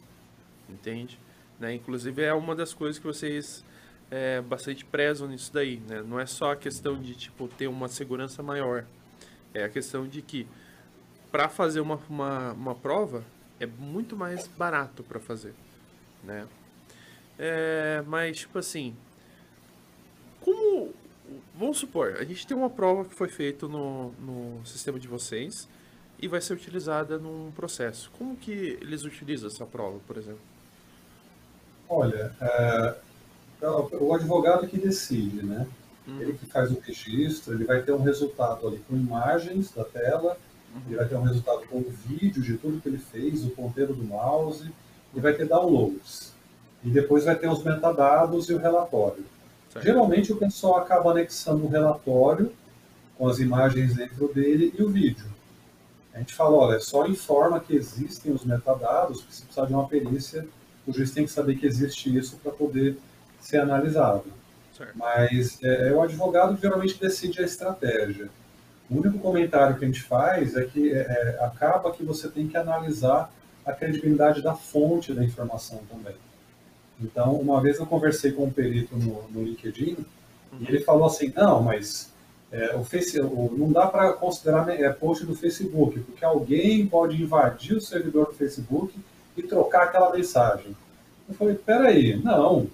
entende? 0.67 1.19
Né? 1.59 1.75
Inclusive 1.75 2.23
é 2.23 2.33
uma 2.33 2.55
das 2.55 2.73
coisas 2.73 2.97
que 2.97 3.05
vocês 3.05 3.63
é, 4.09 4.41
bastante 4.41 4.83
prezam 4.83 5.27
nisso 5.27 5.53
daí, 5.53 5.77
né? 5.87 6.01
Não 6.01 6.19
é 6.19 6.25
só 6.25 6.53
a 6.53 6.55
questão 6.55 6.99
de 6.99 7.15
tipo 7.15 7.47
ter 7.47 7.67
uma 7.67 7.87
segurança 7.87 8.41
maior, 8.41 8.85
é 9.53 9.63
a 9.63 9.69
questão 9.69 10.07
de 10.07 10.21
que 10.21 10.47
para 11.31 11.47
fazer 11.47 11.79
uma, 11.79 11.99
uma, 12.09 12.53
uma 12.53 12.75
prova 12.75 13.23
é 13.59 13.65
muito 13.67 14.15
mais 14.15 14.47
barato 14.47 15.03
para 15.03 15.19
fazer, 15.19 15.53
né? 16.23 16.47
É, 17.41 18.03
mas 18.05 18.39
tipo 18.39 18.59
assim, 18.59 18.93
como 20.41 20.93
vamos 21.55 21.77
supor, 21.77 22.17
a 22.19 22.23
gente 22.25 22.45
tem 22.45 22.55
uma 22.55 22.69
prova 22.69 23.05
que 23.05 23.15
foi 23.15 23.29
feita 23.29 23.67
no, 23.67 24.11
no 24.19 24.65
sistema 24.65 24.99
de 24.99 25.07
vocês 25.07 25.67
e 26.21 26.27
vai 26.27 26.41
ser 26.41 26.53
utilizada 26.53 27.17
num 27.17 27.51
processo. 27.51 28.11
Como 28.17 28.35
que 28.35 28.77
eles 28.81 29.05
utilizam 29.05 29.47
essa 29.47 29.65
prova, 29.65 29.99
por 30.05 30.17
exemplo? 30.17 30.41
Olha, 31.87 32.31
é, 32.41 32.95
o 33.61 34.13
advogado 34.13 34.67
que 34.67 34.77
decide, 34.77 35.45
né? 35.45 35.65
Uhum. 36.07 36.21
Ele 36.21 36.33
que 36.33 36.45
faz 36.45 36.71
o 36.71 36.79
registro, 36.79 37.53
ele 37.53 37.63
vai 37.63 37.81
ter 37.81 37.93
um 37.93 38.01
resultado 38.01 38.67
ali 38.67 38.79
com 38.87 38.95
imagens 38.95 39.71
da 39.71 39.85
tela, 39.85 40.37
uhum. 40.75 40.81
ele 40.87 40.95
vai 40.97 41.07
ter 41.07 41.15
um 41.15 41.23
resultado 41.23 41.65
com 41.67 41.81
vídeo 41.83 42.41
de 42.41 42.57
tudo 42.57 42.81
que 42.81 42.89
ele 42.89 42.97
fez, 42.97 43.45
o 43.45 43.49
ponteiro 43.49 43.93
do 43.93 44.03
mouse, 44.03 44.69
e 45.15 45.19
vai 45.19 45.33
ter 45.33 45.47
downloads. 45.47 46.33
E 46.83 46.89
depois 46.89 47.25
vai 47.25 47.35
ter 47.35 47.49
os 47.49 47.63
metadados 47.63 48.49
e 48.49 48.53
o 48.53 48.57
relatório. 48.57 49.25
Certo. 49.71 49.85
Geralmente 49.85 50.31
o 50.31 50.37
pessoal 50.37 50.77
acaba 50.77 51.11
anexando 51.11 51.65
o 51.65 51.69
relatório 51.69 52.51
com 53.17 53.27
as 53.27 53.39
imagens 53.39 53.95
dentro 53.95 54.33
dele 54.33 54.73
e 54.77 54.81
o 54.81 54.89
vídeo. 54.89 55.25
A 56.13 56.19
gente 56.19 56.33
fala, 56.33 56.55
olha, 56.55 56.79
só 56.79 57.05
informa 57.05 57.59
que 57.59 57.75
existem 57.75 58.31
os 58.31 58.43
metadados, 58.43 59.21
porque 59.21 59.35
se 59.35 59.41
precisar 59.43 59.67
de 59.67 59.73
uma 59.73 59.87
perícia, 59.87 60.47
o 60.87 60.91
juiz 60.91 61.11
tem 61.11 61.25
que 61.25 61.31
saber 61.31 61.55
que 61.55 61.67
existe 61.67 62.15
isso 62.15 62.37
para 62.37 62.51
poder 62.51 62.97
ser 63.39 63.59
analisado. 63.59 64.25
Certo. 64.75 64.97
Mas 64.97 65.61
é, 65.61 65.89
é, 65.89 65.93
o 65.93 66.01
advogado 66.01 66.55
que 66.55 66.61
geralmente 66.61 66.99
decide 66.99 67.41
a 67.41 67.45
estratégia. 67.45 68.29
O 68.89 68.97
único 68.97 69.19
comentário 69.19 69.77
que 69.77 69.85
a 69.85 69.87
gente 69.87 70.01
faz 70.01 70.55
é 70.55 70.63
que 70.63 70.91
é, 70.91 70.97
é, 70.97 71.43
acaba 71.43 71.91
que 71.91 72.03
você 72.03 72.27
tem 72.27 72.47
que 72.47 72.57
analisar 72.57 73.31
a 73.65 73.71
credibilidade 73.71 74.41
da 74.41 74.55
fonte 74.55 75.13
da 75.13 75.23
informação 75.23 75.81
também. 75.89 76.15
Então, 77.01 77.33
uma 77.35 77.61
vez 77.61 77.79
eu 77.79 77.85
conversei 77.85 78.31
com 78.31 78.45
um 78.45 78.51
perito 78.51 78.95
no, 78.95 79.23
no 79.29 79.43
LinkedIn 79.43 79.97
e 80.59 80.67
ele 80.67 80.79
falou 80.81 81.05
assim, 81.05 81.31
não, 81.35 81.61
mas 81.61 82.11
é, 82.51 82.75
o 82.75 82.83
face, 82.83 83.19
não 83.19 83.71
dá 83.71 83.87
para 83.87 84.13
considerar 84.13 84.67
é, 84.69 84.89
post 84.89 85.25
do 85.25 85.35
Facebook, 85.35 85.99
porque 85.99 86.25
alguém 86.25 86.85
pode 86.85 87.21
invadir 87.21 87.77
o 87.77 87.81
servidor 87.81 88.27
do 88.27 88.33
Facebook 88.33 88.93
e 89.37 89.43
trocar 89.43 89.83
aquela 89.83 90.11
mensagem. 90.11 90.75
Eu 91.27 91.35
falei, 91.35 91.55
peraí, 91.55 92.17
não, 92.21 92.67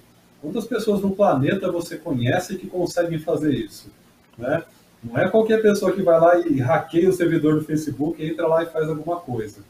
Quantas 0.46 0.68
pessoas 0.68 1.02
no 1.02 1.16
planeta 1.16 1.72
você 1.72 1.98
conhece 1.98 2.56
que 2.56 2.68
conseguem 2.68 3.18
fazer 3.18 3.52
isso? 3.52 3.90
Né? 4.38 4.64
Não 5.04 5.18
é 5.18 5.28
qualquer 5.28 5.60
pessoa 5.60 5.92
que 5.92 6.04
vai 6.04 6.20
lá 6.20 6.38
e 6.38 6.60
hackeia 6.60 7.10
o 7.10 7.14
servidor 7.14 7.56
do 7.56 7.66
Facebook, 7.66 8.24
entra 8.24 8.46
lá 8.46 8.62
e 8.62 8.68
faz 8.68 8.88
alguma 8.88 9.20
coisa. 9.20 9.62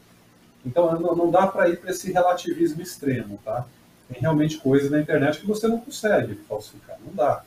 Então 0.66 1.00
não 1.00 1.30
dá 1.30 1.46
para 1.46 1.70
ir 1.70 1.78
para 1.78 1.92
esse 1.92 2.12
relativismo 2.12 2.82
extremo, 2.82 3.40
tá? 3.42 3.64
Tem 4.08 4.20
realmente 4.20 4.58
coisas 4.58 4.90
na 4.90 5.00
internet 5.00 5.40
que 5.40 5.46
você 5.46 5.66
não 5.66 5.80
consegue 5.80 6.34
falsificar, 6.48 6.98
não 7.04 7.14
dá. 7.14 7.42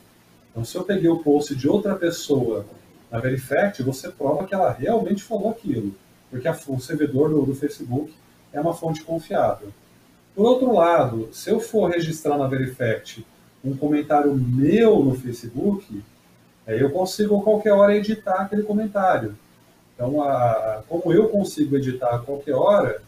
Então 0.50 0.64
se 0.64 0.76
eu 0.76 0.84
peguei 0.84 1.08
o 1.08 1.18
post 1.18 1.54
de 1.54 1.68
outra 1.68 1.94
pessoa 1.94 2.66
na 3.10 3.18
Verifact, 3.18 3.82
você 3.82 4.10
prova 4.10 4.46
que 4.46 4.54
ela 4.54 4.70
realmente 4.70 5.22
falou 5.22 5.50
aquilo, 5.50 5.94
porque 6.30 6.46
a, 6.46 6.58
o 6.68 6.80
servidor 6.80 7.30
do, 7.30 7.42
do 7.42 7.54
Facebook 7.54 8.12
é 8.52 8.60
uma 8.60 8.74
fonte 8.74 9.02
confiável. 9.02 9.68
Por 10.34 10.46
outro 10.46 10.72
lado, 10.72 11.28
se 11.32 11.50
eu 11.50 11.60
for 11.60 11.90
registrar 11.90 12.38
na 12.38 12.46
Verifact 12.46 13.26
um 13.64 13.76
comentário 13.76 14.34
meu 14.34 15.04
no 15.04 15.14
Facebook, 15.14 16.02
aí 16.66 16.80
eu 16.80 16.90
consigo 16.90 17.38
a 17.38 17.42
qualquer 17.42 17.72
hora 17.72 17.96
editar 17.96 18.42
aquele 18.42 18.62
comentário. 18.62 19.36
Então, 19.94 20.22
a, 20.22 20.82
como 20.88 21.12
eu 21.12 21.28
consigo 21.28 21.76
editar 21.76 22.14
a 22.14 22.18
qualquer 22.20 22.54
hora, 22.54 23.02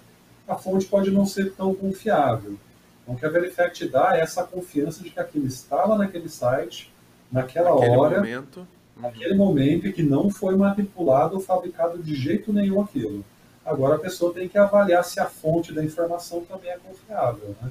a 0.47 0.57
fonte 0.57 0.85
pode 0.85 1.11
não 1.11 1.25
ser 1.25 1.53
tão 1.53 1.75
confiável. 1.75 2.57
Então, 3.03 3.15
o 3.15 3.19
que 3.19 3.27
a 3.27 3.29
Verifact 3.29 3.89
dá 3.89 4.17
é 4.17 4.21
essa 4.21 4.45
confiança 4.45 5.03
de 5.03 5.11
que 5.11 5.19
aquilo 5.21 5.47
estava 5.47 5.97
naquele 5.97 6.29
site, 6.29 6.93
naquela 7.31 7.71
Naquele 7.75 7.97
hora, 7.97 8.17
momento. 8.19 8.67
naquele 8.97 9.35
momento, 9.35 9.87
e 9.87 9.93
que 9.93 10.03
não 10.03 10.31
foi 10.31 10.55
manipulado 10.57 11.35
ou 11.35 11.41
fabricado 11.41 12.03
de 12.03 12.15
jeito 12.15 12.53
nenhum 12.53 12.81
aquilo. 12.81 13.25
Agora 13.65 13.97
a 13.97 13.99
pessoa 13.99 14.33
tem 14.35 14.49
que 14.49 14.59
avaliar 14.59 15.05
se 15.05 15.21
a 15.21 15.27
fonte 15.27 15.73
da 15.73 15.85
informação 15.85 16.45
também 16.45 16.71
é 16.71 16.79
confiável. 16.79 17.55
Né? 17.61 17.71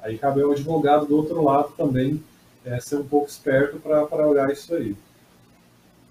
Aí 0.00 0.18
cabe 0.18 0.42
ao 0.42 0.52
advogado 0.52 1.06
do 1.06 1.16
outro 1.16 1.42
lado 1.42 1.72
também 1.76 2.22
é, 2.64 2.78
ser 2.80 2.96
um 2.96 3.06
pouco 3.06 3.28
esperto 3.28 3.78
para 3.78 4.26
olhar 4.26 4.50
isso 4.50 4.74
aí. 4.74 4.94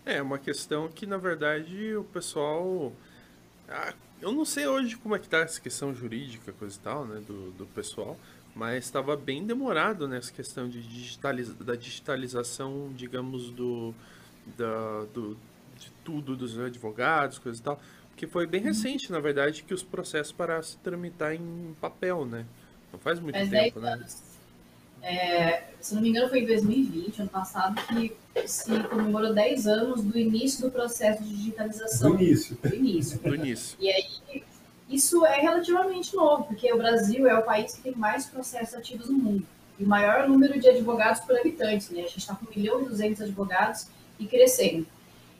É 0.05 0.22
uma 0.22 0.39
questão 0.39 0.88
que, 0.88 1.05
na 1.05 1.18
verdade, 1.18 1.95
o 1.95 2.03
pessoal. 2.05 2.91
Ah, 3.70 3.93
eu 4.22 4.32
não 4.32 4.43
sei 4.43 4.68
hoje 4.68 4.95
como 4.97 5.16
é 5.16 5.20
que 5.20 5.30
tá 5.30 5.38
essa 5.39 5.62
questão 5.62 5.93
jurídica, 5.93 6.51
coisa 6.53 6.76
e 6.76 6.80
tal, 6.80 7.05
né, 7.05 7.22
do, 7.26 7.51
do 7.51 7.66
pessoal, 7.68 8.18
mas 8.55 8.85
estava 8.85 9.15
bem 9.15 9.45
demorado 9.45 10.07
nessa 10.07 10.31
questão 10.31 10.67
de 10.67 10.81
digitaliza, 10.81 11.53
da 11.53 11.75
digitalização, 11.75 12.91
digamos, 12.95 13.49
do, 13.51 13.93
da, 14.57 15.05
do, 15.13 15.37
de 15.79 15.91
tudo 16.03 16.35
dos 16.35 16.59
advogados, 16.59 17.39
coisa 17.39 17.59
e 17.59 17.63
tal, 17.63 17.81
porque 18.09 18.27
foi 18.27 18.45
bem 18.45 18.61
recente, 18.61 19.11
na 19.11 19.19
verdade, 19.19 19.63
que 19.63 19.73
os 19.73 19.83
processos 19.83 20.31
pararam 20.31 20.61
de 20.61 20.77
tramitar 20.77 21.33
em 21.33 21.75
papel, 21.79 22.25
né? 22.25 22.45
Não 22.91 22.99
faz 22.99 23.19
muito 23.19 23.35
Faz 23.35 23.49
tempo, 23.49 23.79
10 23.79 23.83
né? 23.83 23.93
anos. 23.93 24.31
É, 25.01 25.63
se 25.79 25.95
não 25.95 26.01
me 26.01 26.09
engano, 26.09 26.29
foi 26.29 26.41
em 26.41 26.45
2020, 26.45 27.21
ano 27.21 27.29
passado, 27.29 27.75
que 27.87 28.15
se 28.47 28.83
comemorou 28.83 29.33
10 29.33 29.65
anos 29.65 30.03
do 30.03 30.17
início 30.17 30.61
do 30.61 30.71
processo 30.71 31.23
de 31.23 31.35
digitalização. 31.35 32.15
Do 32.15 32.21
início. 32.21 32.57
Do 32.61 32.75
início. 32.75 33.19
Do 33.19 33.35
início. 33.35 33.77
E 33.79 33.89
aí, 33.89 34.43
isso 34.91 35.25
é 35.25 35.39
relativamente 35.39 36.15
novo, 36.15 36.43
porque 36.43 36.71
o 36.71 36.77
Brasil 36.77 37.27
é 37.27 37.37
o 37.37 37.43
país 37.43 37.73
que 37.75 37.81
tem 37.81 37.95
mais 37.95 38.25
processos 38.25 38.75
ativos 38.75 39.09
no 39.09 39.17
mundo. 39.17 39.45
E 39.79 39.83
o 39.83 39.87
maior 39.87 40.27
número 40.27 40.59
de 40.59 40.67
advogados 40.69 41.21
por 41.21 41.37
habitante, 41.39 41.93
né? 41.93 42.01
A 42.01 42.03
gente 42.07 42.19
está 42.19 42.35
com 42.35 42.45
1 42.45 42.49
milhão 42.55 42.81
e 42.81 42.85
200 42.85 43.21
advogados 43.21 43.87
e 44.19 44.25
crescendo. 44.27 44.85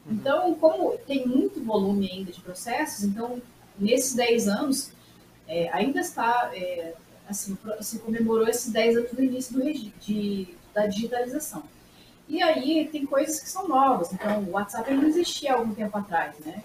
Então, 0.10 0.56
como 0.56 0.98
tem 1.06 1.28
muito 1.28 1.64
volume 1.64 2.10
ainda 2.12 2.32
de 2.32 2.42
processos, 2.42 3.04
então, 3.04 3.40
nesses 3.78 4.16
10 4.16 4.48
anos, 4.48 4.92
é, 5.48 5.70
ainda 5.72 6.00
está, 6.00 6.50
é, 6.56 6.94
assim, 7.30 7.56
se 7.82 8.00
comemorou 8.00 8.48
esses 8.48 8.72
10 8.72 8.98
anos 8.98 9.12
do 9.12 9.24
início 9.24 9.54
do 9.54 9.64
regi- 9.64 9.94
de, 10.02 10.48
da 10.74 10.88
digitalização. 10.88 11.64
E 12.28 12.42
aí, 12.42 12.88
tem 12.92 13.06
coisas 13.06 13.40
que 13.40 13.50
são 13.50 13.68
novas. 13.68 14.12
Então, 14.14 14.42
o 14.44 14.52
WhatsApp 14.52 14.90
ainda 14.90 15.06
existia 15.08 15.52
há 15.54 15.56
algum 15.58 15.74
tempo 15.76 15.96
atrás, 15.98 16.34
né? 16.40 16.64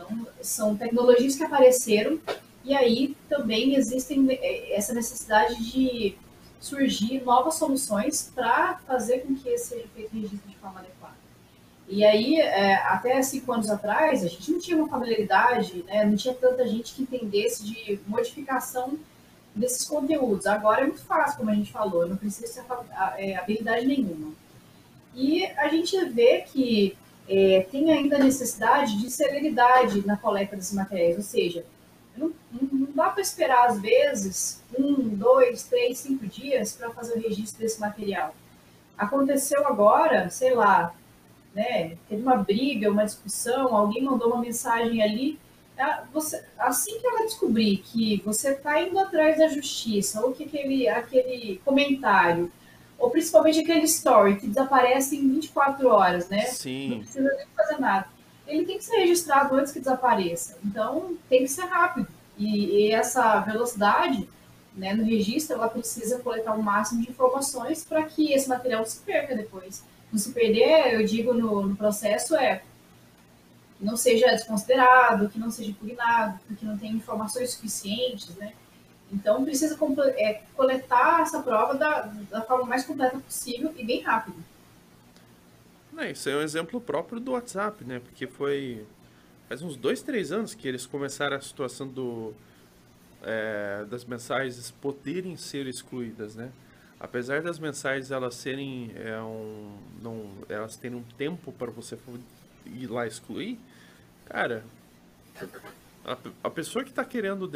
Então, 0.00 0.26
são 0.40 0.76
tecnologias 0.76 1.36
que 1.36 1.44
apareceram 1.44 2.18
e 2.64 2.74
aí 2.74 3.16
também 3.28 3.74
existem 3.74 4.26
eh, 4.30 4.74
essa 4.74 4.94
necessidade 4.94 5.56
de 5.70 6.16
surgir 6.58 7.22
novas 7.24 7.54
soluções 7.54 8.30
para 8.34 8.78
fazer 8.86 9.20
com 9.20 9.34
que 9.34 9.56
seja 9.58 9.86
feito 9.94 10.12
registro 10.12 10.48
de 10.48 10.56
forma 10.56 10.80
adequada. 10.80 11.14
E 11.88 12.04
aí, 12.04 12.40
eh, 12.40 12.74
até 12.86 13.20
cinco 13.22 13.52
anos 13.52 13.70
atrás, 13.70 14.24
a 14.24 14.28
gente 14.28 14.50
não 14.52 14.60
tinha 14.60 14.76
uma 14.76 14.88
familiaridade, 14.88 15.82
né? 15.84 16.04
não 16.04 16.16
tinha 16.16 16.34
tanta 16.34 16.66
gente 16.66 16.94
que 16.94 17.02
entendesse 17.02 17.64
de 17.64 17.98
modificação 18.06 18.98
desses 19.54 19.84
conteúdos. 19.84 20.46
Agora 20.46 20.82
é 20.82 20.86
muito 20.86 21.04
fácil, 21.04 21.38
como 21.38 21.50
a 21.50 21.54
gente 21.54 21.72
falou, 21.72 22.06
não 22.06 22.16
precisa 22.16 22.62
ter 22.62 22.74
eh, 23.18 23.36
habilidade 23.36 23.86
nenhuma. 23.86 24.32
E 25.14 25.44
a 25.44 25.68
gente 25.68 26.02
vê 26.04 26.42
que 26.42 26.96
é, 27.30 27.64
tem 27.70 27.92
ainda 27.92 28.16
a 28.16 28.18
necessidade 28.18 28.98
de 29.00 29.08
celeridade 29.08 30.04
na 30.04 30.16
coleta 30.16 30.56
desses 30.56 30.74
materiais, 30.74 31.16
ou 31.16 31.22
seja, 31.22 31.64
não, 32.16 32.32
não 32.50 32.88
dá 32.92 33.08
para 33.08 33.22
esperar, 33.22 33.68
às 33.68 33.80
vezes, 33.80 34.60
um, 34.76 34.94
dois, 34.94 35.62
três, 35.62 35.98
cinco 35.98 36.26
dias 36.26 36.72
para 36.72 36.90
fazer 36.90 37.16
o 37.16 37.22
registro 37.22 37.62
desse 37.62 37.80
material. 37.80 38.34
Aconteceu 38.98 39.64
agora, 39.64 40.28
sei 40.28 40.54
lá, 40.54 40.92
né, 41.54 41.96
teve 42.08 42.20
uma 42.20 42.36
briga, 42.36 42.90
uma 42.90 43.04
discussão, 43.04 43.76
alguém 43.76 44.02
mandou 44.02 44.32
uma 44.32 44.40
mensagem 44.40 45.00
ali, 45.00 45.38
você, 46.12 46.44
assim 46.58 46.98
que 47.00 47.06
ela 47.06 47.24
descobrir 47.24 47.78
que 47.78 48.20
você 48.24 48.50
está 48.50 48.82
indo 48.82 48.98
atrás 48.98 49.38
da 49.38 49.48
justiça, 49.48 50.20
ou 50.20 50.32
que 50.32 50.44
aquele, 50.44 50.88
aquele 50.88 51.60
comentário 51.64 52.52
ou 53.00 53.10
principalmente 53.10 53.60
aquele 53.60 53.84
story 53.86 54.36
que 54.36 54.46
desaparece 54.46 55.16
em 55.16 55.28
24 55.32 55.88
horas, 55.88 56.28
né? 56.28 56.44
Não 56.44 56.52
Sim. 56.52 56.98
precisa 57.00 57.34
nem 57.34 57.46
fazer 57.56 57.80
nada. 57.80 58.06
Ele 58.46 58.66
tem 58.66 58.78
que 58.78 58.84
ser 58.84 58.96
registrado 58.96 59.56
antes 59.56 59.72
que 59.72 59.78
desapareça. 59.78 60.58
Então, 60.64 61.16
tem 61.28 61.40
que 61.40 61.48
ser 61.48 61.62
rápido. 61.62 62.06
E, 62.36 62.88
e 62.88 62.90
essa 62.92 63.40
velocidade 63.40 64.28
né, 64.74 64.92
no 64.92 65.04
registro, 65.04 65.56
ela 65.56 65.68
precisa 65.68 66.18
coletar 66.18 66.54
o 66.54 66.62
máximo 66.62 67.02
de 67.02 67.10
informações 67.10 67.84
para 67.84 68.02
que 68.04 68.32
esse 68.32 68.48
material 68.48 68.80
não 68.82 68.88
se 68.88 69.00
perca 69.00 69.34
depois. 69.34 69.82
Não 70.12 70.18
se 70.18 70.32
perder, 70.32 70.94
eu 70.94 71.04
digo 71.04 71.32
no, 71.32 71.68
no 71.68 71.76
processo, 71.76 72.36
é 72.36 72.62
que 73.78 73.84
não 73.84 73.96
seja 73.96 74.26
desconsiderado, 74.26 75.28
que 75.30 75.38
não 75.38 75.50
seja 75.50 75.70
impugnado, 75.70 76.38
que 76.58 76.64
não 76.66 76.76
tenha 76.76 76.92
informações 76.92 77.52
suficientes, 77.52 78.34
né? 78.36 78.52
Então, 79.12 79.44
precisa 79.44 79.76
é, 80.16 80.42
coletar 80.56 81.22
essa 81.22 81.42
prova 81.42 81.74
da, 81.74 82.02
da 82.30 82.42
forma 82.42 82.64
mais 82.64 82.84
completa 82.84 83.18
possível 83.18 83.74
e 83.76 83.84
bem 83.84 84.02
rápido. 84.02 84.36
É, 85.98 86.12
isso 86.12 86.28
é 86.28 86.36
um 86.36 86.40
exemplo 86.40 86.80
próprio 86.80 87.20
do 87.20 87.32
WhatsApp, 87.32 87.84
né? 87.84 88.00
Porque 88.00 88.26
foi 88.26 88.86
faz 89.48 89.62
uns 89.62 89.76
dois, 89.76 90.00
três 90.00 90.30
anos 90.30 90.54
que 90.54 90.66
eles 90.66 90.86
começaram 90.86 91.36
a 91.36 91.40
situação 91.40 91.88
do 91.88 92.32
é, 93.22 93.84
das 93.90 94.04
mensagens 94.04 94.70
poderem 94.70 95.36
ser 95.36 95.66
excluídas, 95.66 96.36
né? 96.36 96.50
Apesar 96.98 97.42
das 97.42 97.58
mensagens 97.58 98.10
elas 98.10 98.34
serem 98.34 98.92
é, 98.94 99.20
um, 99.20 99.76
não, 100.00 100.30
elas 100.48 100.76
terem 100.76 100.96
um 100.96 101.02
tempo 101.18 101.52
para 101.52 101.70
você 101.70 101.98
ir 102.66 102.86
lá 102.86 103.06
excluir, 103.06 103.58
cara, 104.26 104.64
a, 106.04 106.16
a 106.44 106.50
pessoa 106.50 106.84
que 106.84 106.90
está 106.90 107.04
querendo 107.04 107.48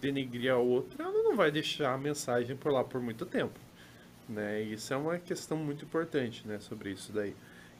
denegrir 0.00 0.52
a 0.52 0.58
outra, 0.58 1.04
ela 1.04 1.22
não 1.22 1.36
vai 1.36 1.50
deixar 1.50 1.94
a 1.94 1.98
mensagem 1.98 2.56
por 2.56 2.72
lá 2.72 2.84
por 2.84 3.00
muito 3.00 3.26
tempo, 3.26 3.58
né? 4.28 4.62
Isso 4.62 4.92
é 4.94 4.96
uma 4.96 5.18
questão 5.18 5.56
muito 5.58 5.84
importante, 5.84 6.46
né? 6.46 6.58
Sobre 6.60 6.90
isso 6.92 7.12
daí, 7.12 7.34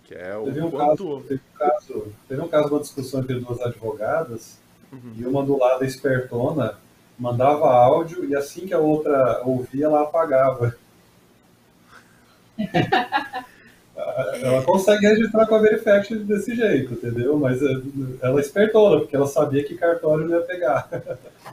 que 0.05 0.14
é 0.14 0.37
o 0.37 0.45
Teve 0.45 0.61
um, 0.62 0.71
quanto 0.71 0.97
caso, 0.97 1.25
teve, 1.29 1.41
um 1.55 1.59
caso, 1.59 2.14
teve 2.29 2.41
um 2.43 2.49
caso, 2.49 2.69
uma 2.75 2.81
discussão 2.81 3.21
entre 3.21 3.41
duas 3.41 3.61
advogadas, 3.61 4.59
Uhum. 4.93 5.14
e 5.17 5.27
uma 5.27 5.43
do 5.45 5.59
lado 5.59 5.85
espertona 5.85 6.79
mandava 7.19 7.69
áudio 7.73 8.25
e 8.25 8.37
assim 8.37 8.67
que 8.67 8.75
a 8.75 8.79
outra 8.79 9.43
ouvia, 9.45 9.87
ela 9.87 10.03
apagava. 10.03 10.77
ela 14.42 14.62
consegue 14.62 15.07
registrar 15.07 15.47
com 15.47 15.55
a 15.55 15.59
Verifact 15.59 16.14
desse 16.16 16.55
jeito, 16.55 16.94
entendeu? 16.94 17.38
Mas 17.38 17.62
eh, 17.62 17.80
ela 18.20 18.38
é 18.38 18.42
espertona, 18.42 19.01
porque 19.01 19.16
ela 19.16 19.26
sabia 19.26 19.64
que 19.64 19.74
cartório 19.74 20.26
não 20.26 20.38
ia 20.38 20.44
pegar. 20.44 20.88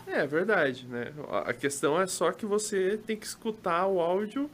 É 0.08 0.28
verdade, 0.28 0.86
né? 0.88 1.14
A 1.46 1.54
questão 1.54 2.00
é 2.00 2.06
só 2.06 2.32
que 2.32 2.46
você 2.46 3.00
tem 3.06 3.16
que 3.16 3.26
escutar 3.26 3.88
o 3.88 4.02
áudio 4.02 4.50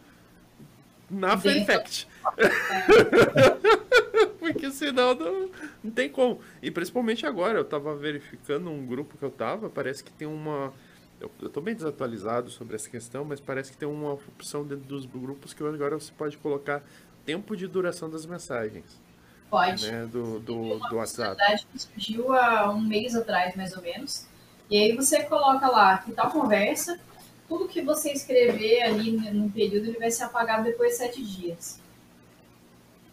na. 1.10 1.36
Verifact. 1.36 2.08
Porque 4.40 4.72
senão 4.72 5.16
não, 5.16 5.50
não 5.84 5.92
tem 5.92 6.10
como. 6.10 6.40
E 6.62 6.72
principalmente 6.72 7.26
agora, 7.26 7.58
eu 7.58 7.66
tava 7.66 7.96
verificando 7.96 8.70
um 8.70 8.86
grupo 8.86 9.18
que 9.18 9.24
eu 9.24 9.32
tava, 9.32 9.70
parece 9.70 10.04
que 10.04 10.12
tem 10.12 10.28
uma. 10.28 10.74
Eu, 11.20 11.30
eu 11.42 11.50
tô 11.50 11.60
bem 11.60 11.76
desatualizado 11.76 12.50
sobre 12.50 12.76
essa 12.76 12.90
questão, 12.90 13.26
mas 13.26 13.40
parece 13.40 13.72
que 13.72 13.78
tem 13.78 13.88
uma 13.88 14.14
opção 14.14 14.64
dentro 14.64 14.86
dos 14.86 15.06
grupos 15.06 15.54
que 15.54 15.64
agora 15.64 16.00
você 16.00 16.12
pode 16.18 16.38
colocar 16.38 16.82
tempo 17.26 17.56
de 17.56 17.68
duração 17.68 18.10
das 18.10 18.26
mensagens, 18.26 18.86
Pode. 19.50 19.90
né? 19.90 20.06
Do, 20.06 20.40
do, 20.40 20.80
do 20.80 20.96
WhatsApp. 20.96 21.42
que 21.72 21.80
surgiu 21.80 22.34
há 22.34 22.70
um 22.72 22.82
mês 22.82 23.16
atrás, 23.16 23.56
mais 23.56 23.76
ou 23.76 23.82
menos. 23.82 24.28
E 24.70 24.78
aí 24.78 24.96
você 24.96 25.24
coloca 25.24 25.68
lá 25.68 25.98
que 25.98 26.12
tal 26.12 26.30
conversa, 26.30 27.00
tudo 27.48 27.68
que 27.68 27.82
você 27.82 28.12
escrever 28.12 28.84
ali 28.84 29.12
num 29.12 29.50
período, 29.50 29.88
ele 29.88 29.98
vai 29.98 30.12
ser 30.12 30.24
apagado 30.24 30.64
depois 30.64 30.92
de 30.92 30.98
sete 30.98 31.24
dias. 31.24 31.80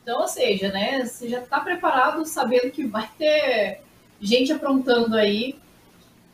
Então, 0.03 0.21
ou 0.21 0.29
seja, 0.29 0.71
né, 0.71 1.05
você 1.05 1.29
já 1.29 1.41
está 1.41 1.59
preparado 1.59 2.25
sabendo 2.25 2.71
que 2.71 2.87
vai 2.87 3.11
ter 3.19 3.81
gente 4.21 4.53
aprontando 4.53 5.17
aí. 5.17 5.59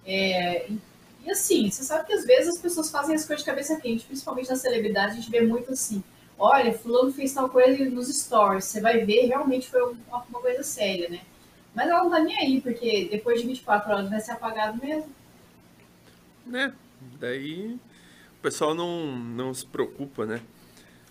É, 0.05 0.69
e, 0.69 0.79
e 1.25 1.31
assim, 1.31 1.71
você 1.71 1.85
sabe 1.85 2.07
que 2.07 2.13
às 2.13 2.27
vezes 2.27 2.57
as 2.57 2.61
pessoas 2.61 2.91
fazem 2.91 3.15
as 3.15 3.25
coisas 3.25 3.45
de 3.45 3.51
cabeça 3.51 3.81
quente, 3.81 4.05
principalmente 4.05 4.51
nas 4.51 4.61
celebridades, 4.61 5.17
a 5.17 5.21
gente 5.21 5.31
vê 5.31 5.41
muito 5.41 5.73
assim. 5.73 6.03
Olha, 6.45 6.77
fulano 6.77 7.13
fez 7.13 7.33
tal 7.33 7.49
coisa 7.49 7.85
nos 7.89 8.09
stories. 8.09 8.65
Você 8.65 8.81
vai 8.81 9.05
ver, 9.05 9.27
realmente 9.27 9.71
foi 9.71 9.81
uma, 9.81 10.25
uma 10.29 10.41
coisa 10.41 10.65
séria, 10.65 11.09
né? 11.09 11.21
Mas 11.73 11.89
ela 11.89 12.03
não 12.03 12.11
tá 12.11 12.19
nem 12.19 12.37
aí, 12.37 12.61
porque 12.61 13.09
depois 13.09 13.41
de 13.41 13.47
24 13.47 13.93
horas 13.93 14.11
vai 14.11 14.19
ser 14.19 14.33
apagado 14.33 14.77
mesmo. 14.85 15.09
né? 16.45 16.75
Daí 17.21 17.79
o 18.39 18.43
pessoal 18.43 18.75
não, 18.75 19.17
não 19.17 19.55
se 19.55 19.65
preocupa, 19.65 20.27
né? 20.27 20.43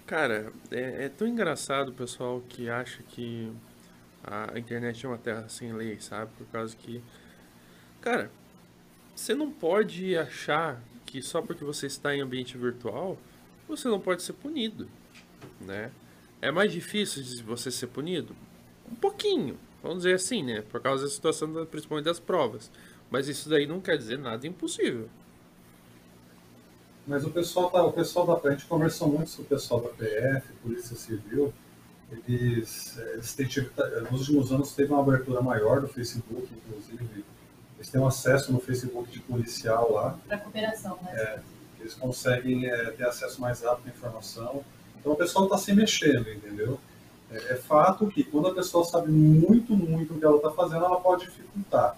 Cara, 0.06 0.52
é, 0.70 1.06
é 1.06 1.10
tão 1.10 1.26
engraçado 1.26 1.90
o 1.90 1.94
pessoal 1.94 2.44
que 2.50 2.70
acha 2.70 3.02
que 3.04 3.50
a 4.22 4.60
internet 4.60 5.06
é 5.06 5.08
uma 5.08 5.18
terra 5.18 5.48
sem 5.48 5.72
lei, 5.72 5.98
sabe? 6.02 6.30
Por 6.38 6.46
causa 6.48 6.76
que, 6.76 7.02
cara, 8.02 8.30
você 9.16 9.34
não 9.34 9.50
pode 9.50 10.18
achar 10.18 10.82
que 11.06 11.22
só 11.22 11.42
porque 11.42 11.64
você 11.64 11.88
está 11.88 12.14
em 12.14 12.20
ambiente 12.20 12.58
virtual 12.58 13.18
você 13.72 13.88
não 13.88 14.00
pode 14.00 14.22
ser 14.22 14.34
punido, 14.34 14.88
né? 15.60 15.92
É 16.42 16.52
mais 16.52 16.72
difícil 16.72 17.22
de 17.24 17.44
você 17.44 17.70
ser 17.70 17.88
punido? 17.88 18.36
Um 18.92 18.96
pouquinho, 18.96 19.58
vamos 19.82 20.00
dizer 20.00 20.16
assim, 20.16 20.44
né? 20.44 20.62
Por 20.62 20.82
causa 20.82 21.04
da 21.04 21.10
situação, 21.10 21.52
da, 21.52 21.66
principalmente 21.66 22.06
das 22.06 22.20
provas. 22.20 22.72
Mas 23.10 23.28
isso 23.28 23.50
daí 23.50 23.68
não 23.68 23.80
quer 23.80 23.98
dizer 23.98 24.18
nada 24.18 24.48
impossível. 24.48 25.10
Mas 27.06 27.26
o 27.26 27.30
pessoal, 27.30 27.70
tá, 27.70 27.84
o 27.84 27.92
pessoal 27.92 28.26
da 28.26 28.50
a 28.50 28.52
gente 28.52 28.66
conversou 28.66 29.08
muito 29.08 29.36
com 29.36 29.42
o 29.42 29.46
pessoal 29.46 29.82
da 29.82 29.90
PF, 29.90 30.48
Polícia 30.64 30.96
Civil, 30.96 31.54
eles, 32.28 32.98
eles 32.98 33.34
têm, 33.34 33.48
nos 34.12 34.22
últimos 34.22 34.52
anos 34.52 34.74
teve 34.74 34.92
uma 34.92 35.02
abertura 35.02 35.42
maior 35.42 35.80
do 35.80 35.88
Facebook, 35.88 36.48
inclusive. 36.54 37.26
Eles 37.78 37.90
têm 37.90 38.02
um 38.02 38.08
acesso 38.08 38.52
no 38.52 38.60
Facebook 38.60 39.10
de 39.10 39.20
policial 39.22 39.94
lá. 39.94 40.20
Para 40.28 40.38
cooperação, 40.38 41.00
né? 41.04 41.12
É, 41.14 41.40
eles 41.80 41.94
conseguem 41.94 42.66
é, 42.68 42.92
ter 42.92 43.06
acesso 43.06 43.42
mais 43.42 43.62
rápido 43.62 43.88
à 43.88 43.90
informação. 43.90 44.64
Então 45.02 45.14
o 45.14 45.16
pessoal 45.16 45.46
está 45.46 45.58
se 45.58 45.74
mexendo, 45.74 46.32
entendeu? 46.32 46.80
É, 47.32 47.54
é, 47.54 47.56
fato 47.56 48.08
que 48.08 48.24
quando 48.24 48.48
a 48.48 48.54
pessoa 48.54 48.86
sabe 48.86 49.12
muito, 49.12 49.74
muito 49.74 50.14
o 50.14 50.20
que 50.20 50.24
ela 50.24 50.38
está 50.38 50.52
fazendo, 50.52 50.86
ela 50.86 51.02
pode 51.02 51.26
dificultar. 51.26 51.98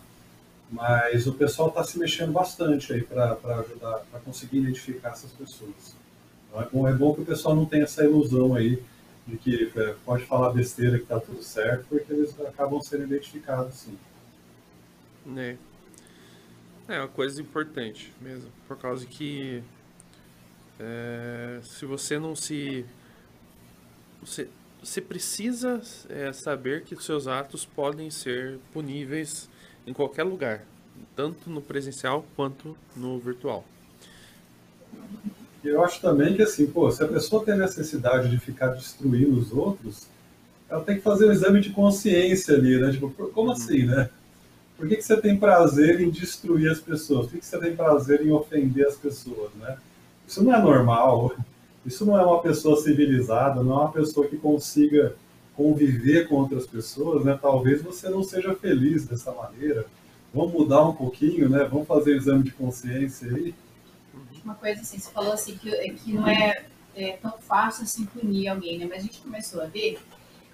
Mas 0.71 1.27
o 1.27 1.33
pessoal 1.33 1.67
está 1.67 1.83
se 1.83 1.99
mexendo 1.99 2.31
bastante 2.31 2.93
aí 2.93 3.03
para 3.03 3.33
ajudar, 3.33 3.99
para 4.09 4.19
conseguir 4.21 4.59
identificar 4.59 5.09
essas 5.09 5.31
pessoas. 5.31 5.95
Então 6.49 6.61
é 6.61 6.67
bom, 6.71 6.87
é 6.87 6.93
bom 6.93 7.13
que 7.13 7.21
o 7.21 7.25
pessoal 7.25 7.55
não 7.55 7.65
tenha 7.65 7.83
essa 7.83 8.03
ilusão 8.03 8.55
aí 8.55 8.81
de 9.27 9.37
que 9.37 9.71
é, 9.75 9.95
pode 10.05 10.25
falar 10.25 10.51
besteira 10.51 10.97
que 10.97 11.03
está 11.03 11.19
tudo 11.19 11.43
certo, 11.43 11.85
porque 11.89 12.11
eles 12.11 12.39
acabam 12.39 12.81
sendo 12.81 13.03
identificados, 13.03 13.75
sim. 13.75 13.97
É. 15.35 15.55
É 16.87 16.99
uma 16.99 17.07
coisa 17.07 17.41
importante 17.41 18.13
mesmo, 18.19 18.51
por 18.67 18.77
causa 18.77 19.05
que 19.05 19.63
é, 20.79 21.59
se 21.63 21.85
você 21.85 22.17
não 22.19 22.35
se. 22.35 22.85
Você, 24.21 24.47
você 24.81 25.01
precisa 25.01 25.81
é, 26.09 26.33
saber 26.33 26.83
que 26.83 26.95
seus 27.01 27.27
atos 27.27 27.65
podem 27.65 28.09
ser 28.09 28.59
puníveis 28.73 29.49
em 29.87 29.93
qualquer 29.93 30.23
lugar, 30.23 30.63
tanto 31.15 31.49
no 31.49 31.61
presencial 31.61 32.25
quanto 32.35 32.77
no 32.95 33.17
virtual. 33.19 33.65
Eu 35.63 35.83
acho 35.83 36.01
também 36.01 36.35
que 36.35 36.41
assim, 36.41 36.67
pô, 36.67 36.91
se 36.91 37.01
a 37.03 37.07
pessoa 37.07 37.45
tem 37.45 37.57
necessidade 37.57 38.29
de 38.29 38.37
ficar 38.37 38.67
destruindo 38.67 39.39
os 39.39 39.51
outros, 39.53 40.07
ela 40.69 40.83
tem 40.83 40.97
que 40.97 41.01
fazer 41.01 41.27
um 41.27 41.31
exame 41.31 41.61
de 41.61 41.69
consciência 41.69 42.55
ali, 42.55 42.79
né? 42.79 42.91
Tipo, 42.91 43.09
como 43.09 43.47
uhum. 43.47 43.53
assim, 43.53 43.85
né? 43.85 44.09
Por 44.75 44.87
que, 44.87 44.97
que 44.97 45.03
você 45.03 45.15
tem 45.15 45.37
prazer 45.37 46.01
em 46.01 46.09
destruir 46.09 46.69
as 46.69 46.79
pessoas? 46.79 47.27
Por 47.27 47.33
que, 47.33 47.39
que 47.39 47.45
você 47.45 47.59
tem 47.59 47.75
prazer 47.75 48.25
em 48.25 48.31
ofender 48.31 48.85
as 48.85 48.95
pessoas, 48.95 49.51
né? 49.55 49.77
Isso 50.27 50.43
não 50.43 50.53
é 50.53 50.61
normal. 50.61 51.35
Isso 51.85 52.05
não 52.05 52.17
é 52.17 52.25
uma 52.25 52.41
pessoa 52.41 52.81
civilizada, 52.81 53.61
não 53.61 53.73
é 53.73 53.79
uma 53.81 53.91
pessoa 53.91 54.27
que 54.27 54.37
consiga 54.37 55.15
conviver 55.55 56.27
com 56.27 56.35
outras 56.35 56.65
pessoas, 56.65 57.23
né? 57.23 57.37
Talvez 57.39 57.81
você 57.81 58.09
não 58.09 58.23
seja 58.23 58.55
feliz 58.55 59.05
dessa 59.05 59.31
maneira. 59.31 59.85
Vamos 60.33 60.53
mudar 60.53 60.83
um 60.83 60.93
pouquinho, 60.93 61.47
né? 61.49 61.63
Vamos 61.65 61.87
fazer 61.87 62.15
um 62.15 62.17
exame 62.17 62.43
de 62.43 62.51
consciência 62.51 63.29
aí. 63.29 63.53
Uma 64.43 64.55
coisa 64.55 64.81
assim, 64.81 64.97
você 64.97 65.11
falou 65.11 65.33
assim 65.33 65.55
que, 65.55 65.71
que 65.93 66.13
não 66.13 66.27
é, 66.27 66.65
é 66.95 67.13
tão 67.13 67.37
fácil 67.37 67.83
assim 67.83 68.05
punir 68.05 68.47
alguém, 68.47 68.79
né? 68.79 68.87
Mas 68.89 68.99
a 68.99 69.01
gente 69.03 69.21
começou 69.21 69.61
a 69.61 69.65
ver 69.65 69.99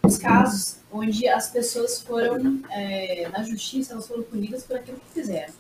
os 0.04 0.18
casos 0.18 0.80
onde 0.92 1.28
as 1.28 1.50
pessoas 1.50 2.02
foram 2.02 2.62
é, 2.70 3.30
na 3.30 3.44
justiça, 3.44 3.94
elas 3.94 4.08
foram 4.08 4.24
punidas 4.24 4.64
por 4.64 4.76
aquilo 4.76 5.00
que 5.00 5.22
fizeram. 5.22 5.54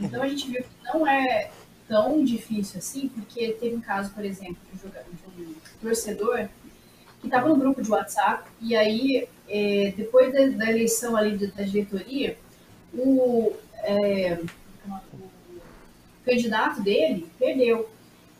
Então 0.00 0.22
a 0.22 0.28
gente 0.28 0.50
viu 0.50 0.62
que 0.62 0.84
não 0.92 1.06
é 1.06 1.50
tão 1.88 2.22
difícil 2.22 2.78
assim, 2.78 3.08
porque 3.08 3.52
teve 3.52 3.74
um 3.74 3.80
caso, 3.80 4.12
por 4.12 4.24
exemplo, 4.24 4.58
de 4.72 5.42
um, 5.42 5.54
torcedor 5.80 6.48
que 7.20 7.26
estava 7.26 7.48
no 7.48 7.56
grupo 7.56 7.82
de 7.82 7.90
WhatsApp 7.90 8.48
e 8.60 8.76
aí, 8.76 9.26
é, 9.48 9.92
depois 9.96 10.32
da, 10.32 10.64
da, 10.64 10.70
eleição 10.70 11.16
ali 11.16 11.36
da 11.36 11.62
diretoria, 11.64 12.36
o, 12.94 13.52
é, 13.82 14.38
o, 14.86 15.20
candidato 16.24 16.82
dele 16.82 17.26
perdeu. 17.38 17.88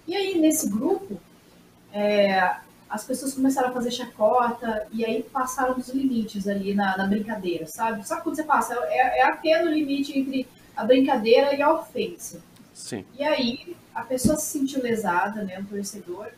E 0.06 0.14
aí, 0.14 0.38
nesse 0.38 0.68
grupo, 0.68 1.18
é, 1.92 2.56
as 2.88 3.04
pessoas 3.04 3.34
começaram 3.34 3.68
a 3.68 3.72
fazer 3.72 3.90
chacota 3.90 4.86
e 4.92 5.04
aí 5.04 5.22
passaram 5.22 5.74
dos 5.74 5.88
limites 5.88 6.46
ali 6.46 6.74
na, 6.74 6.96
na 6.96 7.06
brincadeira, 7.06 7.66
sabe? 7.66 8.06
Sabe 8.06 8.22
quando 8.22 8.36
você 8.36 8.44
passa? 8.44 8.74
É, 8.88 9.20
é 9.20 9.22
até 9.24 9.62
no 9.62 9.70
limite 9.70 10.18
entre 10.18 10.46
a 10.76 10.84
brincadeira 10.84 11.54
e 11.54 11.60
a 11.60 11.72
ofensa. 11.72 12.40
Sim. 12.78 13.04
E 13.18 13.24
aí 13.24 13.76
a 13.92 14.02
pessoa 14.02 14.36
se 14.36 14.58
sentiu 14.58 14.80
lesada, 14.80 15.42
né, 15.42 15.58
o 15.58 15.64
torcedor, 15.64 16.28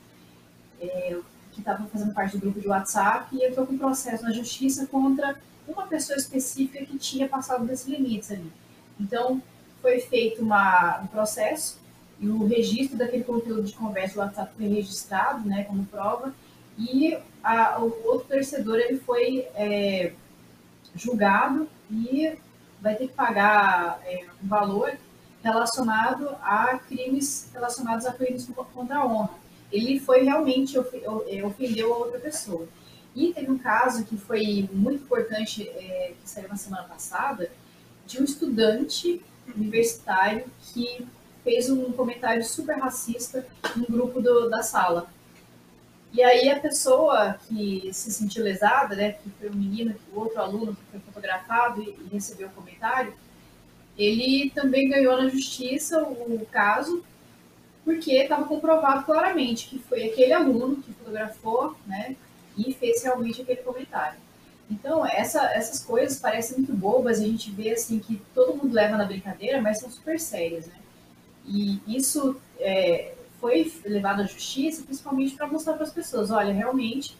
é, 0.80 1.18
que 1.53 1.61
estava 1.61 1.86
fazendo 1.86 2.14
parte 2.14 2.38
do 2.38 2.41
grupo 2.41 2.61
de 2.61 2.66
WhatsApp, 2.66 3.36
e 3.36 3.45
entrou 3.45 3.66
com 3.66 3.76
processo 3.76 4.22
na 4.24 4.32
justiça 4.32 4.86
contra 4.86 5.38
uma 5.68 5.86
pessoa 5.86 6.16
específica 6.16 6.84
que 6.84 6.99
tinha 6.99 7.28
passado 7.28 7.66
desses 7.66 7.86
limites 7.86 8.30
ali. 8.32 8.51
Então, 8.99 9.43
foi 9.82 10.01
feito 10.01 10.43
uma, 10.43 11.01
um 11.03 11.07
processo, 11.09 11.78
e 12.18 12.26
o 12.26 12.47
registro 12.47 12.97
daquele 12.97 13.24
conteúdo 13.24 13.62
de 13.62 13.74
conversa 13.74 14.14
do 14.14 14.20
WhatsApp 14.20 14.53
foi 14.57 14.66
registrado, 14.66 15.47
né, 15.47 15.64
como 15.64 15.84
prova, 15.84 16.34
e 16.78 17.18
a, 17.45 17.78
o 17.80 18.07
outro 18.07 18.28
torcedor 18.28 18.78
ele 18.78 18.99
foi 18.99 19.47
é, 19.55 20.14
julgado 20.95 21.68
e 21.91 22.34
vai 22.80 22.95
ter 22.95 23.09
que 23.09 23.12
pagar 23.14 24.01
é, 24.07 24.24
um 24.43 24.49
valor 24.49 24.97
relacionado 25.43 26.28
a 26.43 26.78
crimes 26.78 27.49
relacionados 27.53 28.07
a 28.07 28.12
crimes 28.12 28.49
contra 28.74 28.99
a 28.99 29.07
honra. 29.07 29.30
Ele 29.72 30.01
foi 30.01 30.22
realmente 30.24 30.76
é, 30.76 31.45
ofendeu 31.45 31.95
a 31.95 31.99
outra 31.99 32.18
pessoa. 32.18 32.68
E 33.14 33.32
teve 33.32 33.51
um 33.51 33.59
caso 33.59 34.05
que 34.05 34.16
foi 34.16 34.68
muito 34.72 35.03
importante, 35.05 35.68
é, 35.68 36.14
que 36.20 36.28
saiu 36.28 36.49
na 36.49 36.57
semana 36.57 36.84
passada, 36.84 37.51
de 38.07 38.20
um 38.20 38.24
estudante 38.24 39.22
universitário 39.57 40.45
que 40.61 41.07
fez 41.43 41.70
um 41.70 41.93
comentário 41.93 42.45
super 42.45 42.76
racista 42.78 43.47
no 43.76 43.86
grupo 43.86 44.20
do, 44.20 44.49
da 44.49 44.62
sala. 44.62 45.09
E 46.12 46.22
aí 46.22 46.51
a 46.51 46.59
pessoa 46.59 47.38
que 47.49 47.91
se 47.93 48.11
sentiu 48.11 48.43
lesada, 48.43 48.97
né, 48.97 49.12
que 49.12 49.30
foi 49.30 49.49
o 49.49 49.55
menino, 49.55 49.95
o 50.12 50.20
outro 50.20 50.41
aluno 50.41 50.74
que 50.74 50.82
foi 50.91 51.01
fotografado 51.01 51.82
e, 51.82 51.91
e 51.91 52.09
recebeu 52.12 52.49
o 52.49 52.51
comentário, 52.51 53.14
ele 54.03 54.51
também 54.51 54.88
ganhou 54.88 55.16
na 55.16 55.28
justiça 55.28 56.03
o 56.03 56.46
caso, 56.51 57.05
porque 57.84 58.12
estava 58.12 58.44
comprovado 58.44 59.05
claramente 59.05 59.68
que 59.68 59.78
foi 59.78 60.05
aquele 60.05 60.32
aluno 60.32 60.76
que 60.76 60.92
fotografou, 60.92 61.76
né, 61.86 62.16
e 62.57 62.72
fez 62.72 63.03
realmente 63.03 63.42
aquele 63.42 63.62
comentário. 63.62 64.18
Então, 64.70 65.05
essa, 65.05 65.42
essas 65.53 65.84
coisas 65.84 66.18
parecem 66.18 66.59
muito 66.59 66.72
bobas, 66.72 67.18
a 67.18 67.24
gente 67.24 67.51
vê 67.51 67.70
assim 67.70 67.98
que 67.98 68.22
todo 68.34 68.57
mundo 68.57 68.72
leva 68.72 68.96
na 68.96 69.05
brincadeira, 69.05 69.61
mas 69.61 69.80
são 69.80 69.90
super 69.90 70.18
sérias, 70.20 70.66
né? 70.66 70.74
E 71.44 71.80
isso 71.88 72.40
é, 72.61 73.14
foi 73.40 73.72
levado 73.84 74.20
à 74.22 74.24
justiça, 74.24 74.82
principalmente 74.84 75.34
para 75.34 75.48
mostrar 75.48 75.74
para 75.74 75.84
as 75.84 75.92
pessoas, 75.92 76.30
olha, 76.30 76.53
realmente 76.53 77.16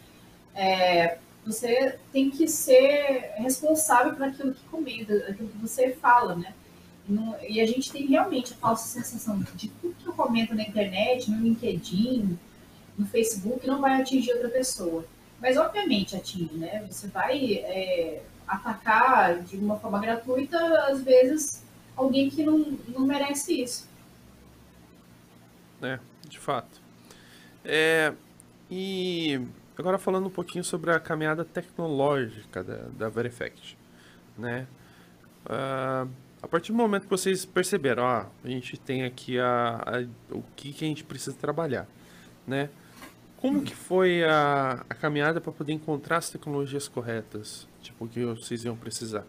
é, 0.55 1.19
você 1.45 1.99
tem 2.13 2.31
que 2.31 2.47
ser 2.47 3.33
responsável 3.37 4.15
por 4.15 4.23
aquilo 4.23 4.55
que 4.55 4.65
comenta, 4.69 5.15
aquilo 5.29 5.49
que 5.49 5.59
você 5.59 5.91
fala, 5.91 6.37
né? 6.37 6.55
E 7.49 7.61
a 7.61 7.67
gente 7.67 7.91
tem 7.91 8.07
realmente 8.07 8.53
a 8.53 8.57
falsa 8.57 8.87
sensação 8.87 9.39
de 9.55 9.69
tudo 9.69 9.95
que 9.95 10.07
eu 10.07 10.13
comento 10.13 10.55
na 10.55 10.63
internet, 10.63 11.31
no 11.31 11.43
LinkedIn, 11.43 12.39
no 12.97 13.07
Facebook, 13.07 13.67
não 13.67 13.81
vai 13.81 14.01
atingir 14.01 14.33
outra 14.33 14.49
pessoa. 14.49 15.05
Mas, 15.41 15.57
obviamente, 15.57 16.15
atinge, 16.15 16.55
né? 16.55 16.85
Você 16.89 17.09
vai 17.09 17.55
é, 17.55 18.23
atacar 18.47 19.41
de 19.43 19.57
uma 19.57 19.79
forma 19.79 19.99
gratuita, 19.99 20.59
às 20.87 21.03
vezes, 21.03 21.65
alguém 21.97 22.29
que 22.29 22.45
não, 22.45 22.59
não 22.89 23.07
merece 23.07 23.63
isso. 23.63 23.89
É, 25.83 25.99
de 26.29 26.39
fato. 26.39 26.81
É, 27.65 28.13
e 28.71 29.41
agora 29.77 29.99
falando 29.99 30.27
um 30.27 30.31
pouquinho 30.31 30.63
sobre 30.63 30.93
a 30.93 31.01
caminhada 31.01 31.45
tecnológica 31.45 32.63
da, 32.63 32.77
da 32.93 33.09
Verifact, 33.09 33.77
né? 34.37 34.67
Uh, 35.47 36.09
a 36.43 36.49
partir 36.49 36.73
do 36.73 36.79
momento 36.79 37.05
que 37.05 37.11
vocês 37.11 37.45
perceberam, 37.45 38.03
ó, 38.03 38.25
a 38.43 38.49
gente 38.49 38.77
tem 38.77 39.05
aqui 39.05 39.39
a, 39.39 39.83
a, 39.85 40.35
o 40.35 40.43
que, 40.57 40.73
que 40.73 40.85
a 40.85 40.89
gente 40.89 41.05
precisa 41.05 41.37
trabalhar, 41.39 41.87
né? 42.47 42.71
Como 43.37 43.63
que 43.63 43.75
foi 43.75 44.23
a, 44.25 44.85
a 44.89 44.95
caminhada 44.95 45.41
para 45.41 45.53
poder 45.53 45.73
encontrar 45.73 46.19
as 46.19 46.29
tecnologias 46.29 46.87
corretas, 46.89 47.67
tipo, 47.83 48.07
que 48.07 48.25
vocês 48.25 48.65
iam 48.65 48.77
precisar? 48.77 49.25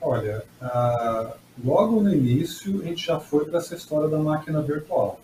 Olha, 0.00 0.42
logo 1.62 2.00
no 2.00 2.14
início 2.14 2.80
a 2.80 2.84
gente 2.84 3.06
já 3.06 3.18
foi 3.18 3.44
para 3.44 3.58
essa 3.58 3.74
história 3.74 4.08
da 4.08 4.18
máquina 4.18 4.62
virtual. 4.62 5.20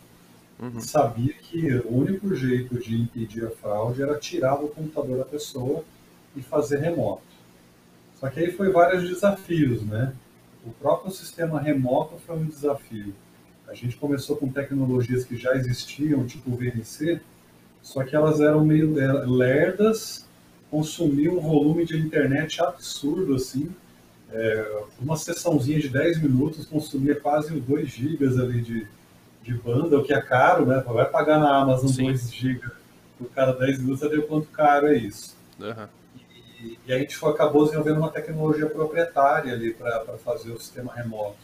Uhum. 0.59 0.81
Sabia 0.81 1.33
que 1.35 1.75
o 1.79 1.97
único 1.97 2.35
jeito 2.35 2.79
de 2.79 3.01
impedir 3.01 3.47
a 3.47 3.51
fraude 3.51 4.03
era 4.03 4.19
tirar 4.19 4.57
do 4.57 4.69
computador 4.69 5.19
da 5.19 5.25
pessoa 5.25 5.85
e 6.37 6.43
fazer 6.43 6.79
remoto. 6.79 7.23
Só 8.21 8.29
que 8.29 8.41
aí 8.41 8.53
foi 8.53 8.71
vários 8.71 9.09
desafios, 9.09 9.83
né? 9.83 10.15
O 10.65 10.71
próprio 10.71 11.13
sistema 11.13 11.61
remoto 11.61 12.17
foi 12.27 12.37
um 12.37 12.47
desafio. 12.47 13.15
A 13.69 13.75
gente 13.75 13.97
começou 13.97 14.37
com 14.37 14.49
tecnologias 14.49 15.25
que 15.25 15.37
já 15.37 15.55
existiam, 15.55 16.27
tipo 16.27 16.51
o 16.51 16.57
VNC, 16.57 17.21
só 17.83 18.05
que 18.05 18.15
elas 18.15 18.41
eram 18.41 18.65
meio 18.65 18.93
lerdas, 19.27 20.27
consumiam 20.71 21.39
um 21.39 21.41
volume 21.41 21.85
de 21.85 21.99
internet 21.99 22.63
absurdo, 22.63 23.35
assim. 23.35 23.75
É, 24.31 24.83
uma 25.01 25.17
sessãozinha 25.17 25.81
de 25.81 25.89
10 25.89 26.23
minutos 26.23 26.65
consumia 26.65 27.19
quase 27.19 27.59
2 27.59 27.89
gigas 27.89 28.39
ali 28.39 28.63
de, 28.63 28.87
de 29.43 29.55
banda, 29.55 29.99
o 29.99 30.05
que 30.05 30.15
é 30.15 30.21
caro, 30.21 30.65
né? 30.65 30.83
Vai 30.87 31.09
pagar 31.11 31.39
na 31.39 31.57
Amazon 31.57 31.89
Sim. 31.89 32.05
2 32.05 32.33
gigas 32.33 32.73
por 33.19 33.29
cada 33.31 33.53
10 33.53 33.81
minutos, 33.81 34.09
vê 34.09 34.19
o 34.19 34.27
quanto 34.27 34.47
caro 34.49 34.87
é 34.87 34.97
isso. 34.97 35.37
Uhum. 35.61 35.87
E, 36.63 36.79
e, 36.87 36.93
a 36.93 36.99
gente 36.99 37.17
foi, 37.17 37.33
acabou 37.33 37.65
desenvolvendo 37.65 37.99
uma 37.99 38.11
tecnologia 38.11 38.67
proprietária 38.67 39.53
ali 39.53 39.75
para 39.75 40.17
fazer 40.25 40.53
o 40.53 40.61
sistema 40.61 40.95
remoto. 40.95 41.37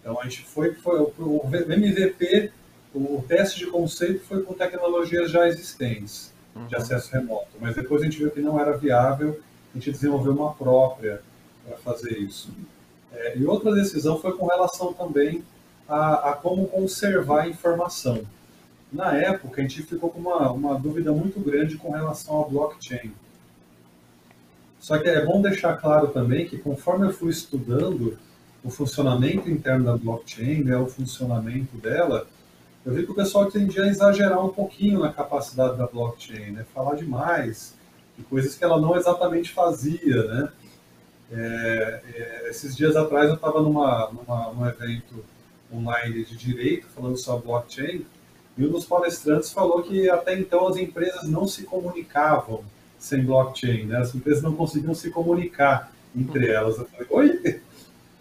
Então 0.00 0.20
a 0.20 0.24
gente 0.24 0.42
foi, 0.42 0.74
foi 0.74 1.00
o 1.00 1.42
MVP, 1.52 2.50
o 2.92 3.24
teste 3.26 3.60
de 3.60 3.66
conceito 3.66 4.24
foi 4.24 4.42
com 4.42 4.52
tecnologias 4.52 5.30
já 5.30 5.46
existentes 5.46 6.32
uhum. 6.56 6.66
de 6.66 6.74
acesso 6.74 7.12
remoto, 7.12 7.50
mas 7.60 7.76
depois 7.76 8.02
a 8.02 8.04
gente 8.04 8.18
viu 8.18 8.30
que 8.30 8.40
não 8.40 8.58
era 8.58 8.76
viável, 8.76 9.40
a 9.72 9.78
gente 9.78 9.92
desenvolveu 9.92 10.32
uma 10.32 10.52
própria 10.52 11.22
para 11.66 11.76
fazer 11.78 12.18
isso. 12.18 12.50
É, 13.12 13.38
e 13.38 13.46
outra 13.46 13.72
decisão 13.72 14.18
foi 14.18 14.36
com 14.36 14.46
relação 14.46 14.92
também 14.92 15.44
a, 15.88 16.30
a, 16.30 16.32
como 16.34 16.66
conservar 16.66 17.42
a 17.42 17.48
informação. 17.48 18.22
Na 18.92 19.16
época, 19.16 19.60
a 19.60 19.64
gente 19.64 19.82
ficou 19.82 20.10
com 20.10 20.18
uma, 20.18 20.50
uma 20.50 20.78
dúvida 20.78 21.12
muito 21.12 21.40
grande 21.40 21.76
com 21.76 21.92
relação 21.92 22.34
ao 22.34 22.50
blockchain. 22.50 23.12
Só 24.82 24.98
que 24.98 25.08
é 25.08 25.24
bom 25.24 25.40
deixar 25.40 25.76
claro 25.76 26.08
também 26.08 26.44
que 26.44 26.58
conforme 26.58 27.06
eu 27.06 27.12
fui 27.12 27.30
estudando 27.30 28.18
o 28.64 28.68
funcionamento 28.68 29.48
interno 29.48 29.84
da 29.84 29.96
blockchain, 29.96 30.64
né, 30.64 30.76
o 30.76 30.88
funcionamento 30.88 31.76
dela, 31.76 32.26
eu 32.84 32.92
vi 32.92 33.04
que 33.04 33.12
o 33.12 33.14
pessoal 33.14 33.48
tendia 33.48 33.84
a 33.84 33.86
exagerar 33.86 34.44
um 34.44 34.48
pouquinho 34.48 34.98
na 34.98 35.12
capacidade 35.12 35.78
da 35.78 35.86
blockchain, 35.86 36.50
né, 36.50 36.66
falar 36.74 36.96
demais 36.96 37.76
de 38.18 38.24
coisas 38.24 38.56
que 38.56 38.64
ela 38.64 38.80
não 38.80 38.96
exatamente 38.96 39.52
fazia, 39.52 40.24
né. 40.24 40.48
É, 41.30 42.02
é, 42.14 42.50
esses 42.50 42.76
dias 42.76 42.96
atrás 42.96 43.28
eu 43.28 43.36
estava 43.36 43.62
numa, 43.62 44.10
numa, 44.10 44.52
num 44.52 44.66
evento 44.66 45.24
online 45.72 46.24
de 46.24 46.36
direito 46.36 46.88
falando 46.88 47.16
sobre 47.16 47.46
blockchain 47.46 48.04
e 48.58 48.66
um 48.66 48.68
dos 48.68 48.84
palestrantes 48.84 49.52
falou 49.52 49.80
que 49.84 50.10
até 50.10 50.36
então 50.36 50.66
as 50.66 50.76
empresas 50.76 51.22
não 51.28 51.46
se 51.46 51.62
comunicavam 51.62 52.64
sem 53.02 53.24
blockchain, 53.24 53.86
né? 53.86 53.98
As 53.98 54.14
empresas 54.14 54.42
não 54.42 54.54
conseguiam 54.54 54.94
se 54.94 55.10
comunicar 55.10 55.92
entre 56.16 56.46
elas. 56.46 56.78
Eu 56.78 56.86
falei, 56.86 57.06
oi? 57.10 57.60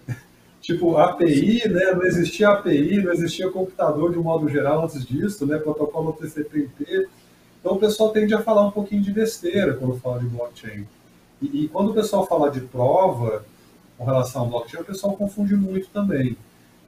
tipo, 0.59 0.97
API, 0.97 1.67
né? 1.69 1.91
Não 1.93 2.03
existia 2.03 2.49
API, 2.49 3.03
não 3.03 3.13
existia 3.13 3.49
computador 3.51 4.11
de 4.11 4.17
um 4.17 4.23
modo 4.23 4.49
geral 4.49 4.83
antes 4.83 5.05
disso, 5.05 5.45
né? 5.45 5.59
Protocolo 5.59 6.13
TCP/IP. 6.13 7.07
Então 7.59 7.73
o 7.73 7.79
pessoal 7.79 8.09
tende 8.09 8.33
a 8.33 8.41
falar 8.41 8.65
um 8.65 8.71
pouquinho 8.71 9.03
de 9.03 9.11
besteira 9.11 9.75
quando 9.75 9.99
fala 9.99 10.19
de 10.19 10.25
blockchain. 10.25 10.87
E, 11.39 11.65
e 11.65 11.67
quando 11.67 11.91
o 11.91 11.93
pessoal 11.93 12.25
fala 12.25 12.49
de 12.49 12.61
prova 12.61 13.45
com 13.99 14.03
relação 14.03 14.41
ao 14.41 14.47
blockchain, 14.47 14.81
o 14.81 14.85
pessoal 14.85 15.15
confunde 15.15 15.55
muito 15.55 15.89
também. 15.89 16.35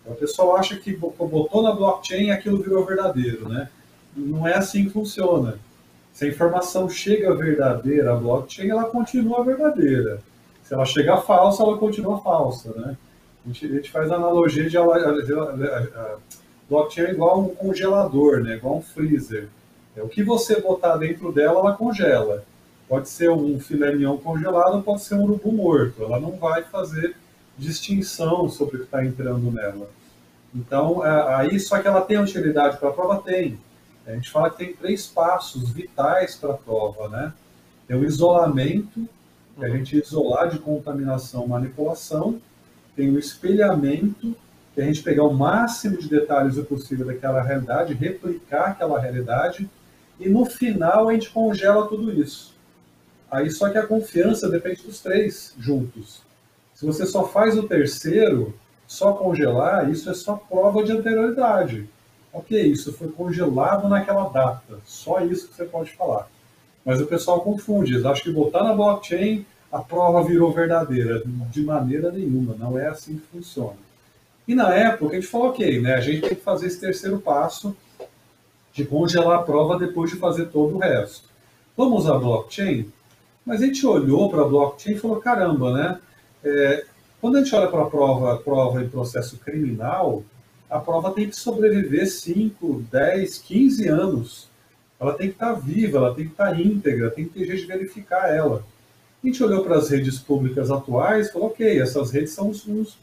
O 0.03 0.15
pessoal 0.15 0.55
acha 0.55 0.75
que 0.77 0.95
botou 0.95 1.61
na 1.61 1.71
blockchain 1.71 2.31
aquilo 2.31 2.57
virou 2.57 2.83
verdadeiro, 2.83 3.47
né? 3.47 3.69
Não 4.15 4.47
é 4.47 4.55
assim 4.55 4.85
que 4.85 4.89
funciona. 4.89 5.59
Se 6.13 6.25
a 6.25 6.27
informação 6.27 6.87
chega 6.87 7.33
verdadeira 7.33 8.13
à 8.13 8.15
blockchain, 8.15 8.69
ela 8.69 8.85
continua 8.85 9.43
verdadeira. 9.43 10.19
Se 10.63 10.73
ela 10.73 10.85
chegar 10.85 11.17
falsa, 11.17 11.63
ela 11.63 11.77
continua 11.77 12.21
falsa, 12.21 12.71
né? 12.75 12.95
A 13.43 13.47
gente, 13.47 13.65
a 13.65 13.69
gente 13.69 13.91
faz 13.91 14.11
a 14.11 14.15
analogia 14.15 14.69
de 14.69 14.77
a, 14.77 14.83
a, 14.83 16.17
blockchain 16.69 17.07
é 17.07 17.11
igual 17.11 17.41
um 17.41 17.49
congelador, 17.49 18.41
né? 18.41 18.55
Igual 18.55 18.77
um 18.77 18.81
freezer. 18.81 19.49
É, 19.97 20.03
o 20.03 20.07
que 20.07 20.23
você 20.23 20.61
botar 20.61 20.97
dentro 20.97 21.31
dela, 21.31 21.59
ela 21.59 21.73
congela. 21.73 22.43
Pode 22.87 23.09
ser 23.09 23.29
um 23.31 23.59
filé 23.59 23.91
mignon 23.91 24.17
congelado, 24.17 24.83
pode 24.83 25.01
ser 25.01 25.15
um 25.15 25.23
urubu 25.23 25.51
morto. 25.51 26.03
Ela 26.03 26.19
não 26.19 26.33
vai 26.33 26.63
fazer 26.63 27.15
distinção 27.57 28.47
sobre 28.49 28.75
o 28.75 28.79
que 28.79 28.85
está 28.85 29.03
entrando 29.03 29.51
nela. 29.51 29.89
Então, 30.53 31.05
é, 31.05 31.35
aí, 31.35 31.59
só 31.59 31.79
que 31.79 31.87
ela 31.87 32.01
tem 32.01 32.19
utilidade 32.19 32.77
para 32.77 32.89
a 32.89 32.93
prova? 32.93 33.21
Tem. 33.21 33.57
A 34.05 34.11
gente 34.11 34.29
fala 34.29 34.49
que 34.49 34.57
tem 34.57 34.73
três 34.73 35.07
passos 35.07 35.69
vitais 35.69 36.35
para 36.35 36.51
a 36.51 36.57
prova, 36.57 37.07
né? 37.09 37.33
Tem 37.87 37.97
o 37.97 38.03
isolamento, 38.03 39.07
que 39.57 39.65
a 39.65 39.69
uhum. 39.69 39.77
gente 39.77 39.97
isolar 39.97 40.49
de 40.49 40.59
contaminação, 40.59 41.47
manipulação. 41.47 42.41
Tem 42.95 43.09
o 43.09 43.19
espelhamento, 43.19 44.35
que 44.73 44.81
a 44.81 44.85
gente 44.85 45.03
pegar 45.03 45.23
o 45.23 45.33
máximo 45.33 45.97
de 45.97 46.09
detalhes 46.09 46.59
possível 46.65 47.05
daquela 47.05 47.41
realidade, 47.41 47.93
replicar 47.93 48.71
aquela 48.71 48.99
realidade. 48.99 49.69
E 50.19 50.27
no 50.27 50.45
final 50.45 51.09
a 51.09 51.13
gente 51.13 51.29
congela 51.29 51.87
tudo 51.87 52.11
isso. 52.11 52.53
Aí 53.31 53.49
só 53.49 53.69
que 53.69 53.77
a 53.77 53.87
confiança 53.87 54.49
depende 54.49 54.83
dos 54.83 54.99
três 54.99 55.53
juntos. 55.57 56.21
Se 56.73 56.85
você 56.85 57.05
só 57.05 57.27
faz 57.27 57.57
o 57.57 57.63
terceiro, 57.63 58.53
só 58.85 59.13
congelar, 59.13 59.89
isso 59.89 60.09
é 60.09 60.13
só 60.13 60.35
prova 60.35 60.83
de 60.83 60.91
anterioridade. 60.91 61.89
Ok, 62.33 62.59
isso 62.59 62.91
foi 62.93 63.09
congelado 63.09 63.87
naquela 63.87 64.27
data. 64.29 64.79
Só 64.85 65.21
isso 65.21 65.47
que 65.47 65.55
você 65.55 65.65
pode 65.65 65.91
falar. 65.91 66.27
Mas 66.83 66.99
o 66.99 67.05
pessoal 67.05 67.41
confunde. 67.41 67.93
Eles 67.93 68.05
acham 68.05 68.23
que 68.23 68.31
botar 68.31 68.63
na 68.63 68.73
blockchain 68.73 69.45
a 69.71 69.79
prova 69.79 70.23
virou 70.23 70.51
verdadeira. 70.51 71.21
De 71.51 71.61
maneira 71.63 72.11
nenhuma. 72.11 72.55
Não 72.57 72.77
é 72.77 72.87
assim 72.87 73.17
que 73.17 73.27
funciona. 73.27 73.77
E 74.47 74.55
na 74.55 74.73
época 74.73 75.13
a 75.13 75.15
gente 75.15 75.27
falou, 75.27 75.49
ok, 75.49 75.79
né, 75.79 75.93
a 75.93 76.01
gente 76.01 76.21
tem 76.21 76.35
que 76.35 76.41
fazer 76.41 76.67
esse 76.67 76.79
terceiro 76.79 77.19
passo 77.19 77.75
de 78.73 78.83
congelar 78.83 79.39
a 79.39 79.43
prova 79.43 79.77
depois 79.77 80.11
de 80.11 80.17
fazer 80.17 80.47
todo 80.47 80.75
o 80.75 80.79
resto. 80.79 81.29
Vamos 81.77 82.03
usar 82.03 82.17
blockchain? 82.17 82.91
Mas 83.45 83.61
a 83.61 83.65
gente 83.65 83.85
olhou 83.85 84.29
para 84.29 84.41
a 84.41 84.47
blockchain 84.47 84.93
e 84.93 84.99
falou, 84.99 85.17
caramba, 85.17 85.73
né? 85.73 85.99
É, 86.43 86.85
quando 87.21 87.37
a 87.37 87.43
gente 87.43 87.55
olha 87.55 87.67
para 87.67 87.83
a 87.83 87.89
prova, 87.89 88.37
prova 88.37 88.83
em 88.83 88.89
processo 88.89 89.37
criminal, 89.37 90.23
a 90.73 90.79
prova 90.79 91.11
tem 91.11 91.29
que 91.29 91.35
sobreviver 91.35 92.09
5, 92.09 92.83
10, 92.91 93.37
15 93.37 93.87
anos. 93.89 94.49
Ela 94.99 95.13
tem 95.13 95.27
que 95.27 95.35
estar 95.35 95.53
tá 95.53 95.59
viva, 95.59 95.99
ela 95.99 96.15
tem 96.15 96.25
que 96.25 96.31
estar 96.31 96.49
tá 96.49 96.59
íntegra, 96.59 97.11
tem 97.11 97.25
que 97.25 97.33
ter 97.33 97.45
jeito 97.45 97.61
de 97.61 97.67
verificar 97.67 98.33
ela. 98.33 98.65
A 99.23 99.27
gente 99.27 99.43
olhou 99.43 99.63
para 99.63 99.75
as 99.75 99.89
redes 99.89 100.17
públicas 100.17 100.71
atuais 100.71 101.27
e 101.27 101.31
falou, 101.31 101.49
ok, 101.49 101.79
essas 101.79 102.09
redes 102.09 102.33
são, 102.33 102.51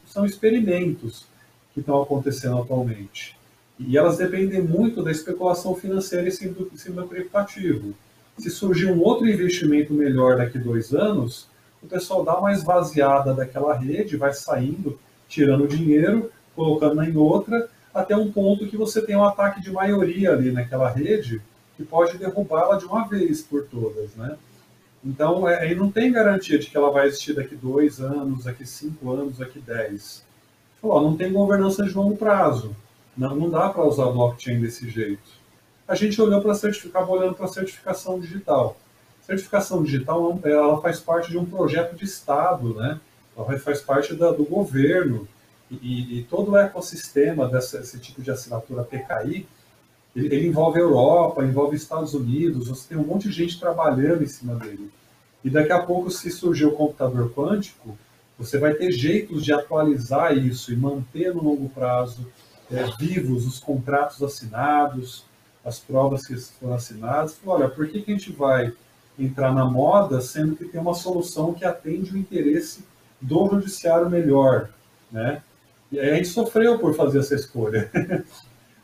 são 0.05 0.25
experimentos 0.25 1.25
que 1.73 1.79
estão 1.79 2.01
acontecendo 2.01 2.57
atualmente. 2.57 3.37
E 3.79 3.97
elas 3.97 4.17
dependem 4.17 4.61
muito 4.61 5.01
da 5.01 5.09
especulação 5.09 5.73
financeira 5.73 6.27
em 6.27 6.31
cima 6.75 7.03
do, 7.03 7.07
criptativo. 7.07 7.95
Se 8.37 8.49
surgir 8.49 8.87
um 8.87 9.01
outro 9.01 9.29
investimento 9.29 9.93
melhor 9.93 10.35
daqui 10.35 10.59
dois 10.59 10.93
anos, 10.93 11.47
o 11.81 11.87
pessoal 11.87 12.25
dá 12.25 12.37
uma 12.37 12.51
esvaziada 12.51 13.33
daquela 13.33 13.73
rede, 13.73 14.17
vai 14.17 14.33
saindo, 14.33 14.99
tirando 15.29 15.69
dinheiro, 15.69 16.29
colocando 16.55 17.03
em 17.03 17.15
outra, 17.15 17.69
até 17.93 18.15
um 18.15 18.31
ponto 18.31 18.67
que 18.67 18.77
você 18.77 19.01
tem 19.01 19.15
um 19.15 19.23
ataque 19.23 19.61
de 19.61 19.71
maioria 19.71 20.31
ali 20.31 20.51
naquela 20.51 20.89
rede 20.89 21.41
que 21.75 21.83
pode 21.83 22.17
derrubá-la 22.17 22.77
de 22.77 22.85
uma 22.85 23.07
vez 23.07 23.41
por 23.41 23.63
todas, 23.65 24.15
né? 24.15 24.37
Então, 25.03 25.49
é, 25.49 25.61
aí 25.61 25.75
não 25.75 25.91
tem 25.91 26.11
garantia 26.11 26.59
de 26.59 26.67
que 26.67 26.77
ela 26.77 26.91
vai 26.91 27.07
existir 27.07 27.33
daqui 27.33 27.55
dois 27.55 27.99
anos, 27.99 28.43
daqui 28.43 28.65
cinco 28.65 29.11
anos, 29.11 29.39
daqui 29.39 29.59
dez. 29.59 30.23
Falou, 30.79 31.01
não 31.01 31.17
tem 31.17 31.33
governança 31.33 31.83
de 31.83 31.93
longo 31.93 32.15
prazo. 32.15 32.75
Não, 33.17 33.35
não 33.35 33.49
dá 33.49 33.69
para 33.69 33.83
usar 33.83 34.05
blockchain 34.05 34.61
desse 34.61 34.89
jeito. 34.89 35.41
A 35.87 35.95
gente 35.95 36.21
olhou 36.21 36.39
para 36.41 36.53
certificar, 36.53 37.09
olhando 37.09 37.33
para 37.33 37.45
a 37.45 37.49
certificação 37.49 38.19
digital. 38.19 38.77
Certificação 39.23 39.83
digital 39.83 40.39
ela 40.43 40.79
faz 40.81 40.99
parte 40.99 41.31
de 41.31 41.37
um 41.37 41.45
projeto 41.45 41.95
de 41.95 42.05
Estado, 42.05 42.75
né? 42.75 42.99
Ela 43.35 43.59
faz 43.59 43.81
parte 43.81 44.13
da, 44.13 44.31
do 44.31 44.43
governo 44.45 45.27
e, 45.81 46.19
e 46.19 46.23
todo 46.23 46.51
o 46.51 46.57
ecossistema 46.57 47.47
desse 47.47 47.99
tipo 47.99 48.21
de 48.21 48.31
assinatura 48.31 48.83
PKI, 48.83 49.47
ele, 50.15 50.35
ele, 50.35 50.47
envolve 50.47 50.79
a 50.79 50.83
Europa, 50.83 51.43
envolve 51.43 51.75
Estados 51.75 52.13
Unidos, 52.13 52.67
você 52.67 52.89
tem 52.89 52.97
um 52.97 53.05
monte 53.05 53.29
de 53.29 53.33
gente 53.33 53.59
trabalhando 53.59 54.23
em 54.23 54.27
cima 54.27 54.55
dele. 54.55 54.91
E 55.43 55.49
daqui 55.49 55.71
a 55.71 55.81
pouco, 55.81 56.11
se 56.11 56.29
surgir 56.29 56.65
o 56.65 56.73
computador 56.73 57.31
quântico, 57.33 57.97
você 58.37 58.57
vai 58.57 58.73
ter 58.73 58.91
jeitos 58.91 59.45
de 59.45 59.53
atualizar 59.53 60.35
isso 60.37 60.73
e 60.73 60.75
manter 60.75 61.33
no 61.33 61.43
longo 61.43 61.69
prazo 61.69 62.27
é, 62.69 62.85
vivos 62.99 63.45
os 63.45 63.59
contratos 63.59 64.21
assinados, 64.21 65.25
as 65.63 65.79
provas 65.79 66.25
que 66.25 66.35
foram 66.35 66.73
assinadas. 66.73 67.37
Olha, 67.45 67.69
por 67.69 67.87
que, 67.87 68.01
que 68.01 68.11
a 68.11 68.15
gente 68.15 68.31
vai 68.31 68.73
entrar 69.17 69.53
na 69.53 69.65
moda 69.65 70.21
sendo 70.21 70.55
que 70.55 70.65
tem 70.65 70.81
uma 70.81 70.93
solução 70.93 71.53
que 71.53 71.63
atende 71.63 72.13
o 72.13 72.17
interesse 72.17 72.83
do 73.19 73.47
judiciário 73.49 74.09
melhor, 74.09 74.69
né? 75.11 75.43
E 75.91 75.99
aí 75.99 76.09
a 76.11 76.15
gente 76.15 76.29
sofreu 76.29 76.79
por 76.79 76.95
fazer 76.95 77.19
essa 77.19 77.35
escolha. 77.35 77.91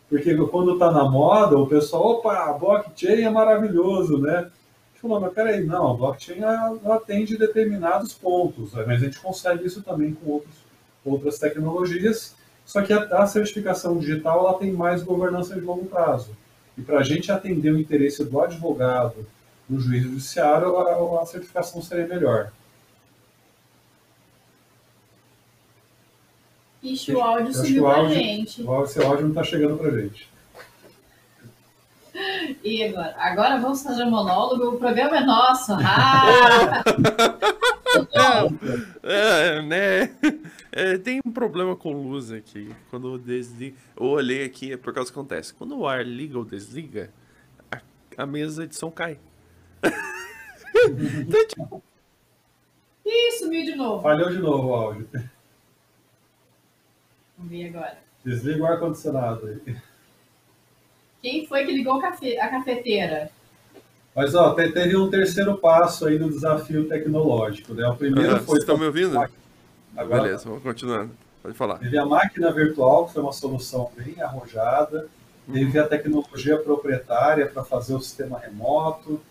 Porque 0.09 0.35
quando 0.35 0.73
está 0.73 0.91
na 0.91 1.09
moda, 1.09 1.57
o 1.57 1.67
pessoal, 1.67 2.17
opa, 2.17 2.53
blockchain 2.53 3.23
é 3.23 3.29
maravilhoso, 3.29 4.19
né? 4.19 4.49
Falou, 4.95 5.19
mas 5.19 5.33
peraí, 5.33 5.63
não, 5.63 5.91
a 5.91 5.93
blockchain 5.93 6.41
ela 6.41 6.95
atende 6.95 7.37
determinados 7.37 8.13
pontos, 8.13 8.73
mas 8.73 9.01
a 9.01 9.05
gente 9.05 9.19
consegue 9.19 9.65
isso 9.65 9.83
também 9.83 10.13
com 10.13 10.31
outros, 10.31 10.55
outras 11.05 11.37
tecnologias. 11.37 12.35
Só 12.65 12.81
que 12.81 12.91
a, 12.91 13.03
a 13.03 13.27
certificação 13.27 13.97
digital 13.97 14.39
ela 14.39 14.57
tem 14.57 14.71
mais 14.71 15.03
governança 15.03 15.53
de 15.55 15.61
longo 15.61 15.85
prazo. 15.85 16.31
E 16.77 16.81
para 16.81 16.99
a 16.99 17.03
gente 17.03 17.31
atender 17.31 17.71
o 17.71 17.79
interesse 17.79 18.23
do 18.23 18.41
advogado 18.41 19.25
no 19.69 19.79
juízo 19.79 20.09
judiciário, 20.09 20.75
a, 20.77 21.21
a 21.21 21.25
certificação 21.25 21.81
seria 21.81 22.07
melhor. 22.07 22.51
Ixi, 26.93 27.13
o 27.13 27.21
áudio 27.21 27.53
sumiu 27.53 27.83
pra 27.83 28.07
gente. 28.07 28.61
O 28.61 28.71
áudio, 28.71 29.05
áudio 29.05 29.23
não 29.23 29.29
está 29.29 29.43
chegando 29.43 29.77
pra 29.77 29.91
gente. 29.91 30.29
E 32.63 32.83
agora? 32.83 33.15
Agora 33.17 33.59
vamos 33.59 33.83
fazer 33.83 34.03
um 34.03 34.09
monólogo. 34.09 34.75
O 34.75 34.79
programa 34.79 35.17
é 35.17 35.21
nosso. 35.21 35.73
Ah! 35.73 36.83
é, 39.03 39.61
né? 39.61 40.15
É, 40.71 40.97
tem 40.97 41.19
um 41.25 41.31
problema 41.31 41.75
com 41.75 41.91
luz 41.91 42.31
aqui. 42.31 42.73
Quando 42.89 43.13
eu 43.13 43.17
desligo. 43.17 43.77
Eu 43.95 44.07
olhei 44.07 44.45
aqui, 44.45 44.71
é 44.71 44.77
por 44.77 44.93
causa 44.93 45.11
que 45.11 45.17
acontece. 45.17 45.53
Quando 45.53 45.77
o 45.77 45.87
ar 45.87 46.05
liga 46.05 46.37
ou 46.37 46.45
desliga, 46.45 47.11
a, 47.71 47.79
a 48.17 48.25
mesa 48.25 48.65
de 48.65 48.75
som 48.75 48.89
cai. 48.89 49.19
então, 49.83 51.47
tipo... 51.47 51.83
Ih, 53.05 53.39
sumiu 53.39 53.63
de 53.63 53.75
novo. 53.75 54.01
Falhou 54.01 54.29
de 54.29 54.39
novo 54.39 54.69
o 54.69 54.73
áudio. 54.73 55.07
Vamos 57.37 57.51
ver 57.51 57.67
agora. 57.67 57.97
Desliga 58.25 58.63
o 58.63 58.65
ar-condicionado 58.65 59.47
aí. 59.47 59.75
Quem 61.21 61.45
foi 61.45 61.65
que 61.65 61.71
ligou 61.71 61.93
a 61.93 62.47
cafeteira? 62.49 63.29
Mas 64.15 64.33
ó, 64.33 64.53
teve 64.53 64.97
um 64.97 65.09
terceiro 65.09 65.57
passo 65.57 66.07
aí 66.07 66.17
no 66.17 66.29
desafio 66.29 66.87
tecnológico. 66.87 67.73
Né? 67.73 67.87
O 67.87 67.95
primeiro 67.95 68.35
ah, 68.35 68.39
foi. 68.39 68.45
Vocês 68.45 68.59
estão 68.59 68.77
me 68.77 68.85
ouvindo? 68.85 69.15
Agora, 69.95 70.23
Beleza, 70.23 70.49
vamos 70.49 70.63
continuando. 70.63 71.11
Pode 71.43 71.55
falar. 71.55 71.77
Teve 71.77 71.97
a 71.97 72.05
máquina 72.05 72.51
virtual, 72.51 73.05
que 73.05 73.13
foi 73.13 73.21
uma 73.21 73.31
solução 73.31 73.91
bem 73.95 74.19
arrojada. 74.19 75.07
Teve 75.51 75.79
a 75.79 75.87
tecnologia 75.87 76.57
proprietária 76.57 77.45
para 77.45 77.63
fazer 77.63 77.93
o 77.93 78.01
sistema 78.01 78.39
remoto. 78.39 79.21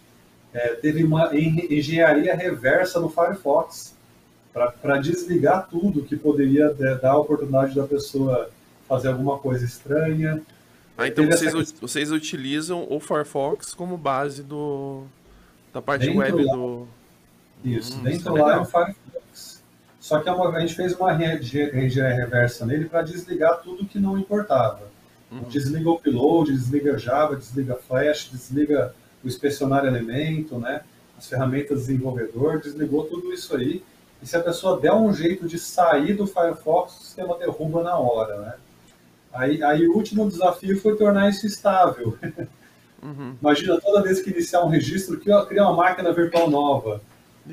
É, 0.54 0.68
teve 0.74 1.02
uma 1.02 1.30
engenharia 1.36 2.34
reversa 2.34 3.00
no 3.00 3.08
Firefox 3.08 3.95
para 4.80 4.98
desligar 4.98 5.68
tudo 5.68 6.02
que 6.02 6.16
poderia 6.16 6.74
é, 6.78 6.94
dar 6.94 7.12
a 7.12 7.18
oportunidade 7.18 7.74
da 7.74 7.86
pessoa 7.86 8.50
fazer 8.88 9.08
alguma 9.08 9.38
coisa 9.38 9.64
estranha. 9.64 10.40
Ah, 10.96 11.06
então 11.06 11.26
vocês, 11.26 11.54
essa... 11.54 11.74
vocês 11.80 12.10
utilizam 12.10 12.86
o 12.88 12.98
Firefox 12.98 13.74
como 13.74 13.98
base 13.98 14.42
do, 14.42 15.04
da 15.74 15.82
parte 15.82 16.06
dentro 16.06 16.20
web 16.20 16.44
lá, 16.44 16.54
do. 16.54 16.88
Isso, 17.62 17.98
hum, 17.98 18.02
dentro 18.02 18.34
lá 18.34 18.54
é 18.54 18.58
o 18.58 18.64
Firefox. 18.64 19.62
Só 20.00 20.20
que 20.20 20.28
é 20.28 20.32
a 20.32 20.60
gente 20.60 20.74
fez 20.74 20.94
uma 20.94 21.12
engenharia 21.12 22.14
reversa 22.14 22.64
nele 22.64 22.86
para 22.86 23.02
desligar 23.02 23.60
tudo 23.60 23.84
que 23.84 23.98
não 23.98 24.16
importava. 24.16 24.88
Uhum. 25.30 25.42
Desliga 25.48 25.90
o 25.90 25.94
upload, 25.94 26.52
desliga 26.52 26.96
Java, 26.96 27.34
desliga 27.34 27.74
Flash, 27.74 28.30
desliga 28.30 28.94
o 29.22 29.26
inspecionário 29.26 29.88
elemento, 29.88 30.58
né? 30.58 30.82
as 31.18 31.26
ferramentas 31.26 31.80
desenvolvedor, 31.80 32.60
desligou 32.60 33.04
tudo 33.04 33.32
isso 33.32 33.56
aí. 33.56 33.82
E 34.26 34.28
se 34.28 34.36
a 34.36 34.42
pessoa 34.42 34.80
der 34.80 34.92
um 34.92 35.14
jeito 35.14 35.46
de 35.46 35.56
sair 35.56 36.12
do 36.12 36.26
Firefox, 36.26 36.98
o 36.98 37.02
sistema 37.04 37.38
derruba 37.38 37.80
na 37.84 37.96
hora. 37.96 38.36
Né? 38.40 38.54
Aí, 39.32 39.62
aí 39.62 39.86
o 39.86 39.94
último 39.94 40.28
desafio 40.28 40.80
foi 40.80 40.96
tornar 40.96 41.30
isso 41.30 41.46
estável. 41.46 42.18
Uhum. 43.00 43.36
Imagina 43.40 43.80
toda 43.80 44.02
vez 44.02 44.20
que 44.20 44.30
iniciar 44.30 44.64
um 44.64 44.68
registro, 44.68 45.20
criar 45.20 45.68
uma 45.68 45.74
máquina 45.74 46.12
virtual 46.12 46.50
nova. 46.50 47.00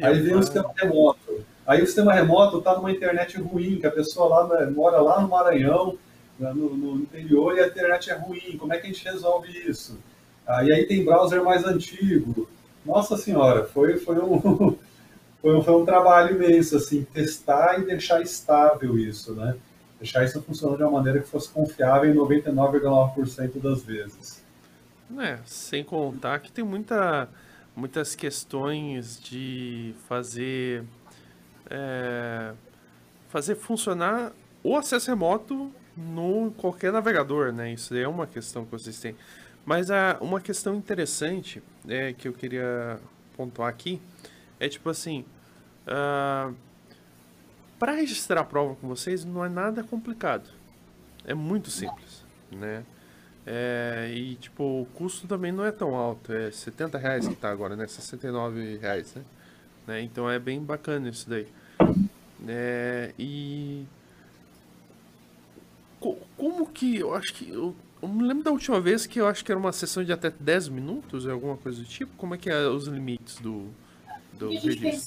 Aí 0.01 0.19
vem 0.19 0.33
o 0.33 0.41
sistema 0.41 0.71
remoto. 0.75 1.45
Aí 1.67 1.79
o 1.79 1.85
sistema 1.85 2.11
remoto 2.11 2.57
está 2.57 2.75
numa 2.75 2.91
internet 2.91 3.39
ruim, 3.39 3.77
que 3.79 3.85
a 3.85 3.91
pessoa 3.91 4.27
lá 4.27 4.47
né, 4.47 4.65
mora 4.65 4.99
lá 4.99 5.21
no 5.21 5.27
Maranhão, 5.27 5.95
no, 6.39 6.53
no, 6.53 6.95
interior, 7.03 7.55
e 7.55 7.59
a 7.59 7.67
internet 7.67 8.09
é 8.09 8.15
ruim. 8.15 8.57
Como 8.57 8.73
é 8.73 8.79
que 8.79 8.87
a 8.87 8.89
gente 8.89 9.05
resolve 9.05 9.51
isso? 9.69 9.99
Aí, 10.47 10.73
aí 10.73 10.85
tem 10.87 11.05
browser 11.05 11.43
mais 11.43 11.63
antigo. 11.65 12.49
Nossa 12.83 13.15
senhora, 13.15 13.63
foi, 13.65 13.97
foi, 13.97 14.17
um, 14.17 14.75
foi, 15.43 15.61
foi 15.61 15.73
um 15.75 15.85
trabalho 15.85 16.35
imenso, 16.35 16.77
assim, 16.77 17.03
testar 17.03 17.79
e 17.79 17.85
deixar 17.85 18.21
estável 18.21 18.97
isso, 18.97 19.35
né? 19.35 19.55
deixar 20.03 20.25
isso 20.25 20.41
funcionando 20.41 20.77
de 20.77 20.83
uma 20.83 20.91
maneira 20.91 21.21
que 21.21 21.27
fosse 21.27 21.49
confiável 21.49 22.11
em 22.11 22.15
99,9% 22.15 23.61
das 23.61 23.83
vezes. 23.83 24.43
É, 25.17 25.39
sem 25.45 25.81
contar 25.81 26.39
que 26.39 26.51
tem 26.51 26.63
muita, 26.63 27.29
muitas 27.73 28.13
questões 28.13 29.17
de 29.21 29.95
fazer 30.09 30.83
é, 31.69 32.51
fazer 33.29 33.55
funcionar 33.55 34.33
o 34.61 34.75
acesso 34.75 35.09
remoto 35.09 35.71
no 35.95 36.51
qualquer 36.57 36.91
navegador, 36.91 37.53
né? 37.53 37.71
Isso 37.71 37.95
é 37.95 38.07
uma 38.07 38.27
questão 38.27 38.65
que 38.65 38.71
vocês 38.71 38.99
têm. 38.99 39.15
Mas 39.65 39.89
a, 39.89 40.17
uma 40.19 40.41
questão 40.41 40.75
interessante 40.75 41.63
é, 41.87 42.11
que 42.11 42.27
eu 42.27 42.33
queria 42.33 42.99
pontuar 43.37 43.69
aqui 43.69 44.01
é 44.59 44.67
tipo 44.67 44.89
assim. 44.89 45.23
Uh, 45.87 46.55
para 47.77 47.93
registrar 47.93 48.41
a 48.41 48.43
prova 48.43 48.75
com 48.75 48.87
vocês 48.87 49.25
não 49.25 49.43
é 49.43 49.49
nada 49.49 49.83
complicado. 49.83 50.49
É 51.25 51.33
muito 51.33 51.69
simples, 51.69 52.23
né? 52.51 52.83
É, 53.45 54.09
e 54.13 54.35
tipo, 54.35 54.63
o 54.63 54.87
custo 54.93 55.27
também 55.27 55.51
não 55.51 55.65
é 55.65 55.71
tão 55.71 55.95
alto, 55.95 56.31
é 56.31 56.49
70 56.49 56.97
reais 56.97 57.27
que 57.27 57.35
tá 57.35 57.49
agora, 57.51 57.75
né? 57.75 57.85
69 57.85 58.77
reais, 58.77 59.13
né? 59.15 59.23
né? 59.85 60.01
Então 60.01 60.29
é 60.29 60.39
bem 60.39 60.61
bacana 60.61 61.09
isso 61.09 61.29
daí. 61.29 61.47
É, 62.47 63.13
e 63.19 63.85
como 66.37 66.67
que 66.67 66.97
eu 66.97 67.13
acho 67.13 67.33
que 67.33 67.49
eu, 67.49 67.75
eu 68.01 68.07
me 68.07 68.23
lembro 68.23 68.43
da 68.43 68.51
última 68.51 68.79
vez 68.79 69.05
que 69.05 69.19
eu 69.19 69.27
acho 69.27 69.43
que 69.43 69.51
era 69.51 69.59
uma 69.59 69.71
sessão 69.71 70.03
de 70.03 70.11
até 70.11 70.29
10 70.29 70.69
minutos, 70.69 71.27
alguma 71.27 71.57
coisa 71.57 71.79
do 71.79 71.85
tipo. 71.85 72.13
Como 72.15 72.35
é 72.35 72.37
que 72.37 72.49
é 72.49 72.67
os 72.67 72.87
limites 72.87 73.39
do 73.39 73.67
do 74.33 74.49
vídeo? 74.49 75.01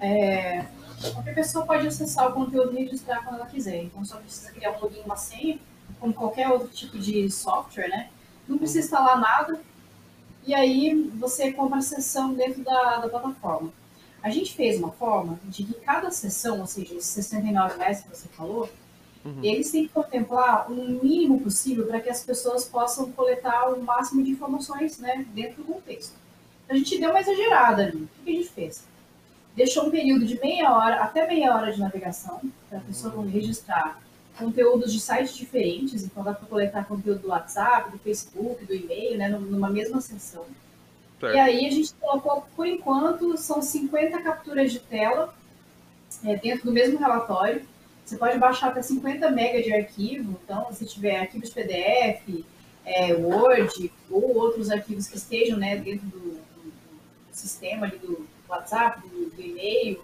É, 0.00 0.66
Qualquer 1.12 1.34
pessoa 1.34 1.66
pode 1.66 1.86
acessar 1.86 2.30
o 2.30 2.32
conteúdo 2.32 2.72
e 2.74 2.84
registrar 2.84 3.22
quando 3.22 3.36
ela 3.36 3.46
quiser. 3.46 3.84
Então 3.84 4.04
só 4.04 4.16
precisa 4.16 4.50
criar 4.50 4.72
um 4.72 4.80
login 4.80 5.00
e 5.00 5.04
uma 5.04 5.16
senha, 5.16 5.58
como 6.00 6.14
qualquer 6.14 6.48
outro 6.48 6.68
tipo 6.68 6.98
de 6.98 7.30
software, 7.30 7.88
né? 7.88 8.08
Não 8.48 8.56
precisa 8.56 8.80
instalar 8.80 9.20
nada. 9.20 9.60
E 10.46 10.54
aí 10.54 11.10
você 11.16 11.52
compra 11.52 11.78
a 11.78 11.82
sessão 11.82 12.32
dentro 12.32 12.62
da, 12.62 12.98
da 12.98 13.08
plataforma. 13.08 13.72
A 14.22 14.30
gente 14.30 14.54
fez 14.54 14.78
uma 14.78 14.90
forma 14.90 15.38
de 15.44 15.64
que 15.64 15.74
cada 15.74 16.10
sessão, 16.10 16.60
ou 16.60 16.66
seja, 16.66 16.94
esses 16.94 17.10
69 17.10 17.78
reais 17.78 18.00
que 18.00 18.08
você 18.08 18.28
falou, 18.28 18.68
uhum. 19.24 19.40
eles 19.42 19.70
têm 19.70 19.86
que 19.86 19.92
contemplar 19.92 20.70
o 20.70 20.74
um 20.74 21.00
mínimo 21.02 21.40
possível 21.40 21.86
para 21.86 22.00
que 22.00 22.08
as 22.08 22.24
pessoas 22.24 22.64
possam 22.64 23.12
coletar 23.12 23.68
o 23.72 23.82
máximo 23.82 24.22
de 24.22 24.30
informações 24.30 24.98
né, 24.98 25.26
dentro 25.34 25.62
do 25.62 25.72
contexto. 25.72 26.14
A 26.68 26.74
gente 26.74 26.98
deu 26.98 27.10
uma 27.10 27.20
exagerada 27.20 27.84
ali. 27.84 28.02
O 28.02 28.24
que 28.24 28.30
a 28.30 28.34
gente 28.34 28.48
fez? 28.48 28.84
Deixou 29.56 29.86
um 29.86 29.90
período 29.90 30.26
de 30.26 30.38
meia 30.38 30.70
hora 30.70 30.96
até 31.02 31.26
meia 31.26 31.54
hora 31.56 31.72
de 31.72 31.80
navegação 31.80 32.40
para 32.68 32.78
a 32.78 32.82
pessoa 32.82 33.26
registrar 33.26 33.98
conteúdos 34.38 34.92
de 34.92 35.00
sites 35.00 35.34
diferentes, 35.34 36.04
então 36.04 36.22
dá 36.22 36.34
para 36.34 36.46
coletar 36.46 36.84
conteúdo 36.84 37.20
do 37.20 37.28
WhatsApp, 37.28 37.90
do 37.90 37.98
Facebook, 37.98 38.64
do 38.66 38.74
e-mail, 38.74 39.16
né, 39.16 39.28
numa 39.30 39.70
mesma 39.70 39.98
sessão. 40.00 40.44
Certo. 41.18 41.34
E 41.34 41.38
aí 41.38 41.66
a 41.66 41.70
gente 41.70 41.94
colocou, 41.94 42.46
por 42.54 42.66
enquanto, 42.66 43.38
são 43.38 43.62
50 43.62 44.20
capturas 44.20 44.70
de 44.70 44.78
tela 44.78 45.34
é, 46.22 46.36
dentro 46.36 46.66
do 46.66 46.72
mesmo 46.72 46.98
relatório. 46.98 47.62
Você 48.04 48.18
pode 48.18 48.38
baixar 48.38 48.68
até 48.68 48.82
50 48.82 49.30
MB 49.30 49.62
de 49.62 49.72
arquivo, 49.72 50.38
então 50.44 50.70
se 50.70 50.84
tiver 50.84 51.18
arquivos 51.18 51.48
PDF, 51.48 52.44
é, 52.84 53.14
Word 53.14 53.90
ou 54.10 54.36
outros 54.36 54.70
arquivos 54.70 55.08
que 55.08 55.16
estejam 55.16 55.56
né, 55.56 55.76
dentro 55.76 56.06
do, 56.06 56.18
do, 56.18 56.62
do 56.62 57.32
sistema 57.32 57.86
ali 57.86 57.96
do, 57.96 58.28
WhatsApp, 58.52 59.00
do, 59.08 59.30
do 59.30 59.42
e-mail, 59.42 60.02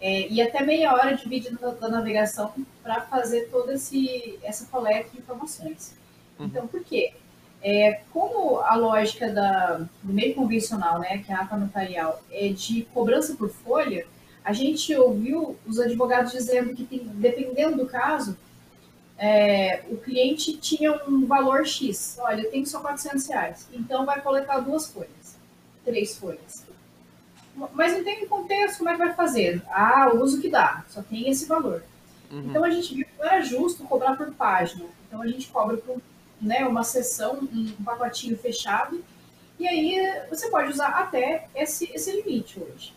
é, 0.00 0.28
e 0.28 0.42
até 0.42 0.62
meia 0.62 0.92
hora 0.92 1.16
de 1.16 1.28
vídeo 1.28 1.56
da, 1.58 1.70
da 1.70 1.88
navegação 1.88 2.52
para 2.82 3.00
fazer 3.02 3.48
toda 3.50 3.74
esse, 3.74 4.38
essa 4.42 4.66
coleta 4.66 5.08
de 5.10 5.18
informações. 5.18 5.94
Uhum. 6.38 6.46
Então, 6.46 6.66
por 6.66 6.82
quê? 6.84 7.14
É, 7.62 8.02
como 8.12 8.58
a 8.58 8.74
lógica 8.74 9.30
da, 9.30 9.86
do 10.02 10.12
meio 10.12 10.34
convencional, 10.34 10.98
né, 10.98 11.18
que 11.24 11.32
é 11.32 11.34
a 11.34 11.40
ata 11.40 11.56
notarial, 11.56 12.22
é 12.30 12.48
de 12.50 12.82
cobrança 12.92 13.34
por 13.34 13.48
folha, 13.48 14.06
a 14.44 14.52
gente 14.52 14.94
ouviu 14.94 15.56
os 15.66 15.80
advogados 15.80 16.32
dizendo 16.32 16.74
que, 16.74 16.84
tem, 16.84 16.98
dependendo 16.98 17.78
do 17.78 17.86
caso, 17.86 18.36
é, 19.16 19.84
o 19.88 19.96
cliente 19.96 20.56
tinha 20.58 20.92
um 21.08 21.24
valor 21.24 21.66
X. 21.66 22.18
Olha, 22.20 22.42
eu 22.42 22.50
tenho 22.50 22.66
só 22.66 22.80
400 22.80 23.26
reais. 23.26 23.68
Então, 23.72 24.04
vai 24.04 24.20
coletar 24.20 24.60
duas 24.60 24.88
folhas, 24.90 25.38
três 25.82 26.18
folhas. 26.18 26.63
Mas 27.72 27.92
não 27.92 28.02
tem 28.02 28.26
contexto, 28.26 28.78
como 28.78 28.90
é 28.90 28.92
que 28.92 28.98
vai 28.98 29.14
fazer? 29.14 29.62
Ah, 29.68 30.10
o 30.12 30.22
uso 30.22 30.40
que 30.40 30.48
dá, 30.48 30.84
só 30.88 31.02
tem 31.02 31.28
esse 31.28 31.46
valor. 31.46 31.82
Uhum. 32.30 32.46
Então 32.50 32.64
a 32.64 32.70
gente 32.70 32.94
viu 32.94 33.04
que 33.04 33.18
não 33.18 33.26
era 33.26 33.40
justo 33.42 33.84
cobrar 33.84 34.16
por 34.16 34.32
página. 34.32 34.84
Então 35.06 35.22
a 35.22 35.26
gente 35.26 35.48
cobra 35.48 35.76
por 35.76 36.00
né, 36.40 36.66
uma 36.66 36.82
sessão, 36.82 37.48
um 37.52 37.84
pacotinho 37.84 38.36
fechado, 38.36 39.02
e 39.58 39.68
aí 39.68 40.22
você 40.28 40.50
pode 40.50 40.70
usar 40.70 40.88
até 40.88 41.46
esse, 41.54 41.90
esse 41.94 42.10
limite 42.10 42.60
hoje. 42.60 42.92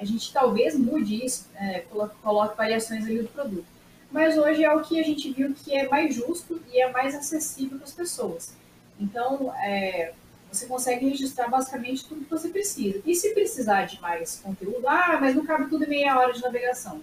A 0.00 0.04
gente 0.04 0.32
talvez 0.32 0.76
mude 0.76 1.24
isso, 1.24 1.46
é, 1.54 1.80
coloque, 1.80 2.16
coloque 2.22 2.56
variações 2.56 3.04
ali 3.04 3.22
do 3.22 3.28
produto. 3.28 3.66
mas 4.10 4.36
hoje 4.36 4.64
é 4.64 4.74
o 4.74 4.80
que 4.80 4.98
a 4.98 5.02
gente 5.02 5.30
viu 5.30 5.54
que 5.54 5.74
é 5.74 5.88
mais 5.88 6.14
justo 6.14 6.60
e 6.72 6.80
é 6.80 6.90
mais 6.90 7.14
acessível 7.14 7.76
para 7.76 7.86
as 7.86 7.92
pessoas. 7.92 8.54
Então, 8.98 9.52
é, 9.56 10.12
você 10.50 10.66
consegue 10.66 11.08
registrar 11.08 11.48
basicamente 11.48 12.04
tudo 12.04 12.24
que 12.24 12.30
você 12.30 12.48
precisa. 12.48 13.00
E 13.06 13.14
se 13.14 13.32
precisar 13.32 13.84
de 13.84 14.00
mais 14.00 14.40
conteúdo, 14.42 14.86
ah, 14.88 15.18
mas 15.20 15.34
não 15.34 15.44
cabe 15.44 15.68
tudo 15.68 15.84
em 15.84 15.88
meia 15.88 16.18
hora 16.18 16.32
de 16.32 16.42
navegação. 16.42 17.00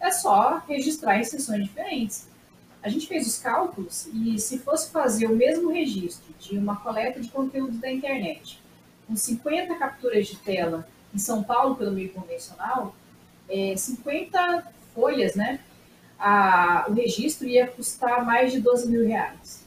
É 0.00 0.10
só 0.10 0.62
registrar 0.68 1.18
em 1.18 1.24
sessões 1.24 1.64
diferentes. 1.64 2.26
A 2.82 2.88
gente 2.88 3.06
fez 3.06 3.26
os 3.26 3.38
cálculos 3.38 4.08
e 4.12 4.38
se 4.38 4.58
fosse 4.58 4.90
fazer 4.90 5.26
o 5.26 5.36
mesmo 5.36 5.70
registro 5.70 6.32
de 6.38 6.56
uma 6.56 6.76
coleta 6.76 7.20
de 7.20 7.28
conteúdo 7.28 7.76
da 7.78 7.90
internet, 7.90 8.60
com 9.06 9.16
50 9.16 9.74
capturas 9.74 10.26
de 10.26 10.36
tela 10.36 10.88
em 11.14 11.18
São 11.18 11.42
Paulo 11.42 11.76
pelo 11.76 11.92
meio 11.92 12.12
convencional, 12.12 12.94
é, 13.48 13.74
50 13.76 14.72
folhas, 14.94 15.34
né? 15.34 15.60
A, 16.18 16.86
o 16.88 16.92
registro 16.92 17.46
ia 17.46 17.66
custar 17.66 18.24
mais 18.24 18.52
de 18.52 18.60
12 18.60 18.88
mil 18.88 19.06
reais. 19.06 19.64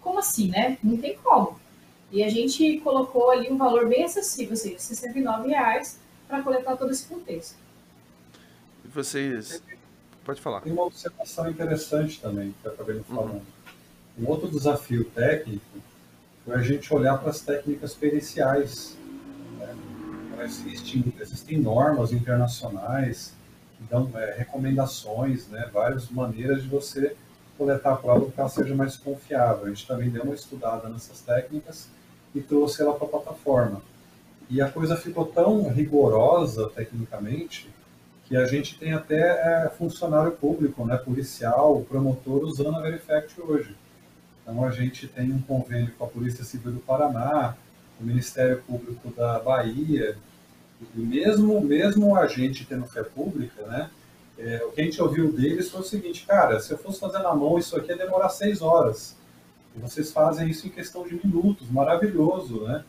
Como 0.00 0.18
assim, 0.18 0.48
né? 0.48 0.78
Não 0.82 0.96
tem 0.96 1.16
como. 1.18 1.58
E 2.10 2.22
a 2.22 2.28
gente 2.28 2.78
colocou 2.80 3.30
ali 3.30 3.50
um 3.50 3.56
valor 3.56 3.88
bem 3.88 4.04
acessível, 4.04 4.52
ou 4.52 4.56
seja, 4.56 4.78
69 4.78 5.48
reais 5.48 5.98
para 6.28 6.42
coletar 6.42 6.76
todo 6.76 6.92
esse 6.92 7.06
contexto. 7.06 7.56
E 8.84 8.88
vocês. 8.88 9.62
Pode 10.24 10.40
falar. 10.40 10.60
Tem 10.60 10.72
uma 10.72 10.84
observação 10.84 11.48
interessante 11.50 12.20
também, 12.20 12.54
que 12.60 12.68
eu 12.68 12.72
acabei 12.72 13.00
falando. 13.00 13.34
Uhum. 13.34 14.24
Um 14.24 14.28
outro 14.28 14.48
desafio 14.48 15.04
técnico 15.04 15.64
foi 16.44 16.54
a 16.54 16.62
gente 16.62 16.92
olhar 16.92 17.18
para 17.18 17.30
as 17.30 17.40
técnicas 17.40 17.94
periciais. 17.94 18.96
Né? 19.58 19.76
Então, 20.32 20.44
existem, 20.44 21.12
existem 21.20 21.58
normas 21.58 22.12
internacionais 22.12 23.34
que 23.76 23.84
dão 23.84 24.10
é, 24.14 24.34
recomendações, 24.38 25.48
né? 25.48 25.68
várias 25.72 26.08
maneiras 26.08 26.62
de 26.62 26.68
você 26.68 27.14
coletar 27.56 27.92
a 27.92 27.96
prova 27.96 28.30
que 28.30 28.38
ela 28.38 28.48
seja 28.48 28.74
mais 28.74 28.96
confiável. 28.96 29.66
A 29.66 29.68
gente 29.68 29.86
também 29.86 30.10
deu 30.10 30.22
uma 30.22 30.34
estudada 30.34 30.88
nessas 30.88 31.20
técnicas 31.20 31.88
e 32.34 32.40
trouxe 32.40 32.82
ela 32.82 32.94
para 32.94 33.06
a 33.06 33.10
plataforma. 33.10 33.82
E 34.48 34.60
a 34.60 34.70
coisa 34.70 34.96
ficou 34.96 35.24
tão 35.26 35.68
rigorosa 35.68 36.68
tecnicamente 36.70 37.68
que 38.26 38.36
a 38.36 38.44
gente 38.46 38.78
tem 38.78 38.92
até 38.92 39.64
é, 39.64 39.70
funcionário 39.70 40.32
público, 40.32 40.84
né, 40.84 40.96
policial, 40.96 41.84
promotor 41.88 42.44
usando 42.44 42.76
a 42.76 42.80
Verifact 42.80 43.40
hoje. 43.40 43.76
Então 44.42 44.64
a 44.64 44.70
gente 44.70 45.06
tem 45.06 45.32
um 45.32 45.40
convênio 45.40 45.92
com 45.96 46.04
a 46.04 46.08
Polícia 46.08 46.44
Civil 46.44 46.72
do 46.72 46.80
Paraná, 46.80 47.56
o 48.00 48.04
Ministério 48.04 48.62
Público 48.66 49.10
da 49.10 49.38
Bahia, 49.38 50.16
e 50.94 51.00
mesmo 51.00 51.60
mesmo 51.60 52.16
a 52.16 52.26
gente 52.26 52.64
tendo 52.64 52.84
fé 52.86 53.02
pública, 53.02 53.62
né, 53.62 53.90
é, 54.38 54.62
o 54.64 54.72
que 54.72 54.80
a 54.80 54.84
gente 54.84 55.00
ouviu 55.00 55.32
deles 55.32 55.70
foi 55.70 55.80
o 55.80 55.84
seguinte, 55.84 56.26
cara, 56.26 56.60
se 56.60 56.72
eu 56.72 56.78
fosse 56.78 57.00
fazer 57.00 57.18
na 57.20 57.34
mão 57.34 57.58
isso 57.58 57.76
aqui 57.76 57.88
ia 57.88 57.96
demorar 57.96 58.28
seis 58.28 58.60
horas. 58.60 59.16
E 59.74 59.78
vocês 59.78 60.12
fazem 60.12 60.48
isso 60.48 60.66
em 60.66 60.70
questão 60.70 61.06
de 61.06 61.14
minutos, 61.14 61.70
maravilhoso, 61.70 62.62
né? 62.62 62.84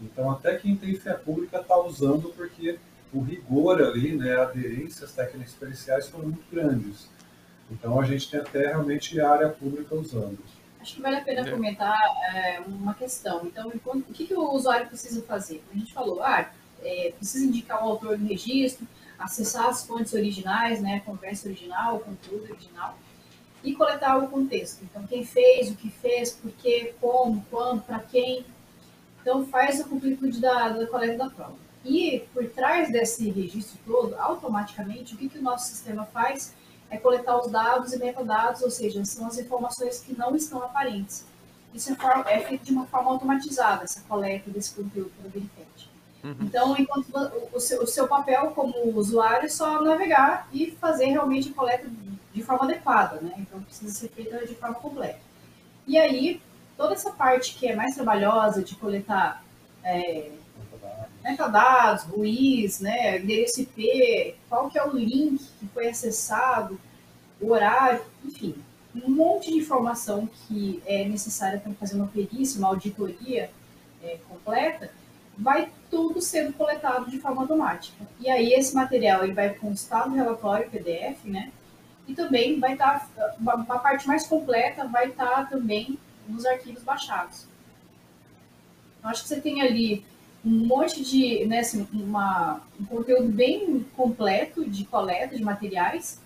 Então 0.00 0.30
até 0.30 0.56
quem 0.56 0.76
tem 0.76 0.94
fé 0.94 1.14
pública 1.14 1.58
está 1.58 1.78
usando 1.78 2.32
porque 2.34 2.78
o 3.12 3.20
rigor 3.20 3.82
ali, 3.82 4.16
né, 4.16 4.36
a 4.36 4.44
aderência 4.44 5.04
às 5.04 5.12
técnicas 5.12 5.52
periciais 5.54 6.08
foram 6.08 6.26
muito 6.26 6.44
grandes. 6.50 7.08
Então 7.70 8.00
a 8.00 8.04
gente 8.04 8.30
tem 8.30 8.40
até 8.40 8.68
realmente 8.68 9.20
a 9.20 9.30
área 9.30 9.48
pública 9.48 9.94
usando. 9.94 10.38
Acho 10.80 10.96
que 10.96 11.02
vale 11.02 11.16
a 11.16 11.20
pena 11.20 11.46
é. 11.46 11.50
comentar 11.50 11.98
é, 12.34 12.60
uma 12.66 12.94
questão. 12.94 13.44
Então, 13.44 13.70
o 13.84 14.02
que, 14.14 14.26
que 14.26 14.34
o 14.34 14.50
usuário 14.52 14.86
precisa 14.86 15.22
fazer? 15.22 15.62
A 15.72 15.76
gente 15.76 15.92
falou, 15.92 16.22
ah, 16.22 16.50
é, 16.82 17.12
precisa 17.16 17.44
indicar 17.44 17.84
o 17.84 17.90
autor 17.90 18.16
do 18.16 18.26
registro, 18.26 18.86
acessar 19.20 19.66
as 19.66 19.86
fontes 19.86 20.14
originais, 20.14 20.80
né, 20.80 21.00
conversa 21.04 21.48
original, 21.48 21.96
o 21.96 22.00
conteúdo 22.00 22.50
original, 22.50 22.96
e 23.62 23.74
coletar 23.74 24.16
o 24.16 24.28
contexto. 24.28 24.82
Então, 24.82 25.06
quem 25.06 25.24
fez, 25.24 25.70
o 25.70 25.76
que 25.76 25.90
fez, 25.90 26.30
por 26.32 26.50
quê, 26.52 26.94
como, 27.00 27.44
quando, 27.50 27.82
para 27.82 27.98
quem. 28.00 28.44
Então, 29.20 29.46
faz 29.46 29.80
a 29.80 29.84
completude 29.84 30.40
da, 30.40 30.70
da 30.70 30.86
coleta 30.86 31.18
da 31.18 31.30
prova. 31.30 31.54
E 31.84 32.24
por 32.32 32.48
trás 32.48 32.90
desse 32.90 33.30
registro 33.30 33.78
todo, 33.86 34.14
automaticamente, 34.18 35.14
o 35.14 35.18
que, 35.18 35.28
que 35.28 35.38
o 35.38 35.42
nosso 35.42 35.68
sistema 35.68 36.06
faz 36.06 36.54
é 36.90 36.96
coletar 36.96 37.38
os 37.38 37.50
dados 37.50 37.92
e 37.92 37.98
metadados, 37.98 38.62
ou 38.62 38.70
seja, 38.70 39.04
são 39.04 39.26
as 39.26 39.38
informações 39.38 40.00
que 40.00 40.16
não 40.16 40.34
estão 40.34 40.62
aparentes. 40.62 41.24
Isso 41.72 41.92
é, 41.92 42.34
é 42.34 42.40
feito 42.40 42.64
de 42.64 42.72
uma 42.72 42.86
forma 42.86 43.10
automatizada, 43.10 43.84
essa 43.84 44.00
coleta 44.08 44.50
desse 44.50 44.74
conteúdo 44.74 45.10
pelo 45.16 45.30
Verifet. 45.30 45.69
Uhum. 46.22 46.36
Então, 46.42 46.76
enquanto 46.78 47.06
o 47.52 47.60
seu, 47.60 47.82
o 47.82 47.86
seu, 47.86 48.06
papel 48.06 48.50
como 48.50 48.96
usuário 48.96 49.46
é 49.46 49.48
só 49.48 49.82
navegar 49.82 50.48
e 50.52 50.70
fazer 50.72 51.06
realmente 51.06 51.48
a 51.48 51.54
coleta 51.54 51.88
de 52.32 52.42
forma 52.42 52.64
adequada, 52.64 53.20
né? 53.20 53.32
Então, 53.38 53.62
precisa 53.62 53.92
ser 53.92 54.08
feita 54.08 54.46
de 54.46 54.54
forma 54.54 54.74
completa. 54.74 55.18
E 55.86 55.98
aí, 55.98 56.40
toda 56.76 56.94
essa 56.94 57.10
parte 57.10 57.54
que 57.54 57.66
é 57.66 57.74
mais 57.74 57.94
trabalhosa 57.94 58.62
de 58.62 58.74
coletar 58.76 59.42
é, 59.82 60.30
metadados, 61.22 62.04
RUIs, 62.04 62.80
né, 62.80 63.18
endereço 63.18 63.62
IP, 63.62 64.34
qual 64.48 64.70
que 64.70 64.78
é 64.78 64.84
o 64.84 64.96
link 64.96 65.40
que 65.58 65.66
foi 65.68 65.88
acessado, 65.88 66.78
o 67.40 67.52
horário, 67.52 68.02
enfim, 68.24 68.54
um 68.94 69.10
monte 69.10 69.50
de 69.50 69.58
informação 69.58 70.28
que 70.46 70.82
é 70.86 71.04
necessária 71.04 71.58
para 71.60 71.72
fazer 71.74 71.96
uma 71.96 72.08
perícia, 72.08 72.58
uma 72.58 72.68
auditoria 72.68 73.50
é, 74.02 74.18
completa, 74.28 74.90
vai 75.36 75.70
tudo 75.90 76.20
sendo 76.20 76.52
coletado 76.52 77.10
de 77.10 77.18
forma 77.18 77.42
automática. 77.42 78.06
E 78.20 78.30
aí 78.30 78.52
esse 78.52 78.74
material 78.74 79.24
ele 79.24 79.32
vai 79.32 79.50
constar 79.54 80.08
no 80.08 80.14
relatório 80.14 80.70
PDF, 80.70 81.24
né? 81.24 81.50
E 82.06 82.14
também 82.14 82.58
vai 82.58 82.72
estar, 82.72 83.08
tá, 83.14 83.34
a 83.68 83.78
parte 83.78 84.06
mais 84.06 84.26
completa 84.26 84.86
vai 84.86 85.08
estar 85.08 85.28
tá 85.28 85.44
também 85.44 85.98
nos 86.28 86.46
arquivos 86.46 86.82
baixados. 86.82 87.46
Eu 89.02 89.10
acho 89.10 89.22
que 89.22 89.28
você 89.28 89.40
tem 89.40 89.62
ali 89.62 90.04
um 90.44 90.66
monte 90.66 91.04
de, 91.04 91.44
né, 91.46 91.60
assim, 91.60 91.86
uma, 91.92 92.60
um 92.80 92.84
conteúdo 92.84 93.28
bem 93.28 93.84
completo 93.96 94.68
de 94.68 94.84
coleta 94.84 95.36
de 95.36 95.42
materiais, 95.42 96.20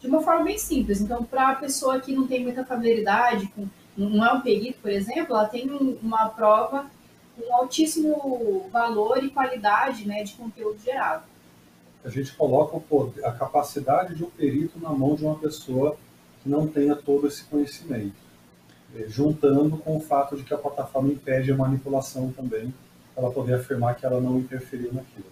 de 0.00 0.06
uma 0.06 0.20
forma 0.22 0.44
bem 0.44 0.58
simples. 0.58 1.00
Então, 1.00 1.24
para 1.24 1.50
a 1.50 1.54
pessoa 1.54 2.00
que 2.00 2.12
não 2.12 2.26
tem 2.26 2.42
muita 2.42 2.64
familiaridade, 2.64 3.46
com, 3.48 3.66
não 3.96 4.24
é 4.24 4.32
um 4.32 4.40
perito, 4.40 4.78
por 4.80 4.90
exemplo, 4.90 5.34
ela 5.34 5.48
tem 5.48 5.70
uma 6.02 6.28
prova 6.28 6.90
com 7.36 7.54
altíssimo 7.54 8.68
valor 8.72 9.22
e 9.22 9.30
qualidade 9.30 10.06
né, 10.06 10.22
de 10.22 10.34
conteúdo 10.34 10.78
gerado. 10.82 11.24
A 12.04 12.08
gente 12.08 12.32
coloca 12.34 12.78
poder, 12.80 13.24
a 13.24 13.32
capacidade 13.32 14.14
de 14.14 14.24
um 14.24 14.30
perito 14.30 14.78
na 14.78 14.90
mão 14.90 15.14
de 15.14 15.24
uma 15.24 15.38
pessoa 15.38 15.96
que 16.42 16.48
não 16.48 16.66
tenha 16.66 16.94
todo 16.94 17.26
esse 17.26 17.44
conhecimento, 17.44 18.14
eh, 18.94 19.06
juntando 19.08 19.78
com 19.78 19.96
o 19.96 20.00
fato 20.00 20.36
de 20.36 20.42
que 20.44 20.52
a 20.52 20.58
plataforma 20.58 21.08
impede 21.08 21.50
a 21.50 21.56
manipulação 21.56 22.30
também 22.32 22.72
ela 23.16 23.30
poder 23.30 23.54
afirmar 23.54 23.94
que 23.94 24.04
ela 24.04 24.20
não 24.20 24.38
interferiu 24.38 24.92
naquilo. 24.92 25.26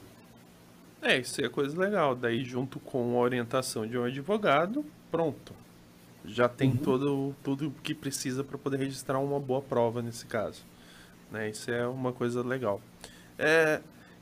É, 1.01 1.19
isso 1.19 1.45
é 1.45 1.49
coisa 1.49 1.79
legal. 1.79 2.15
Daí, 2.15 2.45
junto 2.45 2.79
com 2.79 3.17
a 3.17 3.21
orientação 3.21 3.87
de 3.87 3.99
um 3.99 4.05
advogado, 4.05 4.85
pronto. 5.11 5.53
Já 6.25 6.49
tem 6.49 6.71
uhum. 6.71 6.77
todo, 6.77 7.35
tudo 7.43 7.75
que 7.83 7.93
precisa 7.93 8.45
para 8.45 8.57
poder 8.57 8.77
registrar 8.77 9.19
uma 9.19 9.41
boa 9.41 9.61
prova 9.61 10.01
nesse 10.01 10.25
caso. 10.27 10.63
Né? 11.33 11.51
Isso 11.51 11.71
é 11.71 11.87
uma 11.87 12.13
coisa 12.13 12.43
legal. 12.43 12.81
É, 13.39 13.81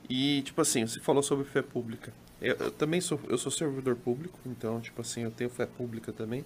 e, 0.09 0.41
tipo 0.43 0.61
assim, 0.61 0.87
você 0.87 0.99
falou 0.99 1.21
sobre 1.21 1.45
fé 1.45 1.61
pública. 1.61 2.13
Eu, 2.41 2.55
eu, 2.55 2.71
também 2.71 3.01
sou, 3.01 3.19
eu 3.27 3.37
sou 3.37 3.51
servidor 3.51 3.95
público, 3.95 4.39
então, 4.45 4.81
tipo 4.81 5.01
assim, 5.01 5.21
eu 5.21 5.31
tenho 5.31 5.49
fé 5.49 5.65
pública 5.65 6.11
também. 6.11 6.43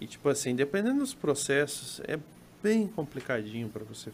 E, 0.00 0.06
tipo 0.06 0.28
assim, 0.28 0.54
dependendo 0.54 0.98
dos 0.98 1.14
processos, 1.14 2.00
é 2.06 2.18
bem 2.62 2.86
complicadinho 2.86 3.68
para 3.68 3.84
você 3.84 4.10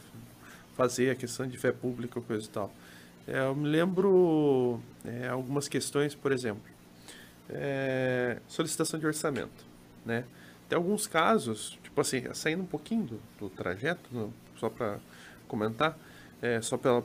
fazer 0.77 1.11
a 1.11 1.15
questão 1.15 1.47
de 1.47 1.59
fé 1.59 1.73
pública, 1.73 2.21
coisa 2.21 2.47
e 2.47 2.49
tal. 2.51 2.73
É, 3.27 3.41
eu 3.41 3.55
me 3.55 3.69
lembro 3.69 4.81
é, 5.05 5.29
algumas 5.29 5.67
questões, 5.69 6.15
por 6.15 6.31
exemplo, 6.31 6.63
é, 7.51 8.39
solicitação 8.47 8.99
de 9.01 9.07
orçamento, 9.07 9.67
né? 10.05 10.25
Tem 10.69 10.77
alguns 10.77 11.07
casos, 11.07 11.79
tipo 11.83 12.01
assim, 12.01 12.23
saindo 12.35 12.63
um 12.63 12.67
pouquinho 12.67 13.05
do, 13.05 13.21
do 13.39 13.49
trajeto, 13.49 14.09
no, 14.13 14.33
só 14.57 14.69
para 14.69 14.99
comentar, 15.49 15.99
é, 16.41 16.61
só 16.61 16.77
pela, 16.77 17.03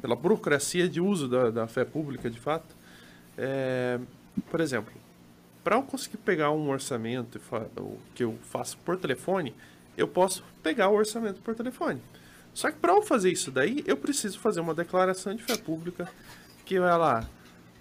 pela 0.00 0.14
burocracia 0.14 0.88
de 0.88 1.00
uso 1.00 1.28
da, 1.28 1.50
da 1.50 1.66
fé 1.66 1.84
pública, 1.84 2.28
de 2.28 2.38
fato. 2.38 2.74
É, 3.38 3.98
por 4.50 4.60
exemplo, 4.60 4.92
para 5.64 5.76
eu 5.76 5.82
conseguir 5.82 6.18
pegar 6.18 6.50
um 6.50 6.68
orçamento 6.70 7.40
que 8.14 8.22
eu 8.22 8.38
faço 8.42 8.76
por 8.78 8.96
telefone, 8.96 9.54
eu 9.96 10.06
posso 10.06 10.44
pegar 10.62 10.88
o 10.88 10.94
orçamento 10.94 11.40
por 11.40 11.54
telefone. 11.54 12.00
Só 12.52 12.70
que 12.70 12.78
para 12.78 12.92
eu 12.92 13.02
fazer 13.02 13.32
isso 13.32 13.50
daí, 13.50 13.82
eu 13.86 13.96
preciso 13.96 14.38
fazer 14.38 14.60
uma 14.60 14.74
declaração 14.74 15.34
de 15.34 15.42
fé 15.42 15.56
pública 15.56 16.08
que 16.64 16.78
vai 16.80 16.98
lá, 16.98 17.28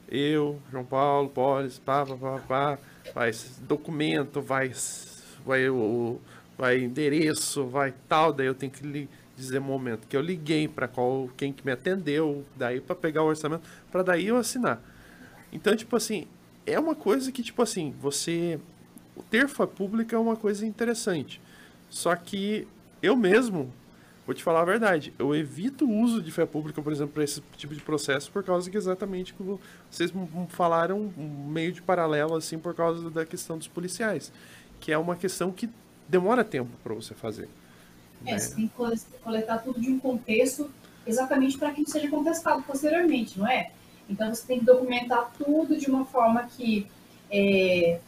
eu, 0.09 0.61
João 0.71 0.85
Paulo, 0.85 1.29
Polis, 1.29 1.79
pá, 1.79 2.05
pá, 2.05 2.15
pá, 2.15 2.39
pá, 2.47 2.79
vai 3.13 3.31
documento, 3.61 4.41
vai, 4.41 4.71
vai, 5.45 5.61
vai 6.57 6.79
endereço, 6.79 7.65
vai 7.65 7.93
tal, 8.07 8.31
daí 8.31 8.47
eu 8.47 8.53
tenho 8.53 8.71
que 8.71 9.09
dizer 9.35 9.59
momento 9.59 10.07
que 10.07 10.15
eu 10.15 10.21
liguei 10.21 10.67
para 10.67 10.87
qual 10.87 11.29
quem 11.35 11.51
que 11.51 11.65
me 11.65 11.71
atendeu, 11.71 12.45
daí 12.55 12.79
para 12.79 12.95
pegar 12.95 13.23
o 13.23 13.27
orçamento, 13.27 13.63
para 13.91 14.03
daí 14.03 14.27
eu 14.27 14.37
assinar. 14.37 14.81
Então, 15.51 15.75
tipo 15.75 15.95
assim, 15.95 16.27
é 16.65 16.79
uma 16.79 16.95
coisa 16.95 17.31
que 17.31 17.43
tipo 17.43 17.61
assim, 17.61 17.93
você 17.99 18.59
ter 19.29 19.47
fé 19.47 19.65
pública 19.65 20.15
é 20.15 20.19
uma 20.19 20.35
coisa 20.35 20.65
interessante. 20.65 21.41
Só 21.89 22.15
que 22.15 22.67
eu 23.01 23.15
mesmo, 23.15 23.71
vou 24.25 24.33
te 24.33 24.43
falar 24.43 24.61
a 24.61 24.65
verdade, 24.65 25.13
eu 25.19 25.35
evito 25.35 25.85
o 25.85 26.01
uso 26.01 26.21
de 26.21 26.31
fé 26.31 26.45
pública, 26.45 26.81
por 26.81 26.91
exemplo, 26.91 27.13
para 27.13 27.23
esse 27.23 27.41
tipo 27.55 27.73
de 27.73 27.81
processo, 27.81 28.31
por 28.31 28.43
causa 28.43 28.69
que 28.69 28.77
exatamente 28.77 29.33
como 29.33 29.59
vocês 29.89 30.11
falaram, 30.49 31.13
meio 31.17 31.71
de 31.71 31.81
paralelo, 31.81 32.35
assim, 32.35 32.57
por 32.57 32.73
causa 32.73 33.09
da 33.09 33.25
questão 33.25 33.57
dos 33.57 33.67
policiais, 33.67 34.31
que 34.79 34.91
é 34.91 34.97
uma 34.97 35.15
questão 35.15 35.51
que 35.51 35.69
demora 36.07 36.43
tempo 36.43 36.71
para 36.83 36.93
você 36.93 37.13
fazer. 37.13 37.47
É, 38.25 38.33
né? 38.33 38.39
você 38.39 38.55
tem 38.55 38.67
que 38.67 38.73
coletar 39.23 39.59
tudo 39.59 39.79
de 39.79 39.89
um 39.89 39.99
contexto 39.99 40.69
exatamente 41.05 41.57
para 41.57 41.71
que 41.71 41.81
não 41.81 41.87
seja 41.87 42.09
contestado 42.09 42.63
posteriormente, 42.63 43.37
não 43.37 43.47
é? 43.47 43.71
Então 44.09 44.33
você 44.33 44.45
tem 44.45 44.59
que 44.59 44.65
documentar 44.65 45.31
tudo 45.37 45.77
de 45.77 45.89
uma 45.89 46.05
forma 46.05 46.43
que 46.43 46.87
é, 47.31 47.99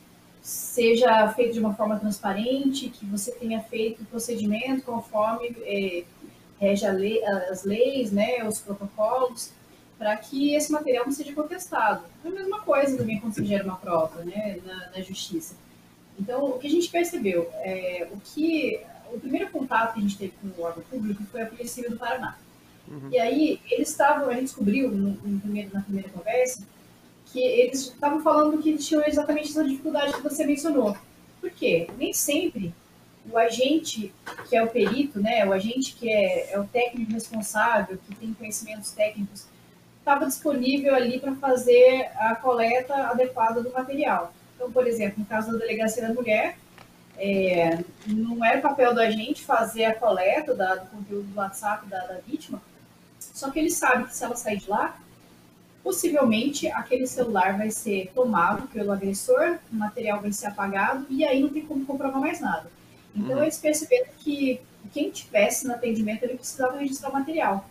seja 0.42 1.28
feito 1.34 1.54
de 1.54 1.60
uma 1.60 1.74
forma 1.74 2.00
transparente, 2.00 2.90
que 2.90 3.06
você 3.06 3.32
tenha 3.32 3.62
feito 3.62 4.04
o 4.04 4.06
procedimento 4.06 4.84
conforme 4.84 5.56
é, 5.64 6.04
rege 6.60 6.90
lei, 6.90 7.24
as 7.24 7.64
leis, 7.64 8.12
né, 8.12 8.44
os 8.48 8.60
protocolos, 8.60 9.52
para 9.98 10.16
que 10.18 10.54
esse 10.54 10.72
material 10.72 11.06
não 11.06 11.12
seja 11.12 11.34
contestado. 11.34 12.04
É 12.24 12.28
a 12.28 12.32
mesma 12.32 12.62
coisa 12.62 12.98
também 12.98 13.20
quando 13.20 13.34
você 13.34 13.46
gera 13.46 13.64
uma 13.64 13.78
prova 13.78 14.24
né, 14.24 14.60
na, 14.66 14.92
na 14.92 15.02
justiça. 15.02 15.56
Então, 16.20 16.46
o 16.46 16.60
que 16.60 16.68
a 16.68 16.70
gente 16.70 16.90
percebeu, 16.90 17.50
é, 17.56 18.08
o 18.12 18.20
que 18.20 18.80
o 19.12 19.20
primeiro 19.20 19.50
contato 19.50 19.94
que 19.94 20.00
a 20.00 20.02
gente 20.02 20.18
teve 20.18 20.34
com 20.42 20.62
o 20.62 20.64
órgão 20.64 20.84
público 20.90 21.24
foi 21.32 21.42
a 21.42 21.46
Polícia 21.46 21.76
Civil 21.76 21.92
do 21.92 21.98
Paraná. 21.98 22.38
Uhum. 22.88 23.10
E 23.12 23.20
aí, 23.20 23.60
eles 23.70 23.90
estavam, 23.90 24.30
a 24.30 24.34
gente 24.34 24.46
descobriu 24.46 24.90
no, 24.90 25.10
no 25.12 25.40
primeiro, 25.40 25.70
na 25.74 25.82
primeira 25.82 26.10
conversa, 26.10 26.64
que 27.26 27.40
eles 27.40 27.82
estavam 27.82 28.22
falando 28.22 28.62
que 28.62 28.78
tinham 28.78 29.04
exatamente 29.06 29.50
essa 29.50 29.64
dificuldade 29.64 30.14
que 30.14 30.22
você 30.22 30.46
mencionou. 30.46 30.98
Por 31.42 31.52
quê? 31.52 31.90
Nem 31.98 32.14
sempre 32.14 32.74
o 33.30 33.38
agente 33.38 34.14
que 34.48 34.56
é 34.56 34.64
o 34.64 34.68
perito, 34.68 35.20
né, 35.20 35.46
o 35.46 35.52
agente 35.52 35.94
que 35.94 36.10
é, 36.10 36.54
é 36.54 36.60
o 36.60 36.66
técnico 36.66 37.12
responsável, 37.12 37.98
que 38.08 38.16
tem 38.16 38.34
conhecimentos 38.34 38.92
técnicos, 38.92 39.46
estava 40.00 40.26
disponível 40.26 40.96
ali 40.96 41.20
para 41.20 41.36
fazer 41.36 42.10
a 42.16 42.36
coleta 42.36 42.94
adequada 43.08 43.62
do 43.62 43.72
material. 43.72 44.34
Então, 44.56 44.72
por 44.72 44.88
exemplo, 44.88 45.20
no 45.20 45.26
caso 45.26 45.52
da 45.52 45.58
delegacia 45.58 46.08
da 46.08 46.14
mulher, 46.14 46.58
é, 47.18 47.84
não 48.06 48.44
era 48.44 48.62
papel 48.62 48.94
do 48.94 49.02
agente 49.02 49.44
fazer 49.44 49.86
a 49.86 49.96
coleta 49.96 50.54
da, 50.54 50.76
do 50.76 50.86
conteúdo 50.88 51.28
do 51.28 51.38
WhatsApp 51.38 51.88
da, 51.88 52.00
da 52.06 52.20
vítima, 52.26 52.62
só 53.20 53.50
que 53.50 53.60
ele 53.60 53.72
sabe 53.72 54.06
que 54.06 54.16
se 54.16 54.24
ela 54.24 54.36
sair 54.36 54.58
de 54.58 54.70
lá, 54.70 54.98
possivelmente 55.84 56.68
aquele 56.68 57.08
celular 57.08 57.58
vai 57.58 57.72
ser 57.72 58.12
tomado 58.14 58.68
pelo 58.68 58.92
agressor, 58.92 59.58
o 59.72 59.76
material 59.76 60.22
vai 60.22 60.32
ser 60.32 60.48
apagado 60.48 61.06
e 61.10 61.24
aí 61.24 61.42
não 61.42 61.50
tem 61.50 61.66
como 61.66 61.86
comprovar 61.86 62.20
mais 62.20 62.40
nada. 62.40 62.70
Então, 63.16 63.38
uhum. 63.38 63.44
eles 63.44 63.58
perceberam 63.58 64.08
que 64.20 64.60
quem 64.92 65.10
tivesse 65.10 65.66
no 65.68 65.74
atendimento, 65.74 66.24
ele 66.24 66.36
precisava 66.36 66.78
registrar 66.78 67.10
o 67.10 67.14
material. 67.14 67.68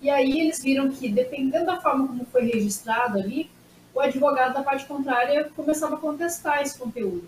E 0.00 0.10
aí 0.10 0.40
eles 0.40 0.62
viram 0.62 0.90
que, 0.90 1.08
dependendo 1.08 1.66
da 1.66 1.80
forma 1.80 2.06
como 2.06 2.24
foi 2.26 2.44
registrado 2.44 3.18
ali, 3.18 3.50
o 3.94 4.00
advogado 4.00 4.54
da 4.54 4.62
parte 4.62 4.84
contrária 4.84 5.50
começava 5.56 5.96
a 5.96 5.98
contestar 5.98 6.62
esse 6.62 6.78
conteúdo. 6.78 7.26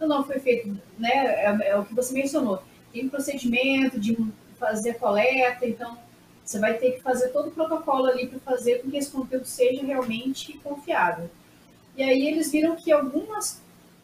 Não 0.00 0.24
foi 0.24 0.38
feito, 0.38 0.68
né, 0.98 1.10
é, 1.10 1.68
é 1.70 1.76
o 1.76 1.84
que 1.84 1.94
você 1.94 2.14
mencionou, 2.14 2.62
tem 2.92 3.08
procedimento 3.08 3.98
de 3.98 4.16
fazer 4.58 4.94
coleta, 4.94 5.66
então 5.66 5.98
você 6.44 6.58
vai 6.58 6.74
ter 6.74 6.92
que 6.92 7.02
fazer 7.02 7.28
todo 7.28 7.48
o 7.48 7.50
protocolo 7.50 8.06
ali 8.06 8.26
para 8.26 8.38
fazer 8.40 8.80
com 8.80 8.90
que 8.90 8.96
esse 8.96 9.10
conteúdo 9.10 9.44
seja 9.44 9.84
realmente 9.84 10.54
confiável. 10.58 11.28
E 11.96 12.02
aí 12.02 12.26
eles 12.28 12.50
viram 12.50 12.76
que 12.76 12.90
algumas 12.90 13.60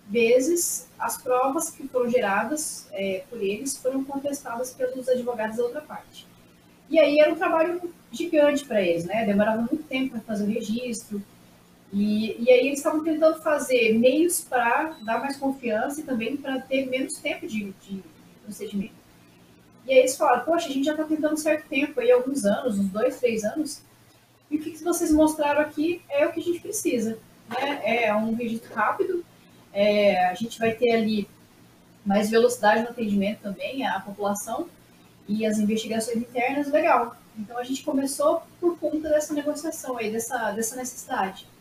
vezes 0.09 0.88
as 0.99 1.16
provas 1.16 1.70
que 1.70 1.88
foram 1.88 2.11
geradas 2.11 2.86
é, 2.92 3.24
por 3.30 3.42
eles 3.42 3.76
foram 3.76 4.05
contestadas 4.05 4.72
pelos 4.72 5.09
advogados 5.09 5.57
da 5.57 5.62
outra 5.62 5.80
parte. 5.80 6.26
E 6.90 6.99
aí 6.99 7.18
era 7.18 7.32
um 7.32 7.36
trabalho 7.36 7.80
gigante 8.12 8.64
para 8.64 8.82
eles, 8.82 9.05
né? 9.05 9.24
Demorava 9.24 9.59
muito 9.59 9.82
tempo 9.84 10.11
para 10.11 10.20
fazer 10.20 10.45
o 10.45 10.53
registro. 10.53 11.22
E, 11.95 12.42
e 12.42 12.51
aí 12.51 12.66
eles 12.66 12.78
estavam 12.78 13.05
tentando 13.05 13.40
fazer 13.40 13.97
meios 13.97 14.40
para 14.40 14.97
dar 15.03 15.20
mais 15.20 15.36
confiança 15.36 16.01
e 16.01 16.03
também 16.03 16.36
para 16.36 16.61
ter 16.61 16.86
menos 16.86 17.14
tempo 17.18 17.47
de, 17.47 17.72
de 17.82 18.03
procedimento. 18.42 18.95
E 19.86 19.92
aí 19.92 19.99
eles 20.01 20.16
falaram, 20.16 20.45
poxa, 20.45 20.66
a 20.66 20.72
gente 20.72 20.84
já 20.84 20.90
está 20.90 21.05
tentando 21.05 21.34
um 21.34 21.36
certo 21.36 21.68
tempo, 21.68 22.01
aí 22.01 22.11
alguns 22.11 22.45
anos, 22.45 22.80
uns 22.80 22.88
dois, 22.88 23.20
três 23.20 23.45
anos, 23.45 23.80
e 24.51 24.57
o 24.57 24.61
que 24.61 24.76
vocês 24.82 25.12
mostraram 25.12 25.61
aqui 25.61 26.03
é 26.11 26.26
o 26.26 26.32
que 26.32 26.40
a 26.40 26.42
gente 26.42 26.59
precisa. 26.59 27.16
Né? 27.49 28.07
É 28.07 28.14
um 28.14 28.34
registro 28.34 28.74
rápido, 28.74 29.24
é, 29.72 30.26
a 30.26 30.34
gente 30.34 30.59
vai 30.59 30.72
ter 30.72 30.90
ali 30.90 31.28
mais 32.05 32.28
velocidade 32.28 32.82
no 32.82 32.88
atendimento 32.88 33.40
também, 33.40 33.86
a 33.86 34.01
população 34.01 34.68
e 35.28 35.47
as 35.47 35.59
investigações 35.59 36.16
internas, 36.16 36.72
legal. 36.72 37.16
Então 37.38 37.57
a 37.57 37.62
gente 37.62 37.84
começou 37.84 38.42
por 38.61 38.76
conta 38.80 39.09
dessa 39.09 39.32
negociação 39.32 39.97
aí, 39.97 40.11
dessa, 40.11 40.51
dessa 40.51 40.74
necessidade. 40.74 41.53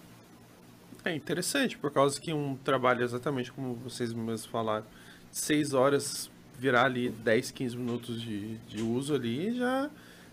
É 1.06 1.14
interessante, 1.14 1.78
por 1.78 1.92
causa 1.92 2.20
que 2.20 2.32
um 2.32 2.56
trabalho 2.56 3.04
exatamente 3.04 3.52
como 3.52 3.76
vocês 3.76 4.14
mesmos 4.14 4.46
falaram, 4.46 4.86
seis 5.32 5.74
horas 5.74 6.30
virar 6.58 6.86
ali 6.86 7.10
10, 7.10 7.52
15 7.52 7.76
minutos 7.76 8.22
de, 8.22 8.58
de 8.60 8.82
uso 8.82 9.14
ali, 9.14 9.54
já, 9.54 9.90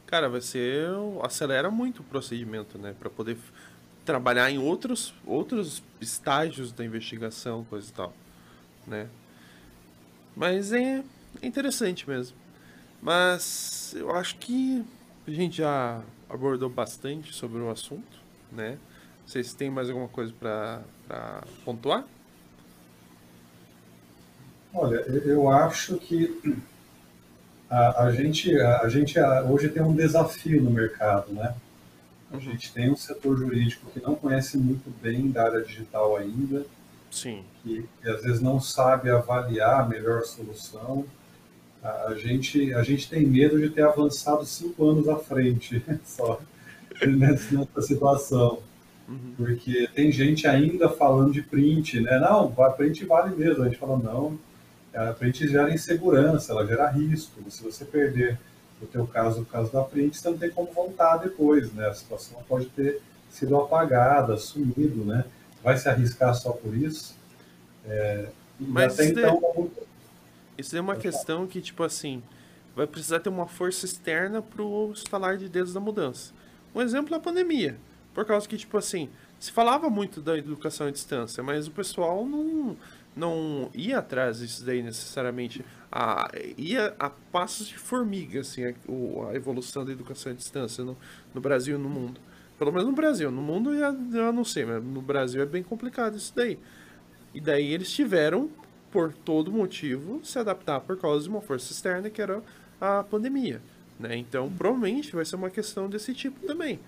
cara, 0.07 0.29
vai 0.29 0.41
ser. 0.41 0.87
acelera 1.23 1.71
muito 1.71 2.01
o 2.01 2.05
procedimento, 2.05 2.79
né? 2.79 2.95
Para 2.99 3.11
poder 3.11 3.37
trabalhar 4.05 4.49
em 4.49 4.59
outros, 4.59 5.13
outros 5.27 5.83
estágios 6.01 6.71
da 6.71 6.85
investigação, 6.85 7.65
coisa 7.65 7.89
e 7.89 7.93
tal, 7.93 8.13
né? 8.87 9.09
Mas 10.37 10.73
é 10.73 11.03
interessante 11.43 12.09
mesmo. 12.09 12.37
Mas 13.03 13.95
eu 13.97 14.15
acho 14.15 14.37
que 14.37 14.85
a 15.27 15.31
gente 15.31 15.59
já 15.59 16.01
abordou 16.29 16.69
bastante 16.69 17.35
sobre 17.35 17.59
o 17.59 17.71
assunto, 17.71 18.19
né? 18.53 18.79
Vocês 19.31 19.55
têm 19.55 19.71
mais 19.71 19.89
alguma 19.89 20.09
coisa 20.09 20.35
para 20.41 21.45
pontuar? 21.65 22.05
Olha, 24.75 24.97
eu 24.97 25.49
acho 25.49 25.99
que 25.99 26.59
a, 27.71 28.07
a 28.07 28.11
gente, 28.11 28.61
a, 28.61 28.81
a 28.81 28.89
gente 28.89 29.21
hoje 29.49 29.69
tem 29.69 29.85
um 29.85 29.95
desafio 29.95 30.61
no 30.61 30.73
mercado, 30.73 31.33
né? 31.33 31.55
A 32.29 32.35
uhum. 32.35 32.41
gente 32.41 32.73
tem 32.73 32.91
um 32.91 32.97
setor 32.97 33.39
jurídico 33.39 33.89
que 33.93 34.03
não 34.03 34.17
conhece 34.17 34.59
muito 34.59 34.91
bem 35.01 35.31
da 35.31 35.45
área 35.45 35.63
digital 35.63 36.17
ainda, 36.17 36.67
Sim. 37.09 37.45
Que, 37.63 37.89
que 38.03 38.09
às 38.09 38.25
vezes 38.25 38.41
não 38.41 38.61
sabe 38.61 39.11
avaliar 39.11 39.83
a 39.83 39.89
melhor 39.89 40.25
solução. 40.25 41.07
A, 41.81 42.09
a, 42.09 42.15
gente, 42.17 42.75
a 42.75 42.83
gente 42.83 43.09
tem 43.09 43.25
medo 43.25 43.61
de 43.61 43.71
ter 43.71 43.83
avançado 43.83 44.45
cinco 44.45 44.91
anos 44.91 45.09
à 45.09 45.15
frente 45.19 45.85
só 46.05 46.41
nessa 47.07 47.81
situação. 47.81 48.61
Uhum. 49.11 49.35
Porque 49.37 49.89
tem 49.93 50.13
gente 50.13 50.47
ainda 50.47 50.89
falando 50.89 51.33
de 51.33 51.43
print, 51.43 52.01
né? 52.01 52.21
Não, 52.21 52.55
a 52.63 52.71
print 52.71 53.05
vale 53.05 53.35
mesmo. 53.35 53.65
A 53.65 53.69
gente 53.69 53.79
fala, 53.79 53.99
não, 53.99 54.39
a 54.95 55.13
print 55.13 55.49
gera 55.49 55.75
insegurança, 55.75 56.53
ela 56.53 56.65
gera 56.65 56.89
risco. 56.89 57.43
Se 57.51 57.63
você 57.63 57.85
perder 57.85 58.39
o 58.81 58.87
teu 58.87 59.05
caso, 59.07 59.43
o 59.43 59.45
caso 59.45 59.73
da 59.73 59.83
print, 59.83 60.17
você 60.17 60.31
não 60.31 60.39
tem 60.39 60.51
como 60.51 60.71
voltar 60.73 61.17
depois, 61.17 61.73
né? 61.73 61.89
A 61.89 61.95
situação 61.95 62.41
pode 62.49 62.67
ter 62.67 63.03
sido 63.29 63.57
apagada, 63.57 64.37
sumido, 64.37 65.05
né? 65.05 65.25
Vai 65.63 65.77
se 65.77 65.89
arriscar 65.89 66.33
só 66.35 66.53
por 66.53 66.75
isso? 66.75 67.17
É, 67.85 68.29
Mas 68.59 68.95
até 68.95 69.05
isso 69.05 69.19
então... 69.19 69.71
É, 69.77 69.81
isso 70.57 70.77
é 70.77 70.81
uma 70.81 70.97
questão 70.97 71.47
que, 71.47 71.61
tipo 71.61 71.83
assim, 71.83 72.23
vai 72.77 72.87
precisar 72.87 73.21
ter 73.21 73.29
uma 73.29 73.47
força 73.47 73.87
externa 73.87 74.41
para 74.41 74.63
o 74.63 74.93
estalar 74.93 75.37
de 75.37 75.49
dedos 75.49 75.73
da 75.73 75.81
mudança. 75.81 76.33
Um 76.75 76.81
exemplo 76.81 77.15
é 77.15 77.19
a 77.19 77.21
pandemia. 77.21 77.77
Por 78.21 78.27
causa 78.27 78.47
que, 78.47 78.59
tipo 78.59 78.77
assim, 78.77 79.09
se 79.39 79.51
falava 79.51 79.89
muito 79.89 80.21
da 80.21 80.37
educação 80.37 80.89
à 80.89 80.91
distância, 80.91 81.43
mas 81.43 81.67
o 81.67 81.71
pessoal 81.71 82.27
não 82.27 82.77
não 83.17 83.71
ia 83.75 83.99
atrás 83.99 84.41
disso 84.41 84.63
daí 84.63 84.83
necessariamente. 84.83 85.65
A, 85.91 86.31
ia 86.59 86.95
a 86.99 87.09
passos 87.09 87.67
de 87.67 87.79
formiga, 87.79 88.41
assim, 88.41 88.63
a, 88.67 88.75
a 89.31 89.35
evolução 89.35 89.87
da 89.87 89.93
educação 89.93 90.33
à 90.33 90.35
distância 90.35 90.85
no, 90.85 90.99
no 91.33 91.41
Brasil 91.41 91.79
e 91.79 91.79
no 91.81 91.89
mundo. 91.89 92.21
Pelo 92.59 92.71
menos 92.71 92.89
no 92.89 92.93
Brasil. 92.93 93.31
No 93.31 93.41
mundo 93.41 93.73
eu, 93.73 94.33
não 94.35 94.45
sei, 94.45 94.67
mas 94.67 94.85
no 94.85 95.01
Brasil 95.01 95.41
é 95.41 95.47
bem 95.47 95.63
complicado 95.63 96.19
isso 96.19 96.35
daí. 96.37 96.59
E 97.33 97.41
daí 97.41 97.73
eles 97.73 97.91
tiveram, 97.91 98.51
por 98.93 99.15
todo 99.15 99.51
motivo, 99.51 100.21
se 100.23 100.39
adaptar 100.39 100.81
por 100.81 100.99
causa 100.99 101.25
de 101.25 101.31
uma 101.31 101.41
força 101.41 101.73
externa 101.73 102.11
que 102.11 102.21
era 102.21 102.43
a 102.79 103.03
pandemia. 103.03 103.63
Né? 103.99 104.15
Então, 104.19 104.53
provavelmente 104.53 105.17
vai 105.17 105.25
ser 105.25 105.37
uma 105.37 105.49
questão 105.49 105.89
desse 105.89 106.13
tipo 106.13 106.47
também. 106.47 106.79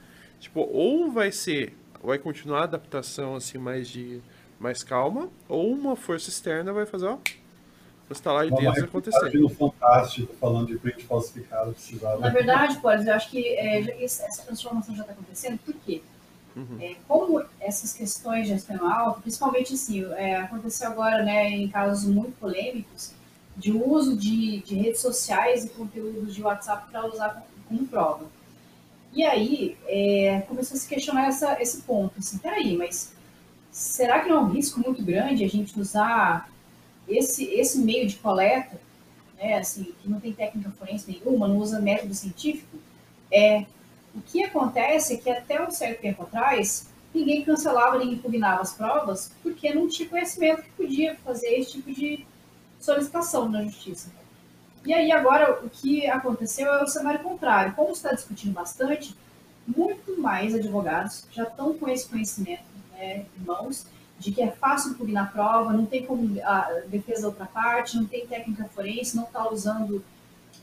Tipo, 0.43 0.69
ou 0.73 1.09
vai 1.09 1.31
ser, 1.31 1.73
vai 2.03 2.19
continuar 2.19 2.63
a 2.63 2.65
adaptação 2.65 3.37
assim 3.37 3.59
mais 3.59 3.87
de 3.87 4.21
mais 4.59 4.83
calma, 4.83 5.29
ou 5.49 5.71
uma 5.71 5.95
força 5.95 6.31
externa 6.31 6.73
vai 6.73 6.85
fazer, 6.85 7.07
ó, 7.07 7.15
o 7.15 8.13
estalar 8.13 8.45
de 8.49 8.55
dedos 8.57 8.79
acontecer. 8.79 9.39
no 9.39 9.49
Fantástico, 9.49 10.35
falando 10.41 10.67
de 10.67 10.79
print 10.79 11.05
falsificado, 11.05 11.73
precisava. 11.73 12.21
Na 12.21 12.29
verdade, 12.29 12.77
Boris, 12.79 13.07
eu 13.07 13.15
acho 13.15 13.31
que 13.31 13.55
é, 13.57 14.05
essa 14.05 14.43
transformação 14.43 14.97
já 14.97 15.03
está 15.03 15.13
acontecendo, 15.13 15.59
por 15.59 15.75
quê? 15.75 16.03
Uhum. 16.57 16.77
É, 16.81 16.97
como 17.07 17.45
essas 17.61 17.93
questões 17.93 18.49
alfa, 18.81 19.21
principalmente 19.21 19.75
assim, 19.75 20.05
é, 20.15 20.39
aconteceu 20.39 20.89
agora 20.91 21.23
né, 21.23 21.51
em 21.51 21.69
casos 21.69 22.05
muito 22.13 22.37
polêmicos, 22.39 23.13
de 23.57 23.71
uso 23.71 24.17
de, 24.17 24.61
de 24.63 24.75
redes 24.75 25.01
sociais 25.01 25.65
e 25.65 25.69
conteúdos 25.69 26.35
de 26.35 26.43
WhatsApp 26.43 26.91
para 26.91 27.07
usar 27.07 27.47
como 27.69 27.87
prova. 27.87 28.27
E 29.13 29.25
aí 29.25 29.77
é, 29.87 30.41
começou 30.49 30.77
a 30.77 30.81
se 30.81 30.89
questionar 30.89 31.27
essa, 31.27 31.61
esse 31.61 31.83
ponto, 31.83 32.19
assim, 32.19 32.39
peraí, 32.39 32.77
mas 32.77 33.13
será 33.71 34.21
que 34.21 34.29
não 34.29 34.37
é 34.37 34.41
um 34.41 34.49
risco 34.49 34.81
muito 34.81 35.03
grande 35.03 35.45
a 35.45 35.49
gente 35.49 35.79
usar 35.79 36.51
esse, 37.07 37.45
esse 37.45 37.79
meio 37.79 38.07
de 38.07 38.17
coleta, 38.17 38.81
né, 39.37 39.59
assim, 39.59 39.93
que 40.01 40.09
não 40.09 40.19
tem 40.19 40.33
técnica 40.33 40.71
forense 40.71 41.11
nenhuma, 41.11 41.47
não 41.47 41.59
usa 41.59 41.79
método 41.79 42.15
científico? 42.15 42.79
É, 43.31 43.67
o 44.15 44.21
que 44.23 44.45
acontece 44.45 45.15
é 45.15 45.17
que 45.19 45.31
até 45.31 45.63
um 45.63 45.71
certo 45.71 46.01
tempo 46.01 46.23
atrás, 46.23 46.89
ninguém 47.15 47.45
cancelava 47.45 47.99
nem 47.99 48.15
impugnava 48.15 48.63
as 48.63 48.73
provas 48.73 49.33
porque 49.43 49.75
não 49.75 49.89
tinha 49.89 50.09
conhecimento 50.09 50.63
que 50.63 50.71
podia 50.71 51.17
fazer 51.17 51.49
esse 51.59 51.73
tipo 51.73 51.93
de 51.93 52.27
solicitação 52.81 53.49
na 53.49 53.63
justiça. 53.65 54.11
E 54.85 54.93
aí 54.93 55.13
agora 55.13 55.65
o 55.65 55.71
que 55.71 56.07
aconteceu 56.07 56.73
é 56.73 56.83
o 56.83 56.87
cenário 56.87 57.21
contrário. 57.21 57.75
Como 57.75 57.93
está 57.93 58.13
discutindo 58.13 58.53
bastante, 58.53 59.15
muito 59.67 60.21
mais 60.21 60.55
advogados 60.55 61.25
já 61.31 61.45
estão 61.45 61.75
com 61.75 61.89
esse 61.89 62.09
conhecimento 62.09 62.65
né, 62.93 63.27
em 63.39 63.45
mãos 63.45 63.87
de 64.19 64.31
que 64.31 64.43
é 64.43 64.51
fácil 64.51 64.93
impugnar 64.93 65.33
prova, 65.33 65.73
não 65.73 65.87
tem 65.87 66.05
como 66.07 66.41
a 66.45 66.83
defesa 66.87 67.23
da 67.23 67.29
outra 67.29 67.47
parte, 67.47 67.97
não 67.97 68.07
tem 68.07 68.27
técnica 68.27 68.65
forense, 68.73 69.17
não 69.17 69.25
está 69.25 69.49
usando, 69.51 70.05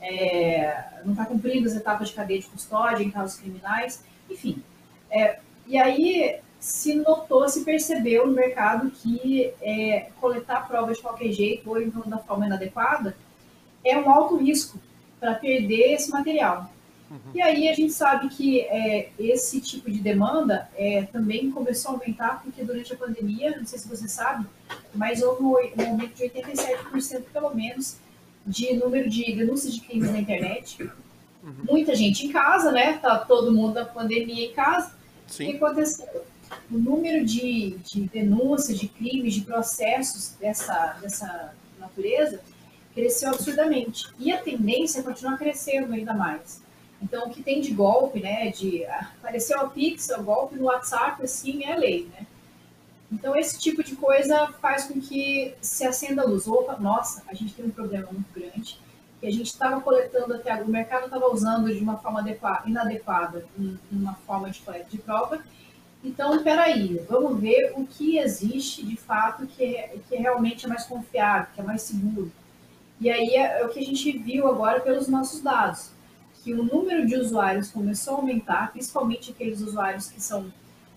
é, 0.00 1.00
não 1.04 1.12
está 1.12 1.26
cumprindo 1.26 1.68
as 1.68 1.74
etapas 1.74 2.08
de 2.08 2.14
cadeia 2.14 2.40
de 2.40 2.46
custódia 2.46 3.04
em 3.04 3.10
casos 3.10 3.38
criminais, 3.38 4.02
enfim. 4.30 4.62
É, 5.10 5.40
e 5.66 5.78
aí 5.78 6.40
se 6.58 6.94
notou, 6.94 7.48
se 7.48 7.64
percebeu 7.64 8.26
no 8.26 8.32
mercado 8.32 8.90
que 8.90 9.52
é, 9.60 10.08
coletar 10.20 10.66
provas 10.66 10.96
de 10.96 11.02
qualquer 11.02 11.32
jeito 11.32 11.68
ou 11.68 11.80
então 11.80 12.02
da 12.06 12.18
forma 12.18 12.46
inadequada 12.46 13.14
é 13.84 13.96
um 13.98 14.10
alto 14.10 14.36
risco 14.36 14.78
para 15.18 15.34
perder 15.34 15.94
esse 15.94 16.10
material. 16.10 16.70
Uhum. 17.10 17.18
E 17.34 17.42
aí 17.42 17.68
a 17.68 17.74
gente 17.74 17.92
sabe 17.92 18.28
que 18.28 18.60
é, 18.60 19.10
esse 19.18 19.60
tipo 19.60 19.90
de 19.90 19.98
demanda 19.98 20.68
é, 20.76 21.02
também 21.02 21.50
começou 21.50 21.92
a 21.92 21.94
aumentar 21.94 22.42
porque 22.42 22.62
durante 22.62 22.92
a 22.92 22.96
pandemia, 22.96 23.56
não 23.56 23.66
sei 23.66 23.78
se 23.78 23.88
você 23.88 24.06
sabe, 24.06 24.46
mas 24.94 25.20
houve 25.22 25.42
um 25.42 25.56
aumento 25.86 26.14
de 26.14 26.24
87% 26.24 27.24
pelo 27.32 27.54
menos 27.54 27.96
de 28.46 28.74
número 28.74 29.10
de 29.10 29.34
denúncias 29.34 29.74
de 29.74 29.80
crimes 29.80 30.10
na 30.10 30.20
internet. 30.20 30.82
Uhum. 31.42 31.54
Muita 31.68 31.94
gente 31.94 32.26
em 32.26 32.30
casa, 32.30 32.70
né? 32.70 32.94
Tá 32.94 33.18
todo 33.18 33.52
mundo 33.52 33.74
da 33.74 33.84
pandemia 33.84 34.46
em 34.46 34.52
casa. 34.52 34.92
Sim. 35.26 35.48
O 35.48 35.50
que 35.50 35.56
aconteceu? 35.56 36.24
o 36.70 36.78
número 36.78 37.24
de, 37.24 37.76
de 37.84 38.02
denúncias, 38.08 38.78
de 38.78 38.88
crimes, 38.88 39.34
de 39.34 39.42
processos 39.42 40.34
dessa, 40.40 40.98
dessa 41.00 41.54
natureza 41.78 42.40
cresceu 43.00 43.30
absurdamente. 43.30 44.08
E 44.18 44.30
a 44.32 44.40
tendência 44.40 45.00
é 45.00 45.02
continuar 45.02 45.38
crescendo 45.38 45.92
ainda 45.92 46.12
mais. 46.12 46.62
Então, 47.02 47.26
o 47.26 47.30
que 47.30 47.42
tem 47.42 47.60
de 47.60 47.72
golpe, 47.72 48.20
né, 48.20 48.50
de 48.50 48.84
apareceu 48.84 49.58
a 49.58 49.68
Pix, 49.68 50.10
o 50.10 50.22
golpe 50.22 50.56
no 50.56 50.64
WhatsApp, 50.64 51.22
assim, 51.22 51.64
é 51.64 51.76
lei, 51.76 52.08
né? 52.12 52.26
Então, 53.10 53.34
esse 53.34 53.58
tipo 53.58 53.82
de 53.82 53.96
coisa 53.96 54.48
faz 54.60 54.84
com 54.84 55.00
que 55.00 55.54
se 55.60 55.84
acenda 55.84 56.22
a 56.22 56.26
luz. 56.26 56.46
Opa, 56.46 56.76
nossa, 56.78 57.22
a 57.26 57.34
gente 57.34 57.54
tem 57.54 57.64
um 57.64 57.70
problema 57.70 58.08
muito 58.12 58.32
grande, 58.32 58.78
que 59.18 59.26
a 59.26 59.30
gente 59.30 59.46
estava 59.46 59.80
coletando 59.80 60.34
até 60.34 60.50
agora, 60.50 60.68
o 60.68 60.70
mercado 60.70 61.04
estava 61.06 61.26
usando 61.32 61.74
de 61.74 61.80
uma 61.82 61.96
forma 61.96 62.20
adequada, 62.20 62.68
inadequada, 62.68 63.46
uma 63.90 64.14
forma 64.26 64.50
de 64.50 64.60
coleta 64.60 64.88
de 64.90 64.98
prova, 64.98 65.42
então, 66.02 66.42
peraí, 66.42 66.98
vamos 67.08 67.38
ver 67.38 67.74
o 67.76 67.86
que 67.86 68.16
existe 68.18 68.84
de 68.84 68.96
fato 68.96 69.46
que, 69.46 69.76
é, 69.76 69.98
que 70.08 70.16
realmente 70.16 70.64
é 70.64 70.68
mais 70.68 70.86
confiável, 70.86 71.48
que 71.54 71.60
é 71.60 71.64
mais 71.64 71.82
seguro. 71.82 72.32
E 73.00 73.10
aí 73.10 73.30
é, 73.30 73.60
é, 73.60 73.64
o 73.64 73.70
que 73.70 73.78
a 73.78 73.84
gente 73.84 74.18
viu 74.18 74.46
agora 74.46 74.80
pelos 74.80 75.08
nossos 75.08 75.40
dados, 75.40 75.90
que 76.44 76.52
o 76.52 76.62
número 76.62 77.06
de 77.06 77.16
usuários 77.16 77.70
começou 77.70 78.14
a 78.14 78.16
aumentar, 78.18 78.72
principalmente 78.72 79.30
aqueles 79.30 79.60
usuários 79.60 80.08
que 80.08 80.22
são 80.22 80.52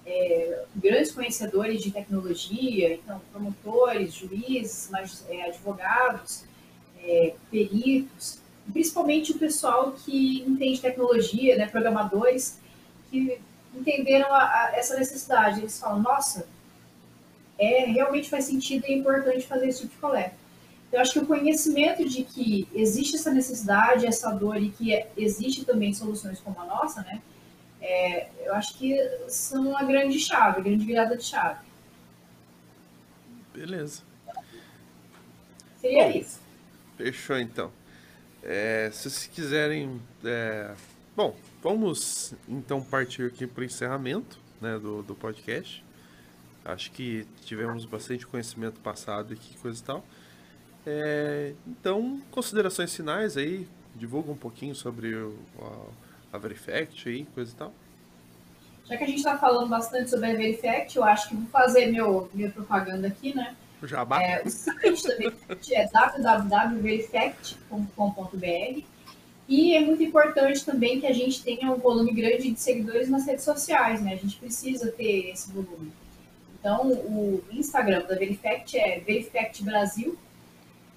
é, 0.06 0.66
grandes 0.76 1.12
conhecedores 1.12 1.82
de 1.82 1.92
tecnologia, 1.92 2.94
então 2.96 3.22
promotores, 3.32 4.14
juízes, 4.14 4.92
é, 5.30 5.44
advogados, 5.44 6.44
é, 7.02 7.36
peritos, 7.50 8.40
principalmente 8.72 9.32
o 9.32 9.40
pessoal 9.40 9.94
que 9.94 10.44
entende 10.46 10.82
tecnologia, 10.82 11.56
né, 11.56 11.68
programadores, 11.68 12.60
que 13.10 13.40
entenderam 13.74 14.34
a, 14.34 14.44
a, 14.44 14.72
essa 14.76 14.98
necessidade. 14.98 15.62
Eles 15.62 15.80
falam, 15.80 16.02
nossa, 16.02 16.48
é, 17.58 17.86
realmente 17.86 18.30
faz 18.30 18.44
sentido 18.46 18.86
e 18.88 18.94
é 18.94 18.98
importante 18.98 19.48
fazer 19.48 19.70
esse 19.70 19.82
tipo 19.82 19.94
de 19.94 20.02
coleta. 20.02 20.43
Então, 20.94 21.00
eu 21.00 21.02
acho 21.02 21.14
que 21.14 21.20
o 21.20 21.26
conhecimento 21.26 22.08
de 22.08 22.24
que 22.24 22.68
existe 22.72 23.16
essa 23.16 23.32
necessidade, 23.32 24.06
essa 24.06 24.30
dor 24.30 24.62
e 24.62 24.70
que 24.70 25.04
existe 25.18 25.66
também 25.66 25.92
soluções 25.92 26.40
como 26.40 26.62
a 26.62 26.66
nossa, 26.66 27.02
né? 27.02 27.20
É, 27.82 28.30
eu 28.46 28.54
acho 28.54 28.78
que 28.78 28.96
são 29.28 29.70
uma 29.70 29.84
grande 29.84 30.20
chave, 30.20 30.60
a 30.60 30.64
grande 30.64 30.86
virada 30.86 31.18
de 31.18 31.24
chave. 31.24 31.66
Beleza. 33.52 34.04
Seria 35.82 36.04
Bom, 36.04 36.12
isso. 36.12 36.40
Fechou 36.96 37.40
então. 37.40 37.72
É, 38.44 38.92
se 38.94 39.10
vocês 39.10 39.26
quiserem. 39.26 40.00
É, 40.24 40.76
bom, 41.16 41.36
Vamos 41.64 42.36
então 42.48 42.84
partir 42.84 43.26
aqui 43.26 43.48
para 43.48 43.62
o 43.62 43.64
encerramento 43.64 44.38
né, 44.62 44.78
do, 44.78 45.02
do 45.02 45.16
podcast. 45.16 45.84
Acho 46.64 46.92
que 46.92 47.26
tivemos 47.46 47.84
bastante 47.86 48.28
conhecimento 48.28 48.80
passado 48.82 49.34
aqui, 49.34 49.58
coisa 49.58 49.80
e 49.80 49.84
tal. 49.84 50.06
É, 50.86 51.54
então, 51.66 52.22
considerações 52.30 52.94
finais 52.96 53.38
aí, 53.38 53.68
divulga 53.96 54.32
um 54.32 54.38
pouquinho 54.38 54.76
sobre 54.76 55.16
o, 55.16 55.36
a, 55.62 56.36
a 56.36 56.38
Verifact 56.38 57.08
aí, 57.08 57.26
coisa 57.34 57.52
e 57.52 57.56
tal. 57.56 57.74
Já 58.86 58.98
que 58.98 59.04
a 59.04 59.08
gente 59.08 59.18
está 59.18 59.38
falando 59.38 59.70
bastante 59.70 60.10
sobre 60.10 60.32
a 60.32 60.36
Verifact, 60.36 60.98
eu 60.98 61.04
acho 61.04 61.30
que 61.30 61.36
vou 61.36 61.48
fazer 61.48 61.88
meu, 61.88 62.30
minha 62.34 62.50
propaganda 62.50 63.08
aqui, 63.08 63.34
né? 63.34 63.56
O 63.82 63.88
Jabá. 63.88 64.22
É, 64.22 64.44
o 64.44 64.50
site 64.50 65.08
da 65.08 65.16
Verifact 65.16 65.74
é 65.74 65.88
www.verifact.com.br 65.88 68.82
e 69.48 69.76
é 69.76 69.82
muito 69.82 70.04
importante 70.04 70.66
também 70.66 71.00
que 71.00 71.08
a 71.08 71.14
gente 71.14 71.42
tenha 71.44 71.72
um 71.72 71.78
volume 71.78 72.14
grande 72.14 72.52
de 72.52 72.60
seguidores 72.60 73.10
nas 73.10 73.26
redes 73.26 73.44
sociais, 73.44 74.02
né? 74.02 74.14
A 74.14 74.18
gente 74.18 74.38
precisa 74.38 74.92
ter 74.92 75.32
esse 75.32 75.52
volume. 75.52 75.92
Então, 76.60 76.92
o 76.92 77.44
Instagram 77.52 78.06
da 78.06 78.16
Verifact 78.16 78.78
é 78.78 79.00
Verifact 79.00 79.64
Brasil, 79.64 80.18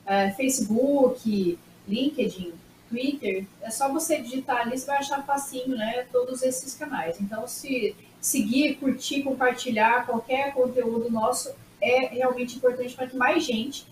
é, 0.07 0.31
Facebook, 0.31 1.59
LinkedIn, 1.89 2.53
Twitter. 2.89 3.45
É 3.61 3.70
só 3.70 3.93
você 3.93 4.20
digitar 4.20 4.62
ali, 4.62 4.78
você 4.78 4.87
vai 4.87 4.99
achar 4.99 5.24
facinho, 5.24 5.77
né? 5.77 6.07
Todos 6.12 6.43
esses 6.43 6.74
canais. 6.74 7.20
Então, 7.20 7.47
se 7.47 7.95
seguir, 8.20 8.77
curtir, 8.77 9.23
compartilhar 9.23 10.07
qualquer 10.07 10.55
conteúdo 10.55 11.11
nosso 11.11 11.53
é 11.81 12.07
realmente 12.07 12.57
importante 12.57 12.95
para 12.95 13.07
que 13.07 13.16
mais 13.16 13.45
gente 13.45 13.87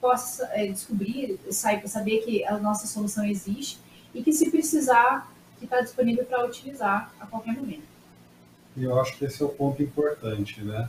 possa 0.00 0.48
é, 0.52 0.66
descobrir, 0.66 1.38
saber 1.50 2.18
que 2.18 2.44
a 2.44 2.58
nossa 2.58 2.86
solução 2.86 3.24
existe 3.24 3.78
e 4.14 4.22
que, 4.22 4.32
se 4.32 4.50
precisar, 4.50 5.32
que 5.58 5.64
está 5.64 5.80
disponível 5.80 6.24
para 6.24 6.44
utilizar 6.44 7.12
a 7.20 7.26
qualquer 7.26 7.54
momento. 7.54 7.82
E 8.76 8.84
eu 8.84 8.98
acho 9.00 9.16
que 9.16 9.24
esse 9.24 9.42
é 9.42 9.44
o 9.44 9.48
ponto 9.48 9.82
importante, 9.82 10.62
né? 10.62 10.88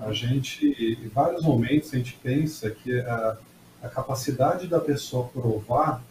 A 0.00 0.06
uhum. 0.06 0.14
gente, 0.14 0.66
em 1.02 1.08
vários 1.08 1.42
momentos, 1.42 1.92
a 1.92 1.96
gente 1.96 2.16
pensa 2.22 2.70
que 2.70 3.00
a, 3.00 3.36
a 3.82 3.88
capacidade 3.88 4.66
da 4.66 4.80
pessoa 4.80 5.28
provar 5.28 6.02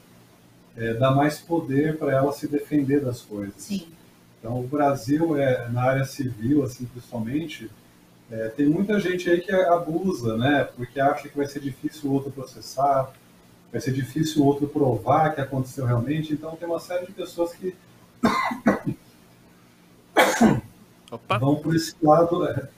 é, 0.76 0.94
dá 0.94 1.12
mais 1.12 1.40
poder 1.40 1.98
para 1.98 2.14
ela 2.14 2.32
se 2.32 2.48
defender 2.48 3.02
das 3.02 3.22
coisas. 3.22 3.54
Sim. 3.58 3.88
Então, 4.40 4.60
o 4.60 4.68
Brasil, 4.68 5.38
é, 5.38 5.68
na 5.70 5.84
área 5.84 6.06
civil, 6.06 6.64
assim, 6.64 6.86
principalmente, 6.86 7.70
é, 8.32 8.48
tem 8.50 8.68
muita 8.68 9.00
gente 9.00 9.30
aí 9.30 9.42
que 9.42 9.52
abusa, 9.52 10.38
né? 10.38 10.70
Porque 10.76 11.00
acha 11.00 11.28
que 11.28 11.36
vai 11.36 11.48
ser 11.48 11.60
difícil 11.60 12.10
o 12.10 12.14
outro 12.14 12.32
processar, 12.32 13.12
vai 13.72 13.82
ser 13.82 13.92
difícil 13.92 14.42
o 14.42 14.46
outro 14.46 14.68
provar 14.68 15.36
que 15.36 15.42
aconteceu 15.42 15.86
realmente. 15.86 16.32
Então, 16.34 16.56
tem 16.56 16.68
uma 16.68 16.80
série 16.80 17.06
de 17.08 17.12
pessoas 17.12 17.52
que 17.54 17.76
Opa. 21.12 21.38
vão 21.38 21.56
por 21.58 21.76
esse 21.76 21.94
lado, 22.02 22.48
é, 22.48 22.70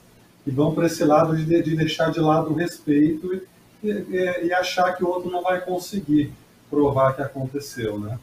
que 0.42 0.50
vão 0.50 0.74
por 0.74 0.84
esse 0.84 1.04
lado 1.04 1.36
de, 1.36 1.62
de, 1.62 1.76
deixar 1.76 2.10
de 2.10 2.18
lado 2.18 2.50
o 2.50 2.54
respeito 2.54 3.40
e, 3.82 4.52
achar 4.52 4.96
que 4.96 5.04
o 5.04 5.08
outro 5.08 5.30
não 5.30 5.42
vai 5.42 5.60
conseguir 5.60 6.32
provar 6.70 7.14
que 7.14 7.22
aconteceu, 7.22 7.98
né? 7.98 8.18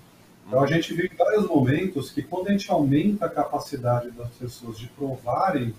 Então 0.47 0.63
a 0.63 0.67
gente 0.67 0.93
viu 0.93 1.05
em 1.05 1.15
vários 1.15 1.45
momentos 1.45 2.09
que 2.09 2.23
quando 2.23 2.47
a 2.47 2.51
gente 2.51 2.71
aumenta 2.71 3.25
a 3.25 3.29
capacidade 3.29 4.09
das 4.11 4.29
pessoas 4.29 4.79
de 4.79 4.87
provarem 4.87 5.75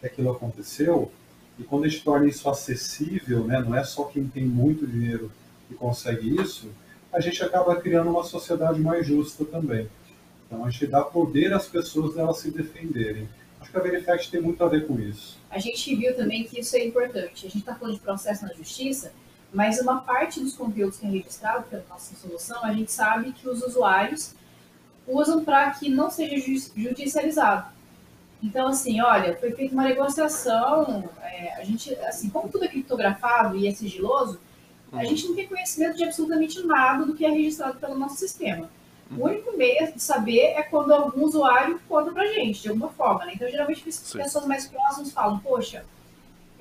que 0.00 0.06
aquilo 0.06 0.30
aconteceu 0.30 1.10
e 1.58 1.64
quando 1.64 1.84
a 1.84 1.88
gente 1.88 2.04
torna 2.04 2.28
isso 2.28 2.48
acessível, 2.48 3.44
né? 3.44 3.60
Não 3.60 3.74
é 3.74 3.82
só 3.82 4.04
quem 4.04 4.28
tem 4.28 4.44
muito 4.44 4.86
dinheiro 4.86 5.30
que 5.68 5.74
consegue 5.74 6.40
isso, 6.40 6.70
a 7.12 7.20
gente 7.20 7.42
acaba 7.42 7.76
criando 7.76 8.10
uma 8.10 8.22
sociedade 8.22 8.80
mais 8.80 9.06
justa 9.06 9.44
também. 9.44 9.88
Então 10.46 10.64
a 10.64 10.70
gente 10.70 10.86
dá 10.86 11.02
poder 11.02 11.52
às 11.52 11.66
pessoas 11.66 12.14
delas 12.14 12.38
se 12.38 12.50
defenderem. 12.50 13.28
Acho 13.60 13.70
que 13.70 13.76
a 13.76 13.80
Verifact 13.80 14.30
tem 14.30 14.40
muito 14.40 14.62
a 14.62 14.68
ver 14.68 14.86
com 14.86 14.98
isso. 14.98 15.38
A 15.50 15.58
gente 15.58 15.94
viu 15.94 16.14
também 16.16 16.44
que 16.44 16.60
isso 16.60 16.76
é 16.76 16.84
importante. 16.84 17.46
A 17.46 17.48
gente 17.48 17.58
está 17.58 17.74
falando 17.74 17.94
de 17.94 18.00
processo 18.00 18.44
na 18.44 18.52
justiça, 18.52 19.12
mas 19.52 19.78
uma 19.80 20.00
parte 20.00 20.40
dos 20.40 20.56
conteúdos 20.56 20.98
que 20.98 21.06
é 21.06 21.10
registrado 21.10 21.64
pela 21.64 21.84
nossa 21.88 22.14
solução, 22.16 22.64
a 22.64 22.72
gente 22.72 22.90
sabe 22.90 23.32
que 23.32 23.48
os 23.48 23.62
usuários 23.62 24.34
usam 25.06 25.44
para 25.44 25.70
que 25.72 25.88
não 25.88 26.10
seja 26.10 26.36
judicializado. 26.74 27.70
Então, 28.42 28.68
assim, 28.68 29.00
olha, 29.00 29.36
foi 29.36 29.52
feita 29.52 29.74
uma 29.74 29.84
negociação, 29.84 31.08
é, 31.22 31.54
a 31.60 31.64
gente, 31.64 31.94
assim, 31.96 32.28
como 32.28 32.48
tudo 32.48 32.64
é 32.64 32.68
criptografado 32.68 33.56
e 33.56 33.68
é 33.68 33.72
sigiloso, 33.72 34.40
a 34.90 34.96
uhum. 34.96 35.04
gente 35.04 35.28
não 35.28 35.36
tem 35.36 35.46
conhecimento 35.46 35.96
de 35.96 36.04
absolutamente 36.04 36.60
nada 36.66 37.04
do 37.06 37.14
que 37.14 37.24
é 37.24 37.30
registrado 37.30 37.78
pelo 37.78 37.94
nosso 37.94 38.16
sistema. 38.16 38.68
O 39.10 39.14
uhum. 39.14 39.24
único 39.24 39.56
meio 39.56 39.92
de 39.92 40.02
saber 40.02 40.54
é 40.56 40.62
quando 40.62 40.92
algum 40.92 41.22
usuário 41.22 41.80
conta 41.88 42.10
pra 42.10 42.26
gente, 42.26 42.62
de 42.62 42.68
alguma 42.68 42.88
forma, 42.88 43.26
né? 43.26 43.32
Então, 43.34 43.48
geralmente, 43.48 43.88
as 43.88 44.12
pessoas 44.12 44.46
mais 44.46 44.66
próximas 44.66 45.12
falam, 45.12 45.38
poxa, 45.38 45.84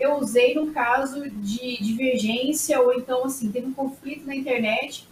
eu 0.01 0.17
usei 0.17 0.55
num 0.55 0.73
caso 0.73 1.29
de 1.29 1.77
divergência, 1.81 2.81
ou 2.81 2.91
então, 2.93 3.23
assim, 3.25 3.51
teve 3.51 3.67
um 3.67 3.73
conflito 3.73 4.25
na 4.25 4.35
internet, 4.35 5.07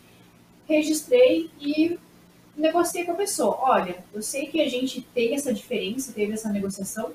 registrei 0.68 1.50
e 1.62 1.98
negociei 2.58 3.04
com 3.06 3.12
a 3.12 3.16
pessoa. 3.16 3.58
Olha, 3.62 4.04
eu 4.14 4.22
sei 4.22 4.48
que 4.48 4.60
a 4.60 4.68
gente 4.68 5.02
tem 5.14 5.36
essa 5.36 5.54
diferença, 5.54 6.12
teve 6.12 6.34
essa 6.34 6.50
negociação, 6.50 7.12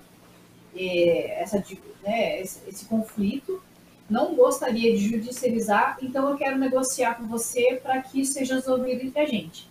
é, 0.76 1.42
essa, 1.42 1.62
né, 2.02 2.40
esse, 2.40 2.60
esse 2.68 2.84
conflito, 2.86 3.60
não 4.09 4.34
gostaria 4.34 4.92
de 4.96 5.09
judicializar, 5.09 5.98
então 6.01 6.30
eu 6.30 6.36
quero 6.36 6.59
negociar 6.59 7.14
com 7.14 7.26
você 7.26 7.80
para 7.82 8.01
que 8.02 8.20
isso 8.20 8.34
seja 8.34 8.55
resolvido 8.55 9.02
entre 9.02 9.20
a 9.20 9.26
gente. 9.26 9.68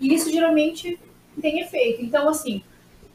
E 0.00 0.12
isso 0.12 0.30
geralmente 0.30 0.98
tem 1.40 1.60
efeito. 1.60 2.02
Então, 2.02 2.28
assim, 2.28 2.62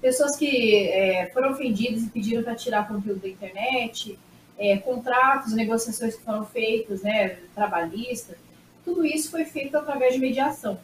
pessoas 0.01 0.35
que 0.35 0.87
é, 0.87 1.29
foram 1.33 1.51
ofendidas 1.51 2.03
e 2.03 2.09
pediram 2.09 2.43
para 2.43 2.55
tirar 2.55 2.87
conteúdo 2.87 3.19
da 3.19 3.27
internet, 3.27 4.17
é, 4.59 4.77
contratos, 4.77 5.53
negociações 5.53 6.15
que 6.15 6.23
foram 6.23 6.45
feitas, 6.45 7.01
né, 7.01 7.37
trabalhista, 7.55 8.37
tudo 8.83 9.05
isso 9.05 9.31
foi 9.31 9.45
feito 9.45 9.77
através 9.77 10.13
de 10.13 10.19
mediação. 10.19 10.77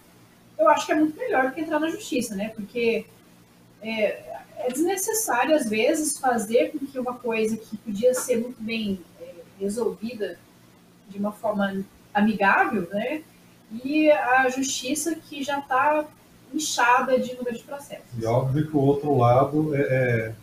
Eu 0.58 0.70
acho 0.70 0.86
que 0.86 0.94
é 0.94 0.96
muito 0.96 1.18
melhor 1.18 1.48
do 1.48 1.52
que 1.52 1.62
entrar 1.62 1.80
na 1.80 1.90
justiça, 1.90 2.34
né? 2.34 2.50
Porque 2.56 3.06
é, 3.82 4.38
é 4.58 4.70
desnecessário, 4.72 5.54
às 5.54 5.70
vezes, 5.70 6.18
fazer 6.18 6.72
com 6.72 6.80
que 6.86 6.98
uma 6.98 7.16
coisa 7.16 7.58
que 7.58 7.76
podia 7.78 8.14
ser 8.14 8.38
muito 8.38 8.62
bem 8.62 9.02
é, 9.20 9.34
resolvida 9.60 10.40
de 11.10 11.18
uma 11.18 11.34
forma 11.34 11.84
amigável, 12.14 12.88
né? 12.90 13.22
E 13.84 14.10
a 14.10 14.48
justiça 14.50 15.16
que 15.16 15.44
já 15.44 15.60
está 15.60 16.06
inchada 16.54 17.20
de 17.20 17.36
número 17.36 17.58
de 17.58 17.64
processos. 17.64 18.06
E 18.18 18.26
óbvio 18.26 18.70
que 18.70 18.78
o 18.78 18.80
outro 18.80 19.18
lado 19.18 19.76
é, 19.76 19.82
é 19.82 20.34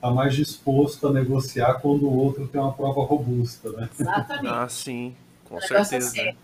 está 0.00 0.10
mais 0.10 0.34
disposto 0.34 1.08
a 1.08 1.12
negociar 1.12 1.74
quando 1.74 2.06
o 2.06 2.16
outro 2.16 2.48
tem 2.48 2.58
uma 2.58 2.72
prova 2.72 3.02
robusta, 3.02 3.70
né? 3.72 3.90
Exatamente. 4.00 4.48
Ah, 4.48 4.66
sim, 4.66 5.14
com 5.44 5.60
certeza. 5.60 6.18
É 6.22 6.34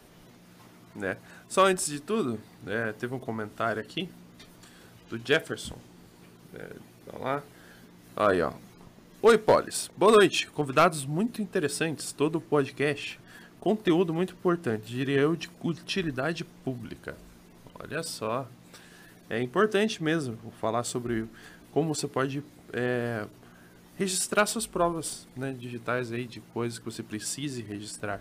né? 0.94 1.16
Só 1.48 1.66
antes 1.66 1.86
de 1.86 1.98
tudo, 1.98 2.38
é, 2.66 2.92
teve 2.92 3.14
um 3.14 3.18
comentário 3.18 3.80
aqui 3.80 4.10
do 5.08 5.18
Jefferson. 5.18 5.76
É, 6.54 6.68
tá 7.06 7.18
lá. 7.18 7.42
Aí, 8.14 8.42
ó. 8.42 8.52
Oi, 9.22 9.38
Polis. 9.38 9.90
Boa 9.96 10.12
noite. 10.12 10.48
Convidados 10.48 11.06
muito 11.06 11.40
interessantes, 11.40 12.12
todo 12.12 12.36
o 12.36 12.40
podcast. 12.40 13.18
Conteúdo 13.58 14.12
muito 14.12 14.34
importante, 14.34 14.84
diria 14.86 15.20
eu, 15.20 15.34
de 15.34 15.50
utilidade 15.62 16.44
pública. 16.44 17.16
Olha 17.78 18.02
só. 18.02 18.46
É 19.30 19.40
importante 19.40 20.02
mesmo 20.02 20.36
falar 20.60 20.84
sobre 20.84 21.26
como 21.72 21.94
você 21.94 22.06
pode 22.06 22.44
é, 22.72 23.24
registrar 23.98 24.47
suas 24.47 24.66
provas 24.66 25.27
né, 25.36 25.55
digitais 25.59 26.12
aí 26.12 26.27
de 26.27 26.40
coisas 26.40 26.78
que 26.78 26.85
você 26.85 27.02
precise 27.02 27.62
registrar. 27.62 28.20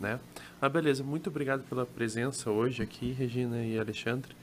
Né? 0.00 0.18
Ah, 0.60 0.68
beleza, 0.68 1.04
muito 1.04 1.28
obrigado 1.28 1.62
pela 1.68 1.86
presença 1.86 2.50
hoje 2.50 2.82
aqui, 2.82 3.12
Regina 3.12 3.64
e 3.64 3.78
Alexandre. 3.78 4.34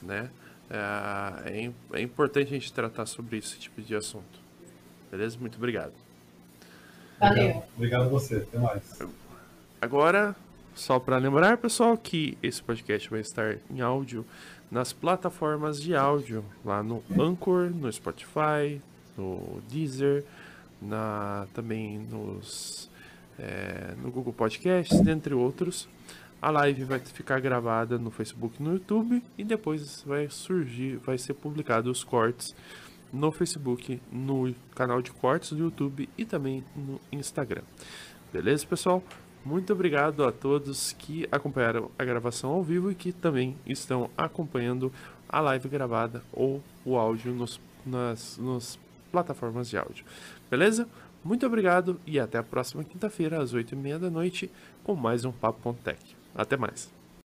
Né? 0.00 0.30
É, 0.70 1.64
é, 1.64 1.72
é 1.92 2.00
importante 2.00 2.48
a 2.48 2.58
gente 2.58 2.72
tratar 2.72 3.06
sobre 3.06 3.38
esse 3.38 3.58
tipo 3.58 3.82
de 3.82 3.94
assunto. 3.94 4.40
Beleza? 5.10 5.36
Muito 5.38 5.56
obrigado. 5.56 5.92
Valeu. 7.20 7.62
Obrigado 7.76 8.02
a 8.02 8.08
você. 8.08 8.36
Até 8.36 8.58
mais. 8.58 8.98
Agora, 9.80 10.34
só 10.74 10.98
para 10.98 11.18
lembrar, 11.18 11.58
pessoal, 11.58 11.96
que 11.96 12.38
esse 12.42 12.62
podcast 12.62 13.10
vai 13.10 13.20
estar 13.20 13.58
em 13.70 13.80
áudio 13.80 14.24
nas 14.70 14.92
plataformas 14.92 15.80
de 15.80 15.94
áudio, 15.94 16.42
lá 16.64 16.82
no 16.82 17.02
Anchor, 17.18 17.68
no 17.70 17.92
Spotify, 17.92 18.80
no 19.16 19.60
Deezer, 19.68 20.24
na, 20.80 21.46
também 21.54 21.98
nos, 21.98 22.90
é, 23.38 23.94
no 24.02 24.10
Google 24.10 24.32
Podcasts, 24.32 25.00
dentre 25.00 25.34
outros. 25.34 25.88
A 26.40 26.50
live 26.50 26.84
vai 26.84 26.98
ficar 26.98 27.40
gravada 27.40 27.98
no 27.98 28.10
Facebook 28.10 28.60
no 28.60 28.72
YouTube 28.72 29.22
e 29.38 29.44
depois 29.44 30.02
vai 30.04 30.28
surgir, 30.28 30.96
vai 30.96 31.16
ser 31.16 31.34
publicado 31.34 31.90
os 31.90 32.02
cortes 32.02 32.54
no 33.12 33.30
Facebook, 33.30 34.00
no 34.10 34.52
canal 34.74 35.00
de 35.00 35.12
cortes 35.12 35.52
do 35.52 35.58
YouTube 35.58 36.08
e 36.18 36.24
também 36.24 36.64
no 36.74 37.00
Instagram. 37.12 37.62
Beleza, 38.32 38.66
pessoal? 38.66 39.04
Muito 39.44 39.72
obrigado 39.72 40.24
a 40.24 40.32
todos 40.32 40.92
que 40.92 41.28
acompanharam 41.30 41.90
a 41.98 42.04
gravação 42.04 42.50
ao 42.50 42.62
vivo 42.62 42.90
e 42.90 42.94
que 42.94 43.12
também 43.12 43.56
estão 43.66 44.08
acompanhando 44.16 44.92
a 45.28 45.40
live 45.40 45.68
gravada 45.68 46.22
ou 46.32 46.62
o 46.84 46.96
áudio 46.96 47.32
nos, 47.32 47.60
nas, 47.84 48.38
nos 48.38 48.78
plataformas 49.12 49.68
de 49.68 49.76
áudio. 49.76 50.04
Beleza? 50.50 50.88
Muito 51.22 51.46
obrigado 51.46 52.00
e 52.04 52.18
até 52.18 52.38
a 52.38 52.42
próxima 52.42 52.82
quinta-feira, 52.82 53.40
às 53.40 53.54
8h30 53.54 53.98
da 53.98 54.10
noite, 54.10 54.50
com 54.82 54.96
mais 54.96 55.24
um 55.24 55.30
Papo 55.30 55.72
Tech. 55.84 56.00
Até 56.34 56.56
mais. 56.56 57.01